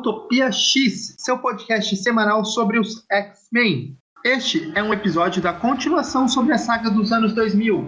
Utopia 0.00 0.50
X, 0.50 1.14
seu 1.18 1.36
podcast 1.36 1.94
semanal 1.94 2.42
sobre 2.42 2.78
os 2.78 3.04
X-Men. 3.10 3.94
Este 4.24 4.72
é 4.74 4.82
um 4.82 4.94
episódio 4.94 5.42
da 5.42 5.52
continuação 5.52 6.26
sobre 6.26 6.54
a 6.54 6.58
saga 6.58 6.90
dos 6.90 7.12
anos 7.12 7.34
2000. 7.34 7.86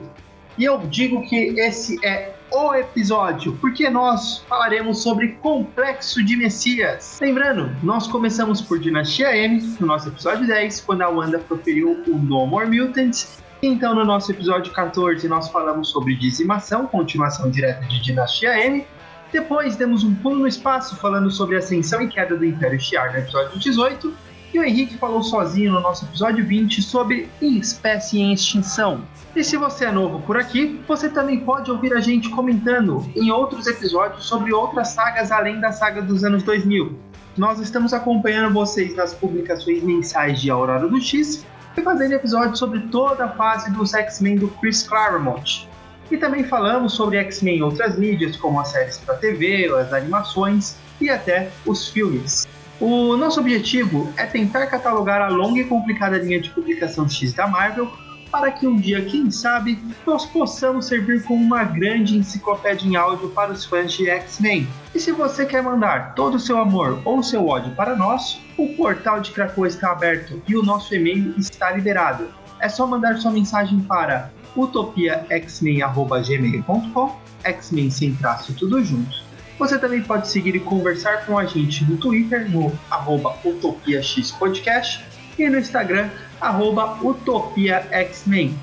E 0.58 0.64
eu 0.64 0.78
digo 0.80 1.22
que 1.22 1.58
esse 1.58 1.98
é 2.04 2.34
o 2.50 2.74
episódio, 2.74 3.56
porque 3.62 3.88
nós 3.88 4.44
falaremos 4.46 5.02
sobre 5.02 5.28
Complexo 5.40 6.22
de 6.22 6.36
Messias. 6.36 7.18
Lembrando, 7.18 7.74
nós 7.82 8.06
começamos 8.06 8.60
por 8.60 8.78
Dinastia 8.78 9.34
M, 9.34 9.62
no 9.80 9.86
nosso 9.86 10.08
episódio 10.08 10.46
10, 10.46 10.82
quando 10.82 11.00
a 11.00 11.08
Wanda 11.08 11.38
proferiu 11.38 12.02
o 12.06 12.18
No 12.18 12.46
More 12.46 12.68
Mutants. 12.68 13.42
Então, 13.62 13.94
no 13.94 14.04
nosso 14.04 14.30
episódio 14.30 14.70
14, 14.70 15.26
nós 15.28 15.48
falamos 15.48 15.88
sobre 15.88 16.14
dizimação, 16.14 16.86
continuação 16.86 17.50
direta 17.50 17.86
de 17.86 18.02
Dinastia 18.02 18.66
M. 18.66 18.86
Depois 19.32 19.76
demos 19.76 20.04
um 20.04 20.14
pulo 20.14 20.40
no 20.40 20.46
espaço 20.46 20.94
falando 20.96 21.30
sobre 21.30 21.56
a 21.56 21.58
ascensão 21.58 22.02
e 22.02 22.08
queda 22.08 22.36
do 22.36 22.44
Império 22.44 22.78
Shi'ar 22.78 23.12
no 23.12 23.18
episódio 23.18 23.58
18. 23.58 24.14
E 24.52 24.58
o 24.58 24.62
Henrique 24.62 24.98
falou 24.98 25.22
sozinho 25.22 25.72
no 25.72 25.80
nosso 25.80 26.04
episódio 26.04 26.44
20 26.44 26.82
sobre 26.82 27.30
espécie 27.40 28.20
em 28.20 28.34
extinção. 28.34 29.00
E 29.34 29.42
se 29.42 29.56
você 29.56 29.86
é 29.86 29.90
novo 29.90 30.20
por 30.20 30.36
aqui, 30.36 30.78
você 30.86 31.08
também 31.08 31.40
pode 31.40 31.70
ouvir 31.70 31.94
a 31.94 32.00
gente 32.00 32.28
comentando 32.28 33.10
em 33.16 33.30
outros 33.30 33.66
episódios 33.66 34.26
sobre 34.26 34.52
outras 34.52 34.88
sagas 34.88 35.32
além 35.32 35.58
da 35.58 35.72
saga 35.72 36.02
dos 36.02 36.22
anos 36.22 36.42
2000. 36.42 36.98
Nós 37.34 37.58
estamos 37.58 37.94
acompanhando 37.94 38.52
vocês 38.52 38.94
nas 38.94 39.14
publicações 39.14 39.82
mensais 39.82 40.38
de 40.38 40.50
Aurora 40.50 40.86
do 40.86 41.00
X 41.00 41.46
e 41.74 41.80
fazendo 41.80 42.12
episódios 42.12 42.58
sobre 42.58 42.80
toda 42.80 43.24
a 43.24 43.28
fase 43.30 43.70
dos 43.70 43.94
X-Men 43.94 44.36
do 44.36 44.48
Chris 44.48 44.82
Claremont. 44.82 45.66
E 46.12 46.18
também 46.18 46.44
falamos 46.44 46.92
sobre 46.92 47.16
X-Men 47.16 47.56
em 47.56 47.62
outras 47.62 47.98
mídias, 47.98 48.36
como 48.36 48.60
as 48.60 48.68
séries 48.68 48.98
para 48.98 49.14
TV, 49.14 49.72
as 49.74 49.94
animações 49.94 50.76
e 51.00 51.08
até 51.08 51.50
os 51.64 51.88
filmes. 51.88 52.46
O 52.78 53.16
nosso 53.16 53.40
objetivo 53.40 54.12
é 54.18 54.26
tentar 54.26 54.66
catalogar 54.66 55.22
a 55.22 55.28
longa 55.28 55.60
e 55.60 55.64
complicada 55.64 56.18
linha 56.18 56.38
de 56.38 56.50
publicação 56.50 57.08
X 57.08 57.32
da 57.32 57.46
Marvel 57.46 57.90
para 58.30 58.50
que 58.50 58.66
um 58.66 58.76
dia, 58.76 59.02
quem 59.06 59.30
sabe, 59.30 59.78
nós 60.06 60.26
possamos 60.26 60.86
servir 60.86 61.22
como 61.22 61.42
uma 61.42 61.64
grande 61.64 62.18
enciclopédia 62.18 62.86
em 62.86 62.94
áudio 62.94 63.30
para 63.30 63.50
os 63.50 63.64
fãs 63.64 63.90
de 63.94 64.10
X-Men. 64.10 64.68
E 64.94 65.00
se 65.00 65.12
você 65.12 65.46
quer 65.46 65.62
mandar 65.62 66.14
todo 66.14 66.34
o 66.34 66.40
seu 66.40 66.58
amor 66.58 67.00
ou 67.06 67.22
seu 67.22 67.46
ódio 67.46 67.74
para 67.74 67.96
nós, 67.96 68.38
o 68.58 68.68
portal 68.74 69.20
de 69.20 69.30
Krakow 69.30 69.66
está 69.66 69.92
aberto 69.92 70.42
e 70.46 70.56
o 70.56 70.62
nosso 70.62 70.94
e-mail 70.94 71.34
está 71.38 71.70
liberado. 71.70 72.28
É 72.60 72.68
só 72.68 72.86
mandar 72.86 73.16
sua 73.16 73.30
mensagem 73.30 73.80
para 73.80 74.30
utopiaxmen.gmail.com 74.56 77.22
X-Men 77.44 77.90
sem 77.90 78.14
traço 78.14 78.54
tudo 78.54 78.84
junto. 78.84 79.22
Você 79.58 79.78
também 79.78 80.02
pode 80.02 80.28
seguir 80.28 80.56
e 80.56 80.60
conversar 80.60 81.26
com 81.26 81.38
a 81.38 81.44
gente 81.44 81.84
no 81.84 81.96
Twitter, 81.96 82.50
no 82.50 82.72
arroba 82.90 83.36
utopiaxpodcast 83.44 85.04
e 85.38 85.48
no 85.48 85.58
Instagram, 85.58 86.10
arroba 86.40 86.98
utopiaxmen. 87.02 88.58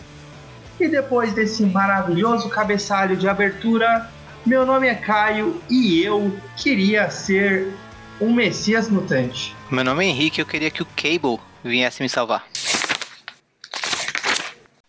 E 0.80 0.88
depois 0.88 1.34
desse 1.34 1.66
maravilhoso 1.66 2.50
cabeçalho 2.50 3.16
de 3.16 3.28
abertura, 3.28 4.10
meu 4.46 4.66
nome 4.66 4.88
é 4.88 4.96
Caio 4.96 5.62
e 5.70 6.02
eu 6.02 6.36
queria 6.58 7.10
ser 7.10 7.74
um 8.20 8.34
Messias 8.34 8.90
mutante. 8.90 9.56
Meu 9.70 9.84
nome 9.84 10.06
é 10.06 10.10
Henrique 10.10 10.40
e 10.40 10.42
eu 10.42 10.46
queria 10.46 10.72
que 10.72 10.82
o 10.82 10.88
Cable 10.96 11.40
viesse 11.64 12.02
me 12.02 12.10
salvar. 12.10 12.49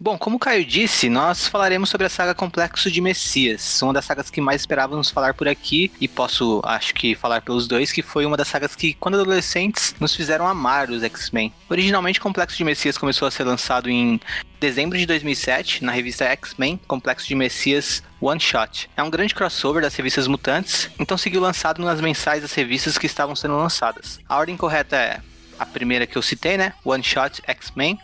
Bom, 0.02 0.16
como 0.16 0.36
o 0.36 0.38
Caio 0.38 0.64
disse, 0.64 1.10
nós 1.10 1.46
falaremos 1.46 1.90
sobre 1.90 2.06
a 2.06 2.10
saga 2.10 2.34
Complexo 2.34 2.90
de 2.90 3.02
Messias, 3.02 3.82
uma 3.82 3.92
das 3.92 4.06
sagas 4.06 4.30
que 4.30 4.40
mais 4.40 4.62
esperávamos 4.62 5.10
falar 5.10 5.34
por 5.34 5.46
aqui, 5.46 5.92
e 6.00 6.08
posso, 6.08 6.62
acho 6.64 6.94
que, 6.94 7.14
falar 7.14 7.42
pelos 7.42 7.68
dois, 7.68 7.92
que 7.92 8.00
foi 8.00 8.24
uma 8.24 8.34
das 8.34 8.48
sagas 8.48 8.74
que, 8.74 8.94
quando 8.94 9.16
adolescentes, 9.16 9.94
nos 10.00 10.16
fizeram 10.16 10.48
amar 10.48 10.88
os 10.88 11.02
X-Men. 11.02 11.52
Originalmente, 11.68 12.18
Complexo 12.18 12.56
de 12.56 12.64
Messias 12.64 12.96
começou 12.96 13.28
a 13.28 13.30
ser 13.30 13.44
lançado 13.44 13.90
em 13.90 14.18
dezembro 14.58 14.96
de 14.96 15.04
2007, 15.04 15.84
na 15.84 15.92
revista 15.92 16.24
X-Men, 16.24 16.80
Complexo 16.88 17.28
de 17.28 17.34
Messias 17.34 18.02
One 18.22 18.40
Shot. 18.40 18.88
É 18.96 19.02
um 19.02 19.10
grande 19.10 19.34
crossover 19.34 19.82
das 19.82 19.94
revistas 19.94 20.26
mutantes, 20.26 20.88
então 20.98 21.18
seguiu 21.18 21.42
lançado 21.42 21.84
nas 21.84 22.00
mensais 22.00 22.40
das 22.40 22.54
revistas 22.54 22.96
que 22.96 23.04
estavam 23.04 23.36
sendo 23.36 23.54
lançadas. 23.54 24.18
A 24.26 24.38
ordem 24.38 24.56
correta 24.56 24.96
é 24.96 25.20
a 25.58 25.66
primeira 25.66 26.06
que 26.06 26.16
eu 26.16 26.22
citei, 26.22 26.56
né? 26.56 26.72
One 26.82 27.04
Shot 27.04 27.42
X-Men. 27.46 27.98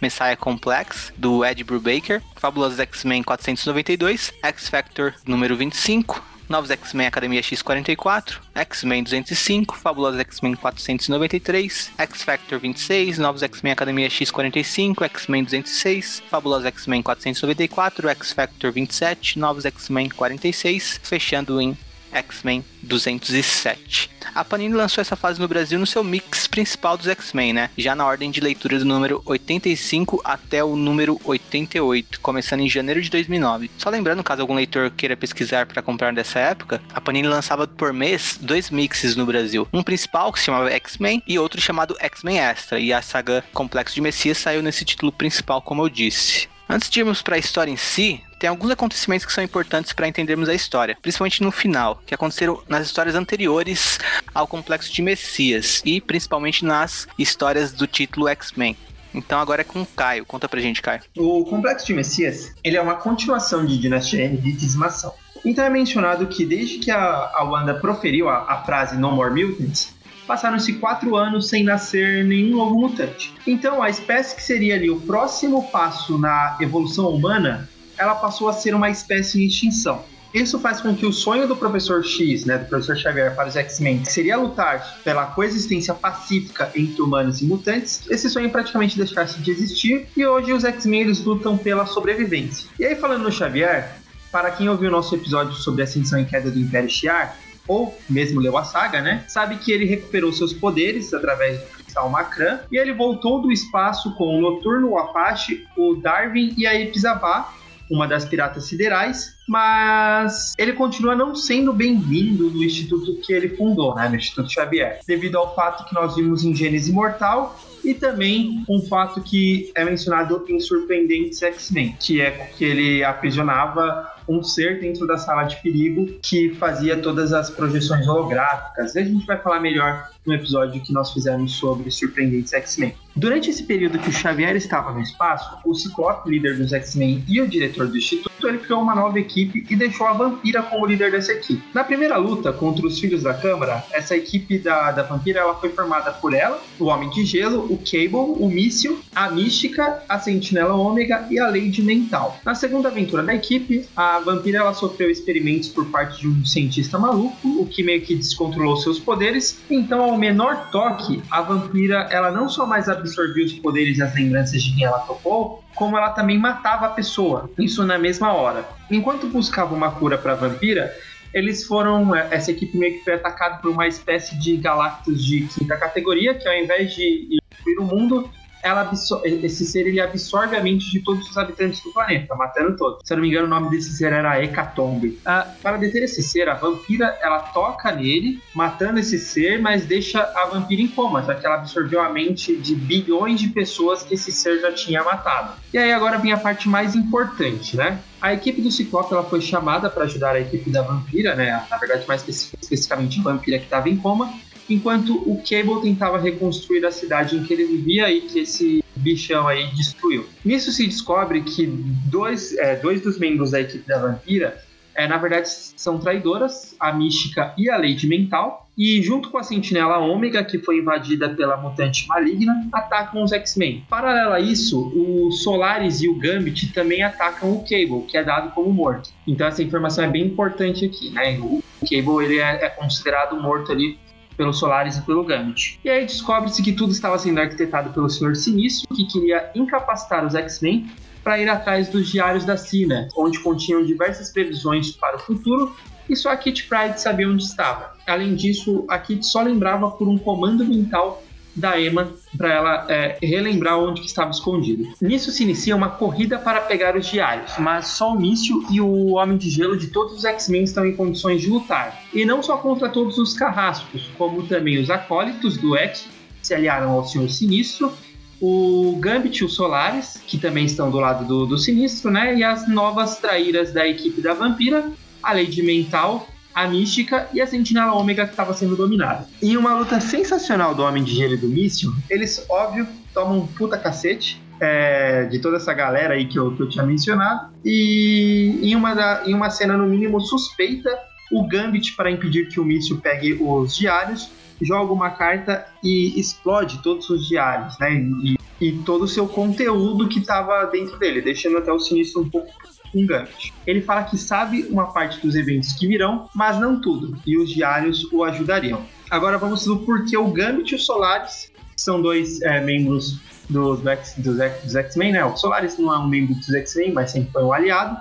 Messiah 0.00 0.36
Complex, 0.36 1.12
do 1.16 1.44
Ed 1.44 1.62
Brubaker, 1.64 2.22
Fabulosos 2.36 2.78
X-Men 2.78 3.22
492, 3.22 4.32
X-Factor 4.42 5.14
número 5.26 5.56
25, 5.56 6.22
Novos 6.50 6.70
X-Men 6.70 7.06
Academia 7.06 7.40
X44, 7.40 8.40
X-Men 8.56 9.04
205, 9.04 9.76
Fabulosos 9.76 10.18
X-Men 10.18 10.56
493, 10.56 11.92
X-Factor 11.96 12.58
26, 12.58 13.18
Novos 13.18 13.42
X-Men 13.42 13.72
Academia 13.72 14.08
X45, 14.08 15.04
X-Men 15.04 15.44
206, 15.44 16.22
Fabulosos 16.28 16.66
X-Men 16.66 17.02
494, 17.04 18.08
X-Factor 18.08 18.72
27, 18.72 19.38
Novos 19.38 19.64
X-Men 19.64 20.08
46, 20.08 21.00
fechando 21.04 21.60
em 21.60 21.78
X-Men 22.12 22.64
207. 22.82 24.10
A 24.34 24.44
Panini 24.44 24.74
lançou 24.74 25.02
essa 25.02 25.16
fase 25.16 25.40
no 25.40 25.48
Brasil 25.48 25.78
no 25.78 25.86
seu 25.86 26.04
mix 26.04 26.46
principal 26.46 26.96
dos 26.96 27.08
X-Men, 27.08 27.52
né? 27.52 27.70
Já 27.76 27.94
na 27.94 28.06
ordem 28.06 28.30
de 28.30 28.40
leitura 28.40 28.78
do 28.78 28.84
número 28.84 29.22
85 29.24 30.20
até 30.24 30.62
o 30.62 30.76
número 30.76 31.20
88, 31.24 32.20
começando 32.20 32.60
em 32.60 32.68
janeiro 32.68 33.00
de 33.02 33.10
2009. 33.10 33.70
Só 33.78 33.90
lembrando, 33.90 34.22
caso 34.22 34.42
algum 34.42 34.54
leitor 34.54 34.90
queira 34.90 35.16
pesquisar 35.16 35.66
para 35.66 35.82
comprar 35.82 36.12
dessa 36.12 36.38
época, 36.38 36.80
a 36.92 37.00
Panini 37.00 37.28
lançava 37.28 37.66
por 37.66 37.92
mês 37.92 38.38
dois 38.40 38.70
mixes 38.70 39.16
no 39.16 39.26
Brasil. 39.26 39.66
Um 39.72 39.82
principal 39.82 40.32
que 40.32 40.38
se 40.38 40.46
chamava 40.46 40.70
X-Men 40.70 41.22
e 41.26 41.38
outro 41.38 41.60
chamado 41.60 41.96
X-Men 41.98 42.38
Extra, 42.40 42.78
e 42.78 42.92
a 42.92 43.02
saga 43.02 43.44
Complexo 43.52 43.94
de 43.94 44.00
Messias 44.00 44.38
saiu 44.38 44.62
nesse 44.62 44.84
título 44.84 45.12
principal, 45.12 45.60
como 45.60 45.82
eu 45.82 45.88
disse. 45.88 46.48
Antes 46.68 46.88
de 46.88 47.00
irmos 47.00 47.20
para 47.20 47.34
a 47.34 47.38
história 47.38 47.70
em 47.70 47.76
si, 47.76 48.22
tem 48.40 48.48
alguns 48.48 48.70
acontecimentos 48.70 49.26
que 49.26 49.32
são 49.32 49.44
importantes 49.44 49.92
para 49.92 50.08
entendermos 50.08 50.48
a 50.48 50.54
história, 50.54 50.96
principalmente 51.02 51.42
no 51.42 51.52
final, 51.52 52.02
que 52.06 52.14
aconteceram 52.14 52.60
nas 52.66 52.86
histórias 52.86 53.14
anteriores 53.14 53.98
ao 54.34 54.46
complexo 54.46 54.90
de 54.90 55.02
Messias 55.02 55.82
e 55.84 56.00
principalmente 56.00 56.64
nas 56.64 57.06
histórias 57.18 57.70
do 57.70 57.86
título 57.86 58.28
X-Men. 58.28 58.74
Então 59.12 59.38
agora 59.38 59.60
é 59.60 59.64
com 59.64 59.82
o 59.82 59.86
Caio. 59.86 60.24
Conta 60.24 60.48
pra 60.48 60.58
gente, 60.58 60.80
Caio. 60.80 61.02
O 61.18 61.44
Complexo 61.44 61.86
de 61.86 61.92
Messias, 61.92 62.54
ele 62.64 62.76
é 62.76 62.80
uma 62.80 62.94
continuação 62.94 63.66
de 63.66 63.76
Dinastia 63.76 64.24
M 64.24 64.38
de 64.38 64.52
Dizimação. 64.52 65.12
Então 65.44 65.64
é 65.64 65.68
mencionado 65.68 66.26
que 66.26 66.46
desde 66.46 66.78
que 66.78 66.90
a, 66.90 66.98
a 67.34 67.44
Wanda 67.44 67.74
proferiu 67.74 68.28
a, 68.28 68.50
a 68.50 68.62
frase 68.62 68.96
No 68.96 69.12
More 69.12 69.34
Mutants, 69.34 69.94
passaram-se 70.26 70.74
quatro 70.74 71.16
anos 71.16 71.48
sem 71.48 71.62
nascer 71.64 72.24
nenhum 72.24 72.56
novo 72.56 72.78
mutante. 72.78 73.34
Então, 73.46 73.82
a 73.82 73.90
espécie 73.90 74.36
que 74.36 74.42
seria 74.42 74.76
ali 74.76 74.88
o 74.88 75.00
próximo 75.00 75.68
passo 75.70 76.16
na 76.16 76.56
evolução 76.60 77.08
humana, 77.08 77.68
ela 78.00 78.14
passou 78.14 78.48
a 78.48 78.52
ser 78.54 78.74
uma 78.74 78.88
espécie 78.88 79.42
em 79.42 79.46
extinção. 79.46 80.02
Isso 80.32 80.58
faz 80.60 80.80
com 80.80 80.94
que 80.94 81.04
o 81.04 81.12
sonho 81.12 81.46
do 81.46 81.56
professor 81.56 82.04
X, 82.04 82.44
né, 82.44 82.56
do 82.56 82.66
professor 82.66 82.96
Xavier 82.96 83.34
para 83.34 83.48
os 83.48 83.56
X-Men, 83.56 83.98
que 83.98 84.12
seria 84.12 84.36
lutar 84.36 85.00
pela 85.04 85.26
coexistência 85.26 85.92
pacífica 85.92 86.70
entre 86.74 87.02
humanos 87.02 87.42
e 87.42 87.44
mutantes, 87.44 88.08
esse 88.08 88.30
sonho 88.30 88.48
praticamente 88.48 88.96
deixasse 88.96 89.40
de 89.40 89.50
existir 89.50 90.06
e 90.16 90.24
hoje 90.24 90.52
os 90.52 90.64
X-Men 90.64 91.12
lutam 91.24 91.58
pela 91.58 91.84
sobrevivência. 91.84 92.68
E 92.78 92.84
aí 92.84 92.94
falando 92.94 93.24
no 93.24 93.32
Xavier, 93.32 93.96
para 94.30 94.52
quem 94.52 94.68
ouviu 94.68 94.88
o 94.88 94.92
nosso 94.92 95.14
episódio 95.14 95.52
sobre 95.54 95.82
a 95.82 95.84
ascensão 95.84 96.20
e 96.20 96.24
queda 96.24 96.50
do 96.50 96.58
Império 96.58 96.88
Shi'ar, 96.88 97.36
ou 97.66 97.96
mesmo 98.08 98.40
leu 98.40 98.56
a 98.56 98.64
saga, 98.64 99.00
né? 99.00 99.24
Sabe 99.28 99.56
que 99.56 99.70
ele 99.70 99.84
recuperou 99.84 100.32
seus 100.32 100.52
poderes 100.52 101.12
através 101.12 101.60
do 101.60 101.66
cristal 101.66 102.08
Macran 102.08 102.60
e 102.70 102.76
ele 102.76 102.92
voltou 102.92 103.40
do 103.40 103.52
espaço 103.52 104.14
com 104.14 104.38
o 104.38 104.40
Noturno, 104.40 104.90
o 104.90 104.98
Apache, 104.98 105.66
o 105.76 105.94
Darwin 105.94 106.54
e 106.56 106.66
a 106.66 106.74
Ipsabá, 106.74 107.52
uma 107.90 108.06
das 108.06 108.24
piratas 108.24 108.64
siderais, 108.64 109.36
mas 109.48 110.54
ele 110.56 110.72
continua 110.72 111.14
não 111.14 111.34
sendo 111.34 111.72
bem-vindo 111.72 112.48
no 112.50 112.62
instituto 112.62 113.16
que 113.20 113.32
ele 113.32 113.50
fundou, 113.56 113.94
né, 113.94 114.08
no 114.08 114.16
Instituto 114.16 114.50
Xavier, 114.50 115.00
devido 115.06 115.36
ao 115.36 115.54
fato 115.54 115.84
que 115.88 115.94
nós 115.94 116.14
vimos 116.14 116.44
em 116.44 116.54
Gênesis 116.54 116.92
Mortal 116.92 117.58
e 117.84 117.94
também 117.94 118.64
um 118.68 118.80
fato 118.82 119.20
que 119.20 119.72
é 119.74 119.84
mencionado 119.84 120.44
em 120.48 120.60
Surpreendentes 120.60 121.42
X-Men, 121.42 121.96
que 121.98 122.20
é 122.20 122.30
que 122.56 122.64
ele 122.64 123.02
aprisionava 123.02 124.19
um 124.28 124.42
ser 124.42 124.80
dentro 124.80 125.06
da 125.06 125.18
sala 125.18 125.44
de 125.44 125.56
perigo 125.62 126.06
que 126.22 126.54
fazia 126.54 126.96
todas 126.96 127.32
as 127.32 127.50
projeções 127.50 128.06
holográficas. 128.06 128.94
E 128.94 128.98
a 128.98 129.04
gente 129.04 129.26
vai 129.26 129.38
falar 129.38 129.60
melhor 129.60 130.08
no 130.24 130.34
episódio 130.34 130.82
que 130.82 130.92
nós 130.92 131.12
fizemos 131.12 131.52
sobre 131.52 131.90
Surpreendentes 131.90 132.52
X-Men. 132.52 132.94
Durante 133.16 133.50
esse 133.50 133.64
período 133.64 133.98
que 133.98 134.08
o 134.08 134.12
Xavier 134.12 134.54
estava 134.54 134.92
no 134.92 135.00
espaço, 135.00 135.58
o 135.64 135.74
Ciclope, 135.74 136.30
líder 136.30 136.56
dos 136.56 136.72
X-Men 136.72 137.24
e 137.28 137.40
o 137.40 137.48
diretor 137.48 137.88
do 137.88 137.96
Instituto, 137.96 138.48
ele 138.48 138.58
criou 138.58 138.80
uma 138.80 138.94
nova 138.94 139.18
equipe 139.18 139.66
e 139.68 139.76
deixou 139.76 140.06
a 140.06 140.12
Vampira 140.12 140.62
como 140.62 140.86
líder 140.86 141.10
dessa 141.10 141.32
equipe. 141.32 141.62
Na 141.74 141.82
primeira 141.82 142.16
luta 142.16 142.52
contra 142.52 142.86
os 142.86 142.98
Filhos 142.98 143.22
da 143.22 143.34
Câmara, 143.34 143.84
essa 143.92 144.16
equipe 144.16 144.58
da, 144.58 144.92
da 144.92 145.02
Vampira 145.02 145.40
ela 145.40 145.54
foi 145.54 145.70
formada 145.70 146.12
por 146.12 146.32
ela, 146.32 146.62
o 146.78 146.86
Homem 146.86 147.10
de 147.10 147.24
Gelo, 147.24 147.64
o 147.72 147.78
Cable, 147.78 148.36
o 148.38 148.48
Míssil, 148.48 149.00
a 149.14 149.30
Mística, 149.30 150.02
a 150.08 150.18
Sentinela 150.18 150.74
Ômega 150.74 151.26
e 151.30 151.38
a 151.38 151.46
Lady 151.46 151.82
Mental. 151.82 152.38
Na 152.44 152.54
segunda 152.54 152.88
aventura 152.88 153.22
da 153.22 153.34
equipe, 153.34 153.88
a 153.96 154.09
Vampira 154.18 154.58
ela 154.58 154.74
sofreu 154.74 155.10
experimentos 155.10 155.68
por 155.68 155.86
parte 155.90 156.20
de 156.20 156.28
um 156.28 156.44
cientista 156.44 156.98
maluco, 156.98 157.60
o 157.60 157.66
que 157.66 157.82
meio 157.82 158.02
que 158.02 158.14
descontrolou 158.14 158.76
seus 158.76 158.98
poderes, 158.98 159.62
então 159.70 160.02
ao 160.02 160.18
menor 160.18 160.70
toque, 160.70 161.22
a 161.30 161.40
Vampira 161.40 162.08
ela 162.10 162.30
não 162.30 162.48
só 162.48 162.66
mais 162.66 162.88
absorvia 162.88 163.44
os 163.44 163.52
poderes 163.54 163.98
e 163.98 164.02
as 164.02 164.14
lembranças 164.14 164.62
de 164.62 164.74
quem 164.74 164.84
ela 164.84 164.98
tocou, 165.00 165.62
como 165.74 165.96
ela 165.96 166.10
também 166.10 166.38
matava 166.38 166.86
a 166.86 166.90
pessoa, 166.90 167.50
isso 167.58 167.84
na 167.84 167.98
mesma 167.98 168.32
hora. 168.32 168.68
Enquanto 168.90 169.26
buscava 169.26 169.74
uma 169.74 169.90
cura 169.92 170.18
para 170.18 170.32
a 170.32 170.36
vampira, 170.36 170.92
eles 171.32 171.64
foram. 171.64 172.14
É, 172.14 172.28
essa 172.30 172.50
equipe 172.50 172.76
meio 172.76 172.98
que 172.98 173.04
foi 173.04 173.14
atacada 173.14 173.58
por 173.58 173.70
uma 173.70 173.86
espécie 173.86 174.38
de 174.38 174.56
Galactus 174.56 175.24
de 175.24 175.46
quinta 175.46 175.76
categoria, 175.76 176.34
que 176.34 176.48
ao 176.48 176.54
invés 176.54 176.94
de 176.94 177.38
destruir 177.50 177.78
o 177.78 177.84
mundo, 177.84 178.30
ela 178.62 178.90
esse 179.24 179.64
ser 179.64 179.86
ele 179.86 180.00
absorve 180.00 180.56
a 180.56 180.62
mente 180.62 180.90
de 180.90 181.00
todos 181.00 181.28
os 181.28 181.36
habitantes 181.36 181.82
do 181.82 181.92
planeta, 181.92 182.34
matando 182.34 182.76
todos. 182.76 183.00
Se 183.04 183.12
eu 183.12 183.16
não 183.16 183.22
me 183.22 183.28
engano, 183.28 183.46
o 183.46 183.50
nome 183.50 183.70
desse 183.70 183.92
ser 183.96 184.12
era 184.12 184.42
Hecatombe. 184.42 185.18
Ah, 185.24 185.46
para 185.62 185.76
deter 185.76 186.02
esse 186.02 186.22
ser, 186.22 186.48
a 186.48 186.54
vampira 186.54 187.18
ela 187.22 187.40
toca 187.40 187.92
nele, 187.92 188.40
matando 188.54 188.98
esse 188.98 189.18
ser, 189.18 189.60
mas 189.60 189.84
deixa 189.84 190.20
a 190.20 190.46
vampira 190.46 190.82
em 190.82 190.88
coma, 190.88 191.22
já 191.22 191.34
que 191.34 191.46
ela 191.46 191.56
absorveu 191.56 192.00
a 192.00 192.08
mente 192.08 192.56
de 192.56 192.74
bilhões 192.74 193.40
de 193.40 193.48
pessoas 193.48 194.02
que 194.02 194.14
esse 194.14 194.32
ser 194.32 194.60
já 194.60 194.72
tinha 194.72 195.02
matado. 195.02 195.54
E 195.72 195.78
aí 195.78 195.92
agora 195.92 196.18
vem 196.18 196.32
a 196.32 196.38
parte 196.38 196.68
mais 196.68 196.94
importante, 196.94 197.76
né? 197.76 198.00
A 198.20 198.34
equipe 198.34 198.60
do 198.60 198.70
Ciclope 198.70 199.14
ela 199.14 199.24
foi 199.24 199.40
chamada 199.40 199.88
para 199.88 200.04
ajudar 200.04 200.34
a 200.34 200.40
equipe 200.40 200.70
da 200.70 200.82
vampira, 200.82 201.34
né? 201.34 201.64
Na 201.70 201.76
verdade, 201.78 202.04
mais 202.06 202.26
especificamente 202.28 203.18
a 203.20 203.22
vampira 203.22 203.58
que 203.58 203.64
estava 203.64 203.88
em 203.88 203.96
coma, 203.96 204.30
enquanto 204.74 205.16
o 205.30 205.42
Cable 205.42 205.82
tentava 205.82 206.18
reconstruir 206.18 206.84
a 206.86 206.90
cidade 206.90 207.36
em 207.36 207.42
que 207.42 207.52
ele 207.52 207.64
vivia 207.64 208.10
e 208.10 208.22
que 208.22 208.40
esse 208.40 208.84
bichão 208.96 209.48
aí 209.48 209.66
destruiu. 209.74 210.26
Nisso 210.44 210.70
se 210.72 210.86
descobre 210.86 211.42
que 211.42 211.66
dois, 212.10 212.56
é, 212.56 212.76
dois 212.76 213.00
dos 213.00 213.18
membros 213.18 213.50
da 213.50 213.60
equipe 213.60 213.86
da 213.86 213.98
Vampira, 213.98 214.62
é, 214.94 215.06
na 215.06 215.16
verdade, 215.16 215.48
são 215.48 215.98
traidoras, 215.98 216.74
a 216.78 216.92
Mística 216.92 217.54
e 217.56 217.70
a 217.70 217.76
Lady 217.76 218.06
Mental, 218.06 218.68
e 218.76 219.00
junto 219.02 219.30
com 219.30 219.38
a 219.38 219.42
Sentinela 219.42 219.98
Ômega, 219.98 220.44
que 220.44 220.58
foi 220.58 220.78
invadida 220.78 221.28
pela 221.30 221.56
mutante 221.56 222.06
maligna, 222.08 222.66
atacam 222.72 223.22
os 223.22 223.32
X-Men. 223.32 223.84
Paralelo 223.88 224.32
a 224.32 224.40
isso, 224.40 224.80
o 224.94 225.30
Solaris 225.30 226.02
e 226.02 226.08
o 226.08 226.18
Gambit 226.18 226.72
também 226.72 227.02
atacam 227.02 227.52
o 227.52 227.60
Cable, 227.60 228.06
que 228.08 228.16
é 228.16 228.24
dado 228.24 228.50
como 228.54 228.72
morto. 228.72 229.10
Então 229.26 229.46
essa 229.46 229.62
informação 229.62 230.04
é 230.04 230.08
bem 230.08 230.26
importante 230.26 230.84
aqui, 230.84 231.10
né? 231.10 231.38
O 231.38 231.62
Cable 231.80 232.24
ele 232.24 232.38
é, 232.38 232.64
é 232.64 232.68
considerado 232.68 233.40
morto 233.40 233.72
ali 233.72 233.98
pelo 234.40 234.54
Solaris 234.54 234.96
e 234.96 235.02
pelo 235.02 235.22
Gambit. 235.22 235.78
E 235.84 235.90
aí 235.90 236.06
descobre-se 236.06 236.62
que 236.62 236.72
tudo 236.72 236.92
estava 236.92 237.18
sendo 237.18 237.38
arquitetado 237.38 237.90
pelo 237.90 238.08
Senhor 238.08 238.34
Sinistro, 238.34 238.88
que 238.96 239.04
queria 239.04 239.50
incapacitar 239.54 240.24
os 240.24 240.34
X-Men 240.34 240.88
para 241.22 241.38
ir 241.38 241.46
atrás 241.46 241.90
dos 241.90 242.08
diários 242.08 242.46
da 242.46 242.56
Cina, 242.56 243.06
onde 243.14 243.38
continham 243.38 243.84
diversas 243.84 244.32
previsões 244.32 244.92
para 244.92 245.16
o 245.16 245.18
futuro 245.18 245.76
e 246.08 246.16
só 246.16 246.30
a 246.30 246.38
Kit 246.38 246.66
Pride 246.66 246.98
sabia 246.98 247.28
onde 247.28 247.42
estava. 247.42 247.92
Além 248.06 248.34
disso, 248.34 248.86
a 248.88 248.98
Kit 248.98 249.26
só 249.26 249.42
lembrava 249.42 249.90
por 249.90 250.08
um 250.08 250.16
comando 250.16 250.64
mental 250.64 251.22
da 251.54 251.80
Emma 251.80 252.12
para 252.36 252.52
ela 252.52 252.86
é, 252.88 253.18
relembrar 253.22 253.78
onde 253.78 254.02
estava 254.02 254.30
escondido. 254.30 254.88
Nisso 255.00 255.30
se 255.30 255.42
inicia 255.42 255.74
uma 255.74 255.90
corrida 255.90 256.38
para 256.38 256.60
pegar 256.60 256.96
os 256.96 257.06
diários, 257.06 257.52
mas 257.58 257.88
só 257.88 258.12
o 258.12 258.20
Mício 258.20 258.64
e 258.70 258.80
o 258.80 259.12
Homem 259.12 259.36
de 259.36 259.50
Gelo 259.50 259.76
de 259.76 259.88
todos 259.88 260.18
os 260.18 260.24
X-Men 260.24 260.64
estão 260.64 260.86
em 260.86 260.94
condições 260.94 261.40
de 261.40 261.48
lutar. 261.48 262.02
E 262.12 262.24
não 262.24 262.42
só 262.42 262.56
contra 262.56 262.88
todos 262.88 263.18
os 263.18 263.34
carrascos, 263.34 264.10
como 264.16 264.46
também 264.46 264.78
os 264.78 264.90
acólitos 264.90 265.56
do 265.56 265.76
X 265.76 266.08
se 266.42 266.54
aliaram 266.54 266.92
ao 266.92 267.06
Senhor 267.06 267.28
Sinistro, 267.28 267.92
o 268.40 268.96
Gambit 268.98 269.42
e 269.42 269.44
o 269.44 269.48
Solaris, 269.48 270.22
que 270.26 270.38
também 270.38 270.64
estão 270.64 270.90
do 270.90 270.98
lado 270.98 271.26
do, 271.26 271.44
do 271.44 271.58
Sinistro, 271.58 272.10
né? 272.10 272.34
E 272.34 272.42
as 272.42 272.66
novas 272.66 273.18
traíras 273.18 273.72
da 273.72 273.86
equipe 273.86 274.22
da 274.22 274.32
Vampira, 274.32 274.90
a 275.22 275.34
Lady 275.34 275.62
Mental 275.62 276.26
a 276.54 276.66
Mística 276.66 277.28
e 277.32 277.40
a 277.40 277.46
Sentinela 277.46 277.94
Ômega 277.94 278.24
que 278.24 278.32
estava 278.32 278.52
sendo 278.54 278.76
dominada. 278.76 279.26
Em 279.42 279.56
uma 279.56 279.74
luta 279.74 280.00
sensacional 280.00 280.74
do 280.74 280.82
Homem 280.82 281.02
de 281.02 281.14
Gelo 281.14 281.34
e 281.34 281.36
do 281.36 281.48
Míssil, 281.48 281.92
eles, 282.08 282.44
óbvio, 282.48 282.86
tomam 283.14 283.40
um 283.40 283.46
puta 283.46 283.78
cacete. 283.78 284.40
É, 284.62 285.24
de 285.24 285.38
toda 285.38 285.56
essa 285.56 285.72
galera 285.72 286.12
aí 286.12 286.26
que 286.26 286.38
eu, 286.38 286.54
que 286.54 286.62
eu 286.62 286.68
tinha 286.68 286.84
mencionado. 286.84 287.50
E 287.64 288.60
em 288.62 288.76
uma, 288.76 288.92
da, 288.92 289.22
em 289.24 289.32
uma 289.32 289.48
cena, 289.48 289.74
no 289.74 289.86
mínimo, 289.86 290.20
suspeita, 290.20 290.98
o 291.32 291.48
Gambit, 291.48 291.96
para 291.96 292.10
impedir 292.10 292.46
que 292.48 292.60
o 292.60 292.64
míssil 292.64 293.00
pegue 293.00 293.38
os 293.40 293.74
diários, 293.74 294.30
joga 294.60 294.92
uma 294.92 295.10
carta 295.10 295.66
e 295.82 296.18
explode 296.20 296.82
todos 296.82 297.08
os 297.08 297.26
diários, 297.26 297.78
né? 297.78 297.94
E, 297.94 298.36
e 298.60 298.72
todo 298.84 299.04
o 299.04 299.08
seu 299.08 299.26
conteúdo 299.26 300.08
que 300.08 300.18
estava 300.18 300.64
dentro 300.66 300.98
dele, 300.98 301.22
deixando 301.22 301.56
até 301.56 301.72
o 301.72 301.78
sinistro 301.78 302.22
um 302.22 302.28
pouco 302.28 302.52
um 302.94 303.06
Gambit. 303.06 303.52
Ele 303.66 303.80
fala 303.80 304.04
que 304.04 304.16
sabe 304.18 304.66
uma 304.70 304.92
parte 304.92 305.20
dos 305.20 305.34
eventos 305.34 305.72
que 305.72 305.86
virão, 305.86 306.28
mas 306.34 306.58
não 306.58 306.80
tudo, 306.80 307.16
e 307.26 307.38
os 307.38 307.50
diários 307.50 308.04
o 308.12 308.24
ajudariam. 308.24 308.84
Agora 309.10 309.38
vamos 309.38 309.66
no 309.66 309.80
porquê 309.80 310.16
o 310.16 310.28
Gambit 310.28 310.72
e 310.72 310.76
o 310.76 310.78
Solaris 310.78 311.50
são 311.76 312.00
dois 312.00 312.40
é, 312.42 312.60
membros 312.60 313.18
dos, 313.48 313.80
dos 314.18 314.74
X-Men, 314.76 315.12
né? 315.12 315.24
O 315.24 315.36
Solaris 315.36 315.78
não 315.78 315.92
é 315.92 315.98
um 315.98 316.06
membro 316.06 316.34
dos 316.34 316.48
X-Men, 316.50 316.92
mas 316.92 317.10
sempre 317.10 317.32
foi 317.32 317.42
um 317.42 317.52
aliado. 317.52 317.96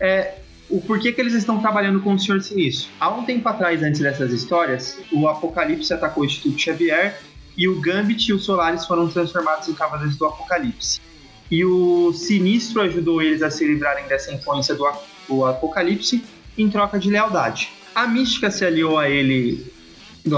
É, 0.00 0.38
o 0.68 0.80
porquê 0.80 1.12
que 1.12 1.20
eles 1.20 1.34
estão 1.34 1.60
trabalhando 1.60 2.00
com 2.00 2.14
o 2.14 2.18
Senhor 2.18 2.40
Sinistro. 2.42 2.90
Há 2.98 3.10
um 3.10 3.24
tempo 3.24 3.48
atrás, 3.48 3.82
antes 3.82 4.00
dessas 4.00 4.32
histórias, 4.32 4.98
o 5.12 5.28
Apocalipse 5.28 5.92
atacou 5.92 6.22
o 6.22 6.26
Instituto 6.26 6.58
Xavier 6.58 7.20
e 7.56 7.68
o 7.68 7.80
Gambit 7.80 8.28
e 8.28 8.32
o 8.32 8.38
Solaris 8.38 8.84
foram 8.84 9.08
transformados 9.08 9.68
em 9.68 9.74
Cavaleiros 9.74 10.16
do 10.16 10.26
Apocalipse. 10.26 11.00
E 11.50 11.64
o 11.64 12.12
Sinistro 12.12 12.80
ajudou 12.82 13.22
eles 13.22 13.42
a 13.42 13.50
se 13.50 13.66
livrarem 13.66 14.06
dessa 14.06 14.32
influência 14.32 14.74
do, 14.74 14.90
do 15.28 15.44
Apocalipse 15.44 16.24
em 16.56 16.70
troca 16.70 16.98
de 16.98 17.10
lealdade. 17.10 17.72
A 17.94 18.06
Mística 18.06 18.50
se 18.50 18.64
aliou 18.64 18.98
a 18.98 19.08
ele, 19.08 19.72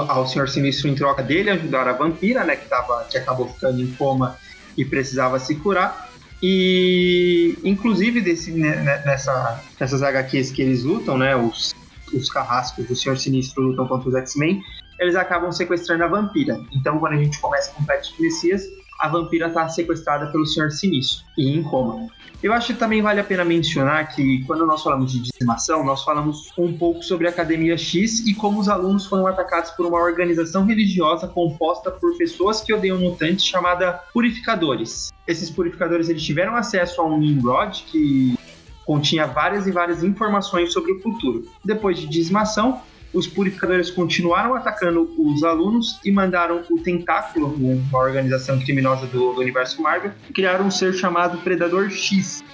ao 0.08 0.26
Senhor 0.26 0.48
Sinistro, 0.48 0.88
em 0.88 0.94
troca 0.94 1.22
dele 1.22 1.50
ajudar 1.50 1.88
a 1.88 1.92
Vampira, 1.92 2.44
né, 2.44 2.56
que, 2.56 2.68
tava, 2.68 3.04
que 3.04 3.16
acabou 3.16 3.48
ficando 3.48 3.80
em 3.80 3.90
coma 3.92 4.36
e 4.76 4.84
precisava 4.84 5.38
se 5.38 5.54
curar. 5.54 6.10
E, 6.42 7.56
inclusive, 7.64 8.20
desse, 8.20 8.50
né, 8.52 8.76
né 8.76 9.02
nessa, 9.06 9.62
nessas 9.80 10.02
HQs 10.02 10.50
que 10.50 10.60
eles 10.60 10.82
lutam, 10.82 11.16
né, 11.16 11.34
os, 11.34 11.74
os 12.12 12.30
carrascos 12.30 12.86
do 12.86 12.94
Senhor 12.94 13.16
Sinistro 13.16 13.62
lutam 13.62 13.86
contra 13.86 14.08
os 14.08 14.14
X-Men, 14.14 14.62
eles 14.98 15.14
acabam 15.14 15.50
sequestrando 15.52 16.04
a 16.04 16.08
Vampira. 16.08 16.60
Então, 16.72 16.98
quando 16.98 17.14
a 17.14 17.16
gente 17.16 17.38
começa 17.38 17.72
com 17.72 17.82
o 17.82 17.86
Pet 17.86 18.14
Messias, 18.20 18.64
a 18.98 19.08
vampira 19.08 19.48
está 19.48 19.68
sequestrada 19.68 20.26
pelo 20.28 20.46
Senhor 20.46 20.70
Sinistro 20.70 21.24
e 21.36 21.50
em 21.50 21.62
coma. 21.62 22.08
Eu 22.42 22.52
acho 22.52 22.68
que 22.68 22.78
também 22.78 23.00
vale 23.00 23.18
a 23.18 23.24
pena 23.24 23.44
mencionar 23.44 24.14
que 24.14 24.44
quando 24.44 24.66
nós 24.66 24.82
falamos 24.82 25.10
de 25.10 25.20
dizimação, 25.20 25.84
nós 25.84 26.04
falamos 26.04 26.52
um 26.58 26.76
pouco 26.76 27.02
sobre 27.02 27.26
a 27.26 27.30
Academia 27.30 27.76
X 27.78 28.20
e 28.26 28.34
como 28.34 28.60
os 28.60 28.68
alunos 28.68 29.06
foram 29.06 29.26
atacados 29.26 29.70
por 29.70 29.86
uma 29.86 29.98
organização 29.98 30.64
religiosa 30.64 31.26
composta 31.26 31.90
por 31.90 32.16
pessoas 32.16 32.60
que 32.60 32.72
odeiam 32.72 32.98
mutantes 32.98 33.44
chamada 33.44 33.92
Purificadores. 34.12 35.10
Esses 35.26 35.50
purificadores 35.50 36.08
eles 36.08 36.22
tiveram 36.22 36.54
acesso 36.54 37.00
a 37.00 37.06
um 37.06 37.18
Nimrod 37.18 37.84
que 37.90 38.38
continha 38.84 39.26
várias 39.26 39.66
e 39.66 39.72
várias 39.72 40.04
informações 40.04 40.72
sobre 40.72 40.92
o 40.92 41.00
futuro. 41.00 41.44
Depois 41.64 41.98
de 41.98 42.06
dizimação, 42.06 42.80
os 43.16 43.26
purificadores 43.26 43.90
continuaram 43.90 44.54
atacando 44.54 45.10
os 45.16 45.42
alunos 45.42 45.98
e 46.04 46.12
mandaram 46.12 46.62
o 46.70 46.78
Tentáculo, 46.78 47.46
uma 47.56 47.98
organização 47.98 48.58
criminosa 48.58 49.06
do, 49.06 49.32
do 49.32 49.40
universo 49.40 49.80
Marvel, 49.80 50.12
criar 50.34 50.60
um 50.60 50.70
ser 50.70 50.92
chamado 50.92 51.38
Predador 51.38 51.90
X, 51.90 52.44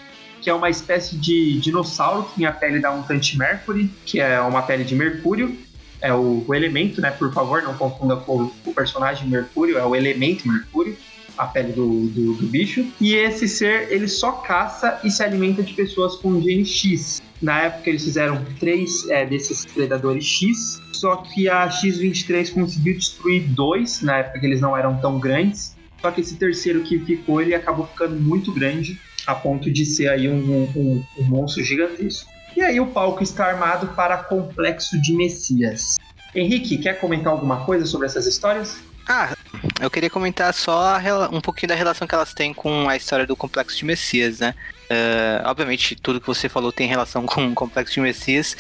que 0.41 0.49
é 0.49 0.55
uma 0.55 0.71
espécie 0.71 1.17
de 1.17 1.59
dinossauro 1.59 2.25
que 2.25 2.37
tem 2.37 2.47
a 2.47 2.53
pele 2.53 2.79
da 2.79 2.93
mutante 2.93 3.37
Mercury, 3.37 3.91
que 4.07 4.21
é 4.21 4.41
uma 4.41 4.63
pele 4.63 4.85
de 4.85 4.95
mercúrio, 4.95 5.57
é 6.01 6.15
o, 6.15 6.45
o 6.47 6.55
elemento, 6.55 7.01
né? 7.01 7.11
Por 7.11 7.33
favor, 7.33 7.63
não 7.63 7.75
confunda 7.75 8.17
com 8.17 8.51
o 8.65 8.75
personagem 8.75 9.29
Mercúrio, 9.29 9.79
é 9.79 9.85
o 9.85 9.97
elemento 9.97 10.47
Mercúrio 10.49 10.97
a 11.37 11.47
pele 11.47 11.73
do, 11.73 12.07
do, 12.09 12.35
do, 12.35 12.47
bicho. 12.47 12.87
E 13.01 13.15
esse 13.15 13.49
ser, 13.49 13.91
ele 13.91 14.07
só 14.07 14.33
caça 14.33 15.01
e 15.03 15.11
se 15.11 15.23
alimenta 15.23 15.63
de 15.63 15.73
pessoas 15.73 16.17
com 16.17 16.41
gene 16.41 16.65
X. 16.65 17.23
Na 17.43 17.63
época 17.63 17.91
eles 17.91 18.05
fizeram 18.05 18.45
três 18.61 19.09
é, 19.11 19.27
desses 19.27 19.67
predadores 19.67 20.25
X, 20.25 20.81
só 20.93 21.17
que 21.17 21.49
a 21.49 21.69
X-23 21.69 22.55
conseguiu 22.55 22.95
destruir 22.95 23.43
dois, 23.49 24.01
na 24.01 24.19
época 24.19 24.39
que 24.39 24.47
eles 24.47 24.61
não 24.61 24.77
eram 24.77 24.97
tão 24.99 25.19
grandes. 25.19 25.77
Só 26.01 26.11
que 26.13 26.21
esse 26.21 26.37
terceiro 26.37 26.83
que 26.83 26.99
ficou, 27.01 27.43
ele 27.43 27.55
acabou 27.55 27.87
ficando 27.87 28.15
muito 28.15 28.53
grande, 28.53 29.01
a 29.27 29.35
ponto 29.35 29.71
de 29.71 29.85
ser 29.85 30.09
aí 30.09 30.29
um, 30.29 30.65
um, 30.77 31.05
um 31.19 31.25
monstro 31.25 31.65
gigantesco. 31.65 32.31
E 32.57 32.61
aí 32.61 32.79
o 32.79 32.87
palco 32.87 33.23
está 33.23 33.47
armado 33.47 33.89
para 33.89 34.17
Complexo 34.19 35.01
de 35.01 35.13
Messias. 35.13 35.97
Henrique, 36.35 36.79
quer 36.79 37.01
comentar 37.01 37.33
alguma 37.33 37.65
coisa 37.65 37.87
sobre 37.87 38.07
essas 38.07 38.27
histórias? 38.27 38.81
Ah, 39.09 39.35
eu 39.81 39.91
queria 39.91 40.09
comentar 40.09 40.53
só 40.55 40.97
um 41.33 41.41
pouquinho 41.41 41.69
da 41.69 41.75
relação 41.75 42.07
que 42.07 42.15
elas 42.15 42.33
têm 42.33 42.55
com 42.55 42.89
a 42.89 42.97
história 42.97 43.27
do 43.27 43.35
Complexo 43.35 43.77
de 43.79 43.85
Messias, 43.85 44.39
né? 44.39 44.55
Uh, 44.93 45.49
obviamente, 45.49 45.97
tudo 45.97 46.21
que 46.21 46.27
você 46.27 46.49
falou 46.49 46.71
tem 46.71 46.87
relação 46.87 47.25
com 47.27 47.49
o 47.49 47.55
Complexo 47.55 47.95
de 47.95 48.01
Messias, 48.01 48.57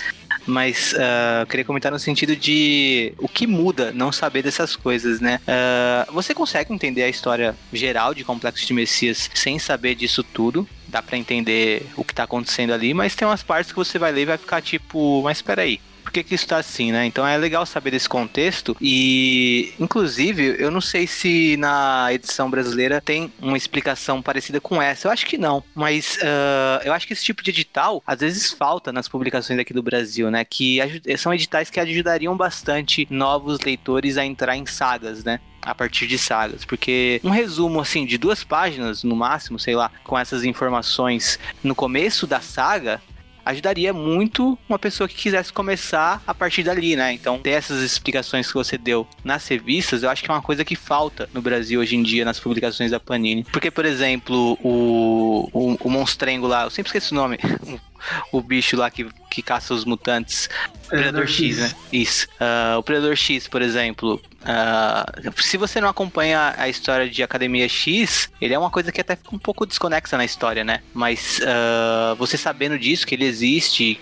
mas 0.47 0.95
uh, 0.95 1.47
queria 1.47 1.65
comentar 1.65 1.93
no 1.93 1.99
sentido 1.99 2.35
de 2.35 3.13
o 3.19 3.29
que 3.29 3.47
muda 3.47 3.93
não 3.93 4.11
saber 4.11 4.43
dessas 4.43 4.75
coisas, 4.75 5.21
né? 5.21 5.41
Uh, 5.43 6.13
você 6.13 6.35
consegue 6.35 6.73
entender 6.73 7.03
a 7.03 7.09
história 7.09 7.55
geral 7.73 8.15
de 8.15 8.25
Complexo 8.25 8.67
de 8.67 8.73
Messias 8.73 9.31
sem 9.35 9.59
saber 9.59 9.95
disso 9.95 10.23
tudo? 10.23 10.67
Dá 10.89 11.03
para 11.03 11.19
entender 11.19 11.87
o 11.97 12.05
que 12.05 12.15
tá 12.15 12.25
acontecendo 12.25 12.73
ali, 12.73 12.95
mas 12.95 13.15
tem 13.15 13.29
umas 13.29 13.43
partes 13.43 13.73
que 13.73 13.79
você 13.79 13.99
vai 13.99 14.13
ler 14.13 14.23
e 14.23 14.27
vai 14.27 14.39
ficar 14.39 14.63
tipo, 14.63 15.23
mas 15.23 15.43
peraí, 15.43 15.81
por 16.03 16.13
que, 16.13 16.23
que 16.23 16.35
isso 16.35 16.47
tá 16.47 16.59
assim, 16.59 16.93
né? 16.93 17.07
Então 17.07 17.27
é 17.27 17.37
legal 17.37 17.65
saber 17.65 17.91
desse 17.91 18.09
contexto 18.09 18.77
e, 18.81 19.73
inclusive, 19.79 20.57
eu 20.59 20.71
não 20.71 20.81
sei 20.81 21.07
se 21.07 21.57
na 21.57 22.09
edição 22.13 22.51
brasileira 22.51 23.01
tem 23.01 23.33
uma 23.41 23.57
explicação 23.57 24.21
parecida 24.21 24.61
com 24.61 24.81
essa. 24.81 25.09
Eu 25.09 25.13
acho 25.13 25.27
que 25.27 25.39
não, 25.39 25.63
mas 25.75 26.17
uh, 26.17 26.85
eu 26.85 26.93
acho 26.93 27.07
que 27.07 27.13
esse 27.13 27.25
tipo 27.25 27.43
de 27.43 27.51
edital 27.51 28.03
às 28.07 28.21
vezes 28.21 28.51
falta 28.51 28.93
nas 28.93 29.09
publicações 29.09 29.59
aqui 29.59 29.73
do 29.73 29.83
Brasil, 29.83 30.31
né? 30.31 30.45
Que 30.45 30.79
são 31.17 31.33
editais 31.33 31.71
que 31.71 31.81
ajudariam 31.81 32.37
bastante 32.37 33.07
novos 33.11 33.61
leitores 33.61 34.17
a 34.19 34.25
entrar 34.25 34.57
em 34.57 34.67
sagas, 34.67 35.25
né? 35.25 35.41
a 35.65 35.75
partir 35.75 36.09
de 36.09 36.19
sagas, 36.19 36.65
porque 36.65 37.21
um 37.23 37.31
resumo 37.31 37.81
assim 37.81 38.05
de 38.05 38.19
duas 38.19 38.43
páginas 38.43 39.05
no 39.05 39.15
máximo, 39.15 39.61
sei 39.61 39.77
lá, 39.77 39.93
com 40.03 40.19
essas 40.19 40.43
informações 40.45 41.39
no 41.63 41.73
começo 41.73 42.27
da 42.27 42.41
saga 42.41 43.01
ajudaria 43.45 43.93
muito 43.93 44.59
uma 44.69 44.79
pessoa 44.79 45.09
que 45.09 45.15
quisesse 45.15 45.53
começar 45.53 46.23
a 46.27 46.35
partir 46.35 46.63
dali, 46.63 46.97
né? 46.97 47.13
Então, 47.13 47.39
ter 47.39 47.51
essas 47.51 47.83
explicações 47.83 48.47
que 48.47 48.55
você 48.55 48.79
deu 48.79 49.07
nas 49.25 49.47
revistas, 49.47 50.03
eu 50.03 50.11
acho 50.11 50.23
que 50.23 50.31
é 50.31 50.35
uma 50.35 50.43
coisa 50.43 50.65
que 50.65 50.77
falta 50.77 51.29
no 51.33 51.43
Brasil 51.43 51.81
hoje 51.81 51.97
em 51.97 52.03
dia 52.03 52.25
nas 52.25 52.41
publicações 52.41 52.91
da 52.91 53.01
Panini. 53.01 53.45
Porque, 53.45 53.71
por 53.71 53.85
exemplo, 53.85 54.59
o, 54.63 55.49
o, 55.53 55.79
o 55.81 55.91
monstrengo 55.91 56.47
lá, 56.47 56.65
eu 56.65 56.71
sempre 56.71 56.89
esqueço 56.89 57.15
o 57.15 57.17
nome, 57.17 57.39
o 58.31 58.41
bicho 58.41 58.77
lá 58.77 58.91
que, 58.91 59.07
que 59.31 59.43
caça 59.43 59.75
os 59.75 59.85
mutantes. 59.85 60.49
Predador 60.89 61.27
X, 61.27 61.59
né? 61.59 61.73
Isso. 61.93 62.27
Uh, 62.41 62.79
o 62.79 62.83
Predador 62.83 63.17
X, 63.17 63.49
por 63.49 63.63
exemplo, 63.63 64.21
Uh, 64.43 65.41
se 65.41 65.57
você 65.57 65.81
não 65.81 65.89
acompanha 65.89 66.55
a 66.59 66.69
história 66.69 67.09
de 67.09 67.23
Academia 67.23 67.69
X, 67.69 68.29
ele 68.41 68.53
é 68.53 68.59
uma 68.59 68.71
coisa 68.71 68.91
que 68.91 69.01
até 69.01 69.15
fica 69.15 69.35
um 69.35 69.39
pouco 69.39 69.65
desconexa 69.65 70.17
na 70.17 70.25
história, 70.25 70.65
né? 70.65 70.81
Mas 70.93 71.39
uh, 71.39 72.17
você 72.17 72.37
sabendo 72.37 72.77
disso, 72.77 73.07
que 73.07 73.15
ele 73.15 73.25
existe, 73.25 74.01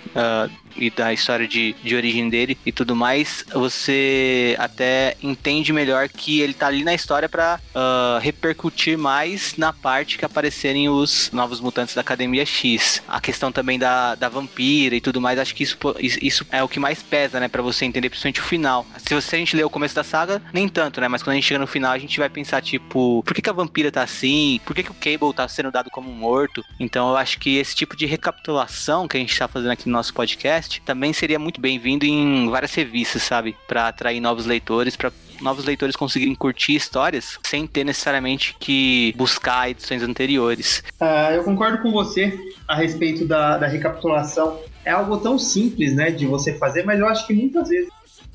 e 0.77 0.91
da 0.91 1.12
história 1.12 1.47
de, 1.47 1.75
de 1.83 1.95
origem 1.95 2.29
dele 2.29 2.57
e 2.65 2.73
tudo 2.73 2.95
mais, 2.95 3.45
você 3.53 4.57
até 4.59 5.17
entende 5.23 5.73
melhor 5.73 6.09
que 6.09 6.41
ele 6.41 6.55
tá 6.55 6.67
ali 6.67 6.85
na 6.85 6.95
história 6.95 7.29
para 7.29 7.61
uh, 7.75 8.19
repercutir 8.21 8.97
mais 8.99 9.57
na 9.57 9.73
parte 9.73 10.19
que 10.19 10.25
aparecerem 10.25 10.89
os 10.89 11.31
novos 11.33 11.61
mutantes 11.61 11.95
da 11.95 12.00
Academia 12.00 12.45
X. 12.45 13.03
A 13.09 13.21
questão 13.21 13.50
também 13.53 13.79
da, 13.79 14.15
da 14.15 14.29
vampira 14.29 14.95
e 14.95 15.00
tudo 15.00 15.21
mais, 15.21 15.39
acho 15.39 15.55
que 15.55 15.62
isso, 15.62 15.79
isso 16.00 16.47
é 16.50 16.62
o 16.62 16.69
que 16.69 16.81
mais 16.81 17.03
pesa, 17.03 17.41
né, 17.41 17.49
para 17.49 17.62
você 17.62 17.85
entender 17.85 18.09
principalmente 18.09 18.41
o 18.41 18.45
final. 18.45 18.87
Se 18.99 19.15
você 19.15 19.37
a 19.37 19.39
gente 19.39 19.57
lê 19.57 19.65
o 19.65 19.71
começo 19.71 19.95
da 19.95 20.05
saga, 20.05 20.43
nem 20.53 20.69
tanto, 20.69 21.00
né, 21.00 21.09
mas 21.09 21.23
quando 21.23 21.33
a 21.33 21.35
gente 21.37 21.47
chega 21.47 21.61
no 21.61 21.67
final, 21.67 21.93
a 21.93 21.99
gente 21.99 22.19
vai 22.19 22.29
pensar 22.29 22.61
tipo, 22.61 23.23
por 23.25 23.35
que, 23.35 23.43
que 23.43 23.50
a 23.50 23.53
vampira 23.53 23.91
tá 23.91 24.03
assim? 24.03 24.61
Por 24.65 24.75
que, 24.75 24.83
que 24.83 24.91
o 24.91 24.95
Cable 24.95 25.35
tá 25.35 25.47
sendo 25.49 25.71
dado 25.71 25.91
como 25.91 26.11
morto? 26.12 26.65
Então 26.79 27.09
eu 27.11 27.17
acho 27.17 27.39
que 27.39 27.57
esse 27.57 27.75
tipo 27.75 27.97
de 27.97 28.07
recapitulação 28.07 29.09
que 29.09 29.17
a 29.17 29.21
gente 29.21 29.37
tá 29.39 29.49
fazendo 29.49 29.71
aqui 29.71 29.89
no 29.89 29.93
nosso 29.93 30.12
podcast 30.12 30.60
podcast 30.61 30.83
também 30.83 31.12
seria 31.12 31.38
muito 31.38 31.61
bem-vindo 31.61 32.05
em 32.05 32.49
várias 32.49 32.75
revistas, 32.75 33.23
sabe? 33.23 33.57
Para 33.67 33.88
atrair 33.88 34.21
novos 34.21 34.45
leitores, 34.45 34.95
para 34.95 35.11
novos 35.40 35.64
leitores 35.64 35.97
conseguirem 35.97 36.35
curtir 36.35 36.75
histórias 36.75 37.38
sem 37.43 37.67
ter 37.67 37.83
necessariamente 37.83 38.55
que 38.61 39.14
buscar 39.17 39.71
edições 39.71 40.02
anteriores. 40.02 40.85
Uh, 41.00 41.33
eu 41.35 41.45
concordo 41.45 41.79
com 41.79 41.90
você 41.90 42.38
a 42.69 42.76
respeito 42.76 43.26
da, 43.26 43.57
da 43.57 43.67
recapitulação. 43.67 44.61
É 44.85 44.90
algo 44.90 45.17
tão 45.19 45.38
simples, 45.38 45.95
né, 45.95 46.11
de 46.11 46.26
você 46.26 46.55
fazer, 46.55 46.85
mas 46.85 47.00
eu 47.00 47.09
acho 47.09 47.26
que 47.26 47.33
muitas 47.33 47.69
vezes 47.69 47.90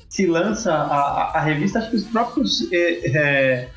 se 0.08 0.26
lança 0.26 0.72
a, 0.72 0.96
a, 0.96 1.38
a 1.38 1.40
revista, 1.40 1.78
acho 1.78 1.90
que 1.90 1.96
os 1.96 2.04
próprios 2.04 2.72
é, 2.72 3.16
é, 3.16 3.68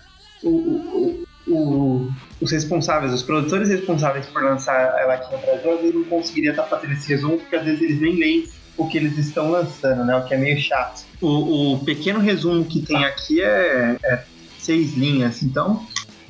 o, 0.44 0.50
o, 0.50 1.25
o, 1.48 2.10
os 2.41 2.51
responsáveis, 2.51 3.13
os 3.13 3.22
produtores 3.22 3.69
responsáveis 3.69 4.25
por 4.27 4.43
lançar 4.43 4.98
ela 5.00 5.15
aqui 5.15 5.31
no 5.34 5.41
Brasil, 5.41 5.74
às 5.74 5.79
vezes 5.81 5.96
não 5.96 6.03
conseguiriam 6.05 6.51
estar 6.51 6.63
fazendo 6.63 6.93
esse 6.93 7.10
resumo, 7.10 7.38
porque 7.38 7.55
às 7.55 7.65
vezes 7.65 7.81
eles 7.81 8.00
nem 8.00 8.15
leem 8.15 8.50
o 8.77 8.88
que 8.88 8.98
eles 8.98 9.17
estão 9.17 9.51
lançando, 9.51 10.05
né? 10.05 10.15
O 10.15 10.25
que 10.25 10.34
é 10.34 10.38
meio 10.38 10.60
chato. 10.60 11.05
O, 11.22 11.74
o 11.74 11.79
pequeno 11.79 12.19
resumo 12.19 12.63
que 12.63 12.81
tem 12.81 13.03
aqui 13.03 13.41
é, 13.41 13.98
é, 14.01 14.24
seis 14.58 14.96
linhas, 14.96 15.43
então 15.43 15.86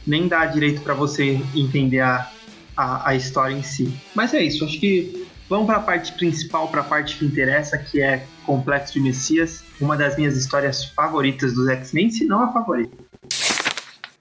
nem 0.05 0.27
dá 0.27 0.45
direito 0.47 0.81
para 0.81 0.95
você 0.95 1.39
entender 1.55 1.99
a, 1.99 2.27
a, 2.75 3.09
a, 3.09 3.15
história 3.15 3.53
em 3.53 3.61
si. 3.61 3.93
Mas 4.15 4.33
é 4.33 4.41
isso, 4.41 4.65
acho 4.65 4.79
que 4.79 5.27
vamos 5.47 5.67
para 5.67 5.77
a 5.77 5.81
parte 5.81 6.13
principal, 6.13 6.67
para 6.69 6.81
a 6.81 6.83
parte 6.83 7.17
que 7.17 7.25
interessa, 7.25 7.77
que 7.77 8.01
é 8.01 8.25
Complexo 8.43 8.93
de 8.93 9.01
Messias, 9.01 9.63
uma 9.79 9.95
das 9.95 10.17
minhas 10.17 10.35
histórias 10.35 10.85
favoritas 10.85 11.53
dos 11.53 11.67
X-Men, 11.67 12.09
se 12.09 12.25
não 12.25 12.41
a 12.41 12.51
favorita. 12.51 12.97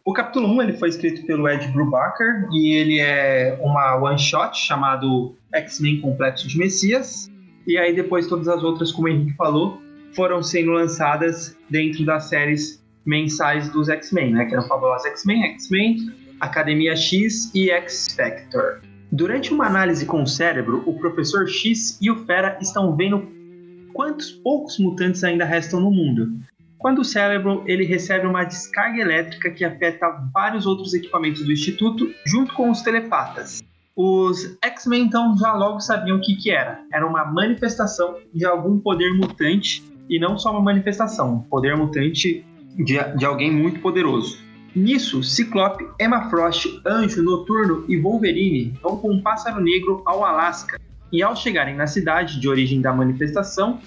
O 0.08 0.12
capítulo 0.14 0.48
1 0.48 0.62
ele 0.62 0.72
foi 0.72 0.88
escrito 0.88 1.26
pelo 1.26 1.46
Ed 1.46 1.68
Brubaker 1.68 2.48
e 2.50 2.74
ele 2.74 2.98
é 2.98 3.58
uma 3.60 3.96
one 3.96 4.18
shot 4.18 4.56
chamado 4.56 5.36
X-Men 5.52 6.00
Complexo 6.00 6.48
de 6.48 6.56
Messias. 6.56 7.30
E 7.66 7.76
aí 7.76 7.94
depois 7.94 8.26
todas 8.26 8.48
as 8.48 8.64
outras, 8.64 8.90
como 8.90 9.06
o 9.06 9.10
Henrique 9.10 9.36
falou, 9.36 9.82
foram 10.16 10.42
sendo 10.42 10.70
lançadas 10.70 11.54
dentro 11.68 12.06
das 12.06 12.24
séries 12.24 12.82
mensais 13.04 13.68
dos 13.68 13.90
X-Men, 13.90 14.32
né? 14.32 14.46
Que 14.46 14.54
eram 14.54 14.66
Fabulosos 14.66 15.04
X-Men, 15.08 15.42
X-Men, 15.42 15.98
Academia 16.40 16.96
X 16.96 17.54
e 17.54 17.70
X-Factor. 17.70 18.80
Durante 19.12 19.52
uma 19.52 19.66
análise 19.66 20.06
com 20.06 20.22
o 20.22 20.26
cérebro, 20.26 20.82
o 20.86 20.98
Professor 20.98 21.46
X 21.46 21.98
e 22.00 22.10
o 22.10 22.24
Fera 22.24 22.56
estão 22.62 22.96
vendo 22.96 23.28
quantos 23.92 24.30
poucos 24.30 24.78
mutantes 24.78 25.22
ainda 25.22 25.44
restam 25.44 25.80
no 25.80 25.90
mundo. 25.90 26.32
Quando 26.78 27.00
o 27.00 27.04
cérebro 27.04 27.64
ele 27.66 27.84
recebe 27.84 28.26
uma 28.26 28.44
descarga 28.44 29.00
elétrica 29.00 29.50
que 29.50 29.64
afeta 29.64 30.08
vários 30.32 30.64
outros 30.64 30.94
equipamentos 30.94 31.44
do 31.44 31.52
Instituto, 31.52 32.08
junto 32.24 32.54
com 32.54 32.70
os 32.70 32.82
telepatas. 32.82 33.60
Os 33.96 34.56
X-Men 34.62 35.06
então 35.06 35.36
já 35.36 35.52
logo 35.54 35.80
sabiam 35.80 36.18
o 36.18 36.20
que, 36.20 36.36
que 36.36 36.52
era. 36.52 36.80
Era 36.92 37.04
uma 37.04 37.24
manifestação 37.24 38.16
de 38.32 38.46
algum 38.46 38.78
poder 38.78 39.12
mutante 39.12 39.82
e 40.08 40.20
não 40.20 40.38
só 40.38 40.52
uma 40.52 40.60
manifestação, 40.60 41.34
um 41.34 41.40
poder 41.40 41.76
mutante 41.76 42.44
de, 42.76 43.16
de 43.16 43.24
alguém 43.24 43.50
muito 43.50 43.80
poderoso. 43.80 44.38
Nisso, 44.74 45.24
Ciclope, 45.24 45.84
Emma 46.00 46.30
Frost, 46.30 46.80
Anjo, 46.86 47.22
Noturno 47.22 47.84
e 47.88 47.96
Wolverine 47.96 48.72
vão 48.80 48.96
com 48.98 49.10
um 49.10 49.20
pássaro 49.20 49.60
negro 49.60 50.00
ao 50.06 50.24
Alasca 50.24 50.78
e 51.10 51.22
ao 51.22 51.34
chegarem 51.34 51.74
na 51.74 51.88
cidade 51.88 52.38
de 52.38 52.48
origem 52.48 52.80
da 52.80 52.92
manifestação, 52.92 53.80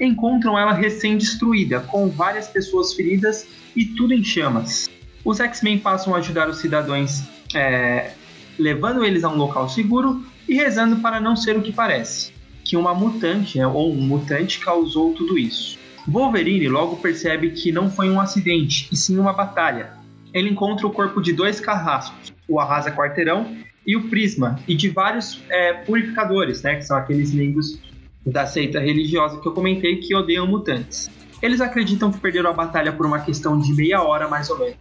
encontram 0.00 0.58
ela 0.58 0.72
recém-destruída, 0.72 1.80
com 1.80 2.08
várias 2.08 2.48
pessoas 2.48 2.92
feridas 2.94 3.46
e 3.74 3.84
tudo 3.84 4.12
em 4.12 4.22
chamas. 4.22 4.88
Os 5.24 5.40
X-Men 5.40 5.78
passam 5.78 6.14
a 6.14 6.18
ajudar 6.18 6.48
os 6.48 6.58
cidadãos 6.58 7.22
é, 7.54 8.12
levando 8.58 9.04
eles 9.04 9.24
a 9.24 9.28
um 9.28 9.36
local 9.36 9.68
seguro 9.68 10.24
e 10.48 10.54
rezando 10.54 10.96
para 10.96 11.20
não 11.20 11.36
ser 11.36 11.56
o 11.56 11.62
que 11.62 11.72
parece, 11.72 12.32
que 12.64 12.76
uma 12.76 12.94
mutante 12.94 13.58
né, 13.58 13.66
ou 13.66 13.92
um 13.92 14.00
mutante 14.00 14.60
causou 14.60 15.12
tudo 15.14 15.38
isso. 15.38 15.78
Wolverine 16.06 16.68
logo 16.68 16.96
percebe 16.96 17.50
que 17.50 17.72
não 17.72 17.90
foi 17.90 18.08
um 18.08 18.20
acidente, 18.20 18.88
e 18.92 18.96
sim 18.96 19.18
uma 19.18 19.32
batalha. 19.32 19.90
Ele 20.32 20.50
encontra 20.50 20.86
o 20.86 20.92
corpo 20.92 21.20
de 21.20 21.32
dois 21.32 21.58
carrascos, 21.58 22.32
o 22.46 22.60
Arrasa 22.60 22.92
Quarteirão 22.92 23.56
e 23.84 23.96
o 23.96 24.08
Prisma, 24.08 24.60
e 24.68 24.74
de 24.74 24.88
vários 24.88 25.42
é, 25.48 25.72
purificadores, 25.72 26.62
né, 26.62 26.76
que 26.76 26.82
são 26.82 26.96
aqueles 26.96 27.32
membros 27.32 27.80
da 28.26 28.44
seita 28.44 28.80
religiosa 28.80 29.40
que 29.40 29.46
eu 29.46 29.52
comentei 29.52 29.96
que 29.96 30.14
odeiam 30.14 30.46
mutantes. 30.46 31.08
Eles 31.40 31.60
acreditam 31.60 32.10
que 32.10 32.18
perderam 32.18 32.50
a 32.50 32.52
batalha 32.52 32.92
por 32.92 33.06
uma 33.06 33.20
questão 33.20 33.58
de 33.58 33.72
meia 33.72 34.02
hora 34.02 34.28
mais 34.28 34.50
ou 34.50 34.58
menos. 34.58 34.76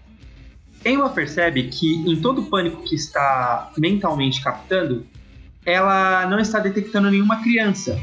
Emma 0.84 1.10
percebe 1.10 1.64
que 1.64 1.96
em 2.10 2.20
todo 2.22 2.42
o 2.42 2.46
pânico 2.46 2.84
que 2.84 2.96
está 2.96 3.72
mentalmente 3.78 4.42
captando, 4.42 5.06
ela 5.66 6.28
não 6.28 6.40
está 6.40 6.60
detectando 6.60 7.10
nenhuma 7.10 7.42
criança. 7.42 8.00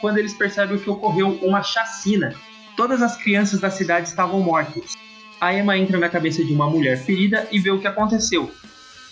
Quando 0.00 0.18
eles 0.18 0.34
percebem 0.34 0.78
que 0.78 0.88
ocorreu 0.88 1.38
uma 1.42 1.62
chacina, 1.62 2.34
todas 2.76 3.02
as 3.02 3.16
crianças 3.16 3.60
da 3.60 3.70
cidade 3.70 4.08
estavam 4.08 4.40
mortas. 4.40 4.94
A 5.40 5.54
Emma 5.54 5.76
entra 5.76 5.98
na 5.98 6.08
cabeça 6.08 6.44
de 6.44 6.52
uma 6.52 6.68
mulher 6.68 6.98
ferida 6.98 7.46
e 7.50 7.58
vê 7.58 7.70
o 7.70 7.78
que 7.78 7.86
aconteceu. 7.86 8.50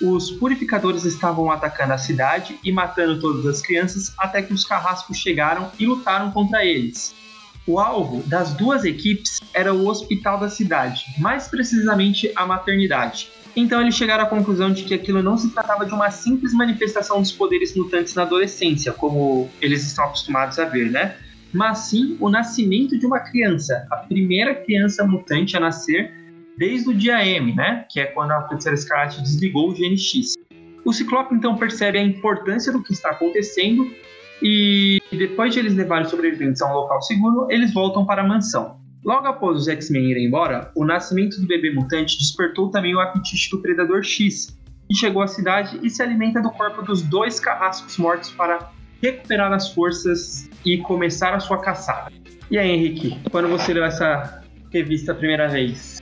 Os 0.02 0.30
purificadores 0.30 1.04
estavam 1.04 1.50
atacando 1.50 1.92
a 1.92 1.98
cidade 1.98 2.58
e 2.64 2.72
matando 2.72 3.20
todas 3.20 3.46
as 3.46 3.62
crianças 3.62 4.12
até 4.18 4.42
que 4.42 4.52
os 4.52 4.64
carrascos 4.64 5.16
chegaram 5.16 5.70
e 5.78 5.86
lutaram 5.86 6.30
contra 6.30 6.64
eles. 6.64 7.14
O 7.66 7.78
alvo 7.78 8.22
das 8.28 8.52
duas 8.52 8.84
equipes 8.84 9.40
era 9.54 9.72
o 9.72 9.86
hospital 9.86 10.38
da 10.38 10.50
cidade, 10.50 11.06
mais 11.18 11.48
precisamente 11.48 12.30
a 12.36 12.44
maternidade. 12.44 13.30
Então 13.56 13.80
eles 13.80 13.94
chegaram 13.94 14.24
à 14.24 14.26
conclusão 14.26 14.72
de 14.72 14.82
que 14.82 14.92
aquilo 14.92 15.22
não 15.22 15.38
se 15.38 15.48
tratava 15.50 15.86
de 15.86 15.94
uma 15.94 16.10
simples 16.10 16.52
manifestação 16.52 17.20
dos 17.20 17.30
poderes 17.30 17.74
mutantes 17.74 18.14
na 18.14 18.22
adolescência, 18.22 18.92
como 18.92 19.48
eles 19.62 19.86
estão 19.86 20.04
acostumados 20.04 20.58
a 20.58 20.64
ver, 20.64 20.90
né? 20.90 21.16
Mas 21.52 21.78
sim 21.78 22.16
o 22.20 22.28
nascimento 22.28 22.98
de 22.98 23.06
uma 23.06 23.20
criança, 23.20 23.86
a 23.90 23.96
primeira 23.96 24.54
criança 24.54 25.06
mutante 25.06 25.56
a 25.56 25.60
nascer 25.60 26.12
desde 26.56 26.90
o 26.90 26.94
dia 26.94 27.24
M, 27.24 27.54
né? 27.54 27.84
Que 27.90 28.00
é 28.00 28.06
quando 28.06 28.30
a 28.32 28.48
Feiticeira 28.48 28.76
Escarlate 28.76 29.22
desligou 29.22 29.70
o 29.70 29.74
gene 29.74 29.98
X. 29.98 30.34
O 30.84 30.92
Ciclope 30.92 31.34
então 31.34 31.56
percebe 31.56 31.98
a 31.98 32.02
importância 32.02 32.72
do 32.72 32.82
que 32.82 32.92
está 32.92 33.10
acontecendo 33.10 33.90
e 34.42 35.00
depois 35.10 35.54
de 35.54 35.60
eles 35.60 35.74
levarem 35.74 36.04
os 36.04 36.10
sobreviventes 36.10 36.60
a 36.60 36.70
um 36.70 36.74
local 36.74 37.00
seguro, 37.00 37.46
eles 37.50 37.72
voltam 37.72 38.04
para 38.04 38.22
a 38.22 38.26
mansão. 38.26 38.78
Logo 39.04 39.26
após 39.26 39.58
os 39.58 39.68
X-Men 39.68 40.10
irem 40.10 40.26
embora, 40.26 40.70
o 40.74 40.84
nascimento 40.84 41.40
do 41.40 41.46
bebê 41.46 41.70
mutante 41.70 42.18
despertou 42.18 42.70
também 42.70 42.94
o 42.94 43.00
apetite 43.00 43.50
do 43.50 43.60
Predador 43.60 44.02
X, 44.02 44.58
que 44.88 44.94
chegou 44.94 45.22
à 45.22 45.26
cidade 45.26 45.78
e 45.82 45.90
se 45.90 46.02
alimenta 46.02 46.40
do 46.40 46.50
corpo 46.50 46.82
dos 46.82 47.02
dois 47.02 47.38
carrascos 47.40 47.96
mortos 47.96 48.30
para 48.30 48.70
recuperar 49.02 49.52
as 49.52 49.72
forças 49.72 50.48
e 50.64 50.78
começar 50.78 51.34
a 51.34 51.40
sua 51.40 51.58
caçada. 51.58 52.10
E 52.50 52.58
aí, 52.58 52.70
Henrique, 52.70 53.18
quando 53.30 53.48
você 53.48 53.72
leu 53.72 53.84
essa 53.84 54.42
revista 54.70 55.12
a 55.12 55.14
primeira 55.14 55.48
vez, 55.48 55.93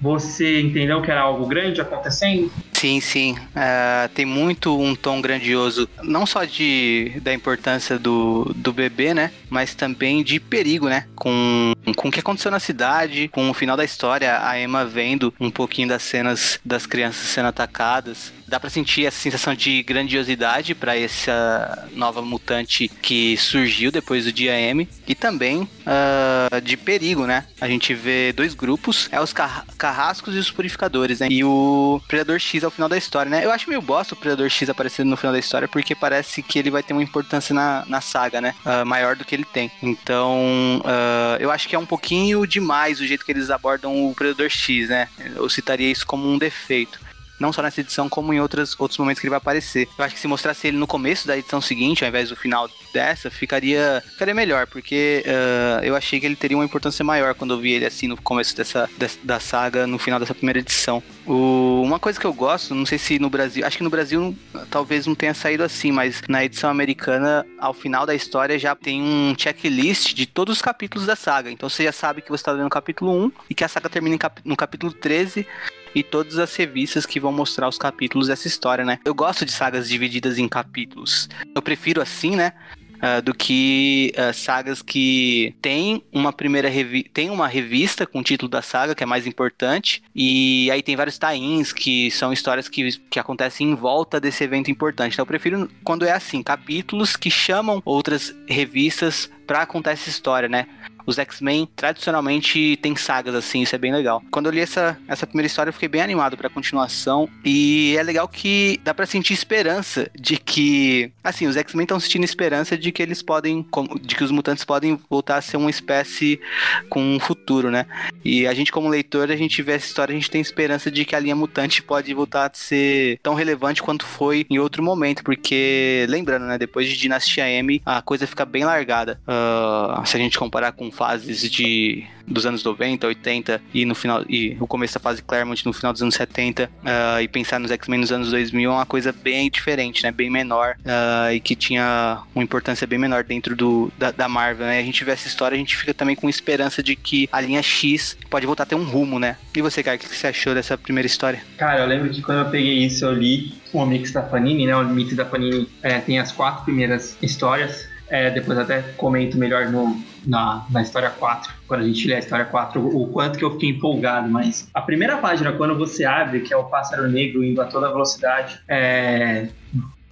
você 0.00 0.60
entendeu 0.62 1.02
que 1.02 1.10
era 1.10 1.22
algo 1.22 1.46
grande 1.46 1.80
acontecendo? 1.80 2.52
Sim, 2.80 2.98
sim. 2.98 3.32
Uh, 3.32 4.08
tem 4.14 4.24
muito 4.24 4.80
um 4.80 4.94
tom 4.94 5.20
grandioso, 5.20 5.86
não 6.02 6.24
só 6.24 6.44
de 6.46 7.12
da 7.20 7.30
importância 7.30 7.98
do, 7.98 8.50
do 8.56 8.72
bebê, 8.72 9.12
né? 9.12 9.32
Mas 9.50 9.74
também 9.74 10.24
de 10.24 10.40
perigo, 10.40 10.88
né? 10.88 11.06
Com, 11.14 11.74
com 11.94 12.08
o 12.08 12.10
que 12.10 12.20
aconteceu 12.20 12.50
na 12.50 12.58
cidade, 12.58 13.28
com 13.28 13.50
o 13.50 13.52
final 13.52 13.76
da 13.76 13.84
história, 13.84 14.40
a 14.42 14.58
Emma 14.58 14.86
vendo 14.86 15.30
um 15.38 15.50
pouquinho 15.50 15.88
das 15.88 16.02
cenas 16.02 16.58
das 16.64 16.86
crianças 16.86 17.28
sendo 17.28 17.48
atacadas 17.48 18.32
dá 18.50 18.58
para 18.58 18.68
sentir 18.68 19.06
essa 19.06 19.16
sensação 19.16 19.54
de 19.54 19.80
grandiosidade 19.84 20.74
para 20.74 20.98
essa 20.98 21.88
nova 21.94 22.20
mutante 22.20 22.88
que 22.88 23.36
surgiu 23.36 23.92
depois 23.92 24.24
do 24.24 24.32
dia 24.32 24.58
M 24.60 24.88
e 25.06 25.14
também 25.14 25.62
uh, 25.62 26.60
de 26.60 26.76
perigo, 26.76 27.26
né? 27.26 27.46
A 27.60 27.68
gente 27.68 27.94
vê 27.94 28.32
dois 28.32 28.52
grupos, 28.52 29.08
é 29.12 29.20
os 29.20 29.32
car 29.32 29.64
carrascos 29.78 30.34
e 30.34 30.38
os 30.38 30.50
purificadores, 30.50 31.20
né? 31.20 31.28
E 31.30 31.44
o 31.44 32.02
Predador 32.08 32.40
X 32.40 32.64
ao 32.70 32.72
final 32.72 32.88
da 32.88 32.96
história, 32.96 33.28
né? 33.28 33.44
Eu 33.44 33.50
acho 33.50 33.68
meio 33.68 33.82
bosta 33.82 34.14
o 34.14 34.16
Predador 34.16 34.48
X 34.48 34.70
aparecendo 34.70 35.08
no 35.08 35.16
final 35.16 35.32
da 35.32 35.38
história 35.38 35.68
porque 35.68 35.94
parece 35.94 36.42
que 36.42 36.58
ele 36.58 36.70
vai 36.70 36.82
ter 36.82 36.92
uma 36.92 37.02
importância 37.02 37.52
na, 37.52 37.84
na 37.86 38.00
saga, 38.00 38.40
né? 38.40 38.54
Uh, 38.64 38.86
maior 38.86 39.16
do 39.16 39.24
que 39.24 39.34
ele 39.34 39.44
tem. 39.44 39.70
Então, 39.82 40.80
uh, 40.84 41.36
eu 41.40 41.50
acho 41.50 41.68
que 41.68 41.74
é 41.74 41.78
um 41.78 41.86
pouquinho 41.86 42.46
demais 42.46 43.00
o 43.00 43.06
jeito 43.06 43.24
que 43.24 43.32
eles 43.32 43.50
abordam 43.50 44.06
o 44.06 44.14
Predador 44.14 44.48
X, 44.48 44.88
né? 44.88 45.08
Eu 45.34 45.48
citaria 45.48 45.90
isso 45.90 46.06
como 46.06 46.26
um 46.28 46.38
defeito 46.38 47.09
não 47.40 47.52
só 47.52 47.62
nessa 47.62 47.80
edição, 47.80 48.08
como 48.08 48.32
em 48.32 48.40
outras, 48.40 48.78
outros 48.78 48.98
momentos 48.98 49.20
que 49.20 49.26
ele 49.26 49.30
vai 49.30 49.38
aparecer. 49.38 49.88
Eu 49.98 50.04
acho 50.04 50.14
que 50.14 50.20
se 50.20 50.28
mostrasse 50.28 50.68
ele 50.68 50.76
no 50.76 50.86
começo 50.86 51.26
da 51.26 51.36
edição 51.36 51.60
seguinte, 51.60 52.04
ao 52.04 52.08
invés 52.08 52.28
do 52.28 52.36
final 52.36 52.68
dessa, 52.92 53.30
ficaria, 53.30 54.02
ficaria 54.12 54.34
melhor, 54.34 54.66
porque 54.66 55.24
uh, 55.26 55.84
eu 55.84 55.96
achei 55.96 56.20
que 56.20 56.26
ele 56.26 56.36
teria 56.36 56.56
uma 56.56 56.64
importância 56.64 57.04
maior 57.04 57.34
quando 57.34 57.54
eu 57.54 57.60
vi 57.60 57.72
ele 57.72 57.86
assim 57.86 58.06
no 58.06 58.20
começo 58.20 58.56
dessa, 58.56 58.88
dessa 58.98 59.18
da 59.22 59.40
saga, 59.40 59.86
no 59.86 59.98
final 59.98 60.20
dessa 60.20 60.34
primeira 60.34 60.58
edição. 60.58 61.02
O, 61.26 61.82
uma 61.82 61.98
coisa 61.98 62.18
que 62.18 62.26
eu 62.26 62.32
gosto, 62.32 62.74
não 62.74 62.84
sei 62.84 62.98
se 62.98 63.18
no 63.18 63.30
Brasil, 63.30 63.66
acho 63.66 63.78
que 63.78 63.84
no 63.84 63.90
Brasil 63.90 64.36
talvez 64.70 65.06
não 65.06 65.14
tenha 65.14 65.32
saído 65.32 65.62
assim, 65.62 65.90
mas 65.90 66.22
na 66.28 66.44
edição 66.44 66.68
americana, 66.68 67.46
ao 67.58 67.72
final 67.72 68.04
da 68.04 68.14
história, 68.14 68.58
já 68.58 68.74
tem 68.74 69.00
um 69.02 69.34
checklist 69.38 70.14
de 70.14 70.26
todos 70.26 70.56
os 70.56 70.62
capítulos 70.62 71.06
da 71.06 71.16
saga. 71.16 71.50
Então 71.50 71.68
você 71.68 71.84
já 71.84 71.92
sabe 71.92 72.20
que 72.20 72.28
você 72.28 72.42
está 72.42 72.52
lendo 72.52 72.66
o 72.66 72.70
capítulo 72.70 73.12
1 73.26 73.32
e 73.50 73.54
que 73.54 73.64
a 73.64 73.68
saga 73.68 73.88
termina 73.88 74.18
cap 74.18 74.40
no 74.44 74.56
capítulo 74.56 74.92
13 74.92 75.46
e 75.94 76.02
todas 76.02 76.38
as 76.38 76.54
revistas 76.54 77.06
que 77.06 77.20
vão 77.20 77.32
mostrar 77.32 77.68
os 77.68 77.78
capítulos 77.78 78.28
dessa 78.28 78.46
história, 78.46 78.84
né? 78.84 78.98
Eu 79.04 79.14
gosto 79.14 79.44
de 79.44 79.52
sagas 79.52 79.88
divididas 79.88 80.38
em 80.38 80.48
capítulos. 80.48 81.28
Eu 81.54 81.62
prefiro 81.62 82.00
assim, 82.00 82.36
né? 82.36 82.52
Uh, 83.00 83.22
do 83.22 83.32
que 83.32 84.12
uh, 84.14 84.34
sagas 84.34 84.82
que 84.82 85.54
tem 85.62 86.04
uma 86.12 86.34
primeira 86.34 86.68
revi 86.68 87.02
tem 87.02 87.30
uma 87.30 87.48
revista 87.48 88.06
com 88.06 88.20
o 88.20 88.22
título 88.22 88.46
da 88.46 88.60
saga 88.60 88.94
que 88.94 89.02
é 89.02 89.06
mais 89.06 89.26
importante 89.26 90.02
e 90.14 90.70
aí 90.70 90.82
tem 90.82 90.96
vários 90.96 91.16
tie-ins 91.16 91.72
que 91.72 92.10
são 92.10 92.30
histórias 92.30 92.68
que, 92.68 92.98
que 93.08 93.18
acontecem 93.18 93.70
em 93.70 93.74
volta 93.74 94.20
desse 94.20 94.44
evento 94.44 94.70
importante. 94.70 95.14
Então 95.14 95.22
eu 95.22 95.26
prefiro 95.26 95.70
quando 95.82 96.04
é 96.04 96.12
assim, 96.12 96.42
capítulos 96.42 97.16
que 97.16 97.30
chamam 97.30 97.80
outras 97.86 98.34
revistas 98.46 99.30
para 99.46 99.64
contar 99.64 99.92
essa 99.92 100.10
história, 100.10 100.46
né? 100.46 100.66
Os 101.06 101.18
X-Men 101.18 101.68
tradicionalmente 101.76 102.78
tem 102.82 102.94
sagas 102.96 103.34
assim, 103.34 103.62
isso 103.62 103.74
é 103.74 103.78
bem 103.78 103.92
legal. 103.92 104.22
Quando 104.30 104.46
eu 104.46 104.52
li 104.52 104.60
essa, 104.60 104.98
essa 105.08 105.26
primeira 105.26 105.46
história, 105.46 105.70
eu 105.70 105.72
fiquei 105.74 105.88
bem 105.88 106.02
animado 106.02 106.36
pra 106.36 106.48
continuação. 106.48 107.28
E 107.44 107.94
é 107.98 108.02
legal 108.02 108.28
que 108.28 108.80
dá 108.84 108.92
pra 108.94 109.06
sentir 109.06 109.32
esperança 109.32 110.10
de 110.18 110.36
que. 110.36 111.12
Assim, 111.22 111.46
os 111.46 111.56
X-Men 111.56 111.84
estão 111.84 112.00
sentindo 112.00 112.24
esperança 112.24 112.76
de 112.76 112.92
que 112.92 113.02
eles 113.02 113.22
podem. 113.22 113.66
de 114.02 114.14
que 114.14 114.24
os 114.24 114.30
mutantes 114.30 114.64
podem 114.64 114.98
voltar 115.08 115.36
a 115.36 115.42
ser 115.42 115.56
uma 115.56 115.70
espécie 115.70 116.40
com 116.88 117.02
um 117.02 117.20
futuro, 117.20 117.70
né? 117.70 117.86
E 118.24 118.46
a 118.46 118.54
gente, 118.54 118.72
como 118.72 118.88
leitor, 118.88 119.30
a 119.30 119.36
gente 119.36 119.62
vê 119.62 119.72
essa 119.72 119.86
história, 119.86 120.12
a 120.12 120.16
gente 120.16 120.30
tem 120.30 120.40
esperança 120.40 120.90
de 120.90 121.04
que 121.04 121.16
a 121.16 121.20
linha 121.20 121.36
mutante 121.36 121.82
pode 121.82 122.12
voltar 122.12 122.50
a 122.50 122.50
ser 122.54 123.18
tão 123.22 123.34
relevante 123.34 123.82
quanto 123.82 124.04
foi 124.04 124.46
em 124.50 124.58
outro 124.58 124.82
momento. 124.82 125.22
Porque, 125.24 126.06
lembrando, 126.08 126.46
né? 126.46 126.58
Depois 126.58 126.88
de 126.88 126.96
Dinastia 126.96 127.48
M, 127.48 127.80
a 127.84 128.02
coisa 128.02 128.26
fica 128.26 128.44
bem 128.44 128.64
largada. 128.64 129.20
Uh, 129.26 130.06
se 130.06 130.16
a 130.16 130.20
gente 130.20 130.38
comparar 130.38 130.72
com 130.72 130.89
fases 130.90 131.50
de 131.50 132.06
dos 132.30 132.46
anos 132.46 132.62
90, 132.62 133.06
80 133.06 133.60
e 133.74 133.84
no 133.84 133.94
final 133.94 134.24
e 134.28 134.56
o 134.60 134.66
começo 134.66 134.94
da 134.94 135.00
fase 135.00 135.22
Claremont 135.22 135.66
no 135.66 135.72
final 135.72 135.92
dos 135.92 136.00
anos 136.00 136.14
70 136.14 136.64
uh, 136.64 136.68
ah, 136.84 137.22
e 137.22 137.28
pensar 137.28 137.58
nos 137.58 137.70
X-Men 137.70 138.00
nos 138.00 138.12
anos 138.12 138.30
2000 138.30 138.70
é 138.70 138.72
uma 138.72 138.86
coisa 138.86 139.12
bem 139.12 139.50
diferente, 139.50 140.02
né? 140.02 140.12
Bem 140.12 140.30
menor 140.30 140.76
uh, 140.80 141.32
e 141.32 141.40
que 141.40 141.56
tinha 141.56 142.22
uma 142.34 142.44
importância 142.44 142.86
bem 142.86 142.98
menor 142.98 143.24
dentro 143.24 143.56
do, 143.56 143.92
da, 143.98 144.10
da, 144.12 144.28
Marvel, 144.28 144.66
né? 144.66 144.78
A 144.78 144.82
gente 144.82 145.02
vê 145.04 145.10
essa 145.10 145.26
história, 145.26 145.56
a 145.56 145.58
gente 145.58 145.76
fica 145.76 145.92
também 145.92 146.14
com 146.14 146.28
esperança 146.28 146.82
de 146.82 146.94
que 146.94 147.28
a 147.32 147.40
linha 147.40 147.62
X 147.62 148.16
pode 148.28 148.46
voltar 148.46 148.62
a 148.62 148.66
ter 148.66 148.76
um 148.76 148.84
rumo, 148.84 149.18
né? 149.18 149.36
E 149.54 149.60
você, 149.60 149.82
cara, 149.82 149.96
o 149.96 149.98
que 149.98 150.06
você 150.06 150.28
achou 150.28 150.54
dessa 150.54 150.78
primeira 150.78 151.06
história? 151.06 151.42
Cara, 151.58 151.80
eu 151.80 151.86
lembro 151.86 152.10
que 152.10 152.22
quando 152.22 152.38
eu 152.38 152.50
peguei 152.50 152.84
isso, 152.84 153.04
eu 153.04 153.12
li 153.12 153.52
o 153.72 153.84
Mix 153.84 154.12
da 154.12 154.22
Panini, 154.22 154.66
né? 154.66 154.76
O 154.76 154.84
Mix 154.84 155.16
da 155.16 155.24
Panini 155.24 155.68
é, 155.82 155.98
tem 155.98 156.18
as 156.18 156.30
quatro 156.30 156.64
primeiras 156.64 157.16
histórias 157.20 157.89
é, 158.10 158.30
depois 158.30 158.58
até 158.58 158.82
comento 158.96 159.38
melhor 159.38 159.70
no, 159.70 159.96
na, 160.26 160.66
na 160.68 160.82
história 160.82 161.08
4, 161.10 161.52
quando 161.66 161.82
a 161.82 161.86
gente 161.86 162.06
lê 162.06 162.14
a 162.14 162.18
história 162.18 162.44
4, 162.44 162.80
o, 162.80 163.04
o 163.04 163.08
quanto 163.08 163.38
que 163.38 163.44
eu 163.44 163.52
fiquei 163.52 163.70
empolgado. 163.70 164.28
Mas 164.28 164.68
a 164.74 164.82
primeira 164.82 165.16
página, 165.18 165.52
quando 165.52 165.78
você 165.78 166.04
abre, 166.04 166.40
que 166.40 166.52
é 166.52 166.56
o 166.56 166.64
pássaro 166.64 167.08
negro 167.08 167.44
indo 167.44 167.62
a 167.62 167.66
toda 167.66 167.88
velocidade, 167.88 168.60
é, 168.68 169.48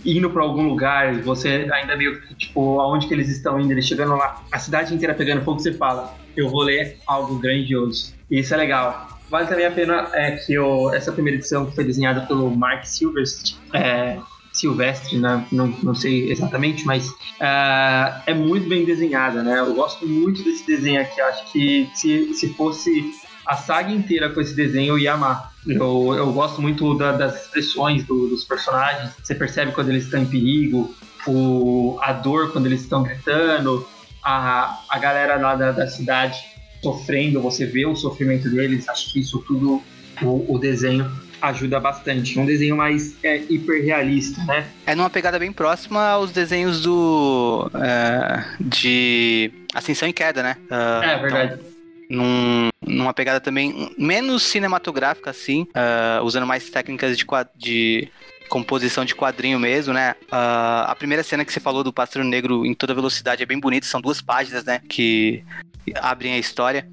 indo 0.05 0.31
para 0.31 0.43
algum 0.43 0.63
lugar, 0.69 1.13
você 1.23 1.69
ainda 1.73 1.97
meio 1.97 2.21
que, 2.23 2.35
tipo, 2.35 2.81
aonde 2.81 3.07
que 3.07 3.15
eles 3.15 3.29
estão 3.29 3.61
indo, 3.61 3.73
eles 3.73 3.85
chegando 3.85 4.15
lá, 4.15 4.43
a 4.53 4.59
cidade 4.59 4.95
inteira 4.95 5.15
pegando 5.15 5.45
fogo, 5.45 5.59
você 5.59 5.73
fala, 5.73 6.15
eu 6.37 6.49
vou 6.49 6.63
ler 6.63 6.99
algo 7.07 7.39
grandioso. 7.39 8.15
E 8.31 8.39
isso 8.39 8.55
é 8.55 8.57
legal. 8.57 9.09
Vale 9.29 9.47
também 9.47 9.67
a 9.67 9.71
pena 9.71 10.09
é, 10.15 10.33
que 10.33 10.55
eu, 10.55 10.93
essa 10.95 11.13
primeira 11.13 11.39
edição 11.39 11.67
que 11.67 11.75
foi 11.75 11.85
desenhada 11.85 12.23
pelo 12.23 12.51
Mark 12.51 12.85
Silverst, 12.85 13.57
é, 13.75 14.19
Silvestre, 14.59 15.19
né? 15.19 15.47
não, 15.53 15.69
não 15.83 15.95
sei 15.95 16.31
exatamente, 16.31 16.85
mas 16.85 17.09
uh, 17.09 18.23
é 18.27 18.35
muito 18.35 18.69
bem 18.69 18.85
desenhada, 18.85 19.43
né? 19.43 19.59
Eu 19.59 19.75
gosto 19.75 20.07
muito 20.07 20.43
desse 20.43 20.67
desenho 20.67 21.01
aqui. 21.01 21.21
Acho 21.21 21.53
que 21.53 21.91
se, 21.95 22.35
se 22.35 22.49
fosse 22.55 23.13
a 23.47 23.57
saga 23.57 23.93
inteira 23.93 24.29
com 24.31 24.41
esse 24.41 24.55
desenho, 24.55 24.95
eu 24.95 24.99
ia 24.99 25.15
amar. 25.15 25.53
Eu, 25.67 26.15
eu 26.15 26.33
gosto 26.33 26.61
muito 26.61 26.95
da, 26.97 27.13
das 27.13 27.45
expressões 27.45 28.05
do, 28.05 28.29
dos 28.29 28.45
personagens. 28.45 29.13
Você 29.23 29.35
percebe 29.35 29.73
quando 29.73 29.91
eles 29.91 30.05
estão 30.05 30.23
em 30.23 30.27
perigo, 30.27 30.95
o, 31.27 31.99
a 32.03 32.13
dor 32.13 32.53
quando 32.53 32.67
eles 32.67 32.83
estão 32.83 33.03
gritando, 33.03 33.87
a, 34.23 34.81
a 34.89 34.99
galera 34.99 35.37
lá 35.37 35.55
da, 35.55 35.73
da 35.73 35.87
cidade 35.87 36.39
sofrendo, 36.83 37.41
você 37.41 37.67
vê 37.67 37.87
o 37.87 37.97
sofrimento 37.97 38.51
deles. 38.51 38.89
Acho 38.89 39.13
que 39.13 39.21
isso 39.21 39.39
tudo, 39.47 39.83
o, 40.23 40.55
o 40.55 40.59
desenho 40.59 41.11
ajuda 41.41 41.81
bastante. 41.81 42.39
Um 42.39 42.47
desenho 42.47 42.77
mais 42.77 43.15
é, 43.23 43.37
hiperrealista, 43.49 44.43
né? 44.45 44.67
É 44.87 44.95
numa 44.95 45.11
pegada 45.11 45.39
bem 45.39 45.53
próxima 45.53 46.09
aos 46.09 46.33
desenhos 46.33 46.83
do. 46.83 47.71
É, 47.75 48.45
de 48.61 49.51
Ascensão 49.75 50.09
e 50.09 50.13
Queda, 50.13 50.43
né? 50.43 50.57
Uh, 50.71 51.05
é 51.05 51.19
verdade. 51.19 51.55
Então, 51.55 51.69
num, 52.11 52.69
numa 52.87 53.13
pegada 53.13 53.41
também 53.41 53.95
menos 53.99 54.43
cinematográfica, 54.43 55.31
assim, 55.31 55.63
uh, 55.63 56.25
usando 56.25 56.47
mais 56.47 56.71
técnicas 56.71 57.17
de, 57.17 57.27
de 57.57 58.09
composição 58.49 59.05
de 59.05 59.15
quadrinho 59.15 59.59
mesmo, 59.59 59.93
né? 59.93 60.15
Uh, 60.25 60.87
a 60.87 60.97
primeira 60.99 61.23
cena 61.23 61.45
que 61.45 61.53
você 61.53 61.61
falou 61.61 61.85
do 61.85 61.93
Pássaro 61.93 62.25
Negro 62.25 62.65
em 62.65 62.75
toda 62.75 62.95
velocidade 62.95 63.43
é 63.43 63.47
bem 63.47 63.61
bonita, 63.61 63.87
são 63.87 64.01
duas 64.01 64.23
páginas, 64.23 64.65
né? 64.65 64.81
Que 64.89 65.45
abrem 65.97 66.33
a 66.33 66.39
história. 66.39 66.89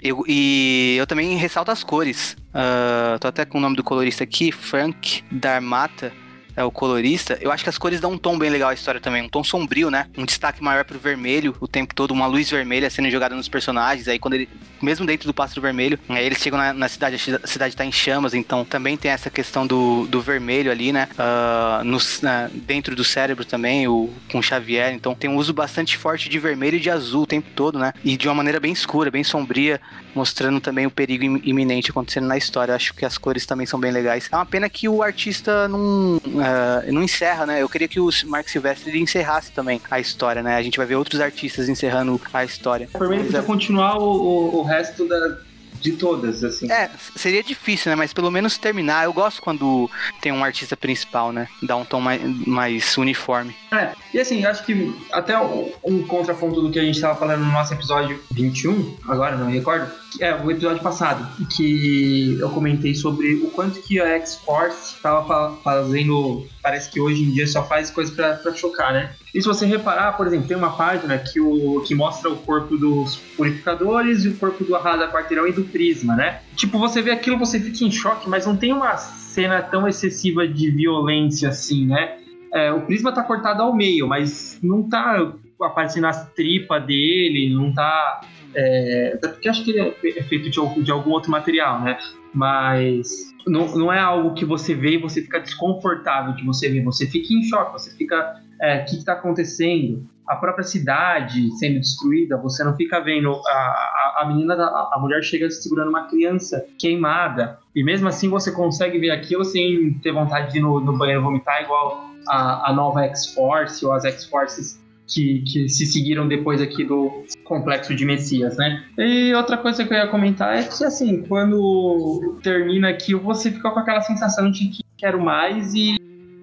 Eu, 0.00 0.24
e 0.28 0.96
eu 0.98 1.06
também 1.06 1.36
ressalto 1.36 1.70
as 1.70 1.82
cores. 1.82 2.36
Uh, 2.48 3.18
tô 3.18 3.28
até 3.28 3.44
com 3.44 3.58
o 3.58 3.60
nome 3.60 3.76
do 3.76 3.82
colorista 3.82 4.24
aqui, 4.24 4.52
Frank 4.52 5.24
Darmata. 5.30 6.12
É 6.58 6.64
o 6.64 6.72
colorista, 6.72 7.38
eu 7.40 7.52
acho 7.52 7.62
que 7.62 7.70
as 7.70 7.78
cores 7.78 8.00
dão 8.00 8.10
um 8.10 8.18
tom 8.18 8.36
bem 8.36 8.50
legal 8.50 8.70
à 8.70 8.74
história 8.74 9.00
também, 9.00 9.22
um 9.22 9.28
tom 9.28 9.44
sombrio, 9.44 9.92
né? 9.92 10.06
Um 10.18 10.24
destaque 10.24 10.60
maior 10.60 10.84
pro 10.84 10.98
vermelho 10.98 11.54
o 11.60 11.68
tempo 11.68 11.94
todo, 11.94 12.10
uma 12.10 12.26
luz 12.26 12.50
vermelha 12.50 12.90
sendo 12.90 13.08
jogada 13.08 13.36
nos 13.36 13.48
personagens, 13.48 14.08
aí 14.08 14.18
quando 14.18 14.34
ele, 14.34 14.48
mesmo 14.82 15.06
dentro 15.06 15.28
do 15.28 15.32
pássaro 15.32 15.60
vermelho, 15.60 15.96
aí 16.08 16.26
eles 16.26 16.38
chegam 16.38 16.58
na, 16.58 16.72
na 16.72 16.88
cidade, 16.88 17.14
a 17.40 17.46
cidade 17.46 17.76
tá 17.76 17.84
em 17.84 17.92
chamas, 17.92 18.34
então 18.34 18.64
também 18.64 18.96
tem 18.96 19.08
essa 19.08 19.30
questão 19.30 19.68
do, 19.68 20.08
do 20.08 20.20
vermelho 20.20 20.68
ali, 20.68 20.92
né? 20.92 21.08
Uh, 21.12 21.84
no, 21.84 21.96
uh, 21.96 22.50
dentro 22.52 22.96
do 22.96 23.04
cérebro 23.04 23.44
também, 23.44 23.86
o, 23.86 24.10
com 24.32 24.42
Xavier, 24.42 24.92
então 24.92 25.14
tem 25.14 25.30
um 25.30 25.36
uso 25.36 25.52
bastante 25.52 25.96
forte 25.96 26.28
de 26.28 26.40
vermelho 26.40 26.76
e 26.76 26.80
de 26.80 26.90
azul 26.90 27.22
o 27.22 27.26
tempo 27.26 27.48
todo, 27.54 27.78
né? 27.78 27.92
E 28.04 28.16
de 28.16 28.26
uma 28.26 28.34
maneira 28.34 28.58
bem 28.58 28.72
escura, 28.72 29.12
bem 29.12 29.22
sombria, 29.22 29.80
mostrando 30.14 30.60
também 30.60 30.86
o 30.86 30.90
perigo 30.90 31.40
iminente 31.44 31.90
acontecendo 31.90 32.26
na 32.26 32.36
história. 32.36 32.74
Acho 32.74 32.94
que 32.94 33.04
as 33.04 33.18
cores 33.18 33.46
também 33.46 33.66
são 33.66 33.78
bem 33.78 33.92
legais. 33.92 34.28
É 34.30 34.36
uma 34.36 34.46
pena 34.46 34.68
que 34.68 34.88
o 34.88 35.02
artista 35.02 35.68
não, 35.68 36.16
uh, 36.16 36.92
não 36.92 37.02
encerra, 37.02 37.46
né? 37.46 37.62
Eu 37.62 37.68
queria 37.68 37.88
que 37.88 38.00
o 38.00 38.08
Mark 38.26 38.48
Silvestre 38.48 38.98
encerrasse 39.00 39.52
também 39.52 39.80
a 39.90 40.00
história, 40.00 40.42
né? 40.42 40.56
A 40.56 40.62
gente 40.62 40.76
vai 40.76 40.86
ver 40.86 40.96
outros 40.96 41.20
artistas 41.20 41.68
encerrando 41.68 42.20
a 42.32 42.44
história. 42.44 42.88
Por 42.92 43.08
mim, 43.08 43.18
precisa 43.18 43.42
continuar 43.42 43.98
o, 43.98 44.60
o 44.60 44.62
resto 44.62 45.06
da, 45.06 45.38
de 45.80 45.92
todas, 45.92 46.44
assim. 46.44 46.70
É, 46.70 46.90
seria 47.16 47.42
difícil, 47.42 47.90
né? 47.90 47.96
Mas 47.96 48.12
pelo 48.12 48.30
menos 48.30 48.58
terminar. 48.58 49.04
Eu 49.04 49.12
gosto 49.12 49.42
quando 49.42 49.90
tem 50.20 50.32
um 50.32 50.44
artista 50.44 50.76
principal, 50.76 51.32
né? 51.32 51.48
Dá 51.62 51.76
um 51.76 51.84
tom 51.84 52.00
mais, 52.00 52.20
mais 52.46 52.96
uniforme. 52.96 53.54
É, 53.72 53.92
e 54.12 54.20
assim, 54.20 54.44
acho 54.44 54.64
que 54.64 54.94
até 55.12 55.38
um 55.38 56.02
contraponto 56.06 56.60
do 56.60 56.70
que 56.70 56.78
a 56.78 56.82
gente 56.82 56.96
estava 56.96 57.18
falando 57.18 57.44
no 57.44 57.52
nosso 57.52 57.72
episódio 57.74 58.22
21, 58.32 58.96
agora 59.08 59.36
não 59.36 59.46
me 59.46 59.52
recordo, 59.52 59.90
é 60.20 60.34
o 60.34 60.50
episódio 60.50 60.82
passado, 60.82 61.26
que 61.54 62.38
eu 62.40 62.48
comentei 62.50 62.94
sobre 62.94 63.34
o 63.34 63.50
quanto 63.50 63.80
que 63.82 64.00
a 64.00 64.08
X-Force 64.16 64.96
estava 64.96 65.56
fazendo, 65.62 66.46
parece 66.62 66.90
que 66.90 67.00
hoje 67.00 67.22
em 67.22 67.30
dia 67.30 67.46
só 67.46 67.64
faz 67.64 67.90
coisa 67.90 68.12
para 68.12 68.54
chocar, 68.54 68.92
né? 68.92 69.14
E 69.34 69.42
se 69.42 69.46
você 69.46 69.66
reparar, 69.66 70.16
por 70.16 70.26
exemplo, 70.26 70.48
tem 70.48 70.56
uma 70.56 70.76
página 70.76 71.18
que, 71.18 71.40
o, 71.40 71.82
que 71.86 71.94
mostra 71.94 72.30
o 72.30 72.36
corpo 72.36 72.76
dos 72.76 73.16
purificadores 73.36 74.24
e 74.24 74.28
o 74.28 74.36
corpo 74.36 74.64
do 74.64 74.74
Arrasa 74.74 75.08
Quarteirão 75.08 75.46
e 75.46 75.52
do 75.52 75.64
Prisma, 75.64 76.16
né? 76.16 76.40
Tipo, 76.56 76.78
você 76.78 77.02
vê 77.02 77.10
aquilo, 77.10 77.38
você 77.38 77.60
fica 77.60 77.84
em 77.84 77.90
choque, 77.90 78.28
mas 78.28 78.46
não 78.46 78.56
tem 78.56 78.72
uma 78.72 78.96
cena 78.96 79.62
tão 79.62 79.86
excessiva 79.86 80.48
de 80.48 80.70
violência 80.70 81.50
assim, 81.50 81.86
né? 81.86 82.16
É, 82.52 82.72
o 82.72 82.80
Prisma 82.82 83.12
tá 83.12 83.22
cortado 83.22 83.62
ao 83.62 83.74
meio, 83.74 84.08
mas 84.08 84.58
não 84.62 84.82
tá 84.88 85.32
aparecendo 85.60 86.06
as 86.06 86.30
tripas 86.32 86.84
dele, 86.86 87.54
não 87.54 87.72
tá. 87.72 88.20
É, 88.54 89.18
porque 89.20 89.48
acho 89.48 89.62
que 89.62 89.72
ele 89.72 89.94
é 90.16 90.22
feito 90.22 90.48
de, 90.48 90.82
de 90.82 90.90
algum 90.90 91.10
outro 91.10 91.30
material, 91.30 91.82
né? 91.82 91.98
Mas 92.32 93.34
não, 93.46 93.66
não 93.76 93.92
é 93.92 93.98
algo 93.98 94.34
que 94.34 94.44
você 94.44 94.74
vê 94.74 94.94
e 94.94 94.98
você 94.98 95.22
fica 95.22 95.38
desconfortável 95.40 96.34
de 96.34 96.44
você 96.44 96.68
ver. 96.68 96.82
Você 96.84 97.06
fica 97.06 97.32
em 97.32 97.42
choque, 97.42 97.72
você 97.72 97.90
fica. 97.90 98.42
É, 98.60 98.82
o 98.82 98.84
que 98.84 98.96
está 98.96 99.12
acontecendo? 99.12 100.06
A 100.26 100.36
própria 100.36 100.64
cidade 100.64 101.50
sendo 101.58 101.80
destruída, 101.80 102.36
você 102.36 102.62
não 102.62 102.76
fica 102.76 103.00
vendo 103.00 103.32
a, 103.32 103.50
a, 103.50 104.18
a 104.22 104.24
menina, 104.28 104.54
a, 104.54 104.90
a 104.94 104.98
mulher 105.00 105.22
chega 105.22 105.50
segurando 105.50 105.88
uma 105.88 106.06
criança 106.06 106.66
queimada. 106.78 107.58
E 107.74 107.82
mesmo 107.82 108.08
assim 108.08 108.28
você 108.28 108.52
consegue 108.52 108.98
ver 108.98 109.10
aquilo 109.10 109.44
sem 109.44 109.94
ter 110.02 110.12
vontade 110.12 110.52
de 110.52 110.58
ir 110.58 110.60
no, 110.60 110.80
no 110.80 110.98
banheiro 110.98 111.22
vomitar, 111.22 111.62
igual 111.62 112.04
a, 112.28 112.70
a 112.70 112.72
nova 112.74 113.02
X-Force 113.04 113.84
ou 113.86 113.92
as 113.92 114.04
X-Forces 114.04 114.82
que, 115.08 115.40
que, 115.40 115.68
se 115.68 115.86
seguiram 115.86 116.28
depois 116.28 116.60
aqui 116.60 116.84
do 116.84 117.24
complexo 117.44 117.94
de 117.94 118.04
Messias, 118.04 118.56
né? 118.58 118.84
E 118.98 119.32
outra 119.34 119.56
coisa 119.56 119.84
que 119.84 119.92
eu 119.92 119.96
ia 119.96 120.06
comentar 120.06 120.56
é 120.56 120.62
que, 120.64 120.84
assim, 120.84 121.22
quando 121.22 122.38
termina 122.42 122.90
aqui, 122.90 123.14
você 123.14 123.50
fica 123.50 123.70
com 123.70 123.78
aquela 123.78 124.02
sensação 124.02 124.50
de 124.50 124.68
que 124.68 124.82
quero 124.98 125.20
mais 125.20 125.74
e 125.74 125.96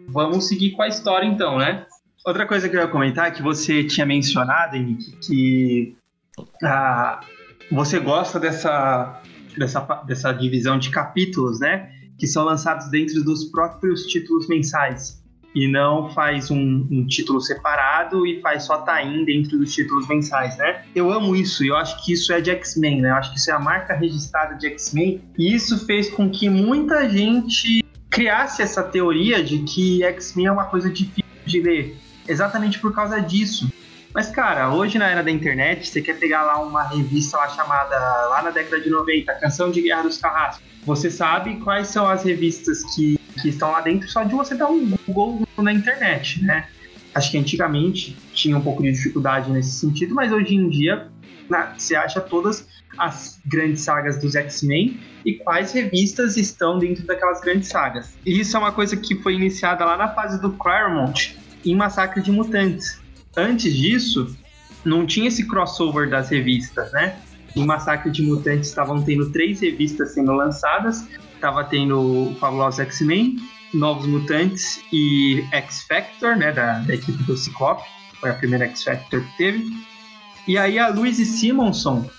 vamos 0.07 0.47
seguir 0.47 0.71
com 0.71 0.81
a 0.81 0.87
história 0.87 1.27
então, 1.27 1.59
né? 1.59 1.85
Outra 2.25 2.47
coisa 2.47 2.67
que 2.67 2.75
eu 2.75 2.81
ia 2.81 2.87
comentar 2.87 3.27
é 3.27 3.31
que 3.31 3.43
você 3.43 3.83
tinha 3.83 4.03
mencionado, 4.03 4.75
Henrique, 4.75 5.15
que 5.17 5.95
ah, 6.63 7.19
você 7.71 7.99
gosta 7.99 8.39
dessa, 8.39 9.21
dessa, 9.55 9.81
dessa 10.07 10.31
divisão 10.31 10.79
de 10.79 10.89
capítulos, 10.89 11.59
né? 11.59 11.91
Que 12.17 12.25
são 12.25 12.43
lançados 12.43 12.89
dentro 12.89 13.23
dos 13.23 13.45
próprios 13.45 14.07
títulos 14.07 14.47
mensais 14.47 15.23
e 15.53 15.67
não 15.67 16.09
faz 16.09 16.49
um, 16.49 16.87
um 16.91 17.05
título 17.05 17.39
separado 17.39 18.25
e 18.25 18.41
faz 18.41 18.63
só 18.63 18.79
tain 18.79 19.23
dentro 19.23 19.59
dos 19.59 19.71
títulos 19.73 20.07
mensais, 20.07 20.57
né? 20.57 20.83
Eu 20.95 21.11
amo 21.11 21.35
isso 21.35 21.63
eu 21.63 21.77
acho 21.77 22.03
que 22.03 22.13
isso 22.13 22.33
é 22.33 22.41
de 22.41 22.49
X-Men, 22.49 23.01
né? 23.01 23.11
Eu 23.11 23.15
acho 23.15 23.31
que 23.31 23.37
isso 23.37 23.51
é 23.51 23.53
a 23.53 23.59
marca 23.59 23.93
registrada 23.93 24.55
de 24.55 24.65
X-Men 24.65 25.21
e 25.37 25.53
isso 25.53 25.85
fez 25.85 26.09
com 26.09 26.27
que 26.27 26.49
muita 26.49 27.07
gente 27.07 27.85
criasse 28.09 28.63
essa 28.63 28.81
teoria 28.81 29.43
de 29.43 29.59
que 29.59 30.03
X-Men 30.03 30.47
é 30.47 30.51
uma 30.51 30.65
coisa 30.65 30.89
difícil 30.89 31.23
de 31.45 31.61
ler, 31.61 31.97
exatamente 32.27 32.79
por 32.79 32.93
causa 32.93 33.21
disso. 33.21 33.71
Mas, 34.13 34.29
cara, 34.29 34.73
hoje 34.73 34.97
na 34.97 35.09
era 35.09 35.21
da 35.21 35.29
internet, 35.29 35.89
você 35.89 36.01
quer 36.01 36.17
pegar 36.17 36.43
lá 36.43 36.59
uma 36.59 36.83
revista 36.83 37.37
lá 37.37 37.49
chamada, 37.49 37.97
lá 38.29 38.41
na 38.41 38.49
década 38.49 38.81
de 38.81 38.89
90, 38.89 39.33
Canção 39.35 39.69
de 39.69 39.81
Guerra 39.81 40.03
dos 40.03 40.17
Carrascos. 40.17 40.63
Você 40.85 41.11
sabe 41.11 41.57
quais 41.57 41.89
são 41.89 42.07
as 42.07 42.23
revistas 42.23 42.83
que 42.95 43.19
que 43.41 43.49
estão 43.49 43.71
lá 43.71 43.81
dentro 43.81 44.09
só 44.09 44.23
de 44.23 44.33
você 44.33 44.55
dar 44.55 44.67
um 44.67 44.95
Google 45.07 45.47
na 45.57 45.73
internet, 45.73 46.43
né? 46.43 46.67
Acho 47.13 47.31
que 47.31 47.37
antigamente 47.37 48.17
tinha 48.33 48.57
um 48.57 48.61
pouco 48.61 48.83
de 48.83 48.91
dificuldade 48.91 49.51
nesse 49.51 49.71
sentido, 49.71 50.13
mas 50.13 50.31
hoje 50.31 50.55
em 50.55 50.69
dia 50.69 51.07
na, 51.49 51.73
você 51.77 51.95
acha 51.95 52.19
todas 52.19 52.67
as 52.97 53.39
grandes 53.45 53.81
sagas 53.81 54.17
dos 54.17 54.35
X-Men 54.35 54.99
e 55.25 55.33
quais 55.33 55.71
revistas 55.71 56.37
estão 56.37 56.79
dentro 56.79 57.05
daquelas 57.05 57.41
grandes 57.41 57.69
sagas. 57.69 58.17
E 58.25 58.39
isso 58.39 58.55
é 58.55 58.59
uma 58.59 58.71
coisa 58.71 58.95
que 58.95 59.15
foi 59.15 59.35
iniciada 59.35 59.85
lá 59.85 59.97
na 59.97 60.09
fase 60.09 60.41
do 60.41 60.51
Claremont 60.51 61.37
em 61.65 61.75
Massacre 61.75 62.21
de 62.21 62.31
Mutantes. 62.31 62.99
Antes 63.35 63.73
disso, 63.73 64.35
não 64.83 65.05
tinha 65.05 65.27
esse 65.27 65.47
crossover 65.47 66.09
das 66.09 66.29
revistas, 66.29 66.91
né? 66.91 67.17
Em 67.55 67.65
Massacre 67.65 68.11
de 68.11 68.21
Mutantes 68.21 68.69
estavam 68.69 69.01
tendo 69.01 69.31
três 69.31 69.61
revistas 69.61 70.13
sendo 70.13 70.33
lançadas 70.33 71.05
tava 71.45 71.63
tendo 71.63 71.99
o 72.31 72.35
Fabuloso 72.39 72.81
X-Men, 72.81 73.37
Novos 73.73 74.07
Mutantes 74.07 74.81
e 74.91 75.45
X-Factor, 75.51 76.35
né, 76.35 76.51
da, 76.51 76.79
da 76.79 76.95
equipe 76.95 77.21
do 77.23 77.37
Ciclope, 77.37 77.87
foi 78.19 78.31
a 78.31 78.33
primeira 78.33 78.65
X-Factor 78.65 79.21
que 79.21 79.37
teve. 79.37 79.63
E 80.47 80.57
aí 80.57 80.79
a 80.79 80.89
Louise 80.89 81.23
Simonson, 81.23 82.09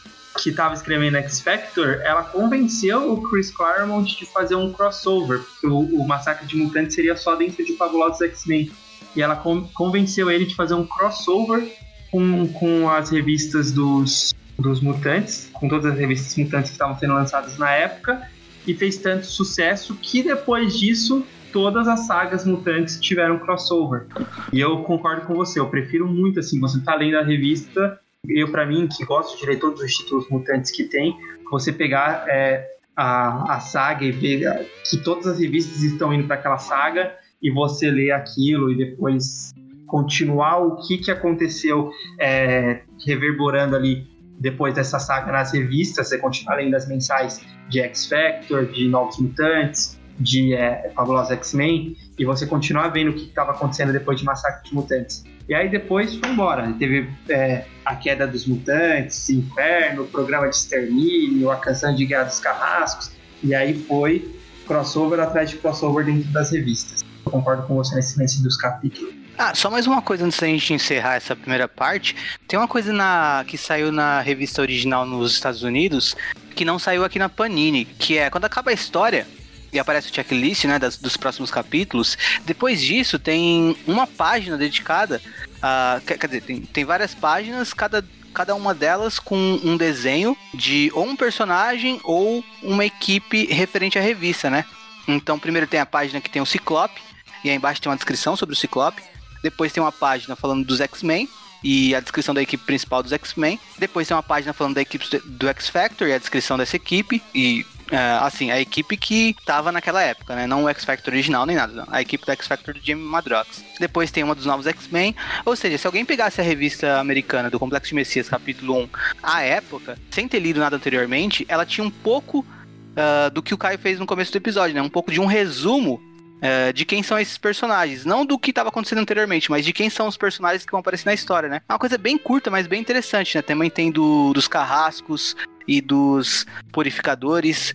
que 0.41 0.51
estava 0.51 0.75
escrevendo 0.75 1.17
X-Factor, 1.17 2.01
ela 2.05 2.23
convenceu 2.23 3.13
o 3.13 3.23
Chris 3.23 3.51
Claremont 3.51 4.17
de 4.17 4.27
fazer 4.27 4.55
um 4.55 4.73
crossover, 4.73 5.41
porque 5.41 5.67
o, 5.67 5.79
o 5.79 6.07
Massacre 6.07 6.47
de 6.47 6.57
Mutantes 6.57 6.95
seria 6.95 7.17
só 7.17 7.35
dentro 7.35 7.65
de 7.65 7.77
Fabulosos 7.77 8.21
X-Men. 8.21 8.71
E 9.17 9.23
ela 9.23 9.37
convenceu 9.75 10.31
ele 10.31 10.45
de 10.45 10.55
fazer 10.55 10.75
um 10.75 10.87
crossover 10.87 11.67
com, 12.11 12.47
com 12.49 12.89
as 12.89 13.11
revistas 13.11 13.73
dos, 13.73 14.35
dos 14.59 14.81
mutantes, 14.81 15.51
com 15.53 15.69
todas 15.69 15.93
as 15.93 15.99
revistas 15.99 16.37
mutantes 16.37 16.71
que 16.71 16.75
estavam 16.75 16.99
sendo 16.99 17.15
lançadas 17.15 17.57
na 17.59 17.71
época, 17.71 18.23
e 18.67 18.75
fez 18.75 18.99
tanto 18.99 19.27
sucesso 19.27 19.95
que 19.97 20.23
depois 20.23 20.77
disso 20.79 21.25
todas 21.53 21.89
as 21.89 22.01
sagas 22.07 22.45
mutantes 22.45 23.01
tiveram 23.01 23.39
crossover. 23.39 24.07
E 24.53 24.61
eu 24.61 24.83
concordo 24.83 25.23
com 25.23 25.35
você, 25.35 25.59
eu 25.59 25.69
prefiro 25.69 26.07
muito 26.07 26.41
assim, 26.41 26.61
você 26.61 26.79
tá 26.81 26.95
lendo 26.95 27.17
a 27.17 27.23
revista, 27.23 27.99
eu 28.29 28.51
para 28.51 28.67
mim 28.67 28.89
que 28.89 29.05
gosto 29.05 29.39
de 29.39 29.47
ler 29.47 29.59
todos 29.59 29.81
os 29.81 29.95
títulos 29.95 30.29
mutantes 30.29 30.71
que 30.71 30.85
tem, 30.85 31.17
você 31.51 31.73
pegar 31.73 32.25
é, 32.29 32.67
a, 32.95 33.55
a 33.55 33.61
saga 33.61 34.05
e 34.05 34.11
ver 34.11 34.71
que 34.85 34.97
todas 34.99 35.27
as 35.27 35.39
revistas 35.39 35.83
estão 35.83 36.13
indo 36.13 36.27
para 36.27 36.37
aquela 36.37 36.59
saga 36.59 37.15
e 37.43 37.51
você 37.51 37.91
ler 37.91 38.13
aquilo 38.13 38.71
e 38.71 38.77
depois 38.77 39.53
continuar 39.87 40.59
o 40.59 40.77
que, 40.77 40.99
que 40.99 41.11
aconteceu 41.11 41.91
é, 42.21 42.83
reverberando 43.07 43.77
ali 43.77 44.07
depois 44.39 44.75
dessa 44.75 44.99
saga 44.99 45.33
nas 45.33 45.53
revistas, 45.53 46.09
você 46.09 46.19
continua 46.19 46.55
além 46.55 46.71
das 46.71 46.87
mensais 46.87 47.41
de 47.69 47.81
X 47.81 48.07
Factor, 48.07 48.67
de 48.67 48.89
Novos 48.89 49.19
Mutantes, 49.19 49.99
de 50.19 50.55
é, 50.55 50.91
Fabulosos 50.95 51.33
X-Men, 51.33 51.97
e 52.19 52.25
você 52.25 52.47
continua 52.47 52.89
vendo 52.89 53.11
o 53.11 53.15
que 53.15 53.25
estava 53.25 53.53
acontecendo 53.53 53.93
depois 53.93 54.19
de 54.19 54.25
Massacre 54.25 54.69
de 54.69 54.75
Mutantes. 54.75 55.25
E 55.49 55.55
aí 55.55 55.69
depois 55.69 56.17
foi 56.17 56.31
embora. 56.31 56.73
Teve 56.79 57.09
é, 57.29 57.65
a 57.85 57.95
queda 57.95 58.27
dos 58.27 58.47
mutantes, 58.47 59.31
Inferno, 59.31 60.03
o 60.03 60.07
programa 60.07 60.49
de 60.49 60.57
extermínio, 60.57 61.51
a 61.51 61.57
canção 61.57 61.95
de 61.95 62.05
Guerra 62.05 62.25
dos 62.25 62.41
Carrascos, 62.41 63.13
e 63.43 63.55
aí 63.55 63.75
foi 63.75 64.35
crossover 64.67 65.21
atrás 65.21 65.51
de 65.51 65.57
crossover 65.57 66.05
dentro 66.05 66.31
das 66.33 66.51
revistas. 66.51 67.05
Concordo 67.31 67.63
com 67.65 67.75
você 67.75 67.95
nesse 67.95 68.19
lance 68.19 68.43
dos 68.43 68.57
capítulos. 68.57 69.15
Ah, 69.39 69.55
só 69.55 69.71
mais 69.71 69.87
uma 69.87 70.01
coisa 70.01 70.25
antes 70.25 70.39
da 70.39 70.47
gente 70.47 70.73
encerrar 70.73 71.17
essa 71.17 71.37
primeira 71.37 71.69
parte. 71.69 72.17
Tem 72.49 72.59
uma 72.59 72.69
coisa 72.69 72.93
na 72.93 73.45
que 73.47 73.59
saiu 73.59 73.93
na 73.93 74.21
revista 74.21 74.63
original 74.63 75.05
nos 75.05 75.33
Estados 75.33 75.63
Unidos 75.63 76.17
que 76.55 76.65
não 76.65 76.79
saiu 76.79 77.05
aqui 77.05 77.19
na 77.19 77.29
Panini, 77.29 77.85
que 77.85 78.17
é 78.17 78.31
quando 78.31 78.47
acaba 78.47 78.71
a 78.71 78.75
história 78.75 79.27
e 79.71 79.79
aparece 79.79 80.11
o 80.11 80.15
checklist, 80.15 80.65
né, 80.65 80.79
das, 80.79 80.97
dos 80.97 81.17
próximos 81.19 81.51
capítulos. 81.51 82.17
Depois 82.47 82.81
disso 82.81 83.19
tem 83.19 83.77
uma 83.87 84.07
página 84.07 84.57
dedicada 84.57 85.21
a, 85.61 86.01
quer, 86.07 86.17
quer 86.17 86.27
dizer, 86.27 86.41
tem, 86.41 86.63
tem 86.63 86.85
várias 86.85 87.15
páginas, 87.15 87.75
cada 87.75 88.03
cada 88.33 88.55
uma 88.55 88.75
delas 88.75 89.19
com 89.19 89.35
um 89.65 89.79
desenho 89.79 90.37
de 90.53 90.91
ou 90.95 91.07
um 91.07 91.17
personagem 91.17 91.99
ou 92.05 92.45
uma 92.63 92.85
equipe 92.85 93.47
referente 93.47 93.99
à 93.99 94.03
revista, 94.03 94.51
né? 94.51 94.67
Então, 95.09 95.39
primeiro 95.39 95.67
tem 95.67 95.81
a 95.81 95.87
página 95.87 96.21
que 96.21 96.29
tem 96.29 96.43
o 96.43 96.47
Ciclope, 96.47 97.01
e 97.47 97.51
aí 97.51 97.57
embaixo 97.57 97.81
tem 97.81 97.91
uma 97.91 97.97
descrição 97.97 98.37
sobre 98.37 98.55
o 98.55 98.57
Ciclope. 98.57 99.03
Depois 99.43 99.73
tem 99.73 99.83
uma 99.83 99.93
página 99.93 100.35
falando 100.35 100.67
dos 100.67 100.81
X-Men 100.81 101.29
e 101.63 101.95
a 101.95 102.01
descrição 102.01 102.35
da 102.35 102.43
equipe 102.43 102.65
principal 102.65 103.03
dos 103.03 103.13
X-Men. 103.13 103.59
Depois 103.79 104.09
tem 104.09 104.17
uma 104.17 104.23
página 104.23 104.53
falando 104.53 104.75
da 104.75 104.83
equipe 104.83 105.07
do 105.25 105.49
X-Factor 105.49 106.09
e 106.09 106.13
a 106.13 106.19
descrição 106.19 106.59
dessa 106.59 106.75
equipe. 106.75 107.23
E 107.33 107.65
é, 107.91 108.19
assim, 108.21 108.51
a 108.51 108.61
equipe 108.61 108.97
que 108.97 109.37
tava 109.45 109.71
naquela 109.71 110.03
época, 110.03 110.35
né? 110.35 110.45
Não 110.45 110.65
o 110.65 110.69
X-Factor 110.69 111.15
original 111.15 111.47
nem 111.47 111.55
nada, 111.55 111.73
não. 111.73 111.87
A 111.89 112.03
equipe 112.03 112.27
do 112.27 112.33
X-Factor 112.33 112.75
do 112.75 112.81
Jamie 112.85 113.05
Madrox. 113.05 113.63
Depois 113.79 114.11
tem 114.11 114.25
uma 114.25 114.35
dos 114.35 114.45
novos 114.45 114.67
X-Men. 114.67 115.15
Ou 115.45 115.55
seja, 115.55 115.79
se 115.79 115.87
alguém 115.87 116.05
pegasse 116.05 116.41
a 116.41 116.45
revista 116.45 116.99
americana 116.99 117.49
do 117.49 117.61
Complexo 117.61 117.91
de 117.91 117.95
Messias, 117.95 118.29
capítulo 118.29 118.77
1, 118.83 118.89
à 119.23 119.43
época, 119.43 119.97
sem 120.11 120.27
ter 120.27 120.41
lido 120.41 120.59
nada 120.59 120.75
anteriormente, 120.75 121.47
ela 121.49 121.65
tinha 121.65 121.87
um 121.87 121.91
pouco 121.91 122.41
uh, 122.41 123.31
do 123.31 123.43
que 123.43 123.55
o 123.55 123.59
Caio 123.59 123.79
fez 123.79 124.01
no 124.01 124.07
começo 124.07 124.33
do 124.33 124.39
episódio, 124.39 124.75
né? 124.75 124.83
Um 124.83 124.89
pouco 124.89 125.13
de 125.13 125.21
um 125.21 125.27
resumo 125.27 126.01
Uh, 126.37 126.73
de 126.73 126.85
quem 126.85 127.03
são 127.03 127.19
esses 127.19 127.39
personagens. 127.39 128.05
Não 128.05 128.25
do 128.25 128.39
que 128.39 128.51
estava 128.51 128.69
acontecendo 128.69 128.99
anteriormente, 128.99 129.51
mas 129.51 129.65
de 129.65 129.73
quem 129.73 129.89
são 129.89 130.07
os 130.07 130.19
personagens 130.19 130.67
que 130.67 130.71
vão 130.71 130.81
aparecer 130.81 131.07
na 131.07 131.15
história, 131.15 131.49
né? 131.49 131.63
É 131.67 131.73
uma 131.73 131.79
coisa 131.79 131.97
bem 131.97 132.19
curta, 132.19 132.51
mas 132.51 132.67
bem 132.67 132.81
interessante, 132.81 133.37
né? 133.37 133.43
Também 133.43 133.71
tem 133.71 133.91
do, 133.91 134.35
dos 134.35 134.47
carrascos, 134.47 135.35
e 135.67 135.81
dos 135.81 136.47
purificadores. 136.73 137.75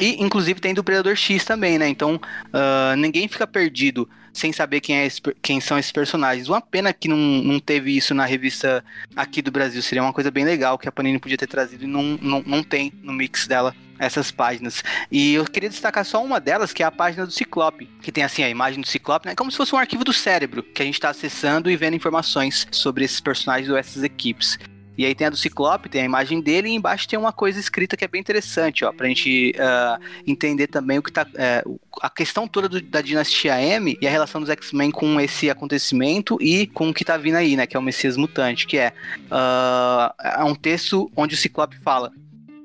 E, 0.00 0.22
inclusive, 0.22 0.60
tem 0.60 0.74
do 0.74 0.84
Predador 0.84 1.16
X 1.16 1.44
também, 1.44 1.78
né? 1.78 1.88
Então, 1.88 2.16
uh, 2.16 2.96
ninguém 2.96 3.26
fica 3.28 3.46
perdido 3.46 4.08
sem 4.38 4.52
saber 4.52 4.80
quem, 4.80 4.96
é 4.96 5.08
quem 5.42 5.60
são 5.60 5.78
esses 5.78 5.92
personagens. 5.92 6.48
Uma 6.48 6.60
pena 6.60 6.92
que 6.92 7.08
não, 7.08 7.16
não 7.16 7.60
teve 7.60 7.96
isso 7.96 8.14
na 8.14 8.24
revista 8.24 8.84
aqui 9.16 9.42
do 9.42 9.50
Brasil. 9.50 9.82
Seria 9.82 10.02
uma 10.02 10.12
coisa 10.12 10.30
bem 10.30 10.44
legal 10.44 10.78
que 10.78 10.88
a 10.88 10.92
Panini 10.92 11.18
podia 11.18 11.36
ter 11.36 11.46
trazido 11.46 11.84
e 11.84 11.86
não, 11.86 12.18
não, 12.22 12.42
não 12.46 12.62
tem 12.62 12.92
no 13.02 13.12
mix 13.12 13.46
dela 13.46 13.74
essas 13.98 14.30
páginas. 14.30 14.82
E 15.10 15.34
eu 15.34 15.44
queria 15.44 15.68
destacar 15.68 16.04
só 16.04 16.24
uma 16.24 16.40
delas, 16.40 16.72
que 16.72 16.82
é 16.82 16.86
a 16.86 16.90
página 16.90 17.26
do 17.26 17.32
Ciclope, 17.32 17.86
que 18.00 18.12
tem 18.12 18.22
assim 18.22 18.42
a 18.42 18.48
imagem 18.48 18.80
do 18.80 18.86
Ciclope, 18.86 19.26
né? 19.26 19.34
Como 19.34 19.50
se 19.50 19.56
fosse 19.56 19.74
um 19.74 19.78
arquivo 19.78 20.04
do 20.04 20.12
cérebro, 20.12 20.62
que 20.62 20.80
a 20.80 20.84
gente 20.84 20.94
está 20.94 21.10
acessando 21.10 21.70
e 21.70 21.76
vendo 21.76 21.96
informações 21.96 22.66
sobre 22.70 23.04
esses 23.04 23.20
personagens 23.20 23.68
ou 23.68 23.76
essas 23.76 24.04
equipes. 24.04 24.58
E 24.98 25.06
aí 25.06 25.14
tem 25.14 25.28
a 25.28 25.30
do 25.30 25.36
Ciclope, 25.36 25.88
tem 25.88 26.02
a 26.02 26.04
imagem 26.04 26.40
dele, 26.40 26.68
e 26.68 26.74
embaixo 26.74 27.06
tem 27.06 27.16
uma 27.16 27.32
coisa 27.32 27.60
escrita 27.60 27.96
que 27.96 28.04
é 28.04 28.08
bem 28.08 28.20
interessante, 28.20 28.84
ó, 28.84 28.92
pra 28.92 29.06
gente 29.06 29.54
uh, 29.54 30.04
entender 30.26 30.66
também 30.66 30.98
o 30.98 31.02
que 31.02 31.12
tá. 31.12 31.24
Uh, 31.24 31.78
a 32.02 32.10
questão 32.10 32.48
toda 32.48 32.68
do, 32.68 32.80
da 32.82 33.00
dinastia 33.00 33.60
M 33.60 33.96
e 34.00 34.08
a 34.08 34.10
relação 34.10 34.40
dos 34.40 34.50
X-Men 34.50 34.90
com 34.90 35.20
esse 35.20 35.48
acontecimento 35.48 36.36
e 36.40 36.66
com 36.66 36.88
o 36.88 36.94
que 36.94 37.04
tá 37.04 37.16
vindo 37.16 37.36
aí, 37.36 37.56
né? 37.56 37.64
Que 37.64 37.76
é 37.76 37.80
o 37.80 37.82
Messias 37.82 38.16
Mutante, 38.16 38.66
que 38.66 38.76
é, 38.76 38.92
uh, 39.30 40.12
é 40.20 40.42
um 40.42 40.54
texto 40.54 41.08
onde 41.16 41.36
o 41.36 41.38
Ciclope 41.38 41.78
fala: 41.78 42.12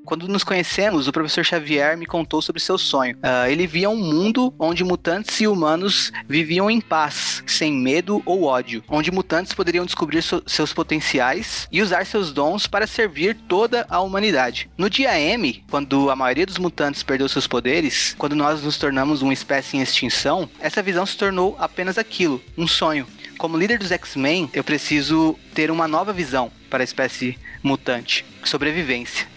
quando 0.04 0.28
nos 0.28 0.44
conhecemos, 0.44 1.08
o 1.08 1.12
professor 1.12 1.44
Xavier 1.44 1.96
me 1.96 2.06
contou 2.06 2.42
sobre 2.42 2.60
seu 2.60 2.76
sonho. 2.76 3.16
Uh, 3.16 3.48
ele 3.48 3.66
via 3.66 3.88
um 3.88 3.96
mundo 3.96 4.54
onde 4.58 4.84
mutantes 4.84 5.40
e 5.40 5.46
humanos 5.46 6.12
viviam 6.28 6.70
em 6.70 6.80
paz, 6.80 7.42
sem 7.46 7.72
medo 7.72 8.22
ou 8.26 8.44
ódio, 8.44 8.84
onde 8.88 9.10
mutantes 9.10 9.52
poderiam 9.52 9.84
descobrir 9.84 10.22
so 10.22 10.42
seus 10.46 10.72
potenciais 10.72 11.66
e 11.72 11.80
usar 11.80 12.04
seus 12.04 12.32
dons 12.32 12.66
para 12.66 12.86
servir 12.86 13.36
toda 13.48 13.86
a 13.88 14.00
humanidade. 14.00 14.68
No 14.76 14.90
dia 14.90 15.18
M, 15.18 15.64
quando 15.70 16.10
a 16.10 16.16
maioria 16.16 16.46
dos 16.46 16.58
mutantes 16.58 17.02
perdeu 17.02 17.28
seus 17.28 17.46
poderes, 17.46 18.14
quando 18.18 18.36
nós 18.36 18.62
nos 18.62 18.76
tornamos 18.76 19.22
uma 19.22 19.32
espécie 19.32 19.76
em 19.76 19.80
extinção, 19.80 20.48
essa 20.60 20.82
visão 20.82 21.06
se 21.06 21.16
tornou 21.16 21.56
apenas 21.58 21.96
aquilo, 21.98 22.42
um 22.56 22.66
sonho. 22.66 23.06
Como 23.38 23.58
líder 23.58 23.78
dos 23.78 23.90
X-Men, 23.90 24.50
eu 24.52 24.62
preciso 24.62 25.36
ter 25.54 25.70
uma 25.70 25.88
nova 25.88 26.12
visão 26.12 26.52
para 26.70 26.82
a 26.82 26.84
espécie 26.84 27.38
mutante, 27.62 28.24
sobrevivência. 28.44 29.33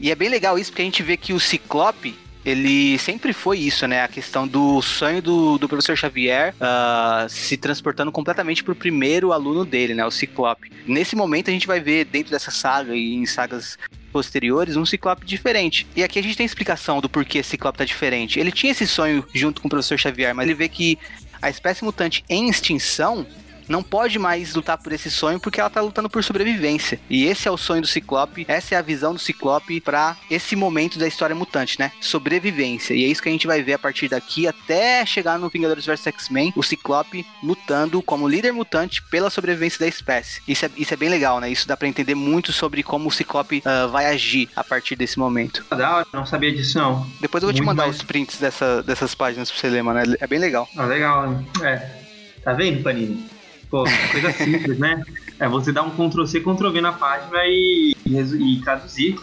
E 0.00 0.10
é 0.10 0.14
bem 0.14 0.28
legal 0.28 0.58
isso 0.58 0.70
porque 0.70 0.82
a 0.82 0.84
gente 0.84 1.02
vê 1.02 1.16
que 1.16 1.32
o 1.32 1.40
Ciclope, 1.40 2.16
ele 2.44 2.98
sempre 2.98 3.32
foi 3.32 3.58
isso, 3.58 3.86
né? 3.86 4.02
A 4.02 4.08
questão 4.08 4.48
do 4.48 4.82
sonho 4.82 5.22
do, 5.22 5.58
do 5.58 5.68
professor 5.68 5.96
Xavier 5.96 6.54
uh, 6.54 7.28
se 7.28 7.56
transportando 7.56 8.10
completamente 8.10 8.64
para 8.64 8.72
o 8.72 8.76
primeiro 8.76 9.32
aluno 9.32 9.64
dele, 9.64 9.94
né? 9.94 10.04
O 10.04 10.10
Ciclope. 10.10 10.70
Nesse 10.86 11.14
momento 11.14 11.50
a 11.50 11.52
gente 11.52 11.66
vai 11.66 11.78
ver 11.78 12.04
dentro 12.04 12.32
dessa 12.32 12.50
saga 12.50 12.94
e 12.94 13.14
em 13.14 13.26
sagas 13.26 13.78
posteriores 14.12 14.76
um 14.76 14.84
Ciclope 14.84 15.24
diferente. 15.24 15.86
E 15.94 16.02
aqui 16.02 16.18
a 16.18 16.22
gente 16.22 16.36
tem 16.36 16.44
explicação 16.44 17.00
do 17.00 17.08
porquê 17.08 17.38
esse 17.38 17.50
Ciclope 17.50 17.78
tá 17.78 17.84
diferente. 17.84 18.38
Ele 18.38 18.52
tinha 18.52 18.72
esse 18.72 18.86
sonho 18.86 19.24
junto 19.32 19.60
com 19.60 19.68
o 19.68 19.70
professor 19.70 19.98
Xavier, 19.98 20.34
mas 20.34 20.46
ele 20.46 20.54
vê 20.54 20.68
que 20.68 20.98
a 21.40 21.48
espécie 21.48 21.84
mutante 21.84 22.24
em 22.28 22.48
extinção 22.48 23.26
não 23.72 23.82
pode 23.82 24.18
mais 24.18 24.54
lutar 24.54 24.76
por 24.76 24.92
esse 24.92 25.10
sonho 25.10 25.40
porque 25.40 25.58
ela 25.58 25.70
tá 25.70 25.80
lutando 25.80 26.10
por 26.10 26.22
sobrevivência. 26.22 27.00
E 27.08 27.24
esse 27.24 27.48
é 27.48 27.50
o 27.50 27.56
sonho 27.56 27.80
do 27.80 27.86
Ciclope, 27.88 28.44
essa 28.46 28.74
é 28.74 28.78
a 28.78 28.82
visão 28.82 29.14
do 29.14 29.18
Ciclope 29.18 29.80
para 29.80 30.14
esse 30.30 30.54
momento 30.54 30.98
da 30.98 31.08
história 31.08 31.34
mutante, 31.34 31.80
né? 31.80 31.90
Sobrevivência. 31.98 32.92
E 32.92 33.02
é 33.04 33.08
isso 33.08 33.22
que 33.22 33.30
a 33.30 33.32
gente 33.32 33.46
vai 33.46 33.62
ver 33.62 33.72
a 33.72 33.78
partir 33.78 34.08
daqui 34.08 34.46
até 34.46 35.04
chegar 35.06 35.38
no 35.38 35.48
Vingadores 35.48 35.86
vs 35.86 36.06
X-Men, 36.06 36.52
o 36.54 36.62
Ciclope 36.62 37.24
lutando 37.42 38.02
como 38.02 38.28
líder 38.28 38.52
mutante 38.52 39.02
pela 39.04 39.30
sobrevivência 39.30 39.80
da 39.80 39.88
espécie. 39.88 40.42
Isso 40.46 40.66
é, 40.66 40.70
isso 40.76 40.92
é 40.92 40.96
bem 40.96 41.08
legal, 41.08 41.40
né? 41.40 41.50
Isso 41.50 41.66
dá 41.66 41.74
para 41.74 41.88
entender 41.88 42.14
muito 42.14 42.52
sobre 42.52 42.82
como 42.82 43.08
o 43.08 43.12
Ciclope 43.12 43.62
uh, 43.64 43.88
vai 43.88 44.06
agir 44.06 44.50
a 44.54 44.62
partir 44.62 44.96
desse 44.96 45.18
momento. 45.18 45.64
Da 45.70 46.04
não 46.12 46.26
sabia 46.26 46.52
disso 46.52 46.76
não. 46.76 47.06
Depois 47.20 47.42
eu 47.42 47.48
vou 47.48 47.54
muito 47.54 47.62
te 47.62 47.66
mandar 47.66 47.84
mais... 47.84 47.96
os 47.96 48.02
prints 48.02 48.38
dessa, 48.38 48.82
dessas 48.82 49.14
páginas 49.14 49.50
pra 49.50 49.58
você 49.58 49.68
ler, 49.70 49.82
mano. 49.82 50.00
É, 50.00 50.04
é 50.20 50.26
bem 50.26 50.38
legal. 50.38 50.68
Ah, 50.76 50.84
legal, 50.84 51.30
né? 51.30 51.44
É. 51.62 52.02
Tá 52.42 52.52
vendo, 52.52 52.82
Panini? 52.82 53.31
Pô, 53.72 53.84
coisa 54.10 54.30
simples, 54.32 54.78
né? 54.78 55.02
É 55.40 55.48
você 55.48 55.72
dar 55.72 55.80
um 55.80 55.88
Ctrl-C, 55.88 56.40
Ctrl-V 56.40 56.82
na 56.82 56.92
página 56.92 57.38
e, 57.46 57.96
e, 58.04 58.18
e 58.18 58.60
traduzir. 58.60 59.18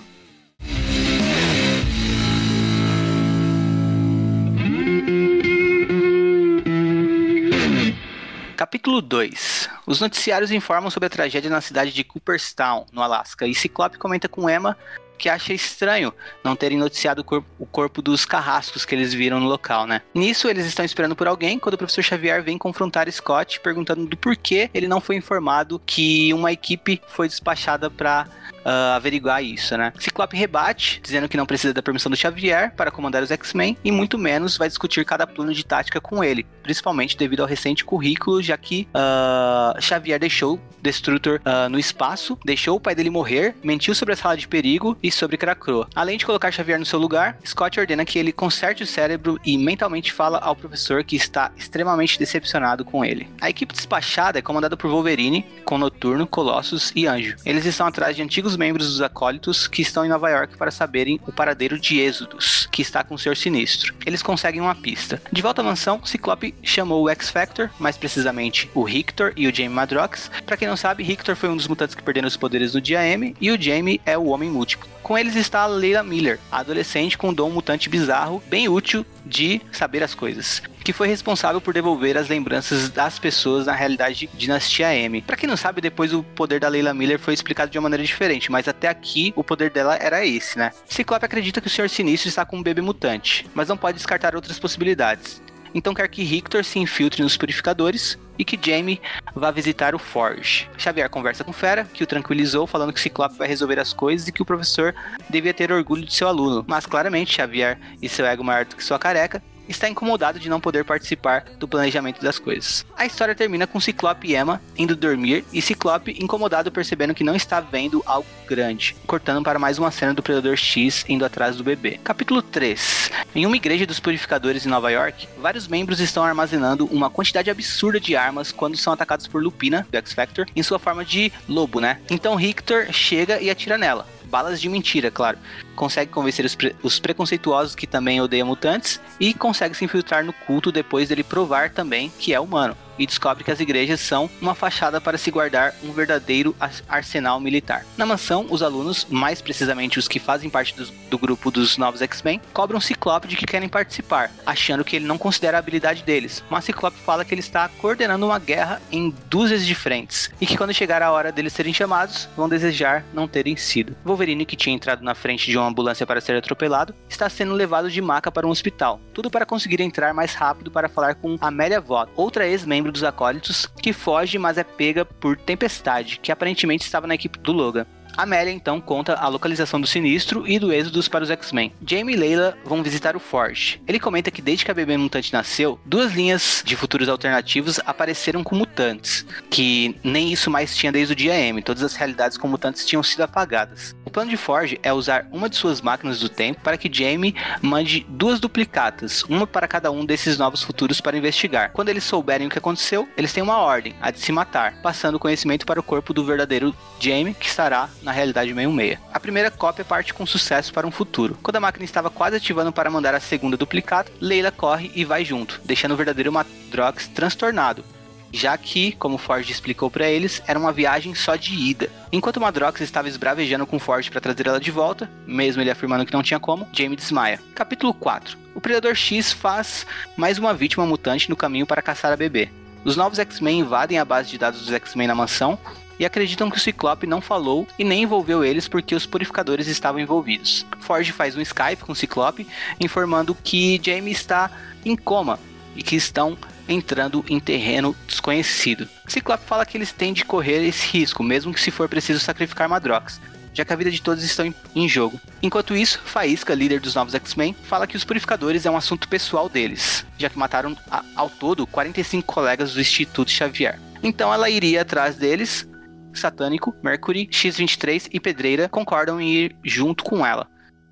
Capítulo 8.57 9.03
2. 9.03 9.69
Os 9.85 10.01
noticiários 10.01 10.51
informam 10.51 10.89
sobre 10.89 11.05
a 11.05 11.09
tragédia 11.11 11.51
na 11.51 11.61
cidade 11.61 11.93
de 11.93 12.03
Cooperstown, 12.03 12.87
no 12.91 13.03
Alasca, 13.03 13.45
e 13.45 13.53
Ciclope 13.53 13.99
comenta 13.99 14.27
com 14.27 14.49
Emma 14.49 14.75
que 15.19 15.29
acha 15.29 15.53
estranho 15.53 16.13
não 16.43 16.55
terem 16.55 16.77
noticiado 16.77 17.21
o 17.21 17.23
corpo, 17.23 17.47
o 17.59 17.65
corpo, 17.65 18.01
dos 18.01 18.25
carrascos 18.25 18.85
que 18.85 18.95
eles 18.95 19.13
viram 19.13 19.39
no 19.39 19.47
local, 19.47 19.85
né? 19.85 20.01
Nisso, 20.15 20.47
eles 20.47 20.65
estão 20.65 20.85
esperando 20.85 21.15
por 21.15 21.27
alguém 21.27 21.59
quando 21.59 21.75
o 21.75 21.77
professor 21.77 22.01
Xavier 22.01 22.41
vem 22.41 22.57
confrontar 22.57 23.11
Scott, 23.11 23.59
perguntando 23.59 24.05
do 24.05 24.15
porquê 24.15 24.69
ele 24.73 24.87
não 24.87 25.01
foi 25.01 25.17
informado 25.17 25.81
que 25.85 26.33
uma 26.33 26.51
equipe 26.51 27.01
foi 27.09 27.27
despachada 27.27 27.89
para 27.89 28.27
uh, 28.65 28.95
averiguar 28.95 29.43
isso, 29.43 29.77
né? 29.77 29.93
Ciclope 29.99 30.37
rebate, 30.37 31.01
dizendo 31.03 31.27
que 31.27 31.37
não 31.37 31.45
precisa 31.45 31.73
da 31.73 31.81
permissão 31.81 32.09
do 32.09 32.17
Xavier 32.17 32.73
para 32.75 32.91
comandar 32.91 33.23
os 33.23 33.31
X-Men 33.31 33.77
e 33.83 33.91
muito 33.91 34.17
menos 34.17 34.57
vai 34.57 34.67
discutir 34.67 35.05
cada 35.05 35.25
plano 35.25 35.53
de 35.53 35.65
tática 35.65 35.99
com 36.01 36.23
ele, 36.23 36.45
principalmente 36.63 37.17
devido 37.17 37.41
ao 37.41 37.47
recente 37.47 37.83
currículo, 37.83 38.41
já 38.41 38.57
que 38.57 38.87
uh, 38.93 39.81
Xavier 39.81 40.19
deixou 40.19 40.59
Destrutor 40.81 41.41
uh, 41.41 41.69
no 41.69 41.77
espaço, 41.77 42.37
deixou 42.45 42.77
o 42.77 42.79
pai 42.79 42.95
dele 42.95 43.09
morrer, 43.09 43.55
mentiu 43.63 43.93
sobre 43.93 44.13
a 44.13 44.17
sala 44.17 44.37
de 44.37 44.47
perigo 44.47 44.97
e 45.03 45.11
sobre 45.11 45.37
Kracroa. 45.37 45.87
Além 45.95 46.17
de 46.17 46.25
colocar 46.25 46.51
Xavier 46.51 46.79
no 46.79 46.85
seu 46.85 46.99
lugar, 46.99 47.37
Scott 47.45 47.79
ordena 47.79 48.05
que 48.05 48.17
ele 48.17 48.31
conserte 48.31 48.83
o 48.83 48.87
cérebro 48.87 49.39
e 49.45 49.57
mentalmente 49.57 50.11
fala 50.11 50.37
ao 50.37 50.55
professor 50.55 51.03
que 51.03 51.15
está 51.15 51.51
extremamente 51.57 52.17
decepcionado 52.17 52.85
com 52.85 53.03
ele. 53.03 53.27
A 53.41 53.49
equipe 53.49 53.73
despachada 53.73 54.39
é 54.39 54.41
comandada 54.41 54.77
por 54.77 54.89
Wolverine, 54.89 55.45
com 55.65 55.77
Noturno, 55.77 56.25
Colossus 56.25 56.91
e 56.95 57.05
Anjo. 57.07 57.35
Eles 57.45 57.65
estão 57.65 57.87
atrás 57.87 58.15
de 58.15 58.21
antigos 58.21 58.48
membros 58.55 58.87
dos 58.87 59.01
acólitos 59.01 59.67
que 59.67 59.81
estão 59.81 60.05
em 60.05 60.09
Nova 60.09 60.29
York 60.29 60.57
para 60.57 60.71
saberem 60.71 61.19
o 61.27 61.31
paradeiro 61.31 61.79
de 61.79 61.99
Êxodos, 61.99 62.67
que 62.71 62.81
está 62.81 63.03
com 63.03 63.15
o 63.15 63.19
Senhor 63.19 63.35
Sinistro. 63.35 63.93
Eles 64.05 64.21
conseguem 64.21 64.61
uma 64.61 64.75
pista. 64.75 65.21
De 65.31 65.41
volta 65.41 65.61
à 65.61 65.63
mansão, 65.63 66.01
Ciclope 66.05 66.53
chamou 66.63 67.03
o 67.03 67.09
X-Factor, 67.09 67.69
mais 67.79 67.97
precisamente 67.97 68.69
o 68.73 68.83
Rictor 68.83 69.33
e 69.35 69.47
o 69.47 69.53
Jamie 69.55 69.69
Madrox. 69.69 70.31
Para 70.45 70.57
quem 70.57 70.67
não 70.67 70.77
sabe, 70.77 71.03
Rictor 71.03 71.35
foi 71.35 71.49
um 71.49 71.57
dos 71.57 71.67
mutantes 71.67 71.95
que 71.95 72.03
perderam 72.03 72.27
os 72.27 72.37
poderes 72.37 72.73
no 72.73 72.81
dia 72.81 73.05
M 73.05 73.35
e 73.39 73.51
o 73.51 73.61
Jamie 73.61 74.01
é 74.05 74.17
o 74.17 74.27
Homem 74.27 74.49
Múltiplo. 74.49 74.89
Com 75.01 75.17
eles 75.17 75.35
está 75.35 75.61
a 75.61 75.67
Leila 75.67 76.03
Miller, 76.03 76.39
adolescente 76.51 77.17
com 77.17 77.29
um 77.29 77.33
dom 77.33 77.49
mutante 77.49 77.89
bizarro, 77.89 78.43
bem 78.47 78.69
útil 78.69 79.05
de 79.25 79.61
saber 79.71 80.03
as 80.03 80.13
coisas, 80.13 80.61
que 80.89 80.93
foi 80.93 81.07
responsável 81.07 81.61
por 81.61 81.71
devolver 81.71 82.17
as 82.17 82.27
lembranças 82.27 82.89
das 82.89 83.19
pessoas 83.19 83.67
na 83.67 83.73
realidade 83.73 84.25
de 84.25 84.27
Dinastia 84.35 84.91
M. 84.91 85.21
Para 85.21 85.37
quem 85.37 85.47
não 85.47 85.55
sabe, 85.55 85.81
depois 85.81 86.11
o 86.15 86.23
poder 86.23 86.59
da 86.59 86.67
Leila 86.67 86.95
Miller 86.95 87.19
foi 87.19 87.31
explicado 87.31 87.69
de 87.69 87.77
uma 87.77 87.83
maneira 87.83 88.03
diferente, 88.03 88.51
mas 88.51 88.67
até 88.67 88.87
aqui 88.87 89.31
o 89.35 89.43
poder 89.43 89.69
dela 89.69 89.95
era 90.01 90.25
esse, 90.25 90.57
né? 90.57 90.71
Ciclope 90.87 91.23
acredita 91.23 91.61
que 91.61 91.67
o 91.67 91.69
Senhor 91.69 91.87
Sinistro 91.91 92.27
está 92.27 92.43
com 92.43 92.57
um 92.57 92.63
bebê 92.63 92.81
mutante, 92.81 93.45
mas 93.53 93.67
não 93.67 93.77
pode 93.77 93.97
descartar 93.97 94.33
outras 94.33 94.57
possibilidades 94.57 95.39
então 95.73 95.93
quer 95.93 96.07
que 96.07 96.23
Rictor 96.23 96.63
se 96.63 96.79
infiltre 96.79 97.21
nos 97.21 97.37
purificadores 97.37 98.17
e 98.37 98.45
que 98.45 98.59
Jamie 98.61 99.01
vá 99.35 99.51
visitar 99.51 99.93
o 99.93 99.99
Forge. 99.99 100.69
Xavier 100.77 101.09
conversa 101.09 101.43
com 101.43 101.51
Fera, 101.51 101.85
que 101.93 102.03
o 102.03 102.07
tranquilizou, 102.07 102.65
falando 102.65 102.93
que 102.93 102.99
Ciclope 102.99 103.37
vai 103.37 103.47
resolver 103.47 103.79
as 103.79 103.91
coisas 103.91 104.27
e 104.27 104.31
que 104.31 104.41
o 104.41 104.45
professor 104.45 104.95
devia 105.29 105.53
ter 105.53 105.71
orgulho 105.71 106.05
de 106.05 106.13
seu 106.13 106.27
aluno. 106.27 106.63
Mas 106.67 106.85
claramente 106.85 107.35
Xavier 107.35 107.77
e 108.01 108.07
seu 108.07 108.25
ego 108.25 108.43
maior 108.43 108.65
do 108.65 108.75
que 108.75 108.83
sua 108.83 108.97
careca 108.97 109.43
está 109.69 109.87
incomodado 109.87 110.39
de 110.39 110.49
não 110.49 110.59
poder 110.59 110.83
participar 110.83 111.45
do 111.57 111.67
planejamento 111.67 112.21
das 112.21 112.39
coisas. 112.39 112.85
A 112.97 113.05
história 113.05 113.35
termina 113.35 113.67
com 113.67 113.79
Ciclope 113.79 114.27
e 114.27 114.35
Emma 114.35 114.61
indo 114.77 114.95
dormir 114.95 115.45
e 115.53 115.61
Ciclope 115.61 116.17
incomodado 116.19 116.71
percebendo 116.71 117.13
que 117.13 117.23
não 117.23 117.35
está 117.35 117.61
vendo 117.61 118.03
algo 118.05 118.27
grande, 118.47 118.95
cortando 119.05 119.43
para 119.43 119.59
mais 119.59 119.77
uma 119.77 119.91
cena 119.91 120.13
do 120.13 120.23
Predador 120.23 120.57
X 120.57 121.05
indo 121.07 121.23
atrás 121.23 121.55
do 121.55 121.63
bebê. 121.63 121.99
Capítulo 122.03 122.41
3. 122.41 123.11
Em 123.35 123.45
uma 123.45 123.55
igreja 123.55 123.85
dos 123.85 123.99
purificadores 123.99 124.65
em 124.65 124.69
Nova 124.69 124.91
York, 124.91 125.27
vários 125.37 125.67
membros 125.67 125.99
estão 125.99 126.23
armazenando 126.23 126.85
uma 126.87 127.09
quantidade 127.09 127.49
absurda 127.49 127.99
de 127.99 128.15
armas 128.15 128.51
quando 128.51 128.77
são 128.77 128.91
atacados 128.91 129.27
por 129.27 129.43
Lupina, 129.43 129.87
do 129.89 129.97
X-Factor, 129.97 130.47
em 130.55 130.63
sua 130.63 130.79
forma 130.79 131.05
de 131.05 131.31
lobo, 131.47 131.79
né? 131.79 131.99
Então 132.09 132.35
Richter 132.35 132.91
chega 132.91 133.39
e 133.39 133.49
atira 133.49 133.77
nela 133.77 134.05
balas 134.29 134.61
de 134.61 134.69
mentira, 134.69 135.11
claro. 135.11 135.37
Consegue 135.75 136.11
convencer 136.11 136.45
os, 136.45 136.55
pre 136.55 136.75
os 136.83 136.99
preconceituosos 136.99 137.75
que 137.75 137.87
também 137.87 138.21
odeiam 138.21 138.47
mutantes 138.47 139.01
e 139.19 139.33
consegue 139.33 139.75
se 139.75 139.83
infiltrar 139.83 140.23
no 140.23 140.33
culto 140.33 140.71
depois 140.71 141.09
dele 141.09 141.23
provar 141.23 141.71
também 141.71 142.11
que 142.19 142.33
é 142.33 142.39
humano 142.39 142.77
e 142.99 143.07
descobre 143.07 143.43
que 143.43 143.51
as 143.51 143.59
igrejas 143.59 144.01
são 144.01 144.29
uma 144.41 144.53
fachada 144.53 144.99
para 144.99 145.17
se 145.17 145.31
guardar 145.31 145.73
um 145.81 145.91
verdadeiro 145.91 146.55
arsenal 146.87 147.39
militar. 147.39 147.85
Na 147.97 148.05
mansão, 148.05 148.45
os 148.49 148.61
alunos, 148.61 149.07
mais 149.09 149.41
precisamente 149.41 149.97
os 149.97 150.07
que 150.07 150.19
fazem 150.19 150.49
parte 150.49 150.75
do, 150.75 150.85
do 151.09 151.17
grupo 151.17 151.49
dos 151.49 151.77
novos 151.77 152.01
X-Men, 152.01 152.41
cobram 152.53 152.81
Ciclope 152.81 153.27
de 153.27 153.37
que 153.37 153.45
querem 153.45 153.69
participar, 153.69 154.29
achando 154.45 154.83
que 154.83 154.97
ele 154.97 155.07
não 155.07 155.17
considera 155.17 155.57
a 155.57 155.59
habilidade 155.59 156.03
deles. 156.03 156.43
Mas 156.49 156.65
Ciclope 156.65 156.97
fala 156.99 157.23
que 157.23 157.33
ele 157.33 157.39
está 157.39 157.69
coordenando 157.69 158.25
uma 158.25 158.37
guerra 158.37 158.81
em 158.91 159.13
dúzias 159.29 159.65
de 159.65 159.73
frentes 159.73 160.29
e 160.41 160.45
que 160.45 160.57
quando 160.57 160.73
chegar 160.73 161.01
a 161.01 161.11
hora 161.11 161.31
deles 161.31 161.53
serem 161.53 161.73
chamados, 161.73 162.27
vão 162.35 162.49
desejar 162.49 163.05
não 163.13 163.27
terem 163.27 163.55
sido. 163.55 163.95
Wolverine, 164.03 164.45
que 164.45 164.57
tinha 164.57 164.75
entrado 164.75 165.03
na 165.03 165.15
frente 165.15 165.49
de 165.49 165.57
uma 165.57 165.67
ambulância 165.67 166.05
para 166.05 166.19
ser 166.19 166.35
atropelado, 166.35 166.93
está 167.07 167.29
sendo 167.29 167.53
levado 167.53 167.89
de 167.89 168.01
maca 168.01 168.31
para 168.31 168.45
um 168.45 168.49
hospital, 168.49 168.99
tudo 169.13 169.29
para 169.29 169.45
conseguir 169.45 169.79
entrar 169.79 170.13
mais 170.13 170.33
rápido 170.33 170.69
para 170.69 170.89
falar 170.89 171.15
com 171.15 171.37
Amélia 171.39 171.79
Vought, 171.79 172.11
outra 172.15 172.47
ex-membro 172.47 172.88
membro 172.88 172.88
dos 172.91 173.03
acólitos, 173.03 173.65
que 173.81 173.93
foge, 173.93 174.37
mas 174.37 174.57
é 174.57 174.63
pega 174.63 175.05
por 175.05 175.37
Tempestade, 175.37 176.19
que 176.19 176.31
aparentemente 176.31 176.85
estava 176.85 177.07
na 177.07 177.15
equipe 177.15 177.39
do 177.39 177.51
Logan. 177.51 177.85
Amélia 178.15 178.51
então 178.51 178.81
conta 178.81 179.15
a 179.15 179.27
localização 179.27 179.79
do 179.79 179.87
Sinistro 179.87 180.47
e 180.47 180.59
do 180.59 180.73
êxodo 180.73 180.99
para 181.09 181.23
os 181.23 181.29
X-Men. 181.29 181.73
Jamie 181.85 182.15
e 182.15 182.17
Layla 182.17 182.57
vão 182.65 182.83
visitar 182.83 183.15
o 183.15 183.19
Forge. 183.19 183.81
Ele 183.87 183.99
comenta 183.99 184.31
que 184.31 184.41
desde 184.41 184.65
que 184.65 184.71
a 184.71 184.73
bebê 184.73 184.97
mutante 184.97 185.31
nasceu, 185.31 185.79
duas 185.85 186.13
linhas 186.13 186.61
de 186.65 186.75
futuros 186.75 187.09
alternativos 187.09 187.79
apareceram 187.85 188.43
com 188.43 188.55
mutantes, 188.55 189.25
que 189.49 189.95
nem 190.03 190.31
isso 190.31 190.51
mais 190.51 190.75
tinha 190.75 190.91
desde 190.91 191.13
o 191.13 191.15
dia 191.15 191.35
M. 191.35 191.61
Todas 191.61 191.83
as 191.83 191.95
realidades 191.95 192.37
com 192.37 192.47
mutantes 192.47 192.85
tinham 192.85 193.01
sido 193.01 193.21
apagadas. 193.21 193.95
O 194.05 194.09
plano 194.09 194.29
de 194.29 194.37
Forge 194.37 194.79
é 194.83 194.91
usar 194.91 195.27
uma 195.31 195.49
de 195.49 195.55
suas 195.55 195.81
máquinas 195.81 196.19
do 196.19 196.29
tempo 196.29 196.61
para 196.61 196.77
que 196.77 196.91
Jamie 196.91 197.35
mande 197.61 198.05
duas 198.09 198.39
duplicatas, 198.39 199.23
uma 199.23 199.47
para 199.47 199.67
cada 199.67 199.91
um 199.91 200.05
desses 200.05 200.37
novos 200.37 200.63
futuros 200.63 200.99
para 200.99 201.17
investigar. 201.17 201.71
Quando 201.71 201.89
eles 201.89 202.03
souberem 202.03 202.47
o 202.47 202.49
que 202.49 202.57
aconteceu, 202.57 203.07
eles 203.15 203.31
têm 203.31 203.43
uma 203.43 203.57
ordem, 203.57 203.95
a 204.01 204.11
de 204.11 204.19
se 204.19 204.31
matar, 204.31 204.81
passando 204.81 205.15
o 205.15 205.19
conhecimento 205.19 205.65
para 205.65 205.79
o 205.79 205.83
corpo 205.83 206.13
do 206.13 206.25
verdadeiro 206.25 206.75
Jamie, 206.99 207.33
que 207.33 207.47
estará 207.47 207.89
na 208.01 208.08
na 208.09 208.13
realidade 208.13 208.53
66. 208.53 208.97
A 209.13 209.19
primeira 209.19 209.51
cópia 209.51 209.85
parte 209.85 210.13
com 210.13 210.25
sucesso 210.25 210.73
para 210.73 210.87
um 210.87 210.91
futuro. 210.91 211.37
Quando 211.43 211.57
a 211.57 211.59
máquina 211.59 211.85
estava 211.85 212.09
quase 212.09 212.35
ativando 212.35 212.71
para 212.71 212.89
mandar 212.89 213.13
a 213.13 213.19
segunda 213.19 213.55
duplicata, 213.55 214.11
Leila 214.19 214.51
corre 214.51 214.91
e 214.95 215.05
vai 215.05 215.23
junto, 215.23 215.61
deixando 215.63 215.93
o 215.93 215.97
verdadeiro 215.97 216.31
Madrox 216.31 217.07
transtornado, 217.07 217.85
já 218.33 218.57
que, 218.57 218.93
como 218.93 219.17
Ford 219.17 219.47
explicou 219.47 219.91
para 219.91 220.09
eles, 220.09 220.41
era 220.47 220.57
uma 220.57 220.71
viagem 220.71 221.13
só 221.13 221.35
de 221.35 221.53
ida. 221.53 221.89
Enquanto 222.11 222.41
Madrox 222.41 222.81
estava 222.81 223.07
esbravejando 223.07 223.65
com 223.65 223.79
Ford 223.79 224.09
para 224.09 224.21
trazer 224.21 224.47
ela 224.47 224.59
de 224.59 224.71
volta, 224.71 225.09
mesmo 225.25 225.61
ele 225.61 225.71
afirmando 225.71 226.05
que 226.05 226.13
não 226.13 226.23
tinha 226.23 226.39
como, 226.39 226.67
Jamie 226.73 226.95
desmaia. 226.95 227.39
Capítulo 227.53 227.93
4. 227.93 228.37
O 228.55 228.61
Predador 228.61 228.95
X 228.95 229.31
faz 229.31 229.85
mais 230.17 230.37
uma 230.39 230.53
vítima 230.53 230.85
mutante 230.85 231.29
no 231.29 231.35
caminho 231.35 231.67
para 231.67 231.81
caçar 231.81 232.11
a 232.11 232.17
bebê. 232.17 232.49
Os 232.83 232.95
novos 232.95 233.19
X-Men 233.19 233.59
invadem 233.59 233.99
a 233.99 234.05
base 234.05 234.29
de 234.29 234.37
dados 234.37 234.61
dos 234.61 234.73
X-Men 234.73 235.07
na 235.07 235.15
mansão 235.15 235.59
e 235.99 236.05
acreditam 236.05 236.49
que 236.49 236.57
o 236.57 236.59
Ciclope 236.59 237.05
não 237.05 237.19
falou 237.19 237.67
e 237.77 237.83
nem 237.83 238.03
envolveu 238.03 238.43
eles 238.43 238.67
porque 238.67 238.95
os 238.95 239.05
purificadores 239.05 239.67
estavam 239.67 239.99
envolvidos. 239.99 240.65
Forge 240.79 241.11
faz 241.11 241.35
um 241.35 241.41
Skype 241.41 241.83
com 241.83 241.91
o 241.91 241.95
Ciclope 241.95 242.47
informando 242.79 243.35
que 243.35 243.79
Jamie 243.83 244.13
está 244.13 244.49
em 244.85 244.95
coma 244.95 245.37
e 245.75 245.83
que 245.83 245.95
estão 245.95 246.37
entrando 246.67 247.25
em 247.27 247.39
terreno 247.39 247.95
desconhecido. 248.07 248.87
Ciclope 249.07 249.45
fala 249.45 249.65
que 249.65 249.77
eles 249.77 249.91
têm 249.91 250.13
de 250.13 250.23
correr 250.23 250.63
esse 250.65 250.87
risco, 250.87 251.23
mesmo 251.23 251.53
que 251.53 251.59
se 251.59 251.71
for 251.71 251.89
preciso 251.89 252.19
sacrificar 252.19 252.69
Madrox, 252.69 253.19
já 253.53 253.65
que 253.65 253.73
a 253.73 253.75
vida 253.75 253.91
de 253.91 254.01
todos 254.01 254.23
está 254.23 254.45
em 254.75 254.87
jogo. 254.87 255.19
Enquanto 255.41 255.75
isso, 255.75 255.99
Faísca, 256.05 256.53
líder 256.53 256.79
dos 256.79 256.95
novos 256.95 257.15
X-Men, 257.15 257.55
fala 257.63 257.87
que 257.87 257.97
os 257.97 258.03
purificadores 258.03 258.65
é 258.65 258.71
um 258.71 258.77
assunto 258.77 259.07
pessoal 259.07 259.49
deles, 259.49 260.05
já 260.17 260.29
que 260.29 260.37
mataram 260.37 260.77
ao 261.15 261.29
todo 261.29 261.67
45 261.67 262.33
colegas 262.33 262.73
do 262.73 262.81
Instituto 262.81 263.31
Xavier. 263.31 263.79
Então 264.01 264.33
ela 264.33 264.49
iria 264.49 264.81
atrás 264.81 265.15
deles 265.15 265.67
Satânico, 266.13 266.75
Mercury, 266.83 267.27
X-23 267.31 268.09
e 268.11 268.19
Pedreira 268.19 268.69
concordam 268.69 269.19
em 269.19 269.29
ir 269.31 269.55
junto 269.63 270.03
com 270.03 270.25
ela. 270.25 270.47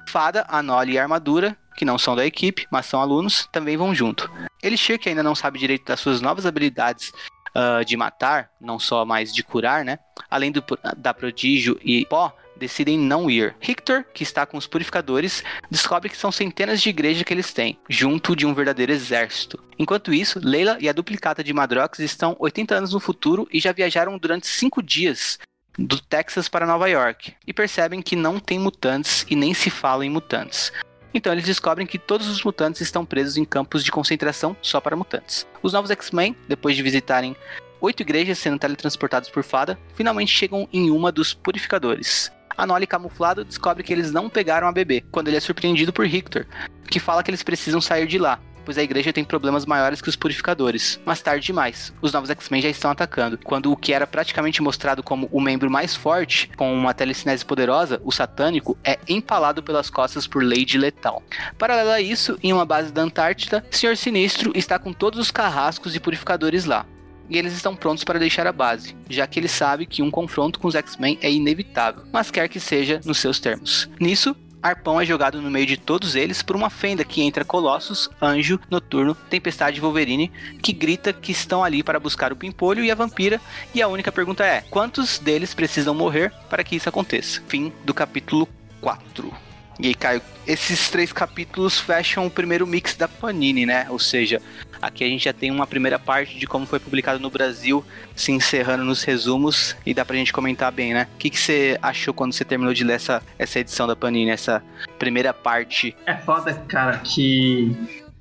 Fada, 0.07 0.45
Anole 0.47 0.93
e 0.93 0.99
Armadura, 0.99 1.57
que 1.75 1.85
não 1.85 1.97
são 1.97 2.15
da 2.15 2.25
equipe, 2.25 2.65
mas 2.71 2.85
são 2.85 3.01
alunos, 3.01 3.47
também 3.51 3.77
vão 3.77 3.93
junto. 3.93 4.31
Elixir, 4.63 4.97
que 4.97 5.09
ainda 5.09 5.21
não 5.21 5.35
sabe 5.35 5.59
direito 5.59 5.85
das 5.85 5.99
suas 5.99 6.21
novas 6.21 6.45
habilidades 6.45 7.11
uh, 7.55 7.83
de 7.85 7.95
matar, 7.95 8.49
não 8.59 8.79
só 8.79 9.05
mais 9.05 9.33
de 9.33 9.43
curar, 9.43 9.85
né? 9.85 9.99
Além 10.29 10.51
do, 10.51 10.63
da 10.97 11.13
Prodígio 11.13 11.79
e 11.83 12.05
Pó, 12.05 12.35
decidem 12.57 12.97
não 12.97 13.29
ir. 13.29 13.55
Richter, 13.59 14.05
que 14.13 14.23
está 14.23 14.45
com 14.45 14.57
os 14.57 14.67
purificadores, 14.67 15.43
descobre 15.69 16.09
que 16.09 16.17
são 16.17 16.31
centenas 16.31 16.81
de 16.81 16.89
igrejas 16.89 17.23
que 17.23 17.33
eles 17.33 17.53
têm, 17.53 17.77
junto 17.87 18.35
de 18.35 18.45
um 18.45 18.53
verdadeiro 18.53 18.91
exército. 18.91 19.63
Enquanto 19.79 20.13
isso, 20.13 20.39
Leila 20.43 20.77
e 20.79 20.89
a 20.89 20.93
duplicata 20.93 21.43
de 21.43 21.53
Madrox 21.53 21.99
estão 21.99 22.35
80 22.39 22.75
anos 22.75 22.93
no 22.93 22.99
futuro 22.99 23.47
e 23.51 23.59
já 23.59 23.71
viajaram 23.71 24.17
durante 24.17 24.47
5 24.47 24.81
dias 24.81 25.39
do 25.77 26.01
Texas 26.01 26.49
para 26.49 26.65
Nova 26.65 26.89
York 26.89 27.33
e 27.45 27.53
percebem 27.53 28.01
que 28.01 28.15
não 28.15 28.39
tem 28.39 28.57
mutantes 28.57 29.25
e 29.29 29.35
nem 29.35 29.53
se 29.53 29.69
fala 29.69 30.05
em 30.05 30.09
mutantes. 30.09 30.71
Então 31.13 31.31
eles 31.31 31.45
descobrem 31.45 31.87
que 31.87 31.97
todos 31.97 32.27
os 32.27 32.43
mutantes 32.43 32.81
estão 32.81 33.05
presos 33.05 33.37
em 33.37 33.45
campos 33.45 33.83
de 33.83 33.91
concentração 33.91 34.55
só 34.61 34.81
para 34.81 34.95
mutantes. 34.95 35.47
Os 35.61 35.73
novos 35.73 35.91
X-Men, 35.91 36.35
depois 36.47 36.75
de 36.75 36.83
visitarem 36.83 37.35
oito 37.79 38.01
igrejas 38.01 38.39
sendo 38.39 38.59
teletransportados 38.59 39.29
por 39.29 39.43
Fada, 39.43 39.79
finalmente 39.93 40.31
chegam 40.31 40.67
em 40.73 40.89
uma 40.89 41.11
dos 41.11 41.33
purificadores. 41.33 42.31
A 42.57 42.65
Nolly 42.65 42.87
camuflado 42.87 43.45
descobre 43.45 43.83
que 43.83 43.93
eles 43.93 44.11
não 44.11 44.27
pegaram 44.27 44.67
a 44.67 44.71
bebê, 44.71 45.05
quando 45.11 45.27
ele 45.27 45.37
é 45.37 45.39
surpreendido 45.39 45.93
por 45.93 46.07
Richter, 46.07 46.47
que 46.89 46.99
fala 46.99 47.21
que 47.21 47.29
eles 47.29 47.43
precisam 47.43 47.79
sair 47.79 48.07
de 48.07 48.17
lá, 48.17 48.39
pois 48.65 48.79
a 48.79 48.83
igreja 48.83 49.13
tem 49.13 49.23
problemas 49.23 49.63
maiores 49.63 50.01
que 50.01 50.09
os 50.09 50.15
purificadores. 50.15 50.99
Mas 51.05 51.21
tarde 51.21 51.45
demais, 51.45 51.93
os 52.01 52.11
novos 52.11 52.31
X-Men 52.31 52.63
já 52.63 52.69
estão 52.69 52.89
atacando, 52.89 53.37
quando 53.37 53.71
o 53.71 53.77
que 53.77 53.93
era 53.93 54.07
praticamente 54.07 54.59
mostrado 54.59 55.03
como 55.03 55.29
o 55.31 55.39
membro 55.39 55.69
mais 55.69 55.95
forte, 55.95 56.49
com 56.57 56.73
uma 56.73 56.95
telecinese 56.95 57.45
poderosa, 57.45 58.01
o 58.03 58.11
satânico, 58.11 58.75
é 58.83 58.97
empalado 59.07 59.61
pelas 59.61 59.91
costas 59.91 60.25
por 60.25 60.43
Lady 60.43 60.79
Letal. 60.79 61.21
Paralelo 61.59 61.91
a 61.91 62.01
isso, 62.01 62.39
em 62.41 62.51
uma 62.51 62.65
base 62.65 62.91
da 62.91 63.03
Antártida, 63.03 63.63
Senhor 63.69 63.95
Sinistro 63.95 64.51
está 64.55 64.79
com 64.79 64.91
todos 64.91 65.19
os 65.19 65.29
carrascos 65.29 65.95
e 65.95 65.99
purificadores 65.99 66.65
lá 66.65 66.87
e 67.29 67.37
eles 67.37 67.53
estão 67.53 67.75
prontos 67.75 68.03
para 68.03 68.19
deixar 68.19 68.47
a 68.47 68.51
base, 68.51 68.95
já 69.09 69.25
que 69.27 69.39
ele 69.39 69.47
sabe 69.47 69.85
que 69.85 70.01
um 70.01 70.11
confronto 70.11 70.59
com 70.59 70.67
os 70.67 70.75
X-Men 70.75 71.17
é 71.21 71.31
inevitável, 71.31 72.03
mas 72.11 72.31
quer 72.31 72.47
que 72.47 72.59
seja 72.59 73.01
nos 73.05 73.17
seus 73.17 73.39
termos. 73.39 73.89
Nisso, 73.99 74.35
Arpão 74.61 74.99
é 74.99 75.05
jogado 75.05 75.41
no 75.41 75.51
meio 75.51 75.65
de 75.65 75.77
todos 75.77 76.15
eles 76.15 76.41
por 76.41 76.55
uma 76.55 76.69
fenda 76.69 77.03
que 77.03 77.21
entra 77.21 77.45
Colossus, 77.45 78.09
Anjo, 78.21 78.59
Noturno, 78.69 79.15
Tempestade 79.29 79.77
e 79.77 79.81
Wolverine, 79.81 80.31
que 80.61 80.73
grita 80.73 81.13
que 81.13 81.31
estão 81.31 81.63
ali 81.63 81.83
para 81.83 81.99
buscar 81.99 82.33
o 82.33 82.35
Pimpolho 82.35 82.83
e 82.83 82.91
a 82.91 82.95
Vampira, 82.95 83.39
e 83.73 83.81
a 83.81 83.87
única 83.87 84.11
pergunta 84.11 84.45
é: 84.45 84.61
quantos 84.69 85.19
deles 85.19 85.53
precisam 85.53 85.93
morrer 85.93 86.33
para 86.49 86.63
que 86.63 86.75
isso 86.75 86.89
aconteça? 86.89 87.41
Fim 87.47 87.71
do 87.85 87.93
capítulo 87.93 88.47
4. 88.81 89.31
E 89.79 89.87
aí, 89.87 89.93
Caio, 89.93 90.21
esses 90.47 90.89
três 90.89 91.13
capítulos 91.13 91.79
fecham 91.79 92.25
o 92.25 92.31
primeiro 92.31 92.65
mix 92.65 92.95
da 92.95 93.07
Panini, 93.07 93.63
né? 93.63 93.85
Ou 93.89 93.99
seja, 93.99 94.41
aqui 94.81 95.03
a 95.03 95.07
gente 95.07 95.25
já 95.25 95.33
tem 95.33 95.51
uma 95.51 95.67
primeira 95.67 95.99
parte 95.99 96.37
de 96.37 96.47
como 96.47 96.65
foi 96.65 96.79
publicado 96.79 97.19
no 97.19 97.29
Brasil, 97.29 97.83
se 98.15 98.31
encerrando 98.31 98.83
nos 98.83 99.03
resumos, 99.03 99.75
e 99.85 99.93
dá 99.93 100.03
pra 100.03 100.15
gente 100.15 100.33
comentar 100.33 100.71
bem, 100.71 100.93
né? 100.93 101.07
O 101.15 101.17
que, 101.17 101.29
que 101.29 101.39
você 101.39 101.77
achou 101.81 102.13
quando 102.13 102.33
você 102.33 102.43
terminou 102.43 102.73
de 102.73 102.83
ler 102.83 102.93
essa, 102.93 103.21
essa 103.37 103.59
edição 103.59 103.87
da 103.87 103.95
Panini, 103.95 104.31
essa 104.31 104.63
primeira 104.97 105.33
parte? 105.33 105.95
É 106.05 106.15
foda, 106.15 106.53
cara, 106.67 106.97
que 106.99 107.75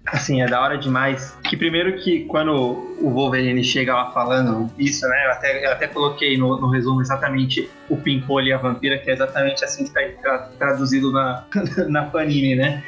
assim, 0.06 0.40
é 0.40 0.46
da 0.46 0.60
hora 0.60 0.78
demais. 0.78 1.36
Que 1.44 1.56
primeiro 1.56 1.98
que 1.98 2.24
quando 2.26 2.52
o 2.52 3.10
Wolverine 3.10 3.62
chega 3.64 3.94
lá 3.94 4.12
falando 4.12 4.70
isso, 4.78 5.06
né? 5.08 5.26
Eu 5.26 5.30
até, 5.32 5.66
eu 5.66 5.72
até 5.72 5.86
coloquei 5.86 6.38
no, 6.38 6.60
no 6.60 6.70
resumo 6.70 7.00
exatamente 7.00 7.68
o 7.88 7.96
Pimpolho 7.96 8.48
e 8.48 8.52
a 8.52 8.58
Vampira, 8.58 8.98
que 8.98 9.10
é 9.10 9.14
exatamente 9.14 9.64
assim 9.64 9.84
que 9.84 9.98
está 9.98 10.38
traduzido 10.58 11.12
na, 11.12 11.44
na 11.88 12.04
Panini, 12.04 12.54
né? 12.54 12.82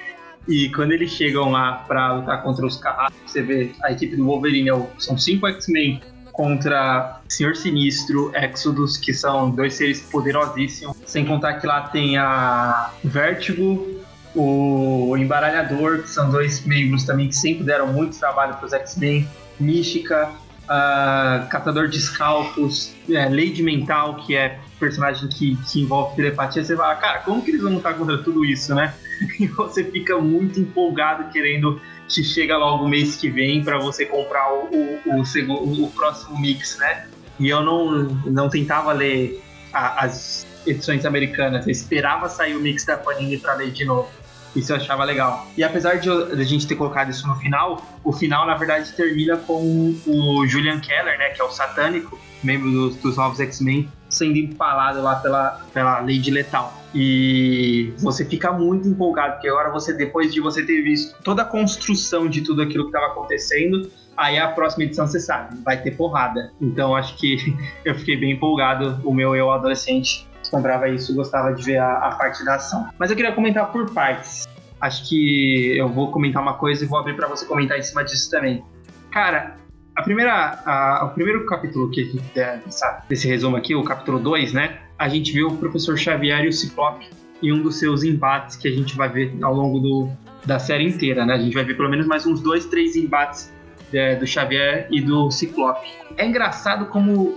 E 0.49 0.71
quando 0.71 0.93
eles 0.93 1.11
chegam 1.11 1.51
lá 1.51 1.85
para 1.87 2.15
lutar 2.15 2.43
contra 2.43 2.65
os 2.67 2.79
carrascos, 2.79 3.21
você 3.27 3.43
vê 3.43 3.71
a 3.83 3.93
equipe 3.93 4.17
do 4.17 4.25
Wolverine, 4.25 4.71
é 4.71 4.87
são 4.99 5.19
cinco 5.19 5.47
X-Men 5.47 6.01
contra 6.33 7.21
Senhor 7.29 7.55
Sinistro, 7.55 8.33
Exodus, 8.35 8.97
que 8.97 9.13
são 9.13 9.51
dois 9.51 9.75
seres 9.75 10.01
poderosíssimos. 10.01 10.97
Sem 11.05 11.27
contar 11.27 11.55
que 11.55 11.67
lá 11.67 11.89
tem 11.89 12.17
a 12.17 12.93
Vertigo, 13.05 13.87
o 14.35 15.17
Embaralhador, 15.17 16.03
que 16.03 16.09
são 16.09 16.31
dois 16.31 16.65
membros 16.65 17.05
também 17.05 17.29
que 17.29 17.37
sempre 17.37 17.65
deram 17.65 17.93
muito 17.93 18.19
trabalho 18.19 18.55
para 18.55 18.67
os 18.67 18.73
X-Men, 18.73 19.29
Mística, 19.61 20.31
uh, 20.65 21.49
Catador 21.49 21.89
de 21.89 21.99
Escalpos, 21.99 22.95
é, 23.11 23.29
Lady 23.29 23.63
Mental, 23.63 24.17
que 24.17 24.37
é 24.37 24.61
personagem 24.79 25.29
que, 25.29 25.57
que 25.71 25.81
envolve 25.81 26.17
telepatia, 26.17 26.65
você 26.65 26.77
fala, 26.77 26.95
cara, 26.97 27.19
como 27.21 27.43
que 27.43 27.51
eles 27.51 27.63
vão 27.63 27.75
lutar 27.75 27.95
contra 27.97 28.19
tudo 28.19 28.45
isso, 28.45 28.75
né? 28.75 28.95
E 29.41 29.47
você 29.49 29.83
fica 29.83 30.17
muito 30.19 30.61
empolgado 30.61 31.25
querendo 31.33 31.81
que 32.09 32.23
chega 32.23 32.57
logo 32.57 32.89
mês 32.89 33.17
que 33.17 33.29
vem 33.29 33.63
para 33.63 33.79
você 33.79 34.07
comprar 34.07 34.53
o, 34.53 34.69
o, 35.05 35.23
o, 35.23 35.85
o 35.85 35.91
próximo 35.91 36.41
mix, 36.41 36.79
né? 36.79 37.07
E 37.39 37.49
eu 37.49 37.63
não, 37.63 38.05
não 38.27 38.49
tentava 38.49 38.93
ler 38.93 39.43
a, 39.73 40.05
as 40.05 40.47
edições 40.67 41.05
americanas, 41.05 41.67
eu 41.67 41.73
esperava 41.73 42.29
sair 42.29 42.57
o 42.57 42.61
mix 42.61 42.85
da 42.85 42.97
Panini 42.97 43.39
para 43.39 43.55
ler 43.55 43.71
de 43.71 43.85
novo. 43.85 44.09
Isso 44.57 44.73
eu 44.73 44.77
achava 44.77 45.05
legal. 45.05 45.47
E 45.57 45.63
apesar 45.63 45.97
de, 45.97 46.11
a 46.11 46.43
gente 46.43 46.67
ter 46.67 46.75
colocado 46.75 47.11
isso 47.11 47.27
no 47.29 47.37
final, 47.37 47.85
o 48.03 48.13
final, 48.13 48.47
na 48.47 48.55
verdade, 48.55 48.93
termina 48.93 49.37
com 49.37 49.95
o 50.07 50.47
Julian 50.47 50.81
Keller, 50.81 51.19
né? 51.19 51.31
Que 51.31 51.41
é 51.41 51.45
o 51.45 51.51
satânico, 51.51 52.19
membro 52.43 52.71
dos, 52.71 52.97
dos 52.97 53.17
novos 53.17 53.39
X-Men, 53.39 53.89
sendo 54.09 54.37
empalado 54.37 55.03
lá 55.03 55.17
pela, 55.17 55.61
pela 55.73 56.01
Lady 56.01 56.31
Letal. 56.31 56.73
E 56.95 57.93
você 57.99 58.25
fica 58.25 58.51
muito 58.53 58.89
empolgado, 58.89 59.35
porque 59.35 59.49
agora 59.49 59.71
você, 59.71 59.93
depois 59.93 60.33
de 60.33 60.41
você 60.41 60.65
ter 60.65 60.83
visto 60.83 61.21
toda 61.23 61.43
a 61.43 61.45
construção 61.45 62.29
de 62.29 62.41
tudo 62.41 62.63
aquilo 62.63 62.85
que 62.85 62.97
estava 62.97 63.13
acontecendo, 63.13 63.91
aí 64.17 64.39
a 64.39 64.49
próxima 64.49 64.85
edição 64.85 65.07
você 65.07 65.21
sabe, 65.21 65.57
vai 65.63 65.81
ter 65.81 65.93
porrada. 65.93 66.53
Então 66.61 66.97
acho 66.97 67.17
que 67.17 67.37
eu 67.85 67.95
fiquei 67.95 68.17
bem 68.17 68.33
empolgado. 68.33 69.01
O 69.05 69.13
meu 69.13 69.37
eu 69.37 69.51
adolescente 69.51 70.27
comprava 70.51 70.89
isso, 70.89 71.15
gostava 71.15 71.53
de 71.53 71.63
ver 71.63 71.79
a, 71.79 71.99
a 71.99 72.17
parte 72.17 72.45
da 72.45 72.55
ação. 72.55 72.89
Mas 72.99 73.11
eu 73.11 73.17
queria 73.17 73.33
comentar 73.33 73.71
por 73.71 73.91
partes. 73.93 74.49
Acho 74.81 75.09
que 75.09 75.77
eu 75.77 75.89
vou 75.89 76.11
comentar 76.11 76.41
uma 76.41 76.55
coisa 76.55 76.85
e 76.85 76.87
vou 76.87 76.99
abrir 76.99 77.15
para 77.15 77.27
você 77.27 77.45
comentar 77.45 77.79
em 77.79 77.83
cima 77.83 78.05
disso 78.05 78.31
também. 78.31 78.65
Cara, 79.11 79.57
a 79.99 80.03
primeira, 80.03 80.63
a, 80.65 81.07
o 81.07 81.09
primeiro 81.09 81.45
capítulo 81.45 81.91
que, 81.91 82.21
dessa, 82.33 83.03
desse 83.09 83.27
resumo 83.27 83.57
aqui, 83.57 83.75
o 83.75 83.83
capítulo 83.83 84.21
2, 84.21 84.53
né? 84.53 84.79
A 84.97 85.09
gente 85.09 85.33
viu 85.33 85.49
o 85.49 85.57
professor 85.57 85.99
Xavier 85.99 86.45
e 86.45 86.49
o 86.49 86.53
Ciclope 86.53 87.09
em 87.43 87.53
um 87.53 87.61
dos 87.61 87.81
seus 87.81 88.05
embates 88.05 88.55
que 88.55 88.69
a 88.69 88.71
gente 88.71 88.97
vai 88.97 89.09
ver 89.09 89.37
ao 89.43 89.53
longo 89.53 89.81
do, 89.81 90.09
da 90.47 90.61
série 90.61 90.85
inteira, 90.85 91.27
né? 91.27 91.35
A 91.35 91.39
gente 91.39 91.53
vai 91.53 91.65
ver 91.65 91.77
pelo 91.77 91.89
menos 91.89 92.07
mais 92.07 92.25
uns 92.27 92.41
dois, 92.41 92.65
três 92.67 92.95
embates 92.95 93.53
é, 93.93 94.15
do 94.15 94.25
Xavier 94.25 94.87
e 94.89 95.01
do 95.01 95.33
Ciclope. 95.33 95.89
É 96.17 96.25
engraçado 96.25 96.87
como 96.87 97.37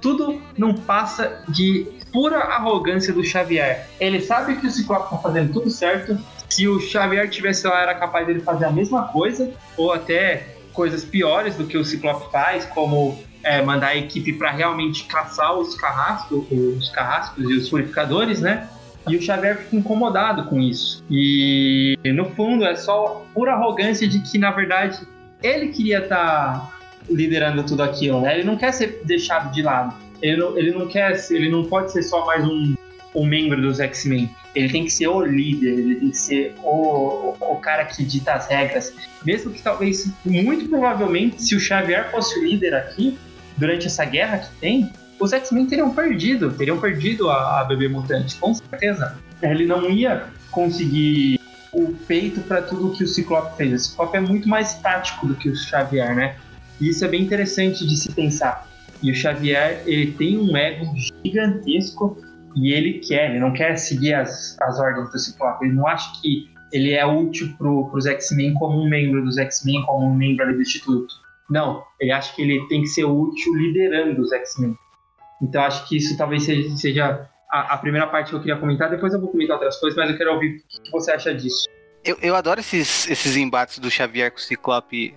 tudo 0.00 0.40
não 0.56 0.72
passa 0.72 1.44
de 1.46 1.86
pura 2.10 2.38
arrogância 2.38 3.12
do 3.12 3.22
Xavier. 3.22 3.86
Ele 4.00 4.22
sabe 4.22 4.56
que 4.56 4.66
o 4.66 4.70
Ciclope 4.70 5.10
tá 5.10 5.18
fazendo 5.18 5.52
tudo 5.52 5.68
certo. 5.68 6.18
Se 6.48 6.66
o 6.66 6.80
Xavier 6.80 7.28
tivesse 7.28 7.66
lá, 7.66 7.82
era 7.82 7.94
capaz 7.94 8.26
dele 8.26 8.40
fazer 8.40 8.64
a 8.64 8.70
mesma 8.70 9.08
coisa, 9.08 9.52
ou 9.76 9.92
até 9.92 10.51
coisas 10.72 11.04
piores 11.04 11.54
do 11.56 11.66
que 11.66 11.76
o 11.76 11.84
Ciclope 11.84 12.30
faz, 12.30 12.64
como 12.66 13.18
é, 13.42 13.62
mandar 13.62 13.88
a 13.88 13.96
equipe 13.96 14.32
para 14.32 14.50
realmente 14.50 15.04
caçar 15.04 15.56
os 15.58 15.74
carrascos, 15.74 16.44
os 16.50 16.88
carrascos 16.90 17.50
e 17.50 17.54
os 17.54 17.68
purificadores, 17.68 18.40
né? 18.40 18.68
E 19.08 19.16
o 19.16 19.22
Xavier 19.22 19.58
fica 19.58 19.76
incomodado 19.76 20.44
com 20.44 20.60
isso. 20.60 21.04
E 21.10 21.98
no 22.14 22.26
fundo 22.30 22.64
é 22.64 22.76
só 22.76 23.26
pura 23.34 23.52
arrogância 23.52 24.06
de 24.06 24.20
que, 24.20 24.38
na 24.38 24.52
verdade, 24.52 25.00
ele 25.42 25.68
queria 25.68 25.98
estar 25.98 26.60
tá 26.60 26.78
liderando 27.10 27.64
tudo 27.64 27.82
aquilo, 27.82 28.20
né? 28.20 28.38
Ele 28.38 28.44
não 28.44 28.56
quer 28.56 28.72
ser 28.72 29.02
deixado 29.04 29.52
de 29.52 29.62
lado. 29.62 29.94
Ele 30.20 30.36
não, 30.36 30.56
ele 30.56 30.70
não 30.70 30.86
quer, 30.86 31.20
ele 31.30 31.50
não 31.50 31.64
pode 31.64 31.90
ser 31.90 32.04
só 32.04 32.24
mais 32.24 32.44
um, 32.44 32.74
um 33.14 33.26
membro 33.26 33.60
dos 33.60 33.80
X-Men. 33.80 34.30
Ele 34.54 34.68
tem 34.68 34.84
que 34.84 34.90
ser 34.90 35.08
o 35.08 35.20
líder, 35.22 35.78
ele 35.78 35.94
tem 35.96 36.10
que 36.10 36.18
ser 36.18 36.54
o, 36.62 36.68
o, 36.68 37.36
o, 37.40 37.56
cara 37.56 37.84
que 37.84 38.04
dita 38.04 38.34
as 38.34 38.46
regras. 38.48 38.94
Mesmo 39.24 39.50
que 39.52 39.62
talvez, 39.62 40.10
muito 40.24 40.68
provavelmente, 40.68 41.42
se 41.42 41.54
o 41.54 41.60
Xavier 41.60 42.10
fosse 42.10 42.38
o 42.38 42.44
líder 42.44 42.74
aqui, 42.74 43.18
durante 43.56 43.86
essa 43.86 44.04
guerra 44.04 44.38
que 44.38 44.54
tem, 44.60 44.92
os 45.18 45.32
X-Men 45.32 45.66
teriam 45.66 45.94
perdido, 45.94 46.52
teriam 46.52 46.78
perdido 46.78 47.30
a, 47.30 47.60
a 47.60 47.64
bebê 47.64 47.88
mutante, 47.88 48.36
com 48.36 48.52
certeza. 48.54 49.16
Ele 49.40 49.66
não 49.66 49.88
ia 49.90 50.26
conseguir 50.50 51.40
o 51.72 51.92
peito 52.06 52.40
para 52.42 52.60
tudo 52.60 52.92
que 52.92 53.04
o 53.04 53.06
Ciclope 53.06 53.56
fez. 53.56 53.72
O 53.72 53.90
Ciclope 53.90 54.16
é 54.16 54.20
muito 54.20 54.48
mais 54.48 54.74
tático 54.74 55.26
do 55.26 55.34
que 55.34 55.48
o 55.48 55.56
Xavier, 55.56 56.14
né? 56.14 56.36
E 56.80 56.88
isso 56.88 57.04
é 57.04 57.08
bem 57.08 57.22
interessante 57.22 57.86
de 57.86 57.96
se 57.96 58.10
pensar. 58.12 58.68
E 59.02 59.10
o 59.10 59.14
Xavier, 59.14 59.82
ele 59.86 60.12
tem 60.12 60.38
um 60.38 60.56
ego 60.56 60.92
gigantesco 61.24 62.18
e 62.56 62.72
ele 62.72 63.00
quer, 63.00 63.30
ele 63.30 63.40
não 63.40 63.52
quer 63.52 63.76
seguir 63.76 64.14
as, 64.14 64.56
as 64.60 64.78
ordens 64.78 65.10
do 65.10 65.18
Ciclope. 65.18 65.64
Ele 65.64 65.74
não 65.74 65.86
acha 65.86 66.10
que 66.20 66.50
ele 66.72 66.92
é 66.92 67.04
útil 67.04 67.54
para 67.58 67.68
os 67.68 68.06
X-Men 68.06 68.54
como 68.54 68.80
um 68.80 68.88
membro 68.88 69.22
dos 69.22 69.36
X-Men, 69.38 69.84
como 69.84 70.06
um 70.06 70.14
membro 70.14 70.52
do 70.52 70.60
Instituto. 70.60 71.14
Não, 71.50 71.84
ele 72.00 72.10
acha 72.10 72.34
que 72.34 72.42
ele 72.42 72.66
tem 72.68 72.82
que 72.82 72.88
ser 72.88 73.04
útil 73.04 73.54
liderando 73.54 74.20
os 74.22 74.32
X-Men. 74.32 74.76
Então 75.42 75.62
acho 75.62 75.86
que 75.88 75.96
isso 75.96 76.16
talvez 76.16 76.44
seja, 76.44 76.76
seja 76.76 77.28
a, 77.50 77.74
a, 77.74 77.78
primeira 77.78 78.06
parte 78.06 78.30
que 78.30 78.36
eu 78.36 78.40
queria 78.40 78.56
comentar. 78.56 78.88
Depois 78.88 79.12
eu 79.12 79.20
vou 79.20 79.30
comentar 79.30 79.56
outras 79.56 79.78
coisas, 79.78 79.96
mas 79.96 80.10
eu 80.10 80.16
quero 80.16 80.32
ouvir 80.32 80.62
o 80.78 80.82
que 80.82 80.90
você 80.90 81.12
acha 81.12 81.34
disso. 81.34 81.66
Eu, 82.04 82.16
eu 82.20 82.34
adoro 82.34 82.60
esses, 82.60 83.08
esses 83.08 83.36
embates 83.36 83.78
do 83.78 83.90
Xavier 83.90 84.30
com 84.30 84.38
o 84.38 84.40
Ciclope 84.40 85.14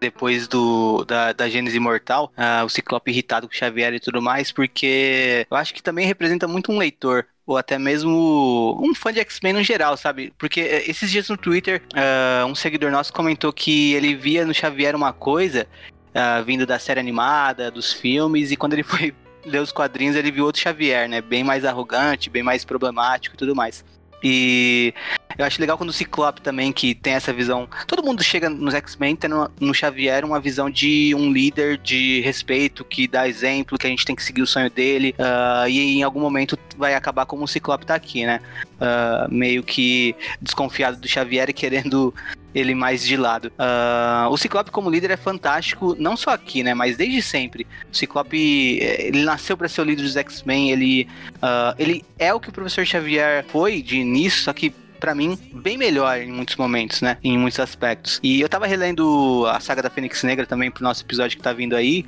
depois 0.00 0.46
do 0.48 1.04
da, 1.04 1.32
da 1.32 1.48
Gênesis 1.48 1.76
Imortal, 1.76 2.32
uh, 2.36 2.64
o 2.64 2.68
Ciclope 2.68 3.10
irritado 3.10 3.48
com 3.48 3.54
Xavier 3.54 3.94
e 3.94 4.00
tudo 4.00 4.22
mais, 4.22 4.52
porque 4.52 5.46
eu 5.50 5.56
acho 5.56 5.74
que 5.74 5.82
também 5.82 6.06
representa 6.06 6.46
muito 6.46 6.72
um 6.72 6.78
leitor 6.78 7.26
ou 7.46 7.56
até 7.56 7.78
mesmo 7.78 8.78
um 8.78 8.94
fã 8.94 9.10
de 9.10 9.20
X-Men 9.20 9.54
no 9.54 9.62
geral, 9.62 9.96
sabe? 9.96 10.32
Porque 10.36 10.60
eh, 10.60 10.84
esses 10.86 11.10
dias 11.10 11.30
no 11.30 11.36
Twitter, 11.36 11.82
uh, 11.94 12.44
um 12.44 12.54
seguidor 12.54 12.90
nosso 12.90 13.10
comentou 13.10 13.50
que 13.52 13.94
ele 13.94 14.14
via 14.14 14.44
no 14.44 14.52
Xavier 14.52 14.94
uma 14.94 15.14
coisa 15.14 15.66
uh, 16.08 16.44
vindo 16.44 16.66
da 16.66 16.78
série 16.78 17.00
animada, 17.00 17.70
dos 17.70 17.90
filmes, 17.90 18.52
e 18.52 18.56
quando 18.56 18.74
ele 18.74 18.82
foi 18.84 19.14
ler 19.46 19.62
os 19.62 19.72
quadrinhos, 19.72 20.14
ele 20.14 20.30
viu 20.30 20.44
outro 20.44 20.60
Xavier, 20.60 21.08
né? 21.08 21.22
Bem 21.22 21.42
mais 21.42 21.64
arrogante, 21.64 22.28
bem 22.28 22.42
mais 22.42 22.66
problemático 22.66 23.34
e 23.34 23.38
tudo 23.38 23.56
mais. 23.56 23.82
E 24.22 24.92
eu 25.38 25.44
acho 25.44 25.60
legal 25.60 25.78
quando 25.78 25.90
o 25.90 25.92
Ciclope 25.92 26.42
também, 26.42 26.72
que 26.72 26.94
tem 26.94 27.14
essa 27.14 27.32
visão. 27.32 27.68
Todo 27.86 28.02
mundo 28.02 28.22
chega 28.24 28.50
nos 28.50 28.74
X-Men 28.74 29.14
tendo 29.14 29.48
no 29.60 29.72
Xavier 29.72 30.24
uma 30.24 30.40
visão 30.40 30.68
de 30.68 31.14
um 31.14 31.32
líder 31.32 31.78
de 31.78 32.20
respeito, 32.22 32.84
que 32.84 33.06
dá 33.06 33.28
exemplo, 33.28 33.78
que 33.78 33.86
a 33.86 33.90
gente 33.90 34.04
tem 34.04 34.16
que 34.16 34.22
seguir 34.22 34.42
o 34.42 34.46
sonho 34.46 34.68
dele. 34.68 35.14
Uh, 35.16 35.68
e 35.68 35.98
em 35.98 36.02
algum 36.02 36.20
momento 36.20 36.58
vai 36.76 36.94
acabar 36.94 37.24
como 37.24 37.44
o 37.44 37.48
Ciclope 37.48 37.86
tá 37.86 37.94
aqui, 37.94 38.26
né? 38.26 38.40
Uh, 38.80 39.32
meio 39.32 39.62
que 39.62 40.14
desconfiado 40.42 40.96
do 40.96 41.06
Xavier 41.06 41.48
e 41.48 41.52
querendo 41.52 42.12
ele 42.54 42.74
mais 42.74 43.04
de 43.04 43.16
lado. 43.16 43.52
Uh, 43.58 44.28
o 44.30 44.36
Ciclope 44.36 44.70
como 44.70 44.90
líder 44.90 45.12
é 45.12 45.16
fantástico, 45.16 45.94
não 45.98 46.16
só 46.16 46.30
aqui, 46.30 46.62
né, 46.62 46.74
mas 46.74 46.96
desde 46.96 47.22
sempre. 47.22 47.66
O 47.92 47.96
Ciclope, 47.96 48.80
eh, 48.80 49.08
ele 49.08 49.22
nasceu 49.22 49.56
para 49.56 49.68
ser 49.68 49.82
o 49.82 49.84
líder 49.84 50.02
dos 50.02 50.16
X-Men, 50.16 50.70
ele, 50.70 51.08
uh, 51.36 51.74
ele 51.78 52.04
é 52.18 52.32
o 52.32 52.40
que 52.40 52.48
o 52.48 52.52
Professor 52.52 52.84
Xavier 52.84 53.44
foi 53.48 53.82
de 53.82 53.98
início, 53.98 54.42
só 54.42 54.52
que 54.52 54.72
para 54.98 55.14
mim, 55.14 55.38
bem 55.52 55.78
melhor 55.78 56.18
em 56.18 56.30
muitos 56.30 56.56
momentos, 56.56 57.00
né? 57.00 57.16
Em 57.22 57.38
muitos 57.38 57.60
aspectos. 57.60 58.20
E 58.22 58.40
eu 58.40 58.48
tava 58.48 58.66
relendo 58.66 59.44
a 59.46 59.60
saga 59.60 59.82
da 59.82 59.90
Fênix 59.90 60.22
Negra 60.22 60.46
também 60.46 60.70
pro 60.70 60.82
nosso 60.82 61.02
episódio 61.02 61.36
que 61.36 61.42
tá 61.42 61.52
vindo 61.52 61.74
aí. 61.74 62.04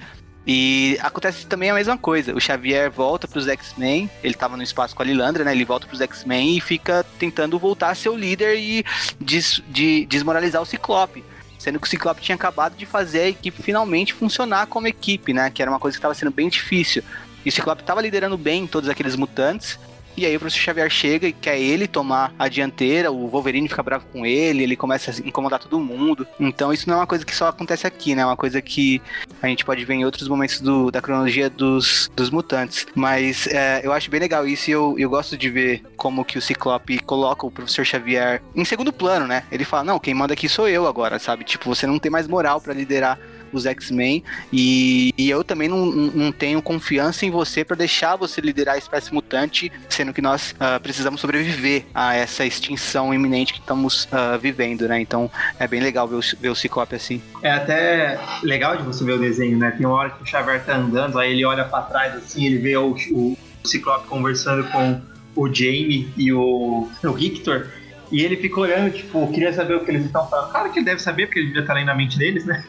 E 0.46 0.98
acontece 1.00 1.46
também 1.46 1.70
a 1.70 1.74
mesma 1.74 1.96
coisa. 1.98 2.34
O 2.34 2.40
Xavier 2.40 2.90
volta 2.90 3.28
para 3.28 3.38
os 3.38 3.46
X-Men, 3.46 4.10
ele 4.22 4.34
estava 4.34 4.56
no 4.56 4.62
espaço 4.62 4.96
com 4.96 5.02
a 5.02 5.04
Lilandra, 5.04 5.44
né? 5.44 5.52
Ele 5.52 5.64
volta 5.64 5.86
para 5.86 5.94
os 5.94 6.00
X-Men 6.00 6.56
e 6.56 6.60
fica 6.60 7.04
tentando 7.18 7.58
voltar 7.58 7.90
a 7.90 7.94
ser 7.94 8.08
o 8.08 8.16
líder 8.16 8.58
e 8.58 8.84
des 9.20 9.62
de 9.68 10.06
desmoralizar 10.06 10.60
o 10.60 10.66
Ciclope. 10.66 11.24
Sendo 11.58 11.78
que 11.78 11.86
o 11.86 11.90
Ciclope 11.90 12.22
tinha 12.22 12.36
acabado 12.36 12.74
de 12.74 12.86
fazer 12.86 13.20
a 13.20 13.28
equipe 13.28 13.62
finalmente 13.62 14.14
funcionar 14.14 14.66
como 14.66 14.88
equipe, 14.88 15.34
né? 15.34 15.50
Que 15.50 15.60
era 15.60 15.70
uma 15.70 15.78
coisa 15.78 15.94
que 15.94 15.98
estava 15.98 16.14
sendo 16.14 16.30
bem 16.30 16.48
difícil. 16.48 17.02
E 17.44 17.48
o 17.48 17.52
Ciclope 17.52 17.82
estava 17.82 18.00
liderando 18.00 18.38
bem 18.38 18.66
todos 18.66 18.88
aqueles 18.88 19.14
mutantes. 19.14 19.78
E 20.16 20.26
aí 20.26 20.36
o 20.36 20.40
professor 20.40 20.60
Xavier 20.60 20.90
chega 20.90 21.28
e 21.28 21.32
quer 21.32 21.58
ele 21.58 21.86
tomar 21.86 22.34
a 22.38 22.48
dianteira, 22.48 23.10
o 23.10 23.26
Wolverine 23.28 23.68
fica 23.68 23.82
bravo 23.82 24.06
com 24.12 24.26
ele, 24.26 24.62
ele 24.62 24.76
começa 24.76 25.10
a 25.10 25.26
incomodar 25.26 25.58
todo 25.58 25.80
mundo. 25.80 26.26
Então 26.38 26.72
isso 26.72 26.88
não 26.88 26.96
é 26.96 26.98
uma 26.98 27.06
coisa 27.06 27.24
que 27.24 27.34
só 27.34 27.48
acontece 27.48 27.86
aqui, 27.86 28.14
né? 28.14 28.22
É 28.22 28.26
uma 28.26 28.36
coisa 28.36 28.60
que 28.60 29.00
a 29.40 29.46
gente 29.46 29.64
pode 29.64 29.84
ver 29.84 29.94
em 29.94 30.04
outros 30.04 30.28
momentos 30.28 30.60
do, 30.60 30.90
da 30.90 31.00
cronologia 31.00 31.48
dos, 31.48 32.10
dos 32.14 32.30
mutantes. 32.30 32.86
Mas 32.94 33.46
é, 33.46 33.80
eu 33.84 33.92
acho 33.92 34.10
bem 34.10 34.20
legal 34.20 34.46
isso 34.46 34.68
e 34.68 34.72
eu, 34.72 34.94
eu 34.98 35.08
gosto 35.08 35.36
de 35.36 35.48
ver 35.48 35.82
como 35.96 36.24
que 36.24 36.38
o 36.38 36.42
Ciclope 36.42 36.98
coloca 37.00 37.46
o 37.46 37.50
professor 37.50 37.84
Xavier 37.84 38.42
em 38.54 38.64
segundo 38.64 38.92
plano, 38.92 39.26
né? 39.26 39.44
Ele 39.50 39.64
fala, 39.64 39.84
não, 39.84 39.98
quem 39.98 40.14
manda 40.14 40.34
aqui 40.34 40.48
sou 40.48 40.68
eu 40.68 40.86
agora, 40.86 41.18
sabe? 41.18 41.44
Tipo, 41.44 41.74
você 41.74 41.86
não 41.86 41.98
tem 41.98 42.10
mais 42.10 42.26
moral 42.26 42.60
para 42.60 42.74
liderar 42.74 43.18
os 43.52 43.66
X-Men. 43.66 44.22
E, 44.52 45.12
e, 45.16 45.30
eu 45.30 45.42
também 45.44 45.68
não, 45.68 45.86
não 45.86 46.32
tenho 46.32 46.60
confiança 46.62 47.24
em 47.24 47.30
você 47.30 47.64
para 47.64 47.76
deixar 47.76 48.16
você 48.16 48.40
liderar 48.40 48.74
a 48.74 48.78
espécie 48.78 49.12
mutante, 49.12 49.70
sendo 49.88 50.12
que 50.12 50.22
nós 50.22 50.52
uh, 50.52 50.80
precisamos 50.80 51.20
sobreviver 51.20 51.84
a 51.94 52.14
essa 52.14 52.44
extinção 52.44 53.12
iminente 53.12 53.52
que 53.52 53.60
estamos 53.60 54.04
uh, 54.04 54.38
vivendo, 54.38 54.88
né? 54.88 55.00
Então 55.00 55.30
é 55.58 55.66
bem 55.66 55.80
legal 55.80 56.06
ver 56.06 56.16
o, 56.16 56.20
ver 56.40 56.48
o 56.48 56.54
Ciclope 56.54 56.94
assim. 56.94 57.22
É 57.42 57.50
até 57.50 58.18
legal 58.42 58.76
de 58.76 58.82
você 58.82 59.04
ver 59.04 59.12
o 59.12 59.18
desenho, 59.18 59.58
né? 59.58 59.70
Tem 59.70 59.86
uma 59.86 59.96
hora 59.96 60.10
que 60.10 60.22
o 60.22 60.26
Xavier 60.26 60.64
tá 60.64 60.76
andando, 60.76 61.18
aí 61.18 61.32
ele 61.32 61.44
olha 61.44 61.64
para 61.64 61.82
trás 61.82 62.16
assim, 62.16 62.46
ele 62.46 62.58
vê 62.58 62.76
o, 62.76 62.94
o 63.12 63.36
Ciclope 63.64 64.06
conversando 64.06 64.64
com 64.70 65.00
o 65.34 65.46
Jamie 65.46 66.12
e 66.16 66.32
o, 66.32 66.88
o 67.02 67.12
Victor. 67.12 67.68
E 68.10 68.24
ele 68.24 68.36
fica 68.36 68.60
olhando, 68.60 68.92
tipo, 68.92 69.30
queria 69.32 69.52
saber 69.52 69.76
o 69.76 69.84
que 69.84 69.90
eles 69.90 70.04
estão 70.04 70.28
falando. 70.28 70.50
Claro 70.50 70.72
que 70.72 70.80
ele 70.80 70.86
deve 70.86 71.00
saber, 71.00 71.26
porque 71.26 71.38
ele 71.38 71.48
devia 71.48 71.62
estar 71.62 71.74
ali 71.74 71.84
na 71.84 71.94
mente 71.94 72.18
deles, 72.18 72.44
né? 72.44 72.64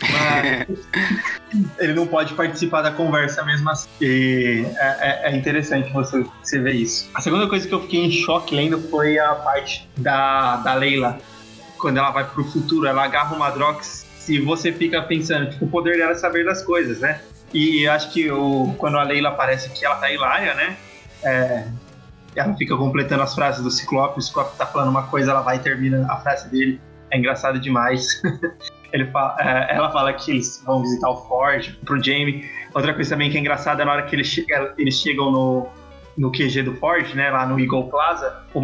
Mas 0.00 0.66
ele 1.78 1.92
não 1.92 2.06
pode 2.06 2.32
participar 2.34 2.82
da 2.82 2.90
conversa 2.90 3.44
mesmo 3.44 3.68
assim. 3.68 3.88
E 4.00 4.66
é, 4.78 4.96
é, 5.00 5.32
é 5.32 5.36
interessante 5.36 5.92
você, 5.92 6.24
você 6.42 6.58
ver 6.58 6.72
isso. 6.72 7.10
A 7.14 7.20
segunda 7.20 7.46
coisa 7.46 7.68
que 7.68 7.74
eu 7.74 7.82
fiquei 7.82 8.04
em 8.04 8.10
choque 8.10 8.54
lendo 8.54 8.80
foi 8.88 9.18
a 9.18 9.34
parte 9.34 9.86
da, 9.98 10.56
da 10.56 10.74
Leila. 10.74 11.18
Quando 11.78 11.98
ela 11.98 12.10
vai 12.10 12.24
pro 12.24 12.44
futuro, 12.44 12.86
ela 12.86 13.04
agarra 13.04 13.34
o 13.34 13.38
Madrox. 13.38 14.06
Se 14.18 14.40
você 14.40 14.72
fica 14.72 15.02
pensando, 15.02 15.50
tipo, 15.50 15.66
o 15.66 15.68
poder 15.68 15.98
dela 15.98 16.12
é 16.12 16.16
saber 16.16 16.44
das 16.44 16.62
coisas, 16.62 17.00
né? 17.00 17.20
E 17.52 17.86
acho 17.86 18.10
que 18.12 18.30
o, 18.30 18.74
quando 18.78 18.98
a 18.98 19.02
Leila 19.02 19.28
aparece 19.28 19.68
que 19.70 19.84
ela 19.84 19.96
tá 19.96 20.10
hilária, 20.10 20.54
né? 20.54 20.76
É, 21.22 21.64
ela 22.36 22.54
fica 22.54 22.76
completando 22.76 23.22
as 23.22 23.34
frases 23.34 23.62
do 23.62 23.70
Ciclope, 23.70 24.18
o 24.18 24.22
Ciclope 24.22 24.56
tá 24.56 24.66
falando 24.66 24.90
uma 24.90 25.04
coisa, 25.04 25.30
ela 25.30 25.40
vai 25.40 25.56
e 25.56 25.58
termina 25.60 26.06
a 26.10 26.16
frase 26.18 26.48
dele. 26.50 26.80
É 27.10 27.18
engraçado 27.18 27.58
demais. 27.58 28.22
Ele 28.92 29.06
fala, 29.06 29.36
é, 29.40 29.76
ela 29.76 29.90
fala 29.90 30.12
que 30.12 30.30
eles 30.30 30.62
vão 30.64 30.80
visitar 30.80 31.10
o 31.10 31.16
Ford 31.26 31.76
pro 31.84 32.02
Jamie. 32.02 32.48
Outra 32.72 32.94
coisa 32.94 33.10
também 33.10 33.30
que 33.30 33.36
é 33.36 33.40
engraçada 33.40 33.82
é 33.82 33.84
na 33.84 33.92
hora 33.92 34.02
que 34.04 34.14
eles, 34.14 34.28
chegam, 34.28 34.70
eles 34.78 34.94
chegam 34.94 35.30
no, 35.30 35.68
no 36.16 36.30
QG 36.30 36.62
do 36.62 36.74
Ford, 36.76 37.12
né, 37.14 37.30
lá 37.30 37.44
no 37.46 37.58
Eagle 37.60 37.88
Plaza, 37.88 38.42
o 38.54 38.62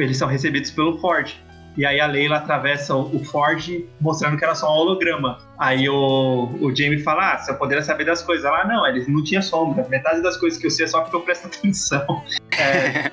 eles 0.00 0.16
são 0.16 0.28
recebidos 0.28 0.70
pelo 0.70 0.98
Ford. 0.98 1.34
E 1.78 1.86
aí 1.86 2.00
a 2.00 2.06
Leila 2.06 2.38
atravessa 2.38 2.92
o 2.96 3.24
Ford 3.24 3.84
mostrando 4.00 4.36
que 4.36 4.44
era 4.44 4.56
só 4.56 4.66
um 4.66 4.78
holograma. 4.78 5.38
Aí 5.56 5.88
o, 5.88 6.50
o 6.60 6.74
Jamie 6.74 6.98
fala: 6.98 7.34
Ah, 7.34 7.38
você 7.38 7.54
poderia 7.54 7.84
saber 7.84 8.04
das 8.04 8.20
coisas. 8.20 8.44
Ela, 8.44 8.64
não, 8.64 8.84
eles 8.84 9.06
não 9.06 9.22
tinha 9.22 9.40
sombra. 9.40 9.86
Metade 9.88 10.20
das 10.20 10.36
coisas 10.36 10.58
que 10.58 10.66
eu 10.66 10.72
sei 10.72 10.86
é 10.86 10.88
só 10.88 11.02
porque 11.02 11.14
eu 11.14 11.20
presto 11.20 11.46
atenção. 11.56 12.24
É, 12.58 13.12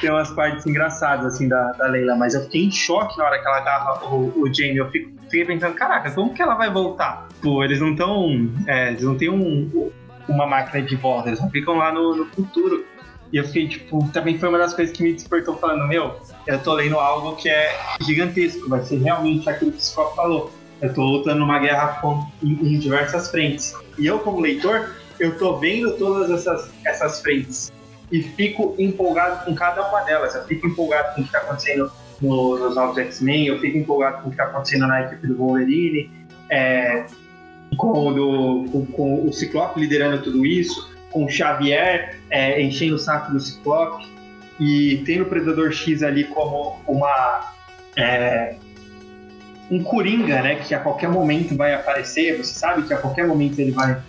tem 0.00 0.10
umas 0.10 0.30
partes 0.30 0.64
engraçadas, 0.66 1.34
assim, 1.34 1.48
da, 1.48 1.72
da 1.72 1.86
Leila, 1.86 2.16
mas 2.16 2.32
eu 2.32 2.44
fiquei 2.44 2.64
em 2.64 2.70
choque 2.70 3.18
na 3.18 3.26
hora 3.26 3.38
que 3.38 3.46
ela 3.46 3.58
agarra 3.58 4.04
o, 4.06 4.40
o 4.40 4.54
Jamie. 4.54 4.78
Eu 4.78 4.90
fico, 4.90 5.12
fiquei 5.24 5.44
pensando, 5.44 5.74
caraca, 5.74 6.10
como 6.10 6.32
que 6.32 6.40
ela 6.40 6.54
vai 6.54 6.72
voltar? 6.72 7.28
Pô, 7.42 7.62
eles 7.62 7.78
não 7.78 7.90
estão. 7.90 8.50
É, 8.66 8.88
eles 8.88 9.02
não 9.02 9.18
têm 9.18 9.28
um, 9.28 9.92
uma 10.26 10.46
máquina 10.46 10.82
de 10.82 10.96
volta, 10.96 11.28
eles 11.28 11.38
só 11.38 11.48
ficam 11.50 11.76
lá 11.76 11.92
no, 11.92 12.16
no 12.16 12.24
futuro. 12.24 12.86
E 13.32 13.36
eu 13.36 13.44
fiquei, 13.44 13.68
tipo, 13.68 14.08
também 14.12 14.38
foi 14.38 14.48
uma 14.48 14.58
das 14.58 14.74
coisas 14.74 14.96
que 14.96 15.02
me 15.02 15.12
despertou 15.12 15.56
falando, 15.58 15.86
meu, 15.86 16.16
eu 16.46 16.58
tô 16.62 16.74
lendo 16.74 16.96
algo 16.96 17.36
que 17.36 17.48
é 17.48 17.78
gigantesco, 18.00 18.68
vai 18.68 18.82
ser 18.82 18.98
realmente 18.98 19.48
aquilo 19.48 19.72
que 19.72 19.78
o 19.78 19.82
Scott 19.82 20.16
falou. 20.16 20.50
Eu 20.80 20.94
tô 20.94 21.02
lutando 21.02 21.40
numa 21.40 21.58
guerra 21.58 21.98
com, 22.00 22.26
em, 22.42 22.52
em, 22.52 22.78
diversas 22.78 23.30
frentes. 23.30 23.74
E 23.98 24.06
eu, 24.06 24.20
como 24.20 24.40
leitor, 24.40 24.94
eu 25.18 25.36
tô 25.36 25.58
vendo 25.58 25.92
todas 25.96 26.30
essas, 26.30 26.70
essas 26.86 27.20
frentes 27.20 27.72
e 28.10 28.22
fico 28.22 28.74
empolgado 28.78 29.44
com 29.44 29.54
cada 29.54 29.88
uma 29.88 30.00
delas. 30.02 30.34
Eu 30.34 30.44
fico 30.44 30.66
empolgado 30.66 31.14
com 31.14 31.20
o 31.20 31.24
que 31.24 31.32
tá 31.32 31.38
acontecendo 31.38 31.90
no, 32.20 32.58
nos 32.58 32.74
novos 32.74 32.96
X-Men, 32.96 33.46
eu 33.46 33.58
fico 33.60 33.78
empolgado 33.78 34.22
com 34.22 34.28
o 34.28 34.30
que 34.30 34.36
tá 34.36 34.44
acontecendo 34.44 34.86
na 34.86 35.02
equipe 35.02 35.26
do 35.26 35.36
Wolverine, 35.36 36.10
é, 36.50 37.06
com, 37.76 38.12
do, 38.12 38.64
com, 38.70 38.86
com 38.86 39.26
o 39.26 39.32
Ciclope 39.32 39.80
liderando 39.80 40.22
tudo 40.22 40.46
isso, 40.46 40.90
com 41.10 41.24
o 41.24 41.28
Xavier 41.28 42.16
é, 42.30 42.60
enchendo 42.60 42.96
o 42.96 42.98
saco 42.98 43.32
do 43.32 43.40
Ciclope 43.40 44.06
e 44.60 45.02
tendo 45.06 45.22
o 45.22 45.26
Predador 45.26 45.72
X 45.72 46.02
ali 46.02 46.24
como 46.24 46.80
uma 46.86 47.52
é, 47.96 48.56
um 49.70 49.82
coringa, 49.82 50.42
né, 50.42 50.56
que 50.56 50.74
a 50.74 50.80
qualquer 50.80 51.08
momento 51.08 51.54
vai 51.54 51.74
aparecer, 51.74 52.36
você 52.36 52.58
sabe 52.58 52.82
que 52.82 52.92
a 52.92 52.96
qualquer 52.96 53.26
momento 53.26 53.58
ele 53.58 53.70
vai, 53.70 54.00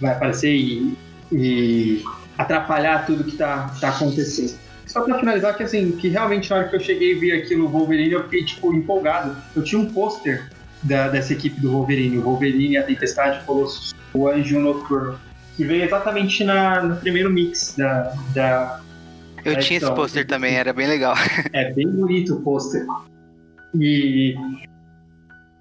vai 0.00 0.12
aparecer 0.12 0.54
e, 0.54 0.96
e 1.32 2.02
atrapalhar 2.36 3.04
tudo 3.04 3.24
que 3.24 3.30
está 3.30 3.74
tá 3.80 3.88
acontecendo. 3.88 4.56
Só 4.86 5.02
para 5.02 5.18
finalizar, 5.18 5.56
que 5.56 5.64
assim, 5.64 5.92
que 5.92 6.08
realmente 6.08 6.48
na 6.48 6.56
hora 6.56 6.68
que 6.68 6.76
eu 6.76 6.80
cheguei 6.80 7.12
e 7.12 7.14
vi 7.16 7.32
aquilo 7.32 7.68
Wolverine, 7.68 8.12
eu 8.12 8.22
fiquei, 8.24 8.44
tipo, 8.44 8.72
empolgado. 8.72 9.36
Eu 9.54 9.62
tinha 9.62 9.78
um 9.78 9.86
pôster 9.92 10.48
dessa 10.82 11.34
equipe 11.34 11.60
do 11.60 11.70
Wolverine, 11.72 12.16
o 12.16 12.22
Wolverine, 12.22 12.78
a 12.78 12.84
Tempestade, 12.84 13.40
o 13.42 13.44
Colossus, 13.44 13.94
o 14.14 14.28
Anjo 14.28 14.58
Noturno 14.58 15.18
que 15.58 15.64
veio 15.64 15.82
exatamente 15.82 16.44
na, 16.44 16.80
no 16.84 16.96
primeiro 16.96 17.28
mix 17.28 17.74
da. 17.76 18.14
da 18.32 18.80
eu 19.44 19.54
da 19.54 19.60
tinha 19.60 19.78
esse 19.78 19.92
pôster 19.92 20.24
também, 20.24 20.54
era 20.54 20.72
bem 20.72 20.86
legal. 20.86 21.14
É 21.52 21.72
bem 21.72 21.88
bonito 21.88 22.36
o 22.36 22.42
pôster. 22.42 22.86
E 23.74 24.36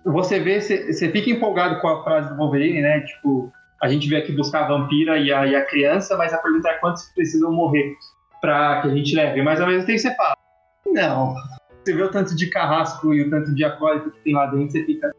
você 0.05 0.39
vê, 0.39 0.61
você 0.61 1.11
fica 1.11 1.31
empolgado 1.31 1.81
com 1.81 1.87
a 1.87 2.03
frase 2.03 2.29
do 2.29 2.35
Wolverine, 2.35 2.81
né? 2.81 3.01
Tipo, 3.01 3.51
a 3.81 3.87
gente 3.87 4.07
veio 4.07 4.21
aqui 4.21 4.31
buscar 4.31 4.65
a 4.65 4.67
vampira 4.67 5.17
e 5.17 5.33
a, 5.33 5.47
e 5.47 5.55
a 5.55 5.65
criança, 5.65 6.15
mas 6.15 6.31
a 6.31 6.37
pergunta 6.37 6.69
é 6.69 6.73
quantos 6.73 7.03
precisam 7.15 7.51
morrer 7.51 7.95
para 8.39 8.81
que 8.81 8.89
a 8.89 8.95
gente 8.95 9.15
leve. 9.15 9.41
Mas 9.41 9.59
ao 9.59 9.67
mesmo 9.67 9.87
tempo 9.87 9.97
você 9.97 10.15
fala, 10.15 10.35
não. 10.85 11.33
Você 11.83 11.93
vê 11.93 12.03
o 12.03 12.11
tanto 12.11 12.35
de 12.35 12.47
carrasco 12.47 13.15
e 13.15 13.23
o 13.23 13.29
tanto 13.31 13.55
de 13.55 13.65
acólito 13.65 14.11
que 14.11 14.19
tem 14.19 14.35
lá 14.35 14.45
dentro, 14.45 14.71
você 14.71 14.83
fica, 14.83 15.11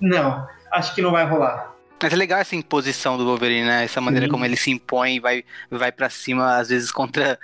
não, 0.00 0.46
acho 0.72 0.94
que 0.96 1.02
não 1.02 1.12
vai 1.12 1.24
rolar. 1.26 1.75
Mas 2.02 2.12
é 2.12 2.16
legal 2.16 2.38
essa 2.40 2.54
imposição 2.54 3.16
do 3.16 3.24
Wolverine, 3.24 3.66
né? 3.66 3.84
Essa 3.84 4.00
maneira 4.00 4.26
Sim. 4.26 4.32
como 4.32 4.44
ele 4.44 4.56
se 4.56 4.70
impõe 4.70 5.16
e 5.16 5.20
vai, 5.20 5.44
vai 5.70 5.90
para 5.90 6.10
cima, 6.10 6.56
às 6.56 6.68
vezes 6.68 6.90
contra. 6.90 7.38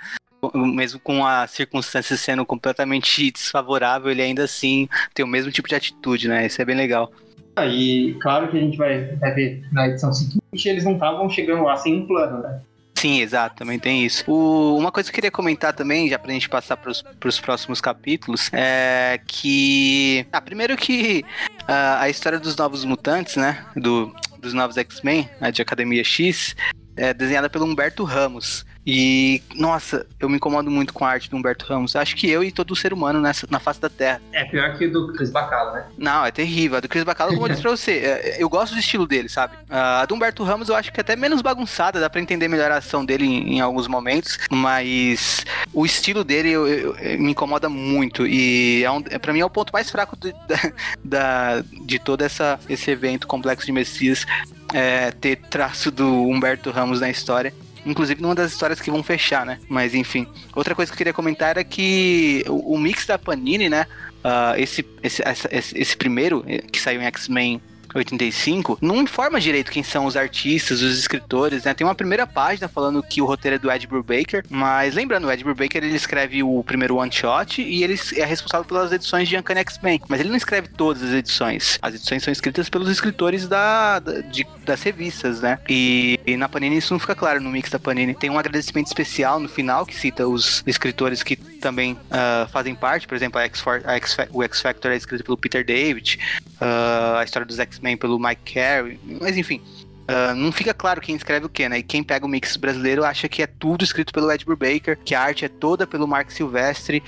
Mesmo 0.53 0.99
com 0.99 1.25
a 1.25 1.47
circunstância 1.47 2.17
sendo 2.17 2.45
completamente 2.45 3.31
desfavorável, 3.31 4.11
ele 4.11 4.21
ainda 4.21 4.43
assim 4.43 4.89
tem 5.13 5.23
o 5.23 5.27
mesmo 5.27 5.49
tipo 5.53 5.69
de 5.69 5.75
atitude, 5.75 6.27
né? 6.27 6.45
Isso 6.45 6.61
é 6.61 6.65
bem 6.65 6.75
legal. 6.75 7.09
Ah, 7.55 7.65
e 7.65 8.17
claro 8.21 8.49
que 8.49 8.57
a 8.57 8.59
gente 8.59 8.77
vai, 8.77 9.15
vai 9.15 9.33
ver 9.33 9.63
na 9.71 9.87
edição 9.87 10.11
seguinte, 10.11 10.67
eles 10.67 10.83
não 10.83 10.93
estavam 10.93 11.29
chegando 11.29 11.63
lá 11.63 11.77
sem 11.77 11.95
um 11.95 12.05
plano, 12.05 12.41
né? 12.43 12.59
Sim, 12.95 13.19
exato, 13.19 13.57
também 13.57 13.77
tem 13.77 14.05
isso. 14.05 14.23
O, 14.31 14.77
uma 14.77 14.91
coisa 14.91 15.09
que 15.09 15.11
eu 15.11 15.15
queria 15.15 15.31
comentar 15.31 15.73
também, 15.73 16.07
já 16.07 16.17
pra 16.17 16.31
gente 16.31 16.47
passar 16.47 16.77
pros, 16.77 17.01
pros 17.19 17.39
próximos 17.39 17.81
capítulos, 17.81 18.49
é 18.53 19.19
que. 19.27 20.25
Ah, 20.31 20.39
primeiro 20.39 20.77
que 20.77 21.25
uh, 21.63 21.99
a 21.99 22.09
história 22.09 22.39
dos 22.39 22.55
novos 22.55 22.85
mutantes, 22.85 23.35
né? 23.35 23.65
Do, 23.75 24.15
dos 24.43 24.53
novos 24.53 24.77
X-Men, 24.77 25.29
né, 25.41 25.51
de 25.51 25.61
Academia 25.61 26.03
X, 26.03 26.55
é 26.95 27.13
desenhada 27.13 27.49
pelo 27.49 27.65
Humberto 27.65 28.03
Ramos. 28.03 28.65
E, 28.85 29.41
nossa, 29.55 30.05
eu 30.19 30.27
me 30.27 30.35
incomodo 30.35 30.69
muito 30.69 30.93
com 30.93 31.05
a 31.05 31.09
arte 31.09 31.29
do 31.29 31.37
Humberto 31.37 31.65
Ramos. 31.65 31.95
Acho 31.95 32.15
que 32.15 32.29
eu 32.29 32.43
e 32.43 32.51
todo 32.51 32.75
ser 32.75 32.93
humano 32.93 33.21
nessa, 33.21 33.47
na 33.49 33.59
face 33.59 33.79
da 33.79 33.89
Terra. 33.89 34.21
É 34.31 34.43
pior 34.43 34.77
que 34.77 34.87
do 34.87 35.13
Chris 35.13 35.31
Bacalo, 35.31 35.73
né? 35.73 35.85
Não, 35.97 36.25
é 36.25 36.31
terrível. 36.31 36.77
A 36.77 36.81
do 36.81 36.89
Chris 36.89 37.03
Bacalo, 37.03 37.33
como 37.33 37.45
eu 37.45 37.49
disse 37.49 37.61
pra 37.61 37.71
você, 37.71 37.91
é, 37.91 38.37
eu 38.39 38.49
gosto 38.49 38.73
do 38.73 38.79
estilo 38.79 39.07
dele, 39.07 39.29
sabe? 39.29 39.55
A 39.69 40.05
do 40.05 40.15
Humberto 40.15 40.43
Ramos 40.43 40.67
eu 40.67 40.75
acho 40.75 40.91
que 40.91 40.99
é 40.99 41.01
até 41.01 41.15
menos 41.15 41.41
bagunçada, 41.41 41.99
dá 41.99 42.09
pra 42.09 42.19
entender 42.19 42.47
melhor 42.47 42.71
a 42.71 42.77
ação 42.77 43.05
dele 43.05 43.25
em, 43.25 43.55
em 43.55 43.61
alguns 43.61 43.87
momentos, 43.87 44.37
mas 44.49 45.45
o 45.73 45.85
estilo 45.85 46.23
dele 46.23 46.49
eu, 46.49 46.67
eu, 46.67 46.95
eu, 46.97 47.19
me 47.19 47.31
incomoda 47.31 47.69
muito. 47.69 48.27
E 48.27 48.83
é 48.83 48.91
um, 48.91 49.01
é, 49.09 49.17
pra 49.17 49.31
mim 49.31 49.39
é 49.39 49.45
o 49.45 49.49
ponto 49.49 49.71
mais 49.71 49.89
fraco 49.89 50.15
do, 50.15 50.31
da, 50.31 50.73
da, 51.03 51.63
de 51.85 51.99
todo 51.99 52.21
essa, 52.21 52.59
esse 52.67 52.91
evento 52.91 53.27
complexo 53.27 53.65
de 53.65 53.71
Messias. 53.71 54.25
É, 54.73 55.11
ter 55.11 55.35
traço 55.35 55.91
do 55.91 56.27
Humberto 56.27 56.71
Ramos 56.71 56.99
na 56.99 57.09
história. 57.09 57.53
Inclusive 57.85 58.21
numa 58.21 58.35
das 58.35 58.51
histórias 58.51 58.79
que 58.79 58.89
vão 58.89 59.03
fechar, 59.03 59.45
né? 59.45 59.59
Mas 59.67 59.93
enfim. 59.93 60.27
Outra 60.55 60.73
coisa 60.73 60.91
que 60.91 60.95
eu 60.95 60.97
queria 60.97 61.13
comentar 61.13 61.49
era 61.49 61.63
que 61.63 62.43
o, 62.47 62.75
o 62.75 62.79
mix 62.79 63.05
da 63.05 63.17
Panini, 63.17 63.69
né? 63.69 63.85
Uh, 64.23 64.57
esse, 64.57 64.85
esse, 65.01 65.21
esse, 65.51 65.77
esse 65.77 65.97
primeiro, 65.97 66.45
eh, 66.47 66.59
que 66.59 66.79
saiu 66.79 67.01
em 67.01 67.05
X-Men 67.05 67.61
85, 67.93 68.77
não 68.81 68.97
informa 68.97 69.39
direito 69.39 69.71
quem 69.71 69.83
são 69.83 70.05
os 70.05 70.15
artistas, 70.15 70.81
os 70.81 70.97
escritores, 70.97 71.63
né? 71.63 71.73
Tem 71.73 71.85
uma 71.85 71.95
primeira 71.95 72.25
página 72.25 72.67
falando 72.67 73.03
que 73.03 73.21
o 73.21 73.25
roteiro 73.25 73.55
é 73.55 73.59
do 73.59 73.71
Ed 73.71 73.87
Brubaker, 73.87 74.43
mas 74.49 74.93
lembrando, 74.93 75.27
o 75.27 75.31
Ed 75.31 75.43
Brubaker 75.43 75.83
ele 75.83 75.95
escreve 75.95 76.43
o 76.43 76.63
primeiro 76.63 76.97
one 76.97 77.11
shot 77.11 77.61
e 77.61 77.83
ele 77.83 77.99
é 78.15 78.25
responsável 78.25 78.65
pelas 78.65 78.91
edições 78.91 79.27
de 79.27 79.37
Uncanny 79.37 79.59
X-Men, 79.61 80.01
mas 80.07 80.19
ele 80.19 80.29
não 80.29 80.37
escreve 80.37 80.67
todas 80.67 81.03
as 81.03 81.11
edições. 81.11 81.77
As 81.81 81.95
edições 81.95 82.23
são 82.23 82.31
escritas 82.31 82.69
pelos 82.69 82.89
escritores 82.89 83.47
da, 83.47 83.99
da 83.99 84.21
de, 84.21 84.45
das 84.65 84.81
revistas, 84.81 85.41
né? 85.41 85.59
E, 85.69 86.19
e, 86.25 86.37
na 86.37 86.49
Panini 86.49 86.77
isso 86.77 86.93
não 86.93 86.99
fica 86.99 87.15
claro 87.15 87.41
no 87.41 87.49
mix 87.49 87.69
da 87.69 87.79
Panini. 87.79 88.13
Tem 88.13 88.29
um 88.29 88.39
agradecimento 88.39 88.87
especial 88.87 89.39
no 89.39 89.49
final 89.49 89.85
que 89.85 89.95
cita 89.95 90.27
os 90.27 90.63
escritores 90.65 91.23
que 91.23 91.37
também 91.63 91.93
uh, 91.93 92.47
fazem 92.49 92.75
parte, 92.75 93.07
por 93.07 93.15
exemplo, 93.15 93.39
a 93.39 93.45
X, 93.45 93.63
a 93.85 93.95
X, 93.95 94.17
o 94.31 94.43
X 94.43 94.59
Factor 94.59 94.91
é 94.91 94.97
escrito 94.97 95.23
pelo 95.23 95.37
Peter 95.37 95.65
David, 95.65 96.19
uh, 96.61 97.17
a 97.17 97.23
história 97.23 97.45
dos 97.45 97.57
X-Men 97.57 97.95
pelo 97.95 98.19
Mike 98.19 98.53
Carey, 98.53 98.99
mas 99.21 99.37
enfim. 99.37 99.61
Uh, 100.03 100.35
não 100.35 100.51
fica 100.51 100.73
claro 100.73 100.99
quem 100.99 101.15
escreve 101.15 101.45
o 101.45 101.49
que, 101.49 101.69
né? 101.69 101.77
E 101.77 101.83
quem 101.83 102.03
pega 102.03 102.25
o 102.25 102.27
mix 102.27 102.57
brasileiro 102.57 103.05
acha 103.05 103.29
que 103.29 103.41
é 103.41 103.47
tudo 103.47 103.85
escrito 103.85 104.11
pelo 104.11 104.29
Ed 104.29 104.43
Brubaker, 104.43 104.99
que 105.05 105.15
a 105.15 105.21
arte 105.21 105.45
é 105.45 105.47
toda 105.47 105.87
pelo 105.87 106.05
Mark 106.05 106.29
Silvestre. 106.29 107.01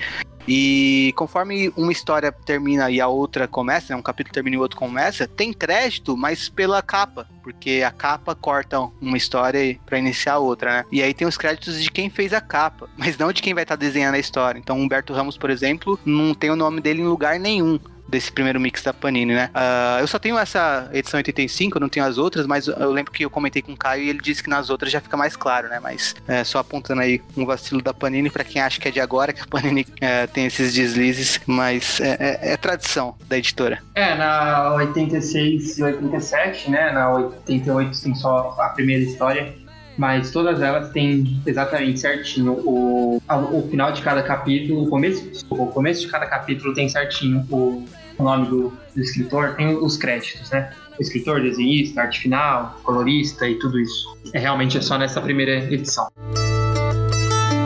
E 0.48 1.14
conforme 1.16 1.72
uma 1.76 1.92
história 1.92 2.32
termina 2.32 2.90
e 2.92 3.02
a 3.02 3.08
outra 3.08 3.48
começa, 3.48 3.94
né, 3.94 4.00
um 4.00 4.02
capítulo 4.02 4.34
termina 4.34 4.56
e 4.56 4.60
o 4.60 4.62
outro 4.62 4.78
começa, 4.78 5.28
tem 5.28 5.52
crédito, 5.52 6.16
mas 6.16 6.50
pela 6.50 6.82
capa, 6.82 7.28
porque 7.44 7.84
a 7.86 7.92
capa 7.92 8.36
corta 8.36 8.80
uma 9.02 9.18
história 9.18 9.78
para 9.86 9.98
iniciar 9.98 10.38
outra, 10.38 10.72
né? 10.72 10.86
E 10.92 11.02
aí 11.02 11.14
tem 11.14 11.28
os 11.28 11.38
créditos 11.38 11.82
de 11.82 11.90
quem 11.90 12.10
fez 12.10 12.34
a 12.34 12.42
capa, 12.42 12.90
mas 12.98 13.18
não 13.18 13.32
de 13.32 13.42
quem 13.42 13.54
vai 13.54 13.64
estar 13.64 13.78
tá 13.78 13.80
desenhando 13.80 14.16
a 14.16 14.20
história. 14.20 14.60
Então 14.60 14.80
Humberto 14.80 15.14
Ramos, 15.14 15.38
por 15.38 15.50
exemplo, 15.50 16.00
não 16.06 16.34
tem 16.34 16.50
o 16.50 16.56
nome 16.56 16.82
dele 16.82 17.02
em 17.02 17.08
lugar 17.08 17.40
nenhum 17.40 17.80
desse 18.08 18.32
primeiro 18.32 18.60
mix 18.60 18.84
da 18.84 18.94
Panini, 18.94 19.34
né? 19.34 19.50
Uh, 19.54 20.00
eu 20.02 20.08
só 20.08 20.20
tenho 20.20 20.38
essa 20.38 20.90
edição 20.94 21.18
85, 21.18 21.78
eu 21.78 21.82
não 21.82 21.90
tenho 21.90 22.06
as 22.06 22.18
outras, 22.18 22.46
mas 22.46 22.68
eu 22.68 22.92
lembro 22.92 23.12
que 23.12 23.26
eu 23.26 23.30
comentei 23.30 23.62
com 23.62 23.74
o 23.74 23.78
Caio 23.78 24.04
e 24.04 24.10
ele 24.10 24.20
disse 24.20 24.44
que 24.44 24.50
nas 24.50 24.70
outras 24.70 24.92
já 24.92 25.02
fica 25.02 25.18
mais 25.18 25.36
claro, 25.36 25.68
né? 25.68 25.80
Mas 25.80 26.16
é, 26.28 26.44
só 26.44 26.60
apontando 26.60 27.02
aí 27.02 27.22
um 27.36 27.46
vacilo 27.46 27.82
da 27.82 27.94
Panini 27.94 28.30
para 28.30 28.44
quem 28.44 28.62
acha 28.62 28.80
que 28.80 28.88
é 28.88 28.92
de 28.92 29.00
agora, 29.00 29.34
que 29.34 29.42
a 29.42 29.48
Panini 29.48 29.86
é, 30.00 30.28
tem 30.28 30.46
esses 30.46 30.74
deslizes, 30.74 31.40
mas 31.46 32.00
é, 32.00 32.18
é, 32.20 32.54
é, 32.54 32.58
tradição 32.58 33.16
da 33.28 33.38
editora. 33.38 33.82
É, 33.96 34.16
na 34.16 34.74
86 34.76 35.78
e 35.78 35.84
87, 35.84 36.70
né? 36.70 36.92
Na 36.92 37.12
88 37.12 38.02
tem 38.02 38.16
só 38.16 38.56
a 38.60 38.70
primeira 38.70 39.04
história 39.04 39.65
mas 39.98 40.32
todas 40.32 40.62
elas 40.62 40.90
têm 40.92 41.42
exatamente 41.46 42.00
certinho 42.00 42.54
o, 42.54 43.22
o 43.28 43.68
final 43.70 43.92
de 43.92 44.02
cada 44.02 44.22
capítulo, 44.24 44.84
o 44.84 44.90
começo, 44.90 45.46
o 45.50 45.68
começo 45.68 46.02
de 46.02 46.08
cada 46.08 46.26
capítulo 46.26 46.74
tem 46.74 46.90
certinho 46.90 47.46
o, 47.50 47.86
o 48.18 48.24
nome 48.24 48.48
do, 48.48 48.74
do, 48.96 49.02
escritor, 49.02 49.56
tem 49.56 49.76
os 49.76 49.98
créditos, 49.98 50.50
né? 50.50 50.72
Escritor, 51.00 51.42
desenhista, 51.42 52.02
arte 52.02 52.22
final, 52.22 52.80
colorista 52.84 53.48
e 53.48 53.56
tudo 53.56 53.80
isso. 53.80 54.18
É 54.34 54.40
realmente 54.40 54.78
é 54.78 54.82
só 54.82 54.98
nessa 54.98 55.22
primeira 55.22 55.52
edição. 55.74 56.08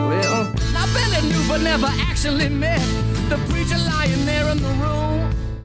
Well, 0.08 0.46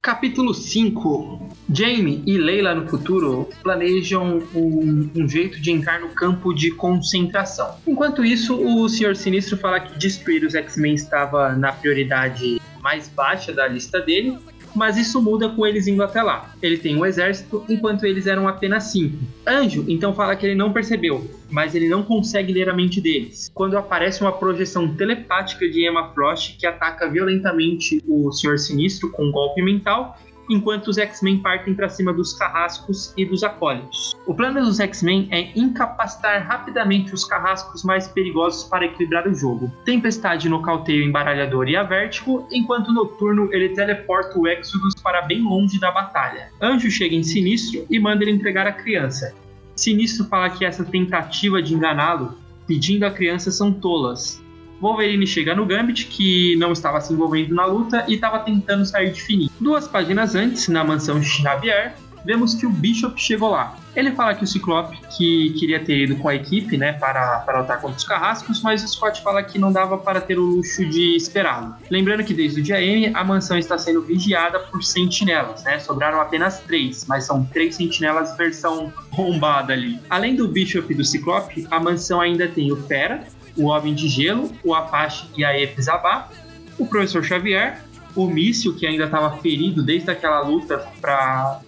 Capítulo 0.05 0.53
5 0.53 1.49
Jamie 1.67 2.21
e 2.27 2.37
Leila 2.37 2.75
no 2.75 2.87
futuro 2.87 3.49
planejam 3.63 4.37
um, 4.53 5.09
um, 5.15 5.27
jeito 5.27 5.59
de 5.59 5.71
entrar 5.71 5.99
no 5.99 6.09
campo 6.09 6.53
de 6.53 6.69
concentração. 6.69 7.79
Enquanto 7.87 8.23
isso, 8.23 8.55
o 8.55 8.87
Senhor 8.87 9.15
Sinistro 9.15 9.57
fala 9.57 9.79
que 9.79 9.97
destruir 9.97 10.43
os 10.43 10.53
X-Men 10.53 10.93
estava 10.93 11.55
na 11.55 11.71
prioridade 11.71 12.61
mais 12.83 13.09
baixa 13.09 13.51
da 13.51 13.67
lista 13.67 13.99
dele 13.99 14.37
mas 14.75 14.97
isso 14.97 15.21
muda 15.21 15.49
com 15.49 15.65
eles 15.65 15.87
indo 15.87 16.03
até 16.03 16.21
lá. 16.21 16.53
Ele 16.61 16.77
tem 16.77 16.95
um 16.95 17.05
exército, 17.05 17.63
enquanto 17.69 18.05
eles 18.05 18.27
eram 18.27 18.47
apenas 18.47 18.85
cinco. 18.85 19.17
Anjo 19.47 19.85
então 19.87 20.13
fala 20.13 20.35
que 20.35 20.45
ele 20.45 20.55
não 20.55 20.73
percebeu, 20.73 21.29
mas 21.49 21.73
ele 21.73 21.87
não 21.89 22.03
consegue 22.03 22.53
ler 22.53 22.69
a 22.69 22.73
mente 22.73 22.99
deles. 22.99 23.49
Quando 23.53 23.77
aparece 23.77 24.21
uma 24.21 24.31
projeção 24.31 24.93
telepática 24.95 25.67
de 25.67 25.87
Emma 25.87 26.09
Frost 26.13 26.57
que 26.57 26.65
ataca 26.65 27.09
violentamente 27.09 28.01
o 28.07 28.31
Senhor 28.31 28.57
Sinistro 28.57 29.11
com 29.11 29.25
um 29.25 29.31
golpe 29.31 29.61
mental 29.61 30.17
enquanto 30.49 30.87
os 30.87 30.97
X-Men 30.97 31.39
partem 31.39 31.73
para 31.73 31.89
cima 31.89 32.13
dos 32.13 32.33
carrascos 32.33 33.13
e 33.17 33.25
dos 33.25 33.43
acólitos. 33.43 34.15
O 34.25 34.33
plano 34.33 34.61
dos 34.61 34.79
X-Men 34.79 35.27
é 35.31 35.51
incapacitar 35.57 36.45
rapidamente 36.45 37.13
os 37.13 37.25
carrascos 37.25 37.83
mais 37.83 38.07
perigosos 38.07 38.65
para 38.65 38.85
equilibrar 38.85 39.27
o 39.27 39.33
jogo. 39.33 39.71
Tempestade 39.83 40.49
nocauteia 40.49 41.03
o 41.03 41.07
embaralhador 41.07 41.67
e 41.67 41.75
a 41.75 41.83
Vértigo, 41.83 42.47
enquanto 42.51 42.93
Noturno 42.93 43.49
ele 43.53 43.69
teleporta 43.69 44.37
o 44.37 44.47
Exodus 44.47 44.95
para 45.01 45.21
bem 45.21 45.41
longe 45.41 45.79
da 45.79 45.91
batalha. 45.91 46.49
Anjo 46.61 46.89
chega 46.89 47.15
em 47.15 47.23
Sinistro 47.23 47.85
e 47.89 47.99
manda 47.99 48.23
ele 48.23 48.31
entregar 48.31 48.67
a 48.67 48.71
criança. 48.71 49.33
Sinistro 49.75 50.25
fala 50.25 50.49
que 50.49 50.63
essa 50.63 50.85
tentativa 50.85 51.61
de 51.61 51.73
enganá-lo, 51.73 52.37
pedindo 52.65 53.05
a 53.05 53.11
criança, 53.11 53.51
são 53.51 53.71
tolas, 53.71 54.41
Wolverine 54.81 55.25
chega 55.25 55.55
no 55.55 55.65
Gambit, 55.65 56.07
que 56.07 56.55
não 56.57 56.71
estava 56.71 56.99
se 57.01 57.13
envolvendo 57.13 57.53
na 57.53 57.65
luta 57.65 58.05
e 58.07 58.15
estava 58.15 58.39
tentando 58.39 58.85
sair 58.85 59.11
de 59.11 59.21
fininho. 59.21 59.49
Duas 59.59 59.87
páginas 59.87 60.35
antes, 60.35 60.67
na 60.67 60.83
mansão 60.83 61.21
Xavier, 61.21 61.95
vemos 62.25 62.55
que 62.55 62.65
o 62.65 62.69
Bishop 62.69 63.21
chegou 63.21 63.51
lá. 63.51 63.77
Ele 63.95 64.11
fala 64.11 64.33
que 64.33 64.43
o 64.43 64.47
Ciclope 64.47 64.99
que 65.15 65.51
queria 65.51 65.79
ter 65.79 66.03
ido 66.03 66.15
com 66.17 66.27
a 66.27 66.35
equipe, 66.35 66.75
né, 66.75 66.93
para, 66.93 67.39
para 67.39 67.61
lutar 67.61 67.79
contra 67.79 67.97
os 67.97 68.03
carrascos, 68.03 68.61
mas 68.61 68.83
o 68.83 68.87
Scott 68.87 69.21
fala 69.21 69.41
que 69.43 69.57
não 69.57 69.71
dava 69.71 69.97
para 69.97 70.19
ter 70.19 70.37
o 70.37 70.43
luxo 70.43 70.85
de 70.85 71.15
esperá-lo. 71.15 71.75
Lembrando 71.89 72.23
que 72.23 72.33
desde 72.33 72.59
o 72.59 72.63
dia 72.63 72.81
M, 72.81 73.11
a 73.13 73.23
mansão 73.23 73.57
está 73.57 73.77
sendo 73.77 74.01
vigiada 74.01 74.59
por 74.59 74.83
sentinelas, 74.83 75.63
né? 75.63 75.79
Sobraram 75.79 76.19
apenas 76.19 76.59
três, 76.59 77.05
mas 77.07 77.25
são 77.25 77.45
três 77.45 77.75
sentinelas 77.75 78.35
versão 78.35 78.91
bombada 79.15 79.71
ali. 79.71 79.99
Além 80.09 80.35
do 80.35 80.47
Bishop 80.47 80.91
e 80.91 80.95
do 80.95 81.05
Ciclope, 81.05 81.65
a 81.71 81.79
mansão 81.79 82.19
ainda 82.19 82.47
tem 82.47 82.71
o 82.71 82.75
Fera, 82.75 83.23
o 83.57 83.65
Homem 83.65 83.93
de 83.93 84.07
Gelo, 84.07 84.51
o 84.63 84.73
Apache 84.73 85.27
e 85.37 85.43
a 85.43 85.57
Epizabá, 85.59 86.29
o 86.77 86.85
Professor 86.85 87.23
Xavier, 87.23 87.81
o 88.15 88.27
Míssil, 88.27 88.75
que 88.75 88.85
ainda 88.85 89.05
estava 89.05 89.37
ferido 89.37 89.83
desde 89.83 90.09
aquela 90.09 90.41
luta 90.41 90.85
para 91.01 91.61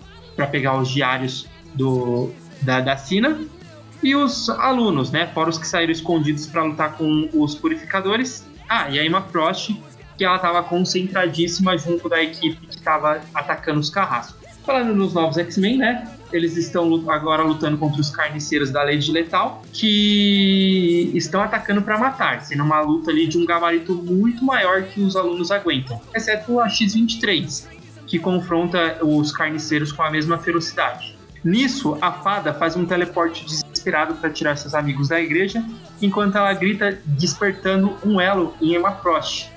pegar 0.50 0.78
os 0.78 0.90
diários 0.90 1.48
do, 1.74 2.32
da, 2.62 2.82
da 2.82 2.98
Sina, 2.98 3.40
e 4.02 4.16
os 4.16 4.50
alunos, 4.50 5.12
né? 5.12 5.28
Fora 5.34 5.50
os 5.50 5.58
que 5.58 5.68
saíram 5.68 5.92
escondidos 5.92 6.46
para 6.46 6.64
lutar 6.64 6.98
com 6.98 7.30
os 7.34 7.56
purificadores. 7.56 8.46
Ah, 8.70 8.90
e 8.90 9.00
a 9.00 9.06
Emma 9.06 9.22
Frost, 9.22 9.76
que 10.18 10.24
ela 10.24 10.36
estava 10.36 10.62
concentradíssima 10.64 11.78
junto 11.78 12.08
da 12.08 12.22
equipe 12.22 12.68
que 12.68 12.76
estava 12.76 13.22
atacando 13.34 13.80
os 13.80 13.90
carrascos. 13.90 14.38
Falando 14.66 14.94
nos 14.94 15.14
novos 15.14 15.38
X-Men, 15.38 15.78
né? 15.78 16.17
Eles 16.32 16.58
estão 16.58 17.10
agora 17.10 17.44
lutando 17.44 17.78
contra 17.78 18.02
os 18.02 18.10
carniceiros 18.10 18.70
da 18.70 18.84
Lei 18.84 18.98
de 18.98 19.12
Letal, 19.12 19.64
que 19.72 21.12
estão 21.14 21.42
atacando 21.42 21.82
para 21.82 21.98
matar, 21.98 22.42
sendo 22.42 22.64
uma 22.64 22.82
luta 22.82 23.12
ali 23.12 23.28
de 23.28 23.38
um 23.38 23.46
gabarito 23.46 23.96
muito 23.96 24.44
maior 24.44 24.84
que 24.84 25.02
os 25.02 25.16
alunos 25.16 25.52
aguentam, 25.52 26.02
exceto 26.14 26.60
a 26.60 26.68
X-23, 26.68 27.68
que 28.06 28.20
confronta 28.20 28.98
os 29.04 29.32
carniceiros 29.32 29.92
com 29.92 30.04
a 30.04 30.12
mesma 30.12 30.38
ferocidade. 30.38 31.18
Nisso, 31.44 31.98
a 32.02 32.12
fada 32.12 32.54
faz 32.54 32.76
um 32.76 32.86
teleporte 32.86 33.46
desesperado 33.46 34.16
para 34.16 34.30
tirar 34.30 34.58
seus 34.58 34.74
amigos 34.74 35.08
da 35.08 35.22
igreja, 35.22 35.64
enquanto 36.02 36.38
ela 36.38 36.54
grita 36.54 37.00
despertando 37.06 37.96
um 38.04 38.20
elo 38.20 38.54
em 38.62 38.76
Emma 38.76 38.92
Frost, 38.92 39.50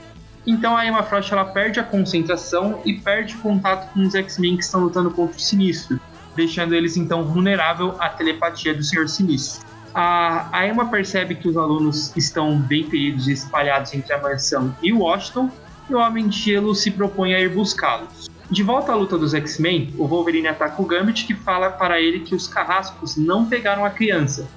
então 0.47 0.77
a 0.77 0.87
Emma 0.87 1.03
Frost 1.03 1.31
ela 1.33 1.45
perde 1.45 1.79
a 1.81 1.85
concentração 1.85 2.81
e 2.85 2.95
perde 2.95 3.35
contato 3.37 3.93
com 3.93 4.01
os 4.01 4.15
X-Men 4.15 4.57
que 4.57 4.65
estão 4.65 4.81
lutando 4.81 5.11
contra 5.11 5.37
o 5.37 5.41
Sinistro, 5.41 6.01
deixando 6.37 6.75
eles 6.75 6.97
então 6.97 7.25
vulnerável 7.25 7.95
à 7.99 8.09
telepatia 8.09 8.75
do 8.75 8.83
Senhor 8.83 9.09
Sinistro. 9.09 9.67
A, 9.95 10.49
a 10.57 10.67
Emma 10.67 10.87
percebe 10.89 11.35
que 11.35 11.49
os 11.49 11.57
alunos 11.57 12.17
estão 12.17 12.57
bem 12.57 12.85
feridos 12.85 13.27
e 13.27 13.33
espalhados 13.33 13.93
entre 13.93 14.13
a 14.13 14.21
mansão 14.21 14.75
e 14.83 14.93
Washington, 14.93 15.51
e 15.89 15.95
o 15.95 15.99
Homem 15.99 16.29
de 16.29 16.39
Gelo 16.39 16.75
se 16.75 16.91
propõe 16.91 17.35
a 17.35 17.41
ir 17.41 17.49
buscá-los. 17.49 18.31
De 18.49 18.63
volta 18.63 18.93
à 18.93 18.95
luta 18.95 19.19
dos 19.19 19.35
X-Men, 19.35 19.95
o 19.99 20.07
Wolverine 20.07 20.49
ataca 20.49 20.81
o 20.81 20.85
Gambit, 20.85 21.27
que 21.27 21.35
fala 21.35 21.71
para 21.71 22.01
ele 22.01 22.21
que 22.21 22.35
os 22.35 22.47
carrascos 22.47 23.17
não 23.17 23.47
pegaram 23.47 23.85
a 23.85 23.91
criança, 23.91 24.49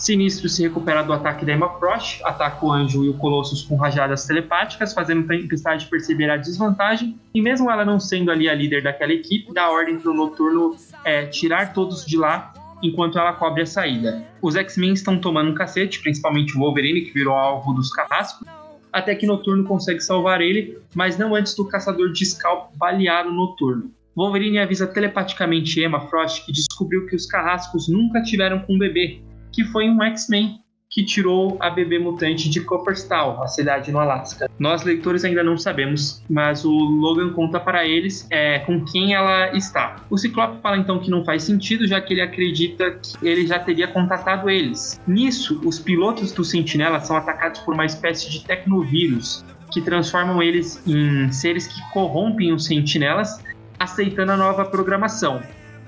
Sinistro 0.00 0.48
se 0.48 0.62
recupera 0.62 1.02
do 1.02 1.12
ataque 1.12 1.44
da 1.44 1.52
Emma 1.52 1.68
Frost, 1.78 2.22
ataca 2.24 2.64
o 2.64 2.72
Anjo 2.72 3.04
e 3.04 3.10
o 3.10 3.14
Colossus 3.18 3.62
com 3.62 3.76
rajadas 3.76 4.24
telepáticas, 4.24 4.94
fazendo 4.94 5.26
Tempestade 5.26 5.86
perceber 5.88 6.30
a 6.30 6.38
desvantagem, 6.38 7.20
e 7.34 7.42
mesmo 7.42 7.70
ela 7.70 7.84
não 7.84 8.00
sendo 8.00 8.30
ali 8.30 8.48
a 8.48 8.54
líder 8.54 8.82
daquela 8.82 9.12
equipe, 9.12 9.52
dá 9.52 9.70
ordem 9.70 9.98
para 9.98 10.10
o 10.10 10.14
Noturno 10.14 10.74
é, 11.04 11.26
tirar 11.26 11.72
todos 11.72 12.04
de 12.04 12.16
lá 12.16 12.52
enquanto 12.82 13.18
ela 13.18 13.32
cobre 13.32 13.62
a 13.62 13.66
saída. 13.66 14.24
Os 14.40 14.56
X-Men 14.56 14.92
estão 14.92 15.18
tomando 15.18 15.50
um 15.50 15.54
cacete, 15.54 16.00
principalmente 16.00 16.56
o 16.56 16.60
Wolverine, 16.60 17.02
que 17.02 17.12
virou 17.12 17.34
alvo 17.34 17.72
dos 17.72 17.90
carrascos, 17.92 18.46
até 18.92 19.14
que 19.14 19.26
Noturno 19.26 19.64
consegue 19.64 20.00
salvar 20.00 20.40
ele, 20.40 20.78
mas 20.94 21.18
não 21.18 21.34
antes 21.34 21.54
do 21.54 21.66
caçador 21.66 22.12
de 22.12 22.24
Scalp 22.24 22.74
balear 22.76 23.26
o 23.26 23.32
Noturno. 23.32 23.92
Wolverine 24.16 24.58
avisa 24.58 24.86
telepaticamente 24.86 25.80
Emma 25.80 26.00
Frost 26.08 26.44
que 26.44 26.52
descobriu 26.52 27.06
que 27.06 27.14
os 27.14 27.26
carrascos 27.26 27.88
nunca 27.88 28.20
tiveram 28.22 28.58
com 28.60 28.74
um 28.74 28.78
bebê, 28.78 29.20
que 29.52 29.64
foi 29.64 29.88
um 29.88 30.02
X-Men 30.02 30.59
que 30.90 31.04
tirou 31.04 31.56
a 31.60 31.70
bebê 31.70 32.00
mutante 32.00 32.50
de 32.50 32.60
Copperstall, 32.62 33.40
a 33.40 33.46
cidade 33.46 33.92
no 33.92 34.00
Alasca. 34.00 34.50
Nós, 34.58 34.82
leitores, 34.82 35.24
ainda 35.24 35.42
não 35.44 35.56
sabemos, 35.56 36.20
mas 36.28 36.64
o 36.64 36.72
Logan 36.72 37.32
conta 37.32 37.60
para 37.60 37.86
eles 37.86 38.26
é, 38.28 38.58
com 38.58 38.84
quem 38.84 39.14
ela 39.14 39.56
está. 39.56 40.04
O 40.10 40.18
Ciclope 40.18 40.60
fala 40.60 40.76
então 40.76 40.98
que 40.98 41.08
não 41.08 41.24
faz 41.24 41.44
sentido, 41.44 41.86
já 41.86 42.00
que 42.00 42.12
ele 42.12 42.20
acredita 42.20 42.90
que 42.90 43.16
ele 43.22 43.46
já 43.46 43.60
teria 43.60 43.86
contatado 43.86 44.50
eles. 44.50 45.00
Nisso, 45.06 45.60
os 45.64 45.78
pilotos 45.78 46.32
do 46.32 46.44
Sentinela 46.44 46.98
são 46.98 47.16
atacados 47.16 47.60
por 47.60 47.72
uma 47.72 47.86
espécie 47.86 48.28
de 48.28 48.44
tecnovírus 48.44 49.44
que 49.70 49.80
transformam 49.80 50.42
eles 50.42 50.82
em 50.88 51.30
seres 51.30 51.68
que 51.68 51.80
corrompem 51.92 52.52
os 52.52 52.64
sentinelas, 52.64 53.40
aceitando 53.78 54.32
a 54.32 54.36
nova 54.36 54.64
programação 54.64 55.40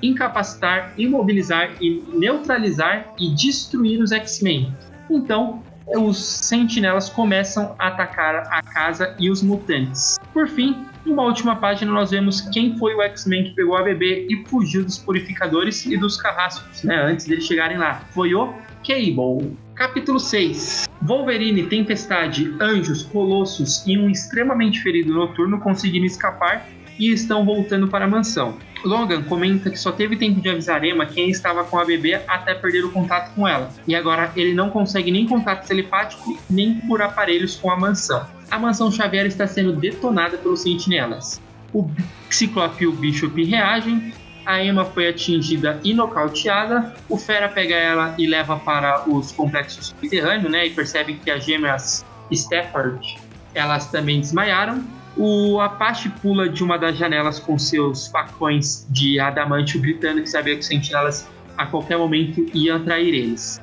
incapacitar, 0.02 0.92
imobilizar 0.98 1.76
e 1.80 2.02
neutralizar 2.12 3.14
e 3.18 3.32
destruir 3.34 4.02
os 4.02 4.10
X-Men. 4.10 4.74
Então, 5.12 5.62
os 5.86 6.16
sentinelas 6.18 7.10
começam 7.10 7.74
a 7.78 7.88
atacar 7.88 8.46
a 8.50 8.62
casa 8.62 9.14
e 9.18 9.30
os 9.30 9.42
mutantes. 9.42 10.18
Por 10.32 10.48
fim, 10.48 10.86
numa 11.04 11.24
última 11.24 11.56
página 11.56 11.92
nós 11.92 12.10
vemos 12.10 12.40
quem 12.40 12.78
foi 12.78 12.94
o 12.94 13.02
X-Men 13.02 13.44
que 13.44 13.50
pegou 13.50 13.76
a 13.76 13.82
bebê 13.82 14.26
e 14.30 14.42
fugiu 14.46 14.84
dos 14.84 14.98
purificadores 14.98 15.84
e 15.84 15.96
dos 15.96 16.16
carrascos, 16.16 16.82
né, 16.82 16.96
antes 16.96 17.26
deles 17.26 17.44
chegarem 17.44 17.76
lá. 17.76 18.00
Foi 18.10 18.34
o 18.34 18.54
Cable. 18.86 19.56
Capítulo 19.74 20.18
6. 20.18 20.88
Wolverine, 21.02 21.64
Tempestade, 21.64 22.54
Anjos, 22.60 23.02
Colossus 23.02 23.84
e 23.86 23.98
um 23.98 24.08
extremamente 24.08 24.80
ferido 24.80 25.12
Noturno 25.12 25.60
conseguiram 25.60 26.06
escapar 26.06 26.66
e 26.98 27.10
estão 27.10 27.44
voltando 27.44 27.88
para 27.88 28.04
a 28.04 28.08
mansão. 28.08 28.56
Logan 28.84 29.22
comenta 29.22 29.70
que 29.70 29.78
só 29.78 29.92
teve 29.92 30.16
tempo 30.16 30.40
de 30.40 30.48
avisar 30.48 30.84
Emma 30.84 31.06
quem 31.06 31.30
estava 31.30 31.64
com 31.64 31.78
a 31.78 31.84
bebê 31.84 32.14
até 32.26 32.54
perder 32.54 32.84
o 32.84 32.90
contato 32.90 33.34
com 33.34 33.46
ela, 33.46 33.70
e 33.86 33.94
agora 33.94 34.32
ele 34.36 34.54
não 34.54 34.70
consegue 34.70 35.10
nem 35.10 35.26
contato 35.26 35.66
telepático 35.66 36.38
nem 36.48 36.74
por 36.74 37.02
aparelhos 37.02 37.56
com 37.56 37.70
a 37.70 37.76
mansão. 37.76 38.26
A 38.50 38.58
mansão 38.58 38.90
Xavier 38.90 39.26
está 39.26 39.46
sendo 39.46 39.72
detonada 39.72 40.36
pelos 40.36 40.62
sentinelas. 40.62 41.40
O 41.72 41.90
Ciclope 42.28 42.84
e 42.84 42.86
o 42.86 42.92
Bishop 42.92 43.42
reagem, 43.44 44.12
a 44.44 44.62
Emma 44.62 44.84
foi 44.84 45.08
atingida 45.08 45.80
e 45.84 45.94
nocauteada. 45.94 46.92
O 47.08 47.16
Fera 47.16 47.48
pega 47.48 47.74
ela 47.74 48.14
e 48.18 48.26
leva 48.26 48.58
para 48.58 49.08
os 49.08 49.32
complexos 49.32 49.86
subterrâneos, 49.86 50.50
né? 50.50 50.66
E 50.66 50.70
percebe 50.70 51.14
que 51.14 51.30
as 51.30 51.44
gêmeas 51.44 52.04
Stafford 52.30 53.18
elas 53.54 53.86
também 53.86 54.20
desmaiaram. 54.20 54.82
O 55.16 55.60
Apache 55.60 56.08
pula 56.22 56.48
de 56.48 56.64
uma 56.64 56.78
das 56.78 56.96
janelas 56.96 57.38
com 57.38 57.58
seus 57.58 58.06
facões 58.08 58.86
de 58.88 59.20
adamantio, 59.20 59.80
gritando 59.80 60.22
que 60.22 60.28
sabia 60.28 60.54
que 60.54 60.60
os 60.60 60.66
sentinelas 60.66 61.28
a 61.56 61.66
qualquer 61.66 61.98
momento 61.98 62.46
iam 62.54 62.76
atrair 62.76 63.14
eles. 63.14 63.60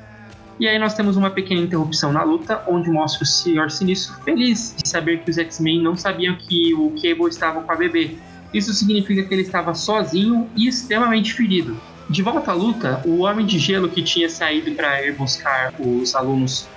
E 0.60 0.68
aí 0.68 0.78
nós 0.78 0.94
temos 0.94 1.16
uma 1.16 1.30
pequena 1.30 1.60
interrupção 1.60 2.12
na 2.12 2.22
luta, 2.22 2.62
onde 2.68 2.90
mostra 2.90 3.24
o 3.24 3.26
Senhor 3.26 3.70
Sinistro 3.70 4.14
feliz 4.22 4.76
de 4.80 4.88
saber 4.88 5.20
que 5.20 5.30
os 5.30 5.38
X-Men 5.38 5.82
não 5.82 5.96
sabiam 5.96 6.36
que 6.36 6.74
o 6.74 6.90
Cable 6.90 7.28
estava 7.28 7.62
com 7.62 7.72
a 7.72 7.74
bebê. 7.74 8.16
Isso 8.52 8.72
significa 8.72 9.22
que 9.24 9.32
ele 9.32 9.42
estava 9.42 9.74
sozinho 9.74 10.48
e 10.54 10.68
extremamente 10.68 11.32
ferido. 11.32 11.80
De 12.10 12.22
volta 12.22 12.50
à 12.50 12.54
luta, 12.54 13.00
o 13.06 13.20
Homem 13.20 13.46
de 13.46 13.58
Gelo 13.58 13.88
que 13.88 14.02
tinha 14.02 14.28
saído 14.28 14.72
para 14.72 15.02
ir 15.02 15.14
buscar 15.14 15.72
os 15.78 16.14
alunos 16.14 16.68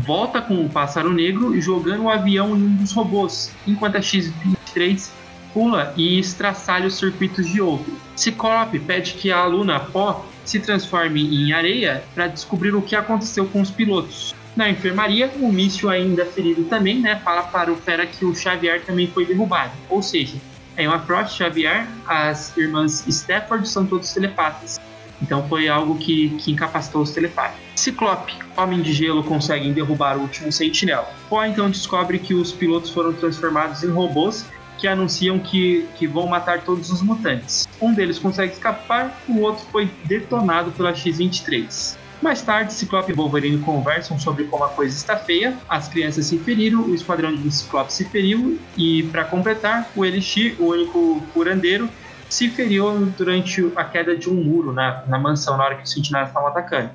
volta 0.00 0.40
com 0.40 0.64
o 0.64 0.68
Pássaro 0.68 1.12
Negro 1.12 1.60
jogando 1.60 2.04
o 2.04 2.10
avião 2.10 2.56
em 2.56 2.62
um 2.62 2.76
dos 2.76 2.92
robôs, 2.92 3.52
enquanto 3.66 3.96
a 3.96 4.02
X-23 4.02 5.10
pula 5.52 5.92
e 5.96 6.18
estraçalha 6.18 6.86
os 6.86 6.94
circuitos 6.94 7.46
de 7.46 7.60
outro. 7.60 7.92
Ciclope 8.16 8.78
pede 8.78 9.14
que 9.14 9.30
a 9.30 9.38
aluna 9.38 9.80
Pó 9.80 10.24
se 10.44 10.60
transforme 10.60 11.22
em 11.22 11.52
areia 11.52 12.02
para 12.14 12.28
descobrir 12.28 12.74
o 12.74 12.82
que 12.82 12.96
aconteceu 12.96 13.46
com 13.46 13.60
os 13.60 13.70
pilotos. 13.70 14.34
Na 14.56 14.68
enfermaria, 14.68 15.30
o 15.40 15.52
míssil 15.52 15.88
ainda 15.88 16.24
ferido 16.24 16.64
também, 16.64 17.00
né, 17.00 17.16
fala 17.16 17.42
para 17.42 17.72
o 17.72 17.76
Fera 17.76 18.06
que 18.06 18.24
o 18.24 18.34
Xavier 18.34 18.82
também 18.84 19.06
foi 19.06 19.24
derrubado. 19.24 19.72
Ou 19.88 20.02
seja, 20.02 20.36
em 20.76 20.88
uma 20.88 20.98
Frost, 21.00 21.36
Xavier, 21.36 21.86
as 22.06 22.56
irmãs 22.56 23.06
Stafford 23.06 23.68
são 23.68 23.86
todos 23.86 24.12
telepatas. 24.12 24.80
Então 25.22 25.46
foi 25.48 25.68
algo 25.68 25.96
que, 25.96 26.30
que 26.38 26.52
incapacitou 26.52 27.02
os 27.02 27.10
telepatas. 27.10 27.56
Ciclope, 27.76 28.34
Homem 28.56 28.82
de 28.82 28.92
Gelo 28.92 29.22
conseguem 29.22 29.72
derrubar 29.72 30.16
o 30.16 30.22
último 30.22 30.50
sentinela. 30.50 31.08
Poe 31.28 31.48
então 31.48 31.70
descobre 31.70 32.18
que 32.18 32.34
os 32.34 32.52
pilotos 32.52 32.90
foram 32.90 33.12
transformados 33.12 33.82
em 33.82 33.88
robôs 33.88 34.46
que 34.78 34.88
anunciam 34.88 35.38
que, 35.38 35.86
que 35.96 36.06
vão 36.06 36.26
matar 36.26 36.62
todos 36.62 36.90
os 36.90 37.02
mutantes. 37.02 37.68
Um 37.80 37.92
deles 37.92 38.18
consegue 38.18 38.54
escapar, 38.54 39.22
o 39.28 39.40
outro 39.40 39.64
foi 39.70 39.90
detonado 40.04 40.72
pela 40.72 40.94
X-23. 40.94 41.98
Mais 42.22 42.42
tarde, 42.42 42.74
Ciclope 42.74 43.12
e 43.12 43.14
Wolverine 43.14 43.58
conversam 43.58 44.18
sobre 44.18 44.44
como 44.44 44.64
a 44.64 44.68
coisa 44.68 44.94
está 44.94 45.16
feia, 45.16 45.56
as 45.68 45.88
crianças 45.88 46.26
se 46.26 46.38
feriram, 46.38 46.82
o 46.82 46.94
esquadrão 46.94 47.34
de 47.34 47.50
Ciclope 47.50 47.92
se 47.92 48.04
feriu 48.04 48.58
e, 48.76 49.04
para 49.04 49.24
completar, 49.24 49.90
o 49.96 50.04
Elixir, 50.04 50.54
o 50.58 50.66
único 50.66 51.22
curandeiro, 51.32 51.88
se 52.30 52.48
feriu 52.48 53.06
durante 53.18 53.70
a 53.76 53.84
queda 53.84 54.16
de 54.16 54.30
um 54.30 54.34
muro 54.34 54.72
na, 54.72 55.04
na 55.06 55.18
mansão 55.18 55.56
na 55.56 55.64
hora 55.64 55.76
que 55.76 55.82
os 55.82 55.92
sentinelas 55.92 56.28
estavam 56.28 56.48
atacando. 56.48 56.90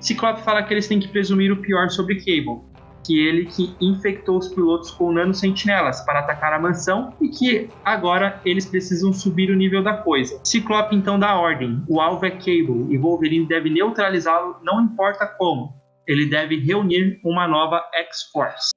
Ciclope 0.00 0.42
fala 0.42 0.62
que 0.62 0.72
eles 0.72 0.86
têm 0.86 1.00
que 1.00 1.08
presumir 1.08 1.52
o 1.52 1.60
pior 1.60 1.90
sobre 1.90 2.16
Cable, 2.16 2.62
que 3.04 3.18
ele 3.18 3.46
que 3.46 3.74
infectou 3.80 4.38
os 4.38 4.48
pilotos 4.48 4.90
com 4.92 5.12
nanosentinelas 5.12 6.00
para 6.02 6.20
atacar 6.20 6.52
a 6.52 6.58
mansão 6.58 7.12
e 7.20 7.28
que 7.28 7.68
agora 7.84 8.40
eles 8.44 8.64
precisam 8.64 9.12
subir 9.12 9.50
o 9.50 9.56
nível 9.56 9.82
da 9.82 9.96
coisa. 9.96 10.40
Ciclope 10.44 10.94
então 10.94 11.18
dá 11.18 11.34
ordem, 11.36 11.82
o 11.88 12.00
alvo 12.00 12.24
é 12.24 12.30
Cable 12.30 12.86
e 12.88 12.98
Wolverine 12.98 13.46
deve 13.46 13.68
neutralizá-lo 13.68 14.56
não 14.62 14.80
importa 14.80 15.26
como. 15.26 15.74
Ele 16.06 16.26
deve 16.26 16.56
reunir 16.58 17.20
uma 17.24 17.46
nova 17.46 17.82
X-Force. 17.94 18.70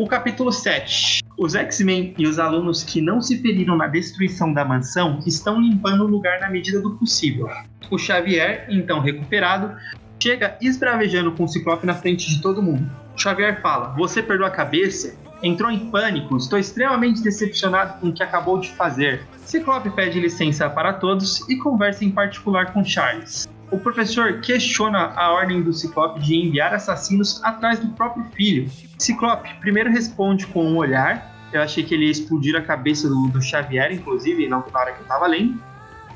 O 0.00 0.06
capítulo 0.06 0.50
7. 0.50 1.22
Os 1.36 1.54
X-Men 1.54 2.14
e 2.16 2.26
os 2.26 2.38
alunos 2.38 2.82
que 2.82 3.02
não 3.02 3.20
se 3.20 3.36
feriram 3.36 3.76
na 3.76 3.86
destruição 3.86 4.50
da 4.50 4.64
mansão 4.64 5.22
estão 5.26 5.60
limpando 5.60 6.04
o 6.04 6.06
lugar 6.06 6.40
na 6.40 6.48
medida 6.48 6.80
do 6.80 6.92
possível. 6.92 7.50
O 7.90 7.98
Xavier, 7.98 8.64
então 8.70 9.00
recuperado, 9.00 9.76
chega 10.18 10.56
esbravejando 10.58 11.32
com 11.32 11.44
o 11.44 11.48
Ciclope 11.48 11.84
na 11.84 11.92
frente 11.92 12.30
de 12.30 12.40
todo 12.40 12.62
mundo. 12.62 12.90
Xavier 13.14 13.60
fala: 13.60 13.94
Você 13.98 14.22
perdeu 14.22 14.46
a 14.46 14.50
cabeça? 14.50 15.14
Entrou 15.42 15.70
em 15.70 15.90
pânico, 15.90 16.34
estou 16.34 16.58
extremamente 16.58 17.20
decepcionado 17.20 18.00
com 18.00 18.08
o 18.08 18.12
que 18.14 18.22
acabou 18.22 18.58
de 18.58 18.70
fazer. 18.70 19.20
Ciclope 19.36 19.90
pede 19.90 20.18
licença 20.18 20.70
para 20.70 20.94
todos 20.94 21.46
e 21.46 21.56
conversa 21.56 22.06
em 22.06 22.10
particular 22.10 22.72
com 22.72 22.82
Charles. 22.82 23.46
O 23.70 23.76
professor 23.76 24.40
questiona 24.40 25.12
a 25.14 25.30
ordem 25.30 25.62
do 25.62 25.74
Ciclope 25.74 26.20
de 26.20 26.36
enviar 26.36 26.72
assassinos 26.72 27.44
atrás 27.44 27.78
do 27.80 27.88
próprio 27.88 28.24
filho. 28.34 28.70
Ciclope 29.00 29.48
primeiro 29.60 29.90
responde 29.90 30.46
com 30.46 30.64
um 30.64 30.76
olhar. 30.76 31.30
Eu 31.52 31.62
achei 31.62 31.82
que 31.82 31.94
ele 31.94 32.04
ia 32.04 32.10
explodir 32.10 32.54
a 32.54 32.62
cabeça 32.62 33.08
do, 33.08 33.28
do 33.28 33.42
Xavier, 33.42 33.92
inclusive, 33.92 34.46
na 34.46 34.58
hora 34.58 34.92
que 34.92 35.00
eu 35.00 35.02
estava 35.02 35.26
lendo. 35.26 35.60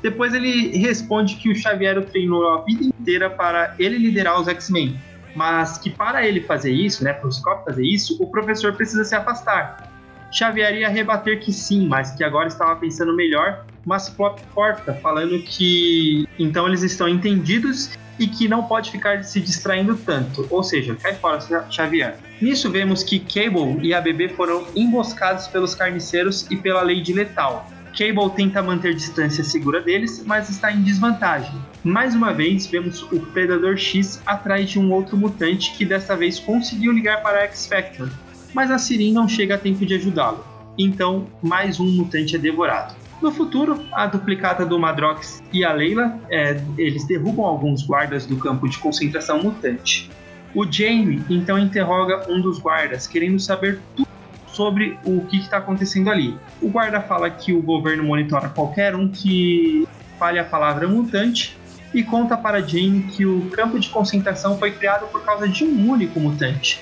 Depois 0.01 0.33
ele 0.33 0.77
responde 0.77 1.35
que 1.35 1.49
o 1.49 1.55
Xavier 1.55 1.97
o 1.97 2.03
treinou 2.03 2.47
a 2.53 2.61
vida 2.61 2.85
inteira 2.85 3.29
para 3.29 3.73
ele 3.79 3.97
liderar 3.97 4.39
os 4.39 4.47
X-Men, 4.47 4.99
mas 5.35 5.79
que 5.79 5.89
para 5.89 6.25
ele 6.25 6.41
fazer 6.41 6.71
isso, 6.71 7.03
né, 7.03 7.11
para 7.11 7.27
o 7.27 7.31
Scott 7.31 7.65
fazer 7.65 7.83
isso, 7.83 8.21
o 8.21 8.27
professor 8.27 8.73
precisa 8.73 9.03
se 9.03 9.15
afastar. 9.15 9.91
Xavier 10.31 10.75
ia 10.75 10.89
rebater 10.89 11.39
que 11.39 11.51
sim, 11.51 11.87
mas 11.87 12.11
que 12.11 12.23
agora 12.23 12.47
estava 12.47 12.75
pensando 12.75 13.15
melhor, 13.15 13.65
mas 13.85 14.09
Flop 14.09 14.39
corta, 14.53 14.93
falando 14.93 15.39
que 15.39 16.27
então 16.37 16.67
eles 16.67 16.83
estão 16.83 17.07
entendidos 17.07 17.97
e 18.19 18.27
que 18.27 18.47
não 18.47 18.63
pode 18.63 18.91
ficar 18.91 19.23
se 19.23 19.39
distraindo 19.41 19.95
tanto, 19.95 20.47
ou 20.49 20.63
seja, 20.63 20.95
cai 20.95 21.15
fora 21.15 21.39
Xavier. 21.69 22.17
Nisso 22.41 22.69
vemos 22.69 23.03
que 23.03 23.19
Cable 23.19 23.79
e 23.81 23.93
a 23.93 24.01
bebê 24.01 24.29
foram 24.29 24.65
emboscados 24.75 25.47
pelos 25.47 25.75
carniceiros 25.75 26.45
e 26.49 26.55
pela 26.55 26.81
Lei 26.81 27.01
de 27.01 27.13
Letal, 27.13 27.69
Cable 27.97 28.29
tenta 28.35 28.61
manter 28.61 28.93
distância 28.93 29.41
segura 29.41 29.79
deles, 29.79 30.21
mas 30.25 30.49
está 30.49 30.69
em 30.69 30.81
desvantagem. 30.81 31.55
Mais 31.81 32.13
uma 32.13 32.33
vez, 32.33 32.67
vemos 32.67 33.01
o 33.03 33.21
Predador 33.27 33.77
X 33.77 34.21
atrás 34.25 34.69
de 34.69 34.77
um 34.77 34.91
outro 34.91 35.15
mutante 35.15 35.71
que 35.71 35.85
dessa 35.85 36.13
vez 36.13 36.37
conseguiu 36.37 36.91
ligar 36.91 37.23
para 37.23 37.39
a 37.39 37.43
X-Factor, 37.43 38.09
mas 38.53 38.69
a 38.69 38.77
Sirin 38.77 39.13
não 39.13 39.29
chega 39.29 39.55
a 39.55 39.57
tempo 39.57 39.85
de 39.85 39.95
ajudá-lo. 39.95 40.45
Então, 40.77 41.27
mais 41.41 41.79
um 41.79 41.85
mutante 41.85 42.35
é 42.35 42.39
devorado. 42.39 42.93
No 43.21 43.31
futuro, 43.31 43.85
a 43.93 44.07
duplicata 44.07 44.65
do 44.65 44.77
Madrox 44.77 45.41
e 45.51 45.63
a 45.63 45.71
Leila, 45.71 46.19
é, 46.29 46.61
eles 46.77 47.05
derrubam 47.05 47.45
alguns 47.45 47.83
guardas 47.83 48.25
do 48.25 48.37
campo 48.37 48.67
de 48.67 48.77
concentração 48.77 49.41
mutante. 49.41 50.09
O 50.53 50.69
Jamie 50.69 51.23
então 51.29 51.57
interroga 51.57 52.25
um 52.29 52.41
dos 52.41 52.59
guardas, 52.59 53.07
querendo 53.07 53.39
saber 53.39 53.79
tudo 53.95 54.07
sobre 54.47 54.97
o 55.05 55.21
que 55.21 55.37
está 55.37 55.57
acontecendo 55.57 56.09
ali. 56.09 56.37
O 56.61 56.69
guarda 56.69 57.01
fala 57.01 57.29
que 57.29 57.51
o 57.51 57.61
governo 57.61 58.03
monitora 58.03 58.47
qualquer 58.49 58.95
um 58.95 59.07
que 59.07 59.87
fale 60.17 60.39
a 60.39 60.45
palavra 60.45 60.87
mutante 60.87 61.57
e 61.93 62.03
conta 62.03 62.37
para 62.37 62.61
Jane 62.61 63.03
que 63.03 63.25
o 63.25 63.49
campo 63.51 63.79
de 63.79 63.89
concentração 63.89 64.57
foi 64.57 64.71
criado 64.71 65.07
por 65.07 65.23
causa 65.23 65.47
de 65.47 65.63
um 65.63 65.89
único 65.89 66.19
mutante. 66.19 66.81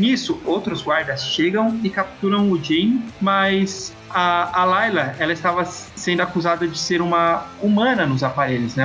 Nisso, 0.00 0.40
outros 0.44 0.82
guardas 0.82 1.26
chegam 1.26 1.78
e 1.84 1.90
capturam 1.90 2.50
o 2.50 2.56
Jane, 2.56 3.04
mas 3.20 3.94
a, 4.08 4.62
a 4.62 4.64
Layla 4.64 5.14
ela 5.18 5.32
estava 5.32 5.64
sendo 5.64 6.22
acusada 6.22 6.66
de 6.66 6.78
ser 6.78 7.02
uma 7.02 7.46
humana 7.60 8.06
nos 8.06 8.22
aparelhos, 8.22 8.74
né? 8.74 8.84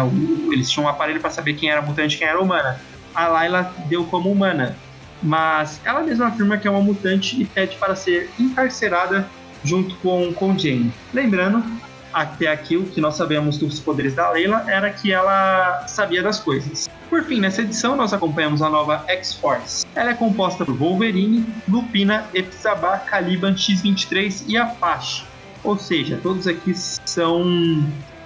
Eles 0.51 0.69
tinham 0.69 0.85
um 0.85 0.89
aparelho 0.89 1.21
para 1.21 1.29
saber 1.29 1.53
quem 1.53 1.69
era 1.69 1.81
mutante 1.81 2.15
e 2.15 2.19
quem 2.19 2.27
era 2.27 2.39
humana. 2.39 2.81
A 3.13 3.27
Layla 3.27 3.73
deu 3.87 4.03
como 4.03 4.29
humana 4.29 4.75
mas 5.23 5.81
ela 5.83 6.03
mesma 6.03 6.27
afirma 6.27 6.57
que 6.57 6.67
é 6.67 6.71
uma 6.71 6.81
mutante 6.81 7.41
e 7.41 7.45
pede 7.45 7.75
para 7.77 7.95
ser 7.95 8.29
encarcerada 8.39 9.27
junto 9.63 9.95
com, 9.95 10.31
com 10.33 10.57
Jane. 10.57 10.93
Lembrando, 11.13 11.63
até 12.13 12.47
aqui 12.47 12.77
o 12.77 12.85
que 12.85 13.01
nós 13.01 13.15
sabemos 13.15 13.57
dos 13.57 13.79
poderes 13.79 14.13
da 14.13 14.29
Leila 14.29 14.63
era 14.67 14.89
que 14.91 15.11
ela 15.11 15.85
sabia 15.87 16.21
das 16.21 16.39
coisas. 16.39 16.87
Por 17.09 17.23
fim, 17.23 17.39
nessa 17.39 17.61
edição 17.61 17.95
nós 17.95 18.13
acompanhamos 18.13 18.61
a 18.61 18.69
nova 18.69 19.05
X-Force. 19.07 19.85
Ela 19.95 20.11
é 20.11 20.13
composta 20.13 20.65
por 20.65 20.75
Wolverine, 20.75 21.45
Lupina, 21.67 22.25
Epsabá, 22.33 22.97
Caliban, 22.97 23.55
X-23 23.55 24.45
e 24.47 24.57
Apache. 24.57 25.23
Ou 25.63 25.77
seja, 25.77 26.19
todos 26.21 26.47
aqui 26.47 26.73
são 26.75 27.83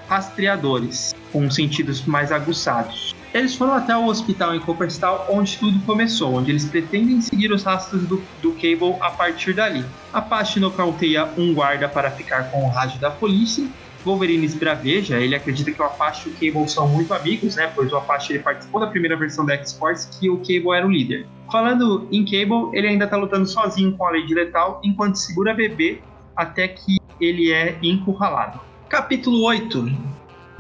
rastreadores, 0.08 1.14
com 1.32 1.50
sentidos 1.50 2.04
mais 2.06 2.32
aguçados. 2.32 3.16
Eles 3.32 3.54
foram 3.54 3.76
até 3.76 3.96
o 3.96 4.08
hospital 4.08 4.56
em 4.56 4.60
Copperstall, 4.60 5.28
onde 5.30 5.56
tudo 5.58 5.80
começou, 5.86 6.34
onde 6.34 6.52
eles 6.52 6.66
pretendem 6.66 7.22
seguir 7.22 7.52
os 7.52 7.64
rastros 7.64 8.02
do, 8.08 8.24
do 8.42 8.54
Cable 8.54 8.96
a 9.00 9.12
partir 9.12 9.54
dali. 9.54 9.86
Apache 10.12 10.60
nocauteia 10.60 11.30
um 11.38 11.54
guarda 11.54 11.88
para 11.88 12.10
ficar 12.10 12.50
com 12.50 12.66
o 12.66 12.70
rádio 12.70 13.00
da 13.00 13.12
polícia. 13.12 13.68
Wolverine 14.06 14.45
esbraveja, 14.45 15.20
ele 15.20 15.36
acredita 15.36 15.72
que 15.72 15.82
o 15.82 15.86
Apache 15.86 16.30
e 16.30 16.32
o 16.32 16.36
Cable 16.36 16.70
são 16.70 16.88
muito 16.88 17.14
amigos, 17.14 17.56
né? 17.56 17.72
Pois 17.76 17.91
o 17.91 17.97
Apache 17.97 18.34
ele 18.34 18.43
participou 18.43 18.80
da 18.80 18.88
primeira 18.88 19.18
versão 19.18 19.45
da 19.45 19.54
X-Force, 19.56 20.08
que 20.20 20.30
o 20.30 20.38
Cable 20.38 20.72
era 20.74 20.88
o 20.88 20.91
líder. 20.91 21.28
Falando 21.52 22.08
em 22.12 22.24
Cable, 22.24 22.70
ele 22.74 22.88
ainda 22.88 23.06
está 23.06 23.18
lutando 23.18 23.47
sozinho 23.47 23.95
com 23.97 24.06
a 24.06 24.12
Lady 24.12 24.34
Letal, 24.34 24.82
enquanto 24.84 25.16
segura 25.16 25.52
a 25.52 25.56
bebê 25.56 26.02
até 26.36 26.68
que 26.68 26.97
ele 27.20 27.52
é 27.52 27.78
encurralado. 27.82 28.60
Capítulo 28.88 29.43
8 29.43 29.86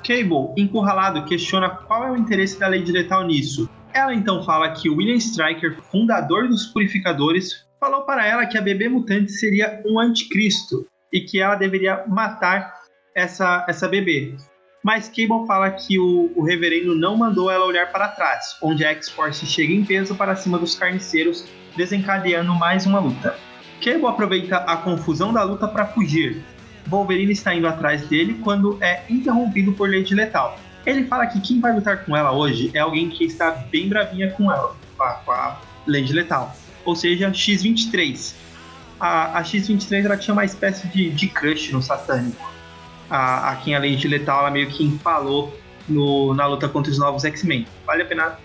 Cable, 0.05 0.53
encurralado, 0.57 1.25
questiona 1.25 1.69
qual 1.69 2.05
é 2.05 2.11
o 2.11 2.17
interesse 2.17 2.59
da 2.59 2.69
de 2.69 2.91
letal 2.91 3.25
nisso. 3.25 3.69
Ela 3.93 4.13
então 4.13 4.43
fala 4.43 4.71
que 4.71 4.89
William 4.89 5.15
Stryker, 5.15 5.77
fundador 5.91 6.47
dos 6.47 6.67
purificadores, 6.67 7.65
falou 7.79 8.03
para 8.03 8.25
ela 8.25 8.45
que 8.45 8.57
a 8.57 8.61
bebê 8.61 8.87
mutante 8.87 9.31
seria 9.31 9.81
um 9.85 9.99
anticristo 9.99 10.85
e 11.11 11.21
que 11.21 11.39
ela 11.39 11.55
deveria 11.55 12.03
matar 12.07 12.78
essa, 13.15 13.65
essa 13.67 13.87
bebê. 13.87 14.35
Mas 14.83 15.09
Cable 15.09 15.45
fala 15.45 15.71
que 15.71 15.99
o, 15.99 16.31
o 16.35 16.43
reverendo 16.43 16.95
não 16.95 17.17
mandou 17.17 17.51
ela 17.51 17.65
olhar 17.65 17.91
para 17.91 18.07
trás, 18.07 18.55
onde 18.61 18.85
a 18.85 18.91
X-Force 18.91 19.45
chega 19.45 19.73
em 19.73 19.83
peso 19.83 20.15
para 20.15 20.35
cima 20.35 20.57
dos 20.57 20.75
carniceiros, 20.75 21.45
desencadeando 21.75 22.53
mais 22.55 22.85
uma 22.85 22.99
luta. 22.99 23.35
Cable 23.83 24.07
aproveita 24.07 24.57
a 24.57 24.77
confusão 24.77 25.33
da 25.33 25.43
luta 25.43 25.67
para 25.67 25.85
fugir. 25.87 26.41
Wolverine 26.87 27.33
está 27.33 27.53
indo 27.53 27.67
atrás 27.67 28.07
dele 28.07 28.39
quando 28.41 28.77
é 28.81 29.03
interrompido 29.09 29.73
por 29.73 29.89
Lady 29.89 30.15
Letal. 30.15 30.57
Ele 30.85 31.05
fala 31.05 31.27
que 31.27 31.41
quem 31.41 31.59
vai 31.59 31.73
lutar 31.73 32.05
com 32.05 32.15
ela 32.15 32.31
hoje 32.31 32.71
é 32.73 32.79
alguém 32.79 33.09
que 33.09 33.25
está 33.25 33.51
bem 33.51 33.89
bravinha 33.89 34.31
com 34.31 34.51
ela, 34.51 34.75
com 34.97 35.31
a 35.31 35.61
Lady 35.85 36.13
Letal, 36.13 36.55
ou 36.85 36.95
seja, 36.95 37.31
X-23. 37.33 38.33
A, 38.97 39.37
a 39.37 39.43
X-23 39.43 40.05
ela 40.05 40.17
tinha 40.17 40.33
uma 40.33 40.45
espécie 40.45 40.87
de, 40.87 41.09
de 41.09 41.27
crush 41.27 41.71
no 41.71 41.81
Satânico 41.81 42.58
a, 43.09 43.51
a 43.51 43.55
quem 43.57 43.75
a 43.75 43.79
Lady 43.79 44.07
Letal 44.07 44.41
ela 44.41 44.51
meio 44.51 44.67
que 44.67 44.83
empalou 44.83 45.57
no, 45.87 46.33
na 46.33 46.45
luta 46.45 46.67
contra 46.69 46.91
os 46.91 46.99
novos 46.99 47.25
X-Men. 47.25 47.65
Vale 47.85 48.03
a 48.03 48.05
pena 48.05 48.37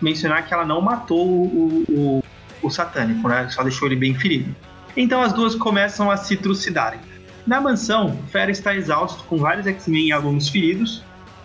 mencionar 0.00 0.46
que 0.46 0.52
ela 0.52 0.64
não 0.64 0.80
matou 0.80 1.26
o, 1.26 1.84
o, 1.88 2.24
o 2.62 2.70
satânico, 2.70 3.28
né? 3.28 3.48
Só 3.50 3.62
deixou 3.62 3.88
ele 3.88 3.96
bem 3.96 4.14
ferido. 4.14 4.54
Então 4.96 5.22
as 5.22 5.32
duas 5.32 5.54
começam 5.54 6.10
a 6.10 6.16
se 6.16 6.36
trucidarem. 6.36 7.00
Na 7.46 7.60
mansão, 7.60 8.18
Fera 8.30 8.50
está 8.50 8.74
exausto, 8.74 9.24
com 9.24 9.38
vários 9.38 9.66
X-Men 9.66 10.08
e 10.08 10.12
alunos 10.12 10.48
feridos. 10.48 11.02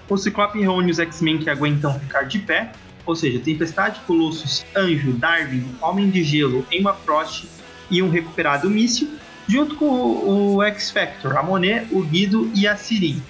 O 0.10 0.18
Ciclope 0.18 0.60
reúne 0.60 0.92
os 0.92 1.00
X-Men 1.00 1.40
que 1.40 1.50
aguentam 1.50 1.98
ficar 2.00 2.24
de 2.24 2.40
pé, 2.40 2.72
ou 3.06 3.16
seja, 3.16 3.40
Tempestade, 3.40 4.00
Colossus, 4.06 4.66
Anjo, 4.76 5.14
Darwin, 5.14 5.66
Homem 5.82 6.10
de 6.10 6.24
Gelo, 6.24 6.66
Emma 6.72 6.94
Frost 6.94 7.46
e 7.90 8.02
um 8.02 8.10
recuperado 8.10 8.70
míssil, 8.70 9.10
junto 9.48 9.76
com 9.76 9.86
o, 9.86 10.56
o 10.56 10.64
X-Factor, 10.64 11.38
a 11.38 11.44
Monet, 11.44 11.88
o 11.92 12.02
Guido 12.02 12.52
e 12.56 12.68
a 12.68 12.76
Siri. 12.76 13.22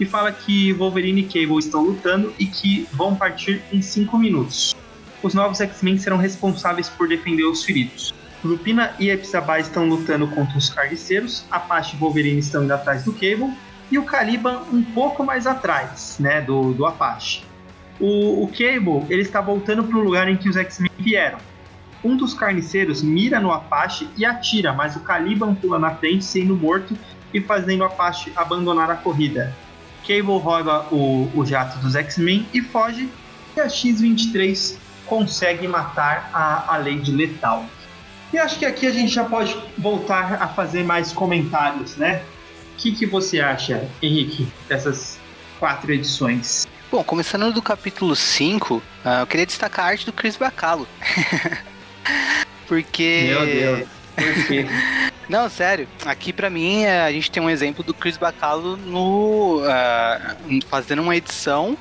E 0.00 0.04
fala 0.06 0.32
que 0.32 0.72
Wolverine 0.72 1.20
e 1.20 1.24
Cable 1.24 1.58
estão 1.58 1.82
lutando 1.82 2.34
e 2.38 2.46
que 2.46 2.88
vão 2.92 3.14
partir 3.14 3.62
em 3.72 3.80
5 3.80 4.18
minutos. 4.18 4.74
Os 5.22 5.34
novos 5.34 5.60
X-Men 5.60 5.98
serão 5.98 6.16
responsáveis 6.16 6.88
por 6.88 7.06
defender 7.06 7.44
os 7.44 7.64
feridos. 7.64 8.12
Lupina 8.44 8.92
e 8.98 9.08
Epsabá 9.08 9.60
estão 9.60 9.88
lutando 9.88 10.26
contra 10.26 10.58
os 10.58 10.68
carniceiros, 10.68 11.44
Apache 11.48 11.94
e 11.94 11.98
Wolverine 11.98 12.40
estão 12.40 12.64
indo 12.64 12.74
atrás 12.74 13.04
do 13.04 13.12
Cable, 13.12 13.56
e 13.88 13.98
o 13.98 14.04
Caliban 14.04 14.62
um 14.72 14.82
pouco 14.82 15.22
mais 15.22 15.46
atrás, 15.46 16.16
né, 16.18 16.40
do, 16.40 16.72
do 16.72 16.84
Apache. 16.84 17.44
O, 18.00 18.42
o 18.42 18.48
Cable, 18.48 19.06
ele 19.08 19.22
está 19.22 19.40
voltando 19.40 19.84
para 19.84 19.96
o 19.96 20.02
lugar 20.02 20.26
em 20.28 20.36
que 20.36 20.48
os 20.48 20.56
X-Men 20.56 20.90
vieram, 20.98 21.38
um 22.04 22.16
dos 22.16 22.34
carniceiros 22.34 23.02
mira 23.02 23.40
no 23.40 23.52
Apache 23.52 24.08
e 24.16 24.24
atira, 24.24 24.72
mas 24.72 24.96
o 24.96 25.00
Caliban 25.00 25.54
pula 25.54 25.78
na 25.78 25.94
frente, 25.94 26.24
sendo 26.24 26.56
morto 26.56 26.96
e 27.32 27.40
fazendo 27.40 27.82
o 27.82 27.84
Apache 27.84 28.32
abandonar 28.34 28.90
a 28.90 28.96
corrida. 28.96 29.54
Cable 30.02 30.38
rouba 30.38 30.86
o, 30.90 31.30
o 31.34 31.46
jato 31.46 31.78
dos 31.78 31.94
X-Men 31.94 32.46
e 32.52 32.60
foge, 32.60 33.08
e 33.56 33.60
a 33.60 33.68
X-23 33.68 34.76
consegue 35.06 35.68
matar 35.68 36.30
a, 36.32 36.74
a 36.74 36.78
Lady 36.78 37.12
Letal. 37.12 37.64
E 38.32 38.38
acho 38.38 38.58
que 38.58 38.64
aqui 38.64 38.86
a 38.86 38.90
gente 38.90 39.12
já 39.12 39.24
pode 39.24 39.56
voltar 39.76 40.42
a 40.42 40.48
fazer 40.48 40.82
mais 40.82 41.12
comentários, 41.12 41.96
né? 41.96 42.22
O 42.72 42.76
que, 42.78 42.92
que 42.92 43.06
você 43.06 43.40
acha, 43.40 43.86
Henrique, 44.00 44.48
dessas 44.68 45.20
quatro 45.60 45.92
edições? 45.92 46.66
Bom, 46.90 47.04
começando 47.04 47.52
do 47.52 47.62
capítulo 47.62 48.16
5, 48.16 48.76
uh, 48.76 48.82
ah, 49.04 49.20
eu 49.20 49.26
queria 49.26 49.46
destacar 49.46 49.84
a 49.84 49.88
arte 49.88 50.06
do 50.06 50.12
Chris 50.12 50.36
Bacalo. 50.36 50.88
Porque. 52.66 53.24
Meu 53.28 53.46
Deus. 53.46 53.88
Não, 55.28 55.48
sério. 55.48 55.88
Aqui 56.04 56.32
para 56.32 56.50
mim 56.50 56.82
é, 56.82 57.02
a 57.02 57.12
gente 57.12 57.30
tem 57.30 57.42
um 57.42 57.48
exemplo 57.48 57.82
do 57.82 57.94
Chris 57.94 58.16
Bacalo 58.16 58.76
no 58.76 59.60
uh, 59.60 60.60
fazendo 60.68 61.00
uma 61.00 61.16
edição 61.16 61.76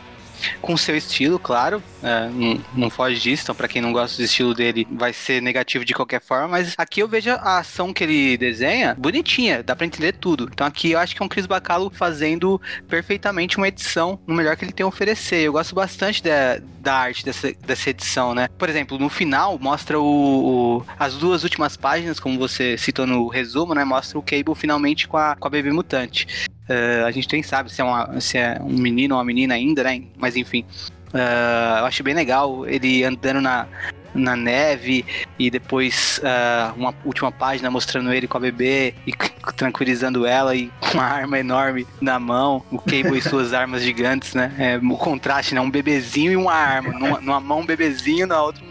com 0.62 0.76
seu 0.78 0.96
estilo, 0.96 1.40
claro. 1.40 1.82
É, 2.04 2.30
não, 2.30 2.62
não, 2.76 2.90
foge 2.90 3.20
disso, 3.20 3.44
então 3.44 3.56
para 3.56 3.68
quem 3.68 3.82
não 3.82 3.94
gosta 3.94 4.18
do 4.18 4.24
estilo 4.24 4.54
dele, 4.54 4.88
vai 4.92 5.14
ser 5.14 5.42
negativo 5.42 5.86
de 5.86 5.94
qualquer 5.94 6.22
forma. 6.22 6.48
Mas 6.48 6.74
aqui 6.78 7.02
eu 7.02 7.08
vejo 7.08 7.30
a 7.32 7.60
ação 7.60 7.94
que 7.94 8.04
ele 8.04 8.38
desenha 8.38 8.96
bonitinha, 8.98 9.64
dá 9.64 9.76
para 9.76 9.86
entender 9.86 10.14
tudo. 10.14 10.50
Então 10.52 10.66
aqui 10.66 10.92
eu 10.92 11.00
acho 11.00 11.16
que 11.16 11.22
é 11.22 11.26
um 11.26 11.30
Chris 11.30 11.46
Bacalo 11.46 11.92
fazendo 11.94 12.60
perfeitamente 12.88 13.58
uma 13.58 13.68
edição 13.68 14.20
no 14.26 14.36
melhor 14.36 14.56
que 14.56 14.66
ele 14.66 14.72
tem 14.72 14.84
a 14.84 14.88
oferecer. 14.88 15.42
Eu 15.42 15.54
gosto 15.54 15.76
bastante 15.76 16.24
da, 16.24 16.60
da 16.80 16.96
arte 16.96 17.24
dessa, 17.24 17.54
dessa 17.54 17.90
edição, 17.90 18.34
né? 18.34 18.48
Por 18.58 18.70
exemplo, 18.70 18.98
no 18.98 19.10
final 19.10 19.58
mostra 19.60 20.00
o, 20.00 20.80
o, 20.80 20.86
as 20.98 21.16
duas 21.16 21.44
últimas 21.44 21.78
páginas, 21.78 22.20
como 22.20 22.38
você 22.38 22.78
citou 22.78 23.06
no 23.06 23.28
resumo, 23.28 23.76
né? 23.76 23.84
Mostra 23.84 24.18
o 24.18 24.24
Cable 24.24 24.56
finalmente 24.56 25.08
com 25.08 25.18
a, 25.18 25.36
com 25.36 25.48
a 25.48 25.52
bebê 25.52 25.72
mutante. 25.72 26.50
Uh, 26.72 27.06
a 27.06 27.12
gente 27.12 27.28
nem 27.34 27.44
sabe 27.44 27.72
se 27.72 27.82
é, 27.82 27.84
uma, 27.84 28.22
se 28.22 28.38
é 28.38 28.58
um 28.62 28.78
menino 28.78 29.16
ou 29.16 29.20
uma 29.20 29.26
menina 29.26 29.56
ainda, 29.56 29.84
né? 29.84 30.04
Mas 30.18 30.36
enfim. 30.36 30.66
Uh, 31.14 31.80
eu 31.80 31.86
acho 31.86 32.02
bem 32.04 32.14
legal 32.14 32.66
ele 32.66 33.04
andando 33.04 33.42
na, 33.42 33.68
na 34.16 34.34
neve 34.34 35.06
e 35.38 35.50
depois 35.52 36.22
uh, 36.24 36.74
uma 36.78 36.94
última 37.04 37.34
página 37.34 37.70
mostrando 37.70 38.14
ele 38.14 38.30
com 38.30 38.38
a 38.38 38.40
bebê 38.40 38.94
e 39.06 39.12
tranquilizando 39.58 40.26
ela 40.26 40.56
e 40.56 40.72
com 40.80 40.94
uma 40.94 41.04
arma 41.04 41.38
enorme 41.38 41.86
na 42.00 42.18
mão, 42.18 42.64
o 42.72 42.78
Cable 42.78 43.18
e 43.18 43.22
suas 43.22 43.54
armas 43.54 43.84
gigantes, 43.84 44.34
né? 44.34 44.54
É, 44.58 44.78
o 44.78 44.98
contraste, 44.98 45.54
né? 45.54 45.60
Um 45.60 45.70
bebezinho 45.70 46.32
e 46.32 46.38
uma 46.38 46.54
arma. 46.54 46.94
Numa, 46.94 47.20
numa 47.20 47.40
mão 47.42 47.60
um 47.60 47.66
bebezinho, 47.66 48.26
na 48.26 48.42
outra 48.42 48.64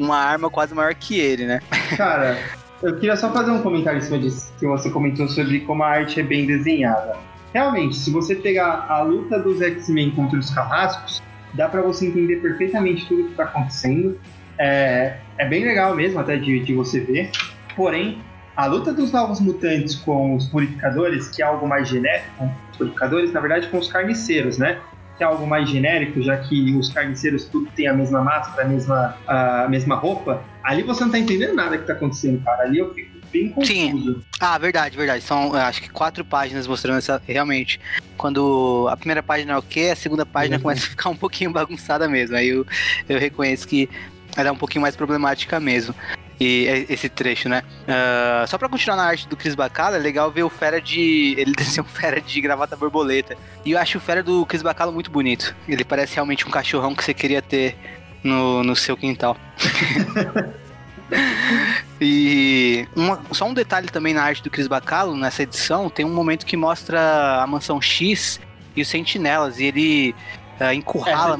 uma 0.00 0.16
arma 0.16 0.48
quase 0.48 0.74
maior 0.74 0.94
que 0.94 1.18
ele, 1.18 1.44
né? 1.44 1.60
Cara, 1.96 2.38
eu 2.82 2.94
queria 2.94 3.16
só 3.16 3.30
fazer 3.30 3.50
um 3.50 3.60
comentário 3.60 3.98
em 3.98 4.00
cima 4.00 4.18
disso 4.18 4.50
que 4.58 4.66
você 4.66 4.90
comentou 4.90 5.28
sobre 5.28 5.60
como 5.60 5.82
a 5.82 5.88
arte 5.88 6.18
é 6.18 6.22
bem 6.22 6.46
desenhada. 6.46 7.16
Realmente, 7.52 7.96
se 7.96 8.10
você 8.10 8.34
pegar 8.34 8.86
a 8.88 9.02
luta 9.02 9.38
dos 9.38 9.60
X-Men 9.60 10.12
contra 10.12 10.38
os 10.38 10.50
Carrascos, 10.50 11.20
dá 11.54 11.68
para 11.68 11.82
você 11.82 12.06
entender 12.06 12.36
perfeitamente 12.36 13.06
tudo 13.06 13.24
que 13.24 13.30
está 13.30 13.44
acontecendo. 13.44 14.18
É, 14.58 15.16
é, 15.38 15.48
bem 15.48 15.64
legal 15.64 15.94
mesmo 15.94 16.20
até 16.20 16.36
de, 16.36 16.60
de 16.60 16.74
você 16.74 17.00
ver. 17.00 17.30
Porém, 17.74 18.18
a 18.54 18.66
luta 18.66 18.92
dos 18.92 19.10
novos 19.10 19.40
mutantes 19.40 19.94
com 19.94 20.34
os 20.34 20.46
purificadores, 20.48 21.28
que 21.28 21.42
é 21.42 21.46
algo 21.46 21.66
mais 21.66 21.88
genérico, 21.88 22.50
os 22.70 22.76
purificadores, 22.76 23.32
na 23.32 23.40
verdade, 23.40 23.68
com 23.68 23.78
os 23.78 23.90
carniceiros, 23.90 24.58
né? 24.58 24.78
Que 25.16 25.24
é 25.24 25.26
algo 25.26 25.46
mais 25.46 25.68
genérico, 25.68 26.22
já 26.22 26.36
que 26.36 26.74
os 26.76 26.92
carniceiros 26.92 27.46
tudo 27.46 27.70
tem 27.74 27.88
a 27.88 27.94
mesma 27.94 28.22
máscara, 28.22 28.64
a 28.64 28.68
mesma, 28.68 29.16
a 29.26 29.66
mesma 29.68 29.94
roupa. 29.96 30.42
Ali 30.62 30.82
você 30.82 31.02
não 31.04 31.10
tá 31.10 31.18
entendendo 31.18 31.54
nada 31.54 31.78
que 31.78 31.86
tá 31.86 31.94
acontecendo, 31.94 32.42
cara. 32.44 32.64
Ali 32.64 32.78
eu 32.78 32.92
fico 32.94 33.09
bem 33.32 33.48
confuso. 33.48 33.72
Sim. 33.72 34.22
Ah, 34.38 34.58
verdade, 34.58 34.96
verdade. 34.96 35.22
São, 35.22 35.54
acho 35.54 35.82
que 35.82 35.90
quatro 35.90 36.24
páginas 36.24 36.66
mostrando 36.66 36.98
essa. 36.98 37.22
Realmente. 37.26 37.80
Quando 38.16 38.86
a 38.90 38.96
primeira 38.96 39.22
página 39.22 39.52
é 39.52 39.56
ok, 39.56 39.90
a 39.90 39.96
segunda 39.96 40.26
página 40.26 40.56
uhum. 40.56 40.62
começa 40.62 40.86
a 40.86 40.90
ficar 40.90 41.08
um 41.08 41.16
pouquinho 41.16 41.50
bagunçada 41.52 42.08
mesmo. 42.08 42.36
Aí 42.36 42.48
eu, 42.48 42.66
eu 43.08 43.18
reconheço 43.18 43.66
que 43.66 43.88
ela 44.36 44.48
é 44.48 44.52
um 44.52 44.56
pouquinho 44.56 44.82
mais 44.82 44.96
problemática 44.96 45.58
mesmo. 45.58 45.94
E 46.38 46.66
é, 46.66 46.86
esse 46.92 47.08
trecho, 47.08 47.50
né? 47.50 47.62
Uh, 47.82 48.48
só 48.48 48.56
pra 48.56 48.68
continuar 48.68 48.96
na 48.96 49.04
arte 49.04 49.28
do 49.28 49.36
Chris 49.36 49.54
Bacalo, 49.54 49.96
é 49.96 49.98
legal 49.98 50.30
ver 50.30 50.42
o 50.42 50.48
Fera 50.48 50.80
de. 50.80 51.34
Ele 51.36 51.52
desenhou 51.56 51.86
um 51.86 51.88
Fera 51.88 52.20
de 52.20 52.40
gravata 52.40 52.76
borboleta. 52.76 53.36
E 53.64 53.72
eu 53.72 53.78
acho 53.78 53.98
o 53.98 54.00
Fera 54.00 54.22
do 54.22 54.46
Chris 54.46 54.62
Bacalo 54.62 54.90
muito 54.90 55.10
bonito. 55.10 55.54
Ele 55.68 55.84
parece 55.84 56.14
realmente 56.14 56.46
um 56.46 56.50
cachorrão 56.50 56.94
que 56.94 57.04
você 57.04 57.12
queria 57.12 57.42
ter 57.42 57.76
no, 58.24 58.64
no 58.64 58.74
seu 58.74 58.96
quintal. 58.96 59.36
e 62.00 62.86
uma, 62.94 63.20
só 63.32 63.46
um 63.46 63.54
detalhe 63.54 63.88
também 63.88 64.14
na 64.14 64.22
arte 64.22 64.42
do 64.42 64.50
Chris 64.50 64.66
Bacalo, 64.66 65.16
nessa 65.16 65.42
edição, 65.42 65.88
tem 65.88 66.04
um 66.04 66.14
momento 66.14 66.46
que 66.46 66.56
mostra 66.56 67.42
a 67.42 67.46
mansão 67.46 67.80
X 67.80 68.40
e 68.76 68.82
os 68.82 68.88
sentinelas, 68.88 69.58
e 69.58 69.64
ele 69.64 70.14
uh, 70.60 70.72
encurrala. 70.72 71.38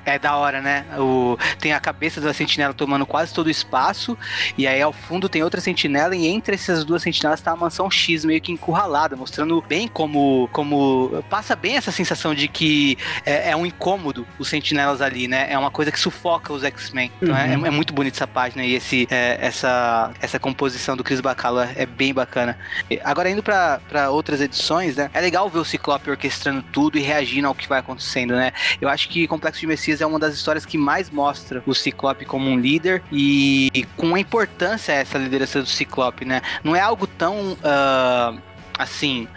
é 0.05 0.19
da 0.19 0.35
hora, 0.35 0.61
né? 0.61 0.85
O, 0.97 1.37
tem 1.59 1.73
a 1.73 1.79
cabeça 1.79 2.19
da 2.19 2.33
sentinela 2.33 2.73
tomando 2.73 3.05
quase 3.05 3.33
todo 3.33 3.47
o 3.47 3.49
espaço, 3.49 4.17
e 4.57 4.67
aí 4.67 4.81
ao 4.81 4.91
fundo 4.91 5.29
tem 5.29 5.41
outra 5.43 5.61
sentinela, 5.61 6.15
e 6.15 6.27
entre 6.27 6.55
essas 6.55 6.83
duas 6.83 7.01
sentinelas 7.01 7.41
tá 7.41 7.51
a 7.51 7.55
mansão 7.55 7.89
X 7.89 8.25
meio 8.25 8.41
que 8.41 8.51
encurralada, 8.51 9.15
mostrando 9.15 9.63
bem 9.67 9.87
como. 9.87 10.49
como 10.51 11.23
passa 11.29 11.55
bem 11.55 11.77
essa 11.77 11.91
sensação 11.91 12.35
de 12.35 12.47
que 12.47 12.97
é, 13.25 13.51
é 13.51 13.55
um 13.55 13.65
incômodo 13.65 14.27
os 14.37 14.49
sentinelas 14.49 15.01
ali, 15.01 15.27
né? 15.27 15.47
É 15.49 15.57
uma 15.57 15.71
coisa 15.71 15.91
que 15.91 15.99
sufoca 15.99 16.51
os 16.51 16.63
X-Men. 16.63 17.11
Então 17.21 17.35
é, 17.35 17.55
uhum. 17.55 17.65
é, 17.65 17.67
é, 17.67 17.71
muito 17.71 17.93
bonito 17.93 18.15
essa 18.15 18.27
página 18.27 18.63
e 18.63 18.75
esse, 18.75 19.07
é, 19.09 19.37
essa, 19.41 20.11
essa 20.19 20.39
composição 20.39 20.97
do 20.97 21.03
Chris 21.03 21.21
Bacalo 21.21 21.61
é, 21.61 21.73
é 21.77 21.85
bem 21.85 22.13
bacana. 22.13 22.57
Agora, 23.03 23.29
indo 23.29 23.41
para 23.41 24.09
outras 24.09 24.41
edições, 24.41 24.97
né? 24.97 25.09
É 25.13 25.21
legal 25.21 25.49
ver 25.49 25.59
o 25.59 25.65
Ciclope 25.65 26.09
orquestrando 26.09 26.61
tudo 26.71 26.97
e 26.97 27.01
reagindo 27.01 27.47
ao 27.47 27.55
que 27.55 27.67
vai 27.67 27.79
acontecendo, 27.79 28.35
né? 28.35 28.41
né? 28.41 28.51
Eu 28.81 28.89
acho 28.89 29.07
que 29.07 29.27
Complexo 29.27 29.61
de 29.61 29.67
Messias 29.67 29.90
é 29.99 30.05
uma 30.05 30.19
das 30.19 30.33
histórias 30.33 30.65
que 30.65 30.77
mais 30.77 31.09
mostra 31.09 31.61
o 31.65 31.73
Ciclope 31.73 32.23
como 32.23 32.49
um 32.49 32.59
líder 32.59 33.01
e 33.11 33.85
com 33.97 34.15
a 34.15 34.19
importância 34.19 34.93
essa 34.93 35.17
liderança 35.17 35.61
do 35.61 35.67
Ciclope, 35.67 36.23
né? 36.23 36.41
Não 36.63 36.75
é 36.75 36.79
algo 36.79 37.05
tão 37.07 37.53
uh, 37.53 38.39
assim 38.77 39.27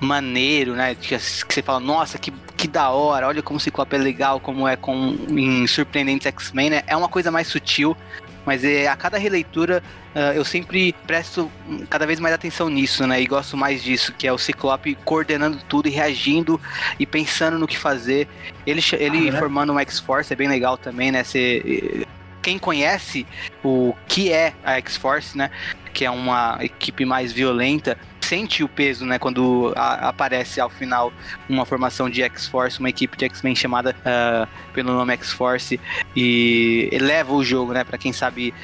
maneiro, 0.00 0.74
né? 0.74 0.94
Que, 0.94 1.16
você 1.18 1.62
fala, 1.62 1.80
nossa, 1.80 2.18
que, 2.18 2.32
que 2.56 2.66
da 2.66 2.90
hora, 2.90 3.28
olha 3.28 3.42
como 3.42 3.56
o 3.56 3.60
Ciclope 3.60 3.94
é 3.94 3.98
legal, 3.98 4.40
como 4.40 4.66
é 4.66 4.76
com 4.76 5.16
em 5.30 5.66
Surpreendentes 5.66 6.26
X-Men, 6.26 6.70
né? 6.70 6.82
É 6.86 6.96
uma 6.96 7.08
coisa 7.08 7.30
mais 7.30 7.46
sutil. 7.46 7.96
Mas 8.44 8.64
é, 8.64 8.88
a 8.88 8.96
cada 8.96 9.18
releitura 9.18 9.82
uh, 10.14 10.34
eu 10.34 10.44
sempre 10.44 10.94
presto 11.06 11.50
cada 11.88 12.06
vez 12.06 12.18
mais 12.18 12.34
atenção 12.34 12.68
nisso, 12.68 13.06
né? 13.06 13.20
E 13.20 13.26
gosto 13.26 13.56
mais 13.56 13.82
disso, 13.82 14.12
que 14.12 14.26
é 14.26 14.32
o 14.32 14.38
Ciclope 14.38 14.94
coordenando 15.04 15.58
tudo 15.68 15.88
e 15.88 15.90
reagindo 15.90 16.60
e 16.98 17.06
pensando 17.06 17.58
no 17.58 17.66
que 17.66 17.78
fazer. 17.78 18.28
Ele, 18.66 18.82
ele 18.98 19.28
ah, 19.28 19.32
né? 19.32 19.38
formando 19.38 19.72
um 19.72 19.78
X-Force 19.78 20.32
é 20.32 20.36
bem 20.36 20.48
legal 20.48 20.76
também, 20.76 21.12
né? 21.12 21.22
Você, 21.24 22.06
quem 22.42 22.58
conhece 22.58 23.26
o 23.64 23.94
que 24.08 24.32
é 24.32 24.52
a 24.64 24.72
X-Force, 24.78 25.36
né? 25.36 25.50
Que 25.92 26.04
é 26.04 26.10
uma 26.10 26.58
equipe 26.60 27.04
mais 27.04 27.32
violenta, 27.32 27.96
sente 28.32 28.64
o 28.64 28.68
peso, 28.68 29.04
né? 29.04 29.18
Quando 29.18 29.74
a, 29.76 30.08
aparece 30.08 30.58
ao 30.58 30.70
final 30.70 31.12
uma 31.46 31.66
formação 31.66 32.08
de 32.08 32.22
X-Force, 32.22 32.78
uma 32.80 32.88
equipe 32.88 33.14
de 33.14 33.26
X-Men 33.26 33.54
chamada 33.54 33.94
uh, 33.94 34.48
pelo 34.72 34.90
nome 34.94 35.12
X-Force 35.12 35.78
e 36.16 36.88
eleva 36.90 37.34
o 37.34 37.44
jogo, 37.44 37.74
né? 37.74 37.84
Para 37.84 37.98
quem 37.98 38.10
sabe 38.10 38.54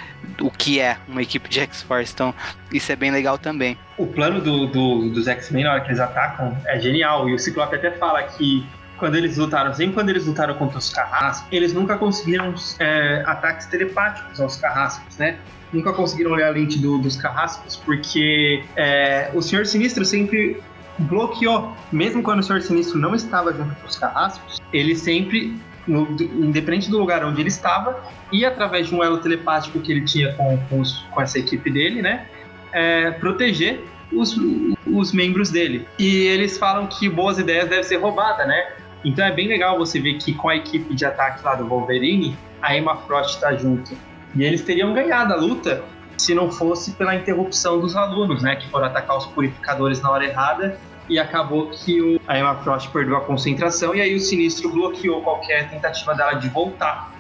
o 0.41 0.51
que 0.51 0.81
é 0.81 0.97
uma 1.07 1.21
equipe 1.21 1.51
de 1.51 1.61
X-Force. 1.61 2.15
Então, 2.15 2.35
isso 2.73 2.91
é 2.91 2.97
bem 2.97 3.11
legal 3.11 3.37
também. 3.37 3.77
O 3.99 4.07
plano 4.07 4.41
do, 4.41 4.69
do, 4.69 5.11
dos 5.11 5.29
X-Men 5.29 5.65
na 5.65 5.73
hora 5.73 5.81
que 5.83 5.89
eles 5.89 6.01
atacam 6.01 6.57
é 6.65 6.81
genial. 6.81 7.29
E 7.29 7.35
o 7.35 7.39
Ciclope 7.39 7.77
até 7.77 7.91
fala 7.91 8.23
que 8.23 8.67
quando 8.97 9.17
eles 9.17 9.37
lutaram, 9.37 9.75
sempre 9.75 9.93
quando 9.93 10.09
eles 10.09 10.25
lutaram 10.25 10.55
contra 10.55 10.79
os 10.79 10.89
carrascos, 10.89 11.47
eles 11.53 11.75
nunca 11.75 11.99
conseguiram 11.99 12.55
é, 12.79 13.23
ataques 13.27 13.67
telepáticos 13.67 14.41
aos 14.41 14.57
carrascos, 14.57 15.19
né? 15.19 15.37
Nunca 15.73 15.93
conseguiram 15.93 16.33
ler 16.33 16.45
a 16.45 16.51
lente 16.51 16.79
do, 16.79 16.99
dos 16.99 17.17
carrascos, 17.17 17.77
porque 17.77 18.65
é, 18.77 19.31
o 19.35 19.43
Senhor 19.43 19.67
Sinistro 19.67 20.05
sempre 20.05 20.61
bloqueou. 20.99 21.73
Mesmo 21.93 22.23
quando 22.23 22.41
o 22.41 22.43
Senhor 22.43 22.63
Sinistro 22.63 22.99
não 22.99 23.15
estava 23.15 23.53
junto 23.53 23.75
com 23.75 23.87
os 23.87 23.97
carrascos, 23.97 24.61
ele 24.73 24.97
sempre, 24.97 25.57
no, 25.87 26.09
independente 26.21 26.91
do 26.91 26.99
lugar 26.99 27.25
onde 27.25 27.41
ele 27.41 27.49
estava, 27.49 28.03
e 28.33 28.45
através 28.45 28.89
de 28.89 28.95
um 28.95 29.03
elo 29.03 29.19
telepático 29.19 29.81
que 29.81 29.93
ele 29.93 30.03
tinha 30.03 30.33
com, 30.35 30.59
com, 30.69 30.81
os, 30.81 30.99
com 31.11 31.21
essa 31.21 31.39
equipe 31.39 31.71
dele, 31.71 32.03
né? 32.03 32.27
É, 32.73 33.11
proteger 33.13 33.85
os, 34.13 34.37
os 34.87 35.13
membros 35.13 35.51
dele. 35.51 35.87
E 35.99 36.27
eles 36.27 36.59
falam 36.59 36.87
que 36.87 37.09
boas 37.09 37.39
ideias 37.39 37.69
devem 37.69 37.85
ser 37.85 37.97
roubadas, 37.97 38.47
né? 38.47 38.73
Então 39.05 39.25
é 39.25 39.33
bem 39.33 39.49
legal 39.49 39.79
você 39.79 40.01
ver 40.01 40.15
que 40.15 40.33
com 40.35 40.49
a 40.49 40.57
equipe 40.57 40.95
de 40.95 41.05
ataque 41.05 41.45
lá 41.45 41.55
do 41.55 41.67
Wolverine, 41.67 42.37
a 42.61 42.77
Emma 42.77 42.97
Frost 42.97 43.37
está 43.37 43.55
junto. 43.55 43.97
E 44.35 44.45
eles 44.45 44.63
teriam 44.63 44.93
ganhado 44.93 45.33
a 45.33 45.37
luta 45.37 45.83
se 46.17 46.35
não 46.35 46.51
fosse 46.51 46.93
pela 46.93 47.15
interrupção 47.15 47.81
dos 47.81 47.97
alunos, 47.97 48.43
né? 48.43 48.57
Que 48.57 48.69
foram 48.69 48.87
atacar 48.87 49.17
os 49.17 49.27
purificadores 49.27 50.01
na 50.03 50.11
hora 50.11 50.25
errada 50.25 50.79
e 51.09 51.19
acabou 51.19 51.71
que 51.71 52.01
o, 52.01 52.21
a 52.27 52.39
Emma 52.39 52.55
Frost 52.57 52.91
perdeu 52.91 53.17
a 53.17 53.21
concentração 53.23 53.95
e 53.95 54.01
aí 54.01 54.15
o 54.15 54.21
Sinistro 54.21 54.71
bloqueou 54.71 55.23
qualquer 55.23 55.71
tentativa 55.71 56.15
dela 56.15 56.35
de 56.35 56.49
voltar. 56.49 57.13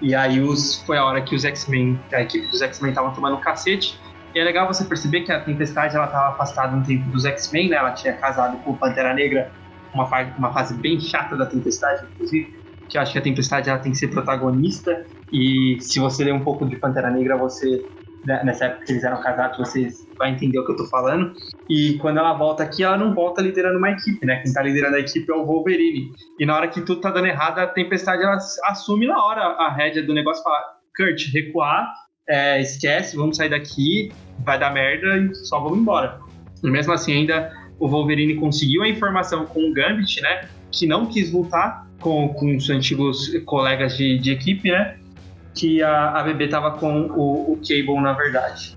E 0.00 0.14
aí 0.14 0.40
os, 0.40 0.82
foi 0.82 0.98
a 0.98 1.04
hora 1.04 1.22
que 1.22 1.34
os 1.34 1.44
X-Men, 1.44 1.98
a 2.12 2.22
equipe 2.22 2.46
dos 2.48 2.60
X-Men 2.60 2.90
estavam 2.90 3.12
tomando 3.12 3.36
um 3.36 3.40
cacete. 3.40 3.98
E 4.34 4.38
é 4.38 4.44
legal 4.44 4.66
você 4.66 4.84
perceber 4.84 5.22
que 5.22 5.32
a 5.32 5.40
Tempestade 5.40 5.96
ela 5.96 6.06
estava 6.06 6.28
afastada 6.30 6.76
um 6.76 6.82
tempo 6.82 7.08
dos 7.10 7.24
X-Men, 7.24 7.70
né? 7.70 7.76
Ela 7.76 7.92
tinha 7.92 8.12
casado 8.14 8.58
com 8.58 8.72
o 8.72 8.76
Pantera 8.76 9.14
Negra 9.14 9.50
uma, 9.94 10.06
fase, 10.06 10.30
uma 10.36 10.52
fase 10.52 10.74
bem 10.74 11.00
chata 11.00 11.36
da 11.36 11.46
Tempestade, 11.46 12.04
inclusive, 12.12 12.54
que 12.88 12.98
eu 12.98 13.02
acho 13.02 13.12
que 13.12 13.18
a 13.18 13.22
Tempestade 13.22 13.70
ela 13.70 13.78
tem 13.78 13.92
que 13.92 13.98
ser 13.98 14.08
protagonista, 14.08 15.06
e 15.32 15.78
se 15.80 15.98
você 15.98 16.24
ler 16.24 16.32
um 16.32 16.40
pouco 16.40 16.66
de 16.66 16.76
Pantera 16.76 17.10
Negra, 17.10 17.36
você, 17.36 17.84
né, 18.24 18.42
nessa 18.44 18.66
época 18.66 18.86
que 18.86 18.92
eles 18.92 19.04
eram 19.04 19.20
casados, 19.20 19.58
você 19.58 19.88
vai 20.18 20.30
entender 20.30 20.58
o 20.58 20.64
que 20.64 20.72
eu 20.72 20.76
tô 20.76 20.86
falando. 20.86 21.32
E 21.68 21.94
quando 21.98 22.18
ela 22.18 22.32
volta 22.32 22.62
aqui, 22.62 22.82
ela 22.82 22.96
não 22.96 23.14
volta 23.14 23.42
liderando 23.42 23.78
uma 23.78 23.90
equipe, 23.90 24.24
né? 24.24 24.36
Quem 24.42 24.52
tá 24.52 24.62
liderando 24.62 24.96
a 24.96 25.00
equipe 25.00 25.30
é 25.30 25.34
o 25.34 25.44
Wolverine. 25.44 26.12
E 26.38 26.46
na 26.46 26.56
hora 26.56 26.68
que 26.68 26.80
tudo 26.80 27.00
tá 27.00 27.10
dando 27.10 27.26
errado, 27.26 27.58
a 27.58 27.66
Tempestade 27.66 28.22
ela 28.22 28.36
assume 28.64 29.06
na 29.06 29.22
hora 29.22 29.40
a 29.40 29.70
rédea 29.70 30.02
do 30.02 30.14
negócio 30.14 30.42
fala: 30.42 30.62
Kurt, 30.96 31.32
recuar, 31.32 31.92
é, 32.28 32.60
esquece, 32.60 33.16
vamos 33.16 33.36
sair 33.36 33.50
daqui, 33.50 34.12
vai 34.44 34.58
dar 34.58 34.72
merda 34.72 35.18
e 35.18 35.34
só 35.34 35.60
vamos 35.60 35.78
embora. 35.78 36.20
E 36.62 36.70
mesmo 36.70 36.92
assim, 36.92 37.12
ainda 37.12 37.52
o 37.78 37.88
Wolverine 37.88 38.36
conseguiu 38.36 38.82
a 38.82 38.88
informação 38.88 39.44
com 39.44 39.70
o 39.70 39.72
Gambit, 39.72 40.20
né? 40.22 40.48
Que 40.70 40.86
não 40.86 41.06
quis 41.06 41.32
lutar 41.32 41.86
com, 42.00 42.28
com 42.30 42.56
os 42.56 42.70
antigos 42.70 43.30
colegas 43.44 43.96
de, 43.96 44.18
de 44.18 44.30
equipe, 44.30 44.70
né? 44.70 44.98
Que 45.56 45.82
a, 45.82 46.10
a 46.10 46.22
BB 46.22 46.48
tava 46.48 46.72
com 46.72 47.06
o, 47.06 47.52
o 47.52 47.56
Cable, 47.56 48.00
na 48.00 48.12
verdade. 48.12 48.76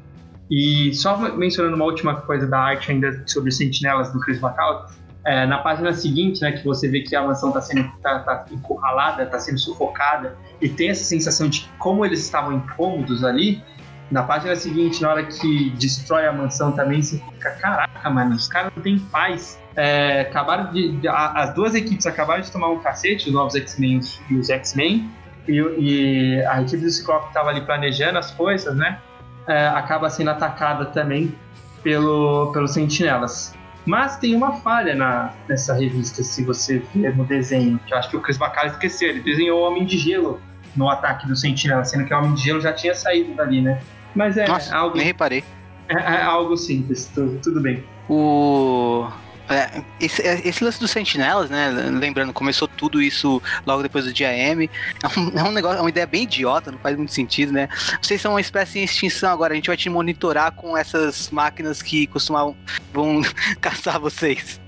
E 0.49 0.93
só 0.95 1.17
mencionando 1.17 1.75
uma 1.75 1.85
última 1.85 2.15
coisa 2.15 2.47
da 2.47 2.59
arte 2.59 2.91
ainda 2.91 3.23
sobre 3.27 3.51
sentinelas 3.51 4.11
do 4.11 4.19
Chris 4.19 4.41
McCall, 4.41 4.87
é, 5.25 5.45
na 5.45 5.59
página 5.59 5.93
seguinte, 5.93 6.41
né, 6.41 6.53
que 6.53 6.65
você 6.65 6.87
vê 6.87 7.01
que 7.01 7.15
a 7.15 7.21
mansão 7.21 7.49
está 7.49 7.61
sendo 7.61 7.91
tá, 8.01 8.19
tá 8.19 8.45
encurralada, 8.51 9.23
está 9.23 9.39
sendo 9.39 9.59
sufocada, 9.59 10.35
e 10.61 10.69
tem 10.69 10.89
essa 10.89 11.03
sensação 11.03 11.47
de 11.47 11.69
como 11.77 12.05
eles 12.05 12.19
estavam 12.21 12.53
incômodos 12.53 13.23
ali, 13.23 13.61
na 14.09 14.23
página 14.23 14.55
seguinte, 14.55 15.01
na 15.01 15.11
hora 15.11 15.23
que 15.23 15.69
destrói 15.71 16.25
a 16.25 16.33
mansão 16.33 16.71
também, 16.71 17.01
você 17.01 17.19
fica, 17.19 17.51
caraca, 17.51 18.09
mano, 18.09 18.35
os 18.35 18.47
caras 18.47 18.71
não 18.75 18.81
têm 18.81 18.97
paz. 18.97 19.59
É, 19.75 20.21
acabaram 20.21 20.73
de 20.73 21.07
a, 21.07 21.43
as 21.43 21.53
duas 21.53 21.75
equipes 21.75 22.07
acabaram 22.07 22.41
de 22.41 22.51
tomar 22.51 22.69
um 22.69 22.79
cacete, 22.79 23.27
os 23.27 23.33
novos 23.33 23.55
X-Men 23.55 23.99
e 24.29 24.35
os 24.35 24.49
X-Men, 24.49 25.09
e, 25.49 26.35
e, 26.37 26.45
a 26.45 26.61
equipe 26.61 26.83
do 26.83 26.89
Ciclope 26.89 27.27
estava 27.27 27.49
ali 27.49 27.61
planejando 27.61 28.17
as 28.19 28.31
coisas, 28.31 28.75
né? 28.75 28.99
É, 29.47 29.67
acaba 29.67 30.09
sendo 30.09 30.29
atacada 30.29 30.85
também 30.85 31.33
pelo, 31.81 32.51
pelos 32.53 32.71
sentinelas. 32.71 33.55
Mas 33.85 34.17
tem 34.17 34.35
uma 34.35 34.53
falha 34.57 34.93
na, 34.93 35.33
nessa 35.47 35.73
revista, 35.73 36.21
se 36.21 36.43
você 36.43 36.83
ver 36.93 37.15
no 37.15 37.25
desenho, 37.25 37.79
que 37.87 37.93
eu 37.93 37.97
acho 37.97 38.09
que 38.09 38.17
o 38.17 38.21
Chris 38.21 38.37
Bacall 38.37 38.67
esqueceu. 38.67 39.09
Ele 39.09 39.21
desenhou 39.21 39.61
o 39.61 39.63
Homem 39.63 39.85
de 39.85 39.97
Gelo 39.97 40.39
no 40.75 40.87
ataque 40.89 41.27
do 41.27 41.35
Sentinela, 41.35 41.83
sendo 41.83 42.05
que 42.05 42.13
o 42.13 42.17
Homem 42.17 42.33
de 42.35 42.43
Gelo 42.43 42.61
já 42.61 42.73
tinha 42.73 42.93
saído 42.93 43.33
dali, 43.33 43.61
né? 43.61 43.81
Mas 44.13 44.37
é 44.37 44.47
Nossa, 44.47 44.75
algo. 44.75 44.97
Nem 44.97 45.07
reparei. 45.07 45.43
É, 45.87 45.95
é 45.95 46.21
algo 46.21 46.55
simples, 46.55 47.11
tudo, 47.13 47.39
tudo 47.41 47.61
bem. 47.61 47.83
O. 48.07 49.07
É, 49.49 49.81
esse, 49.99 50.21
é, 50.21 50.47
esse, 50.47 50.63
lance 50.63 50.79
dos 50.79 50.91
sentinelas, 50.91 51.49
né? 51.49 51.69
Lembrando, 51.69 52.31
começou 52.31 52.67
tudo 52.67 53.01
isso 53.01 53.41
logo 53.65 53.81
depois 53.81 54.05
do 54.05 54.13
dia 54.13 54.31
M. 54.31 54.69
É 55.03 55.19
um, 55.19 55.39
é 55.39 55.43
um, 55.43 55.51
negócio, 55.51 55.79
é 55.79 55.81
uma 55.81 55.89
ideia 55.89 56.05
bem 56.05 56.23
idiota, 56.23 56.71
não 56.71 56.79
faz 56.79 56.95
muito 56.95 57.13
sentido, 57.13 57.51
né? 57.51 57.67
Vocês 58.01 58.21
são 58.21 58.33
uma 58.33 58.41
espécie 58.41 58.79
em 58.79 58.83
extinção 58.83 59.31
agora, 59.31 59.53
a 59.53 59.55
gente 59.55 59.67
vai 59.67 59.77
te 59.77 59.89
monitorar 59.89 60.51
com 60.51 60.77
essas 60.77 61.31
máquinas 61.31 61.81
que 61.81 62.05
costumavam 62.07 62.55
vão 62.93 63.21
caçar 63.59 63.99
vocês. 63.99 64.61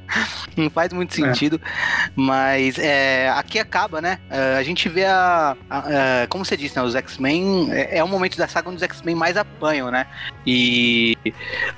não 0.57 0.69
faz 0.69 0.91
muito 0.91 1.11
é. 1.11 1.15
sentido. 1.15 1.61
É. 1.63 2.09
Mas 2.15 2.77
é, 2.77 3.29
aqui 3.29 3.59
acaba, 3.59 4.01
né? 4.01 4.19
A 4.57 4.63
gente 4.63 4.89
vê 4.89 5.05
a. 5.05 5.55
a, 5.69 5.77
a 6.23 6.27
como 6.27 6.43
você 6.43 6.57
disse, 6.57 6.75
né? 6.75 6.83
Os 6.83 6.95
X-Men. 6.95 7.71
É, 7.71 7.99
é 7.99 8.03
o 8.03 8.07
momento 8.07 8.37
da 8.37 8.47
saga 8.47 8.67
onde 8.67 8.77
os 8.77 8.83
X-Men 8.83 9.15
mais 9.15 9.37
apanham, 9.37 9.91
né? 9.91 10.07
E 10.45 11.17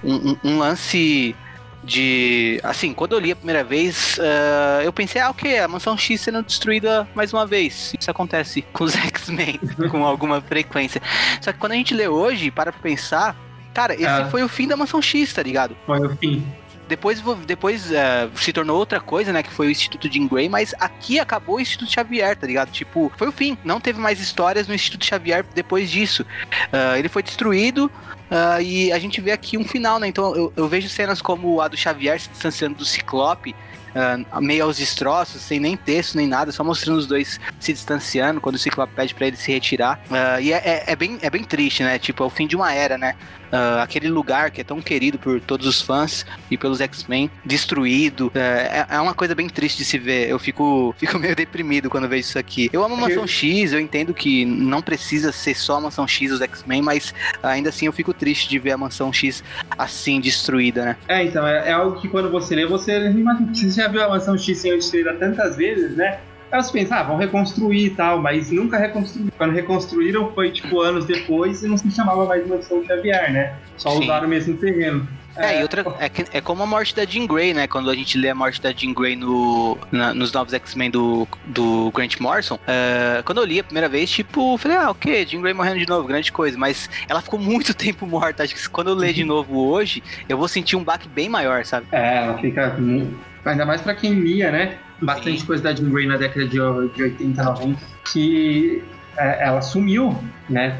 um, 0.03 0.37
um 0.43 0.57
lance 0.57 1.35
de. 1.83 2.59
Assim, 2.63 2.93
quando 2.93 3.13
eu 3.13 3.19
li 3.19 3.31
a 3.31 3.35
primeira 3.35 3.63
vez, 3.63 4.17
uh, 4.17 4.81
eu 4.83 4.93
pensei, 4.93 5.21
ah, 5.21 5.29
o 5.29 5.33
que? 5.33 5.57
A 5.57 5.67
mansão 5.67 5.97
X 5.97 6.21
sendo 6.21 6.41
destruída 6.41 7.07
mais 7.13 7.33
uma 7.33 7.45
vez. 7.45 7.93
Isso 7.99 8.09
acontece 8.09 8.61
com 8.73 8.83
os 8.83 8.95
X-Men 8.95 9.59
com 9.91 10.05
alguma 10.05 10.41
frequência. 10.41 11.01
Só 11.41 11.51
que 11.51 11.59
quando 11.59 11.73
a 11.73 11.75
gente 11.75 11.93
lê 11.93 12.07
hoje, 12.07 12.49
para 12.49 12.71
pra 12.71 12.81
pensar, 12.81 13.35
cara, 13.73 13.93
esse 13.93 14.05
é. 14.05 14.25
foi 14.25 14.43
o 14.43 14.49
fim 14.49 14.67
da 14.67 14.77
mansão 14.77 15.01
X, 15.01 15.33
tá 15.33 15.43
ligado? 15.43 15.75
Foi 15.85 15.99
o 15.99 16.15
fim. 16.17 16.43
Depois, 16.87 17.21
depois 17.47 17.89
uh, 17.91 18.29
se 18.35 18.51
tornou 18.51 18.77
outra 18.77 18.99
coisa, 18.99 19.31
né? 19.31 19.41
Que 19.41 19.51
foi 19.51 19.67
o 19.67 19.69
Instituto 19.69 20.11
Jim 20.11 20.27
Gray, 20.27 20.49
mas 20.49 20.75
aqui 20.79 21.19
acabou 21.19 21.55
o 21.55 21.59
Instituto 21.59 21.91
Xavier, 21.91 22.35
tá 22.35 22.45
ligado? 22.45 22.71
Tipo, 22.71 23.11
foi 23.17 23.27
o 23.27 23.31
fim. 23.31 23.57
Não 23.63 23.79
teve 23.79 23.99
mais 23.99 24.19
histórias 24.19 24.67
no 24.67 24.73
Instituto 24.73 25.05
Xavier 25.05 25.45
depois 25.55 25.89
disso. 25.89 26.23
Uh, 26.23 26.97
ele 26.97 27.07
foi 27.07 27.23
destruído. 27.23 27.89
Uh, 28.31 28.61
e 28.61 28.91
a 28.91 28.97
gente 28.97 29.21
vê 29.21 29.31
aqui 29.31 29.57
um 29.57 29.63
final, 29.63 29.99
né? 29.99 30.07
Então 30.07 30.35
eu, 30.35 30.51
eu, 30.55 30.67
vejo 30.67 30.89
cenas 30.89 31.21
como 31.21 31.61
a 31.61 31.67
do 31.67 31.77
Xavier 31.77 32.19
se 32.19 32.29
distanciando 32.29 32.75
do 32.75 32.85
Ciclope, 32.85 33.53
uh, 33.93 34.41
meio 34.41 34.63
aos 34.63 34.77
destroços, 34.77 35.41
sem 35.41 35.59
nem 35.59 35.77
texto 35.77 36.15
nem 36.15 36.27
nada, 36.27 36.51
só 36.51 36.63
mostrando 36.63 36.97
os 36.97 37.05
dois 37.05 37.39
se 37.59 37.73
distanciando 37.73 38.41
quando 38.41 38.55
o 38.55 38.59
Ciclope 38.59 38.93
pede 38.95 39.13
para 39.13 39.27
ele 39.27 39.37
se 39.37 39.51
retirar. 39.51 40.01
Uh, 40.09 40.41
e 40.41 40.53
é, 40.53 40.57
é, 40.57 40.83
é, 40.87 40.95
bem, 40.95 41.19
é 41.21 41.29
bem 41.29 41.43
triste, 41.43 41.83
né? 41.83 41.99
Tipo, 41.99 42.23
é 42.23 42.25
o 42.25 42.29
fim 42.29 42.47
de 42.47 42.55
uma 42.55 42.73
era, 42.73 42.97
né? 42.97 43.15
Uh, 43.53 43.81
aquele 43.83 44.09
lugar 44.09 44.49
que 44.49 44.61
é 44.61 44.63
tão 44.63 44.81
querido 44.81 45.19
por 45.19 45.39
todos 45.39 45.67
os 45.67 45.79
fãs 45.79 46.25
e 46.49 46.57
pelos 46.57 46.81
X-Men, 46.81 47.29
destruído. 47.45 48.27
Uh, 48.29 48.31
é, 48.39 48.87
é, 48.89 48.99
uma 48.99 49.13
coisa 49.13 49.35
bem 49.35 49.47
triste 49.47 49.77
de 49.77 49.85
se 49.85 49.99
ver. 49.99 50.27
Eu 50.27 50.39
fico, 50.39 50.93
fico 50.97 51.19
meio 51.19 51.35
deprimido 51.35 51.87
quando 51.87 52.09
vejo 52.09 52.21
isso 52.21 52.39
aqui. 52.39 52.67
Eu 52.73 52.83
amo 52.83 52.95
a 52.95 52.97
Mansão 52.97 53.27
X, 53.27 53.71
eu 53.71 53.79
entendo 53.79 54.11
que 54.11 54.43
não 54.43 54.81
precisa 54.81 55.31
ser 55.31 55.55
só 55.55 55.75
a 55.75 55.81
Mansão 55.81 56.07
X 56.07 56.31
os 56.31 56.41
X-Men, 56.41 56.81
mas 56.81 57.13
ainda 57.43 57.69
assim 57.69 57.85
eu 57.85 57.93
fico 57.93 58.11
triste 58.11 58.49
de 58.49 58.57
ver 58.57 58.71
a 58.71 58.77
Mansão 58.77 59.13
X 59.13 59.43
assim 59.77 60.19
destruída, 60.19 60.83
né? 60.83 60.97
É, 61.07 61.23
então, 61.23 61.45
é, 61.47 61.69
é 61.69 61.73
algo 61.73 62.01
que 62.01 62.07
quando 62.07 62.31
você 62.31 62.55
lê, 62.55 62.65
você, 62.65 63.11
você 63.11 63.69
já 63.69 63.87
viu 63.87 64.03
a 64.03 64.09
Mansão 64.09 64.35
X 64.35 64.57
sendo 64.57 64.77
destruída 64.77 65.13
tantas 65.13 65.55
vezes, 65.55 65.95
né? 65.95 66.19
Elas 66.53 66.69
pensam, 66.69 66.95
ah, 66.95 67.01
vão 67.01 67.17
reconstruir 67.17 67.85
e 67.87 67.89
tal, 67.89 68.21
mas 68.21 68.51
nunca 68.51 68.77
reconstruíram. 68.77 69.31
Quando 69.35 69.53
reconstruíram 69.53 70.31
foi, 70.35 70.51
tipo, 70.51 70.81
anos 70.81 71.03
depois 71.03 71.63
e 71.63 71.67
não 71.67 71.77
se 71.77 71.89
chamava 71.89 72.27
mais 72.27 72.47
Mansão 72.47 72.85
Xavier, 72.85 73.33
né? 73.33 73.55
Só 73.75 73.89
Sim. 73.89 74.03
usaram 74.03 74.27
o 74.27 74.29
mesmo 74.29 74.55
terreno. 74.57 75.07
É, 75.35 75.55
é, 75.55 75.59
e 75.59 75.63
outra, 75.63 75.83
é, 75.99 76.37
é 76.37 76.41
como 76.41 76.61
a 76.61 76.65
morte 76.67 76.95
da 76.95 77.05
Jean 77.05 77.25
Grey, 77.25 77.55
né? 77.55 77.65
Quando 77.65 77.89
a 77.89 77.95
gente 77.95 78.19
lê 78.19 78.29
a 78.29 78.35
morte 78.35 78.61
da 78.61 78.71
Jean 78.71 78.93
Grey 78.93 79.15
no, 79.15 79.79
na, 79.91 80.13
nos 80.13 80.31
novos 80.31 80.53
X-Men 80.53 80.91
do, 80.91 81.27
do 81.47 81.91
Grant 81.91 82.19
Morrison, 82.19 82.53
uh, 82.53 83.23
quando 83.25 83.39
eu 83.39 83.45
li 83.45 83.59
a 83.59 83.63
primeira 83.63 83.89
vez, 83.89 84.11
tipo, 84.11 84.55
falei, 84.59 84.77
ah, 84.77 84.91
ok, 84.91 85.25
Jean 85.25 85.41
Grey 85.41 85.55
morrendo 85.55 85.79
de 85.79 85.87
novo, 85.87 86.07
grande 86.07 86.31
coisa, 86.31 86.55
mas 86.55 86.87
ela 87.09 87.19
ficou 87.19 87.39
muito 87.39 87.73
tempo 87.73 88.05
morta. 88.05 88.43
Acho 88.43 88.53
que 88.53 88.69
quando 88.69 88.89
eu 88.89 88.95
ler 88.95 89.11
de 89.11 89.23
novo 89.23 89.59
hoje, 89.59 90.03
eu 90.29 90.37
vou 90.37 90.47
sentir 90.47 90.75
um 90.75 90.83
baque 90.83 91.09
bem 91.09 91.27
maior, 91.27 91.65
sabe? 91.65 91.87
É, 91.91 92.25
ela 92.25 92.37
fica. 92.37 92.77
Ainda 93.43 93.65
mais 93.65 93.81
pra 93.81 93.95
quem 93.95 94.13
lia, 94.13 94.51
né? 94.51 94.77
Bastante 95.05 95.41
Sim. 95.41 95.45
coisa 95.45 95.63
da 95.63 95.73
Jean 95.73 95.89
Grey 95.89 96.07
na 96.07 96.17
década 96.17 96.45
de, 96.45 96.57
de 96.57 97.03
80, 97.03 97.43
90, 97.43 97.79
que 98.11 98.83
é, 99.17 99.47
ela 99.47 99.61
sumiu, 99.61 100.17
né? 100.49 100.79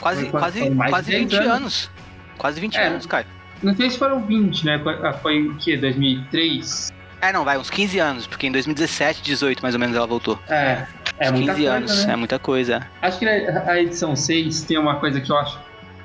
Quase, 0.00 0.26
quase, 0.26 0.70
quase 0.70 1.10
20 1.10 1.34
anos. 1.36 1.48
anos. 1.48 1.90
Quase 2.38 2.60
20 2.60 2.76
é, 2.76 2.86
anos, 2.86 3.06
cara. 3.06 3.26
Não 3.62 3.74
sei 3.74 3.90
se 3.90 3.98
foram 3.98 4.24
20, 4.24 4.66
né? 4.66 4.80
Foi 5.22 5.48
o 5.48 5.56
quê? 5.56 5.76
2003? 5.76 6.92
É, 7.22 7.32
não, 7.32 7.44
vai, 7.44 7.56
uns 7.56 7.70
15 7.70 7.98
anos, 7.98 8.26
porque 8.26 8.46
em 8.46 8.52
2017, 8.52 9.22
18 9.22 9.62
mais 9.62 9.74
ou 9.74 9.80
menos 9.80 9.96
ela 9.96 10.06
voltou. 10.06 10.38
É, 10.48 10.86
é 11.18 11.30
uns 11.30 11.38
muita 11.38 11.54
15 11.54 11.62
coisa, 11.62 11.72
anos, 11.72 12.04
né? 12.04 12.12
é 12.12 12.16
muita 12.16 12.38
coisa. 12.38 12.86
Acho 13.00 13.18
que 13.18 13.26
a 13.26 13.80
edição 13.80 14.14
6 14.14 14.62
tem 14.64 14.76
uma 14.76 14.96
coisa 14.96 15.20
que 15.20 15.32
eu 15.32 15.38
acho 15.38 15.58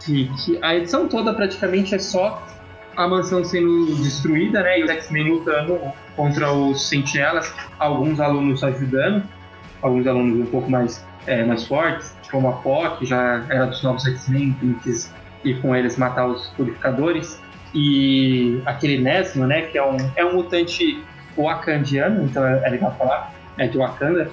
que, 0.06 0.32
que 0.46 0.60
a 0.62 0.76
edição 0.76 1.10
toda 1.10 1.34
praticamente 1.34 1.94
é 1.94 2.00
só 2.00 2.42
a 2.96 3.08
mansão 3.08 3.44
sendo 3.44 3.96
destruída, 3.96 4.62
né? 4.62 4.80
E 4.80 4.84
os 4.84 4.90
X-Men 4.90 5.32
lutando 5.32 5.80
contra 6.16 6.52
os 6.52 6.88
sentinelas, 6.88 7.54
alguns 7.78 8.20
alunos 8.20 8.64
ajudando, 8.64 9.24
alguns 9.82 10.06
alunos 10.08 10.48
um 10.48 10.52
pouco 10.52 10.70
mais, 10.70 11.06
é, 11.26 11.44
mais 11.44 11.66
fortes, 11.66 12.16
como 12.30 12.50
a 12.50 12.54
POC, 12.54 13.06
já 13.06 13.46
era 13.50 13.66
dos 13.66 13.82
novos 13.84 14.06
X-Men, 14.06 14.54
que 14.60 14.74
quis 14.84 15.14
ir 15.44 15.62
com 15.62 15.76
eles 15.76 15.98
matar 15.98 16.28
os 16.28 16.48
purificadores 16.50 17.40
e 17.74 18.62
aquele 18.66 19.00
Nesmo, 19.00 19.46
né, 19.46 19.64
que 19.64 19.78
é 19.78 19.84
um, 19.84 19.98
é 20.16 20.26
um 20.26 20.36
mutante 20.36 21.04
wakandiano, 21.38 22.26
então 22.26 22.46
é, 22.46 22.62
é 22.66 22.70
legal 22.70 22.96
falar, 22.98 23.34
é 23.58 23.68
de 23.68 23.78
Wakanda. 23.78 24.30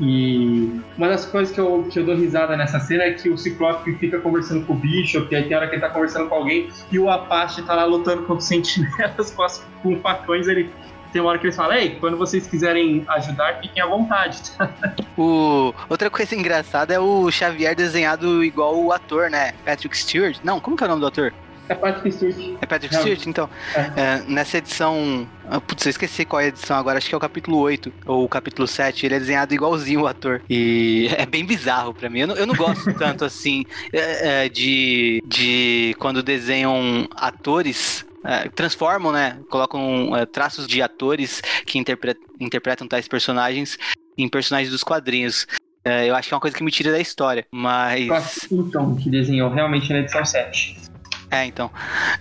E 0.00 0.80
uma 0.96 1.08
das 1.08 1.26
coisas 1.26 1.54
que 1.54 1.60
eu, 1.60 1.86
que 1.90 1.98
eu 1.98 2.04
dou 2.04 2.16
risada 2.16 2.56
nessa 2.56 2.80
cena 2.80 3.04
é 3.04 3.12
que 3.12 3.28
o 3.28 3.36
Ciclope 3.36 3.94
fica 3.96 4.18
conversando 4.18 4.64
com 4.66 4.72
o 4.72 4.76
Bishop, 4.76 5.28
e 5.30 5.36
aí 5.36 5.44
tem 5.44 5.56
hora 5.56 5.68
que 5.68 5.74
ele 5.74 5.82
tá 5.82 5.90
conversando 5.90 6.28
com 6.28 6.34
alguém, 6.34 6.70
e 6.90 6.98
o 6.98 7.10
Apache 7.10 7.62
tá 7.62 7.74
lá 7.74 7.84
lutando 7.84 8.22
contra 8.22 8.36
os 8.36 8.44
sentinelas 8.48 9.30
com, 9.30 9.42
as, 9.42 9.64
com 9.82 9.98
facões, 10.00 10.48
ele 10.48 10.70
tem 11.12 11.20
uma 11.20 11.30
hora 11.30 11.38
que 11.38 11.46
eles 11.46 11.56
falam, 11.56 11.76
ei, 11.76 11.96
quando 12.00 12.16
vocês 12.16 12.46
quiserem 12.46 13.04
ajudar, 13.06 13.60
fiquem 13.60 13.82
à 13.82 13.86
vontade. 13.86 14.40
o... 15.16 15.74
Outra 15.88 16.08
coisa 16.08 16.34
engraçada 16.34 16.94
é 16.94 16.98
o 16.98 17.30
Xavier 17.30 17.76
desenhado 17.76 18.42
igual 18.42 18.82
o 18.82 18.90
ator, 18.92 19.28
né? 19.28 19.52
Patrick 19.64 19.96
Stewart. 19.96 20.38
Não, 20.42 20.58
como 20.58 20.74
que 20.74 20.82
é 20.82 20.86
o 20.86 20.88
nome 20.88 21.02
do 21.02 21.06
ator? 21.06 21.32
É 21.72 21.74
Patrick 21.74 22.12
Stewart. 22.12 22.36
É 22.60 22.66
Patrick 22.66 22.94
Stewart, 22.94 23.26
então. 23.26 23.48
É. 23.74 24.00
É, 24.00 24.22
nessa 24.28 24.58
edição. 24.58 25.26
Ah, 25.48 25.60
putz, 25.60 25.86
eu 25.86 25.90
esqueci 25.90 26.24
qual 26.24 26.40
é 26.40 26.44
a 26.44 26.48
edição 26.48 26.76
agora, 26.76 26.98
acho 26.98 27.08
que 27.08 27.14
é 27.14 27.18
o 27.18 27.20
capítulo 27.20 27.58
8 27.58 27.92
ou 28.06 28.24
o 28.24 28.28
capítulo 28.28 28.68
7. 28.68 29.06
Ele 29.06 29.14
é 29.14 29.18
desenhado 29.18 29.54
igualzinho 29.54 30.02
o 30.02 30.06
ator. 30.06 30.42
E 30.50 31.08
é 31.16 31.24
bem 31.24 31.46
bizarro 31.46 31.94
pra 31.94 32.10
mim. 32.10 32.20
Eu 32.20 32.26
não, 32.26 32.36
eu 32.36 32.46
não 32.46 32.54
gosto 32.54 32.92
tanto 32.98 33.24
assim 33.24 33.64
é, 33.90 34.44
é, 34.44 34.48
de, 34.50 35.22
de 35.26 35.96
quando 35.98 36.22
desenham 36.22 37.08
atores 37.16 38.04
é, 38.22 38.50
transformam, 38.50 39.12
né? 39.12 39.38
Colocam 39.48 40.10
traços 40.30 40.66
de 40.66 40.82
atores 40.82 41.40
que 41.64 41.78
interpretam, 41.78 42.22
interpretam 42.38 42.86
tais 42.86 43.08
personagens 43.08 43.78
em 44.16 44.28
personagens 44.28 44.70
dos 44.70 44.84
quadrinhos. 44.84 45.46
Eu 45.84 46.14
acho 46.14 46.28
que 46.28 46.34
é 46.34 46.36
uma 46.36 46.40
coisa 46.40 46.56
que 46.56 46.62
me 46.62 46.70
tira 46.70 46.92
da 46.92 47.00
história, 47.00 47.44
mas. 47.50 48.46
Então, 48.52 48.94
que 48.94 49.10
desenhou 49.10 49.50
realmente 49.50 49.92
na 49.92 49.98
edição 49.98 50.24
7. 50.24 50.91
É, 51.32 51.46
então. 51.46 51.70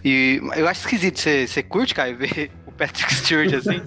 E 0.05 0.41
eu 0.55 0.65
acho 0.69 0.79
esquisito. 0.79 1.19
Você, 1.19 1.45
você 1.45 1.61
curte, 1.61 1.93
Caio, 1.93 2.17
ver 2.17 2.49
o 2.65 2.71
Patrick 2.71 3.13
Stewart 3.13 3.53
assim? 3.53 3.81